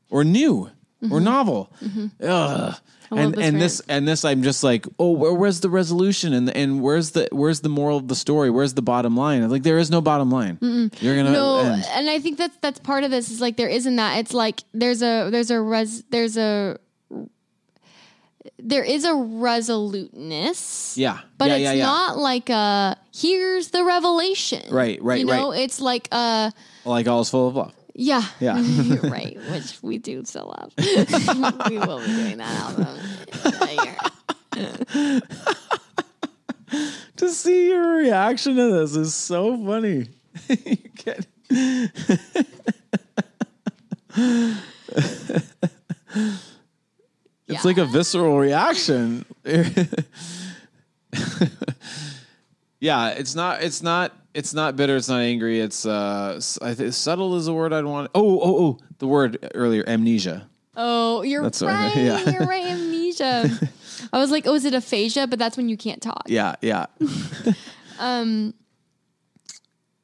or 0.10 0.26
new 0.26 0.70
or 1.02 1.08
mm-hmm. 1.08 1.24
novel. 1.24 1.72
Ugh. 2.22 2.76
And 3.12 3.34
this 3.34 3.45
and 3.45 3.54
rant. 3.54 3.60
this 3.60 3.80
and 3.88 4.06
this, 4.06 4.26
I'm 4.26 4.44
just 4.44 4.62
like, 4.62 4.86
oh, 4.99 5.12
where, 5.12 5.34
where's 5.34 5.62
the 5.62 5.70
resolution 5.70 6.34
and 6.34 6.49
and 6.49 6.82
where's 6.82 7.12
the 7.12 7.30
where's 7.32 7.62
the 7.62 7.70
moral 7.70 7.95
of 7.95 8.10
the 8.10 8.16
story? 8.16 8.49
Where's 8.49 8.74
the 8.74 8.82
bottom 8.82 9.16
line? 9.16 9.41
I'm 9.41 9.49
like, 9.49 9.64
there 9.64 9.78
is 9.78 9.90
no 9.90 10.02
bottom 10.02 10.30
line. 10.30 10.58
You're 10.99 11.16
gonna 11.16 11.32
No, 11.32 11.60
end. 11.60 11.86
and 11.91 12.10
I 12.10 12.20
think 12.20 12.38
that's 12.38 12.58
that's 12.58 12.80
part 12.80 13.06
of 13.06 13.12
this 13.12 13.32
is 13.32 13.40
like 13.40 13.56
there 13.56 13.70
isn't 13.70 13.95
that. 13.95 14.18
It's 14.18 14.34
like 14.34 14.64
there's 14.74 15.02
a 15.02 15.30
there's 15.32 15.49
a 15.49 15.62
res 15.62 16.04
there's 16.10 16.36
a 16.36 16.78
there 18.60 18.84
is 18.84 19.03
a 19.06 19.14
resoluteness. 19.14 20.95
Yeah, 20.98 21.19
But 21.38 21.49
yeah, 21.49 21.56
it's 21.56 21.64
yeah, 21.64 21.72
yeah. 21.74 21.86
not 21.86 22.18
like 22.18 22.49
a 22.49 22.98
here's 23.14 23.69
the 23.69 23.84
revelation. 23.84 24.64
Right, 24.74 25.02
right, 25.02 25.19
You 25.19 25.26
know, 25.26 25.52
right. 25.52 25.61
it's 25.61 25.80
like 25.80 26.07
a 26.11 26.52
like 26.86 27.07
all 27.07 27.22
is 27.22 27.30
full 27.30 27.48
of 27.49 27.56
love. 27.56 27.74
yeah. 27.94 28.24
Yeah. 28.40 28.57
You're 28.60 29.02
right, 29.11 29.38
which 29.52 29.78
we 29.82 29.98
do 29.98 30.24
still 30.26 30.53
love. 30.60 30.72
we 31.69 31.78
will 31.78 31.99
be 31.99 32.06
doing 32.07 32.38
that 32.38 32.56
album. 32.61 32.98
To 37.18 37.30
see 37.30 37.69
your 37.69 37.95
reaction 37.95 38.56
to 38.57 38.72
this 38.72 38.95
is 38.95 39.15
so 39.15 39.56
funny. 39.65 40.10
You 40.49 40.78
get- 40.95 41.26
it's 47.48 47.65
like 47.65 47.78
a 47.78 47.86
visceral 47.86 48.38
reaction. 48.38 49.26
yeah, 52.80 53.10
it's 53.10 53.36
not. 53.36 53.64
It's 53.64 53.82
not. 53.82 54.14
It's 54.34 54.53
not 54.53 54.76
bitter. 54.76 54.95
It's 54.95 55.10
not 55.10 55.22
angry. 55.22 55.60
It's 55.60 55.86
uh, 55.86 56.40
I 56.61 56.74
think 56.74 56.94
subtle 56.94 57.36
is 57.36 57.45
the 57.45 57.53
word 57.53 57.74
I'd 57.74 57.86
want. 57.86 58.11
Oh, 58.14 58.40
oh, 58.40 58.65
oh, 58.65 58.80
the 58.99 59.07
word 59.07 59.49
earlier, 59.56 59.84
amnesia. 59.88 60.48
Oh, 60.76 61.24
you're 61.24 61.41
That's 61.41 61.61
right. 61.64 61.95
yeah. 61.95 62.30
You're 62.30 62.45
right. 62.45 62.65
Amnesia. 62.65 63.49
I 64.14 64.19
was 64.19 64.30
like, 64.30 64.45
oh, 64.45 64.53
is 64.53 64.64
it 64.64 64.76
aphasia? 64.76 65.26
But 65.26 65.40
that's 65.40 65.57
when 65.57 65.69
you 65.69 65.76
can't 65.76 66.02
talk. 66.02 66.24
Yeah, 66.28 66.56
yeah. 66.61 66.86
um, 67.99 68.53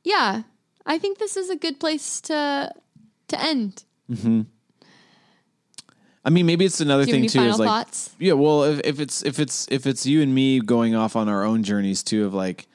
Yeah, 0.03 0.41
I 0.85 0.97
think 0.97 1.19
this 1.19 1.37
is 1.37 1.51
a 1.51 1.55
good 1.55 1.79
place 1.79 2.19
to 2.21 2.73
to 3.27 3.41
end. 3.41 3.83
I 6.25 6.29
mean, 6.29 6.45
maybe 6.45 6.65
it's 6.65 6.79
another 6.79 7.03
Do 7.03 7.11
you 7.11 7.23
have 7.23 7.31
thing 7.31 7.41
too. 7.41 7.49
Is 7.49 7.59
like, 7.59 7.67
thoughts? 7.67 8.11
yeah, 8.17 8.33
well, 8.33 8.63
if, 8.63 8.79
if 8.85 8.99
it's 8.99 9.23
if 9.23 9.39
it's 9.39 9.67
if 9.69 9.85
it's 9.85 10.05
you 10.05 10.21
and 10.21 10.33
me 10.33 10.59
going 10.59 10.95
off 10.95 11.15
on 11.15 11.27
our 11.27 11.43
own 11.43 11.63
journeys 11.63 12.01
too 12.01 12.25
of 12.25 12.33
like 12.33 12.67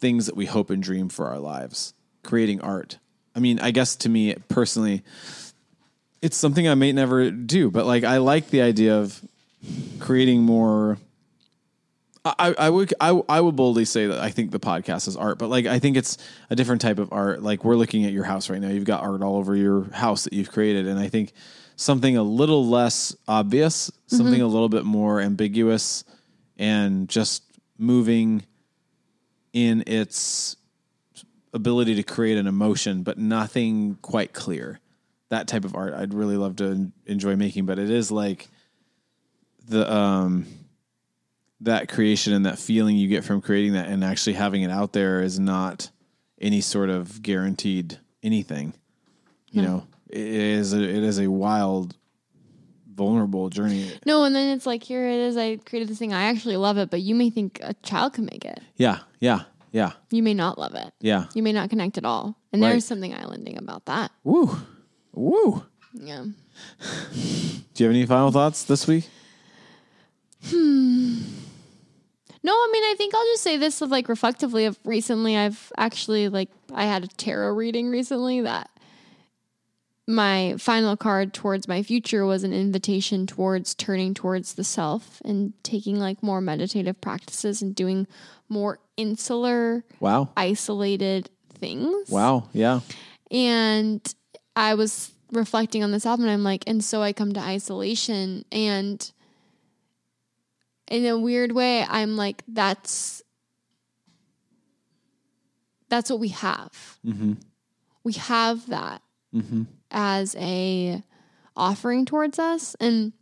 things 0.00 0.26
that 0.26 0.36
we 0.36 0.46
hope 0.46 0.70
and 0.70 0.82
dream 0.82 1.08
for 1.08 1.28
our 1.28 1.38
lives, 1.38 1.94
creating 2.24 2.60
art. 2.60 2.98
I 3.34 3.38
mean, 3.38 3.60
I 3.60 3.70
guess 3.70 3.94
to 3.96 4.08
me 4.08 4.34
personally, 4.48 5.04
it's 6.20 6.36
something 6.36 6.68
I 6.68 6.74
may 6.74 6.92
never 6.92 7.30
do, 7.30 7.70
but 7.70 7.86
like 7.86 8.02
I 8.02 8.18
like 8.18 8.48
the 8.48 8.62
idea 8.62 8.98
of 8.98 9.20
creating 10.00 10.42
more. 10.42 10.98
I, 12.22 12.54
I 12.58 12.68
would 12.68 12.92
I, 13.00 13.18
I 13.28 13.40
would 13.40 13.56
boldly 13.56 13.86
say 13.86 14.06
that 14.06 14.18
I 14.18 14.30
think 14.30 14.50
the 14.50 14.60
podcast 14.60 15.08
is 15.08 15.16
art, 15.16 15.38
but 15.38 15.48
like 15.48 15.66
I 15.66 15.78
think 15.78 15.96
it's 15.96 16.18
a 16.50 16.56
different 16.56 16.82
type 16.82 16.98
of 16.98 17.12
art. 17.12 17.42
Like 17.42 17.64
we're 17.64 17.76
looking 17.76 18.04
at 18.04 18.12
your 18.12 18.24
house 18.24 18.50
right 18.50 18.60
now. 18.60 18.68
You've 18.68 18.84
got 18.84 19.02
art 19.02 19.22
all 19.22 19.36
over 19.36 19.56
your 19.56 19.84
house 19.92 20.24
that 20.24 20.32
you've 20.32 20.50
created, 20.52 20.86
and 20.86 20.98
I 20.98 21.08
think 21.08 21.32
something 21.80 22.14
a 22.18 22.22
little 22.22 22.66
less 22.66 23.16
obvious, 23.26 23.90
something 24.06 24.42
a 24.42 24.46
little 24.46 24.68
bit 24.68 24.84
more 24.84 25.18
ambiguous, 25.18 26.04
and 26.58 27.08
just 27.08 27.42
moving 27.78 28.42
in 29.54 29.82
its 29.86 30.56
ability 31.54 31.94
to 31.94 32.02
create 32.02 32.36
an 32.36 32.46
emotion, 32.46 33.02
but 33.02 33.16
nothing 33.16 33.96
quite 34.02 34.34
clear. 34.34 34.78
That 35.30 35.48
type 35.48 35.64
of 35.64 35.74
art 35.74 35.94
I'd 35.94 36.12
really 36.12 36.36
love 36.36 36.56
to 36.56 36.92
enjoy 37.06 37.34
making, 37.36 37.64
but 37.64 37.78
it 37.78 37.88
is 37.88 38.12
like 38.12 38.48
the 39.66 39.90
um 39.90 40.46
that 41.62 41.88
creation 41.88 42.34
and 42.34 42.44
that 42.44 42.58
feeling 42.58 42.96
you 42.96 43.08
get 43.08 43.24
from 43.24 43.40
creating 43.40 43.72
that 43.72 43.88
and 43.88 44.04
actually 44.04 44.34
having 44.34 44.62
it 44.62 44.70
out 44.70 44.92
there 44.92 45.22
is 45.22 45.38
not 45.38 45.90
any 46.40 46.60
sort 46.60 46.90
of 46.90 47.22
guaranteed 47.22 47.98
anything. 48.22 48.74
You 49.50 49.62
know, 49.62 49.86
it 50.12 50.16
is 50.58 50.72
a, 50.72 50.82
it 50.82 51.02
is 51.02 51.18
a 51.18 51.28
wild, 51.30 51.96
vulnerable 52.94 53.48
journey. 53.48 53.90
No, 54.06 54.24
and 54.24 54.34
then 54.34 54.54
it's 54.56 54.66
like 54.66 54.82
here 54.82 55.06
it 55.08 55.18
is. 55.20 55.36
I 55.36 55.56
created 55.56 55.88
this 55.88 55.98
thing. 55.98 56.12
I 56.12 56.24
actually 56.24 56.56
love 56.56 56.76
it, 56.78 56.90
but 56.90 57.00
you 57.00 57.14
may 57.14 57.30
think 57.30 57.58
a 57.62 57.74
child 57.82 58.12
can 58.14 58.24
make 58.26 58.44
it. 58.44 58.60
Yeah, 58.76 58.98
yeah, 59.20 59.42
yeah, 59.72 59.92
You 60.10 60.22
may 60.22 60.34
not 60.34 60.58
love 60.58 60.74
it. 60.74 60.92
yeah. 61.00 61.26
You 61.34 61.42
may 61.42 61.52
not 61.52 61.70
connect 61.70 61.96
at 61.98 62.04
all. 62.04 62.36
And 62.52 62.60
Right. 62.60 62.70
there's 62.70 62.84
something 62.84 63.14
islanding 63.14 63.56
about 63.58 63.86
that. 63.86 64.10
Woo, 64.24 64.56
woo. 65.12 65.62
Yeah. 65.94 66.24
Do 67.74 67.84
you 67.84 67.86
have 67.86 67.94
any 67.94 68.04
final 68.06 68.30
thoughts 68.32 68.64
this 68.64 68.86
week? 68.86 69.08
Hmm. 70.46 71.18
No, 72.42 72.52
I 72.52 72.70
mean, 72.72 72.82
I 72.84 72.94
think 72.96 73.14
I'll 73.14 73.24
just 73.26 73.42
say 73.42 73.56
this 73.58 73.82
of 73.82 73.90
like 73.90 74.08
reflectively 74.08 74.64
of 74.64 74.78
recently 74.84 75.36
I've 75.36 75.70
actually 75.76 76.28
like 76.30 76.48
I 76.72 76.84
had 76.84 77.04
a 77.04 77.08
tarot 77.08 77.52
reading 77.54 77.90
recently 77.90 78.40
that 78.40 78.70
my 80.10 80.54
final 80.58 80.96
card 80.96 81.32
towards 81.32 81.68
my 81.68 81.82
future 81.82 82.26
was 82.26 82.42
an 82.44 82.52
invitation 82.52 83.26
towards 83.26 83.74
turning 83.74 84.12
towards 84.14 84.54
the 84.54 84.64
self 84.64 85.20
and 85.24 85.52
taking 85.62 85.98
like 85.98 86.22
more 86.22 86.40
meditative 86.40 87.00
practices 87.00 87.62
and 87.62 87.74
doing 87.74 88.06
more 88.48 88.80
insular, 88.96 89.84
Wow, 90.00 90.30
isolated 90.36 91.30
things. 91.54 92.10
wow, 92.10 92.48
yeah, 92.52 92.80
And 93.30 94.02
I 94.56 94.74
was 94.74 95.12
reflecting 95.32 95.84
on 95.84 95.92
this 95.92 96.04
album 96.04 96.24
and 96.24 96.32
I'm 96.32 96.42
like, 96.42 96.64
and 96.66 96.82
so 96.82 97.02
I 97.02 97.12
come 97.12 97.32
to 97.34 97.40
isolation. 97.40 98.44
And 98.50 99.10
in 100.88 101.06
a 101.06 101.16
weird 101.16 101.52
way, 101.52 101.84
I'm 101.88 102.16
like, 102.16 102.42
that's 102.48 103.22
that's 105.88 106.10
what 106.10 106.20
we 106.20 106.28
have. 106.28 106.98
Mm-hmm. 107.06 107.34
We 108.02 108.14
have 108.14 108.68
that 108.68 109.02
mm-hmm. 109.34 109.64
As 109.90 110.34
a 110.36 111.02
offering 111.56 112.04
towards 112.04 112.38
us, 112.38 112.74
and 112.80 113.12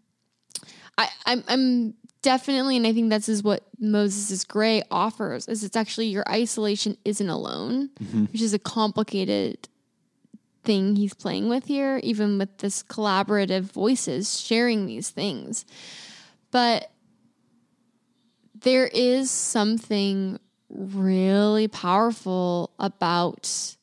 I, 0.96 1.08
I'm, 1.26 1.44
I'm 1.48 1.94
definitely, 2.22 2.76
and 2.76 2.86
I 2.86 2.92
think 2.92 3.10
this 3.10 3.28
is 3.28 3.42
what 3.42 3.64
Moses' 3.78 4.44
Gray 4.44 4.82
offers: 4.90 5.48
is 5.48 5.64
it's 5.64 5.76
actually 5.76 6.06
your 6.06 6.24
isolation 6.28 6.96
isn't 7.04 7.28
alone, 7.28 7.90
mm-hmm. 8.00 8.24
which 8.26 8.42
is 8.42 8.54
a 8.54 8.58
complicated 8.58 9.68
thing 10.64 10.96
he's 10.96 11.14
playing 11.14 11.48
with 11.48 11.64
here, 11.66 12.00
even 12.02 12.38
with 12.38 12.58
this 12.58 12.82
collaborative 12.82 13.62
voices 13.62 14.40
sharing 14.40 14.86
these 14.86 15.10
things. 15.10 15.64
But 16.50 16.90
there 18.54 18.88
is 18.88 19.30
something 19.30 20.38
really 20.68 21.68
powerful 21.68 22.70
about 22.78 23.76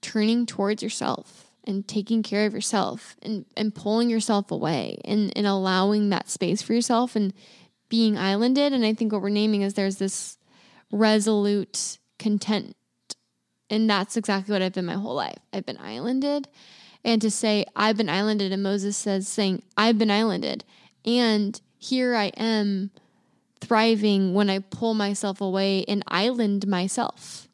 turning 0.00 0.44
towards 0.44 0.82
yourself 0.82 1.43
and 1.66 1.86
taking 1.88 2.22
care 2.22 2.46
of 2.46 2.54
yourself 2.54 3.16
and, 3.22 3.44
and 3.56 3.74
pulling 3.74 4.10
yourself 4.10 4.50
away 4.50 5.00
and, 5.04 5.32
and 5.36 5.46
allowing 5.46 6.10
that 6.10 6.28
space 6.28 6.62
for 6.62 6.74
yourself 6.74 7.16
and 7.16 7.32
being 7.88 8.16
islanded. 8.18 8.72
And 8.72 8.84
I 8.84 8.94
think 8.94 9.12
what 9.12 9.22
we're 9.22 9.30
naming 9.30 9.62
is 9.62 9.74
there's 9.74 9.96
this 9.96 10.38
resolute 10.90 11.98
content. 12.18 12.76
And 13.70 13.88
that's 13.88 14.16
exactly 14.16 14.52
what 14.52 14.62
I've 14.62 14.72
been 14.72 14.84
my 14.84 14.94
whole 14.94 15.14
life. 15.14 15.38
I've 15.52 15.66
been 15.66 15.78
islanded. 15.78 16.48
And 17.04 17.20
to 17.22 17.30
say, 17.30 17.66
I've 17.76 17.98
been 17.98 18.08
islanded, 18.08 18.50
and 18.50 18.62
Moses 18.62 18.96
says, 18.96 19.28
saying, 19.28 19.62
I've 19.76 19.98
been 19.98 20.10
islanded. 20.10 20.64
And 21.04 21.60
here 21.76 22.14
I 22.14 22.26
am 22.36 22.90
thriving 23.60 24.32
when 24.32 24.48
I 24.48 24.60
pull 24.60 24.94
myself 24.94 25.40
away 25.40 25.84
and 25.86 26.02
island 26.08 26.66
myself. 26.66 27.48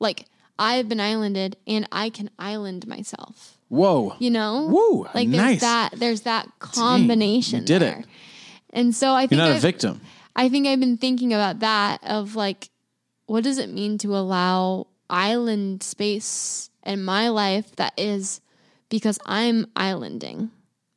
Like 0.00 0.26
I've 0.58 0.88
been 0.88 1.00
islanded 1.00 1.56
and 1.66 1.86
I 1.92 2.10
can 2.10 2.30
island 2.38 2.86
myself. 2.86 3.58
Whoa. 3.68 4.16
You 4.18 4.30
know? 4.30 4.66
Woo, 4.66 5.06
Like 5.14 5.28
nice. 5.28 5.38
there's 5.38 5.60
that 5.60 5.90
there's 5.96 6.20
that 6.22 6.48
combination. 6.58 7.60
you 7.60 7.66
did 7.66 7.82
it. 7.82 8.04
And 8.72 8.94
so 8.94 9.14
I 9.14 9.26
think 9.26 9.32
You're 9.38 9.46
not 9.46 9.52
a 9.52 9.54
I've- 9.56 9.60
victim. 9.62 10.00
I 10.36 10.48
think 10.48 10.66
I've 10.66 10.78
been 10.80 10.96
thinking 10.98 11.32
about 11.34 11.60
that 11.60 12.02
of 12.04 12.36
like, 12.36 12.70
what 13.26 13.42
does 13.44 13.58
it 13.58 13.70
mean 13.70 13.98
to 13.98 14.16
allow 14.16 14.86
island 15.10 15.82
space 15.82 16.70
in 16.84 17.04
my 17.04 17.28
life 17.28 17.74
that 17.76 17.92
is 17.96 18.40
because 18.88 19.18
I'm 19.26 19.66
islanding. 19.74 20.50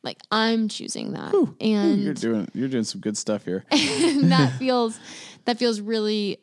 Like 0.03 0.17
I'm 0.31 0.67
choosing 0.67 1.13
that. 1.13 1.33
and 1.59 2.01
You're 2.03 2.13
doing 2.13 2.47
you're 2.53 2.67
doing 2.69 2.83
some 2.83 3.01
good 3.01 3.17
stuff 3.17 3.45
here. 3.45 3.65
and 3.71 4.31
that 4.35 4.53
feels 4.59 4.99
that 5.45 5.57
feels 5.59 5.79
really 5.81 6.37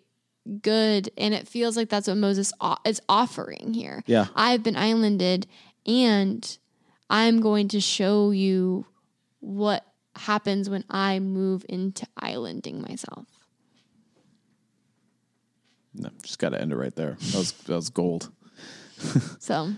good 0.62 1.11
and 1.16 1.35
it 1.35 1.47
feels 1.47 1.77
like 1.77 1.89
that's 1.89 2.09
what 2.09 2.16
Moses 2.16 2.53
is 2.85 3.01
offering 3.09 3.75
here. 3.75 4.03
Yeah. 4.07 4.27
I've 4.35 4.62
been 4.62 4.77
islanded 4.77 5.47
and 5.87 6.59
I'm 7.11 7.41
going 7.41 7.69
to 7.69 7.81
show 7.81 8.31
you 8.31 8.87
what 9.41 9.85
happens 10.16 10.69
when 10.69 10.85
I 10.91 11.19
move 11.20 11.65
into 11.69 12.07
islanding 12.16 12.83
myself. 12.83 13.27
No, 15.95 16.11
just 16.23 16.39
got 16.39 16.51
to 16.51 16.61
end 16.61 16.73
it 16.73 16.77
right 16.77 16.95
there. 16.95 17.16
That 17.19 17.39
was 17.39 17.53
that 17.53 17.75
was 17.75 17.91
gold. 17.91 18.31
So 19.39 19.73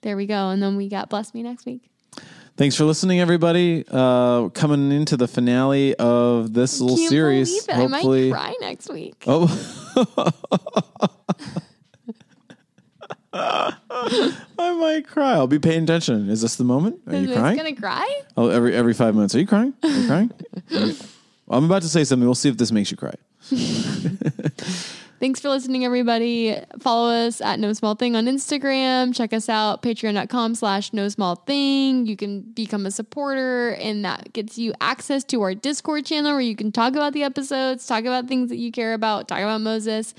there 0.00 0.16
we 0.16 0.26
go 0.26 0.48
and 0.48 0.62
then 0.62 0.76
we 0.76 0.88
got 0.88 1.10
bless 1.10 1.34
me 1.34 1.42
next 1.42 1.66
week. 1.66 1.90
Thanks 2.58 2.74
for 2.74 2.84
listening, 2.84 3.20
everybody. 3.20 3.84
Uh, 3.88 4.48
coming 4.48 4.90
into 4.90 5.16
the 5.16 5.28
finale 5.28 5.94
of 5.94 6.52
this 6.52 6.80
little 6.80 6.96
series. 6.96 7.64
Hopefully, 7.68 8.32
I 8.32 8.32
might 8.32 8.36
cry 8.36 8.54
next 8.60 8.92
week. 8.92 9.22
oh, 9.28 9.46
I 13.32 13.76
might 14.58 15.06
cry. 15.06 15.34
I'll 15.34 15.46
be 15.46 15.60
paying 15.60 15.84
attention. 15.84 16.28
Is 16.28 16.42
this 16.42 16.56
the 16.56 16.64
moment? 16.64 17.00
Are 17.06 17.14
you 17.14 17.32
crying? 17.32 17.56
gonna 17.56 17.76
cry? 17.76 18.22
Oh, 18.36 18.48
every 18.48 18.74
every 18.74 18.92
five 18.92 19.14
minutes. 19.14 19.36
Are 19.36 19.38
you 19.38 19.46
crying? 19.46 19.72
Are 19.84 19.88
you 19.88 20.06
crying? 20.08 20.32
I'm 21.48 21.64
about 21.64 21.82
to 21.82 21.88
say 21.88 22.02
something. 22.02 22.26
We'll 22.26 22.34
see 22.34 22.48
if 22.48 22.56
this 22.56 22.72
makes 22.72 22.90
you 22.90 22.96
cry. 22.96 23.14
Thanks 25.20 25.40
for 25.40 25.48
listening, 25.48 25.84
everybody. 25.84 26.56
Follow 26.78 27.10
us 27.10 27.40
at 27.40 27.58
No 27.58 27.72
Small 27.72 27.96
Thing 27.96 28.14
on 28.14 28.26
Instagram. 28.26 29.12
Check 29.12 29.32
us 29.32 29.48
out, 29.48 29.82
patreon.com 29.82 30.54
slash 30.54 30.92
no 30.92 31.08
small 31.08 31.34
thing. 31.34 32.06
You 32.06 32.16
can 32.16 32.42
become 32.42 32.86
a 32.86 32.92
supporter, 32.92 33.70
and 33.80 34.04
that 34.04 34.32
gets 34.32 34.58
you 34.58 34.74
access 34.80 35.24
to 35.24 35.42
our 35.42 35.56
Discord 35.56 36.06
channel 36.06 36.32
where 36.32 36.40
you 36.40 36.54
can 36.54 36.70
talk 36.70 36.92
about 36.92 37.14
the 37.14 37.24
episodes, 37.24 37.84
talk 37.84 38.04
about 38.04 38.28
things 38.28 38.48
that 38.50 38.58
you 38.58 38.70
care 38.70 38.94
about, 38.94 39.26
talk 39.26 39.40
about 39.40 39.60
Moses. 39.60 40.14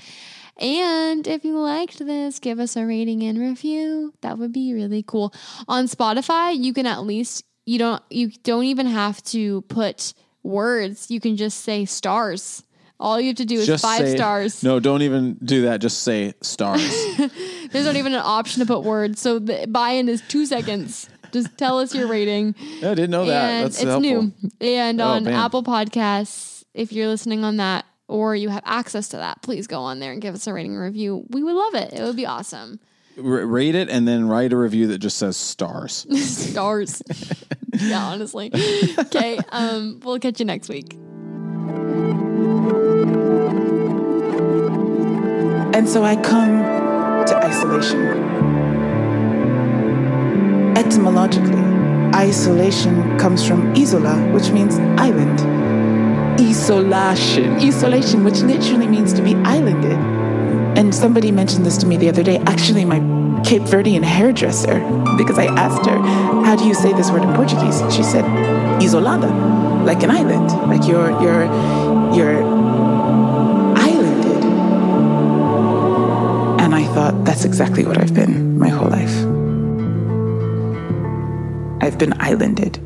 And 0.58 1.26
if 1.26 1.46
you 1.46 1.58
liked 1.58 1.98
this, 1.98 2.38
give 2.38 2.60
us 2.60 2.76
a 2.76 2.84
rating 2.84 3.22
and 3.22 3.38
review. 3.38 4.12
That 4.20 4.36
would 4.36 4.52
be 4.52 4.74
really 4.74 5.02
cool. 5.02 5.32
On 5.66 5.86
Spotify, 5.86 6.54
you 6.54 6.74
can 6.74 6.84
at 6.84 7.04
least 7.04 7.46
you 7.64 7.78
don't 7.78 8.02
you 8.10 8.32
don't 8.42 8.64
even 8.64 8.86
have 8.86 9.22
to 9.24 9.62
put 9.62 10.12
words. 10.42 11.10
You 11.10 11.20
can 11.20 11.38
just 11.38 11.60
say 11.60 11.86
stars. 11.86 12.64
All 13.00 13.18
you 13.20 13.28
have 13.28 13.36
to 13.36 13.46
do 13.46 13.56
is 13.56 13.66
Just 13.66 13.82
five 13.82 14.00
say- 14.06 14.16
stars. 14.16 14.62
No, 14.62 14.78
don't 14.78 15.00
even 15.02 15.34
do 15.42 15.62
that. 15.62 15.80
Just 15.80 16.02
say 16.02 16.34
stars. 16.42 16.82
There's 17.72 17.86
not 17.86 17.96
even 17.96 18.12
an 18.14 18.20
option 18.22 18.60
to 18.60 18.66
put 18.66 18.82
words. 18.84 19.20
So 19.20 19.38
the 19.38 19.66
buy-in 19.68 20.08
is 20.08 20.22
two 20.28 20.44
seconds. 20.46 21.08
Just 21.32 21.56
tell 21.56 21.78
us 21.78 21.94
your 21.94 22.08
rating. 22.08 22.54
I 22.78 22.94
didn't 22.94 23.10
know 23.10 23.24
that. 23.24 23.50
and 23.50 23.64
That's 23.64 23.76
it's 23.80 23.84
helpful. 23.90 24.22
new. 24.24 24.32
And 24.60 25.00
Oh, 25.00 25.06
on 25.06 25.24
man. 25.24 25.32
Apple 25.34 25.62
Podcasts, 25.62 26.62
if 26.74 26.92
you're 26.92 27.06
listening 27.08 27.42
on 27.42 27.56
that 27.56 27.86
or 28.08 28.36
you 28.36 28.48
have 28.50 28.62
access 28.66 29.08
to 29.10 29.16
that, 29.16 29.40
please 29.40 29.66
go 29.66 29.80
on 29.80 29.98
there 30.00 30.12
and 30.12 30.20
give 30.20 30.34
us 30.34 30.46
a 30.46 30.52
rating 30.52 30.72
and 30.72 30.80
review. 30.82 31.24
We 31.30 31.42
would 31.42 31.54
love 31.54 31.74
it. 31.76 31.92
It 31.94 32.02
would 32.02 32.16
be 32.16 32.26
awesome. 32.26 32.80
R- 33.16 33.24
rate 33.46 33.74
it 33.76 33.88
and 33.88 34.06
then 34.06 34.26
write 34.28 34.52
a 34.52 34.56
review 34.56 34.88
that 34.88 34.98
just 34.98 35.16
says 35.18 35.36
stars. 35.36 36.06
Stars. 36.26 37.02
yeah, 37.80 38.04
honestly. 38.04 38.50
Okay. 38.98 39.38
Um, 39.52 40.00
we'll 40.04 40.18
catch 40.18 40.38
you 40.40 40.46
next 40.46 40.68
week. 40.68 40.96
And 45.80 45.88
so 45.88 46.04
I 46.04 46.14
come 46.14 46.58
to 47.24 47.36
isolation. 47.42 48.00
Etymologically, 50.76 51.56
isolation 52.14 53.18
comes 53.18 53.48
from 53.48 53.72
isola, 53.74 54.14
which 54.30 54.50
means 54.50 54.78
island. 55.00 55.40
Isolation, 56.38 57.54
isolation, 57.54 58.24
which 58.24 58.42
literally 58.42 58.88
means 58.88 59.14
to 59.14 59.22
be 59.22 59.34
islanded. 59.36 59.96
And 60.76 60.94
somebody 60.94 61.32
mentioned 61.32 61.64
this 61.64 61.78
to 61.78 61.86
me 61.86 61.96
the 61.96 62.10
other 62.10 62.22
day. 62.22 62.36
Actually, 62.40 62.84
my 62.84 62.98
Cape 63.42 63.62
Verdean 63.62 64.02
hairdresser, 64.02 64.80
because 65.16 65.38
I 65.38 65.46
asked 65.46 65.86
her, 65.86 65.98
"How 66.44 66.56
do 66.56 66.66
you 66.66 66.74
say 66.74 66.92
this 66.92 67.10
word 67.10 67.22
in 67.22 67.32
Portuguese?" 67.32 67.82
She 67.88 68.02
said, 68.02 68.26
"Isolada," 68.82 69.30
like 69.86 70.02
an 70.02 70.10
island, 70.10 70.52
like 70.68 70.86
you're 70.86 71.10
you're 71.22 71.46
you're 72.12 72.59
And 76.72 76.78
I 76.78 76.94
thought, 76.94 77.24
that's 77.24 77.44
exactly 77.44 77.84
what 77.84 77.98
I've 77.98 78.14
been 78.14 78.56
my 78.56 78.68
whole 78.68 78.88
life. 78.88 79.12
I've 81.82 81.98
been 81.98 82.12
islanded. 82.20 82.78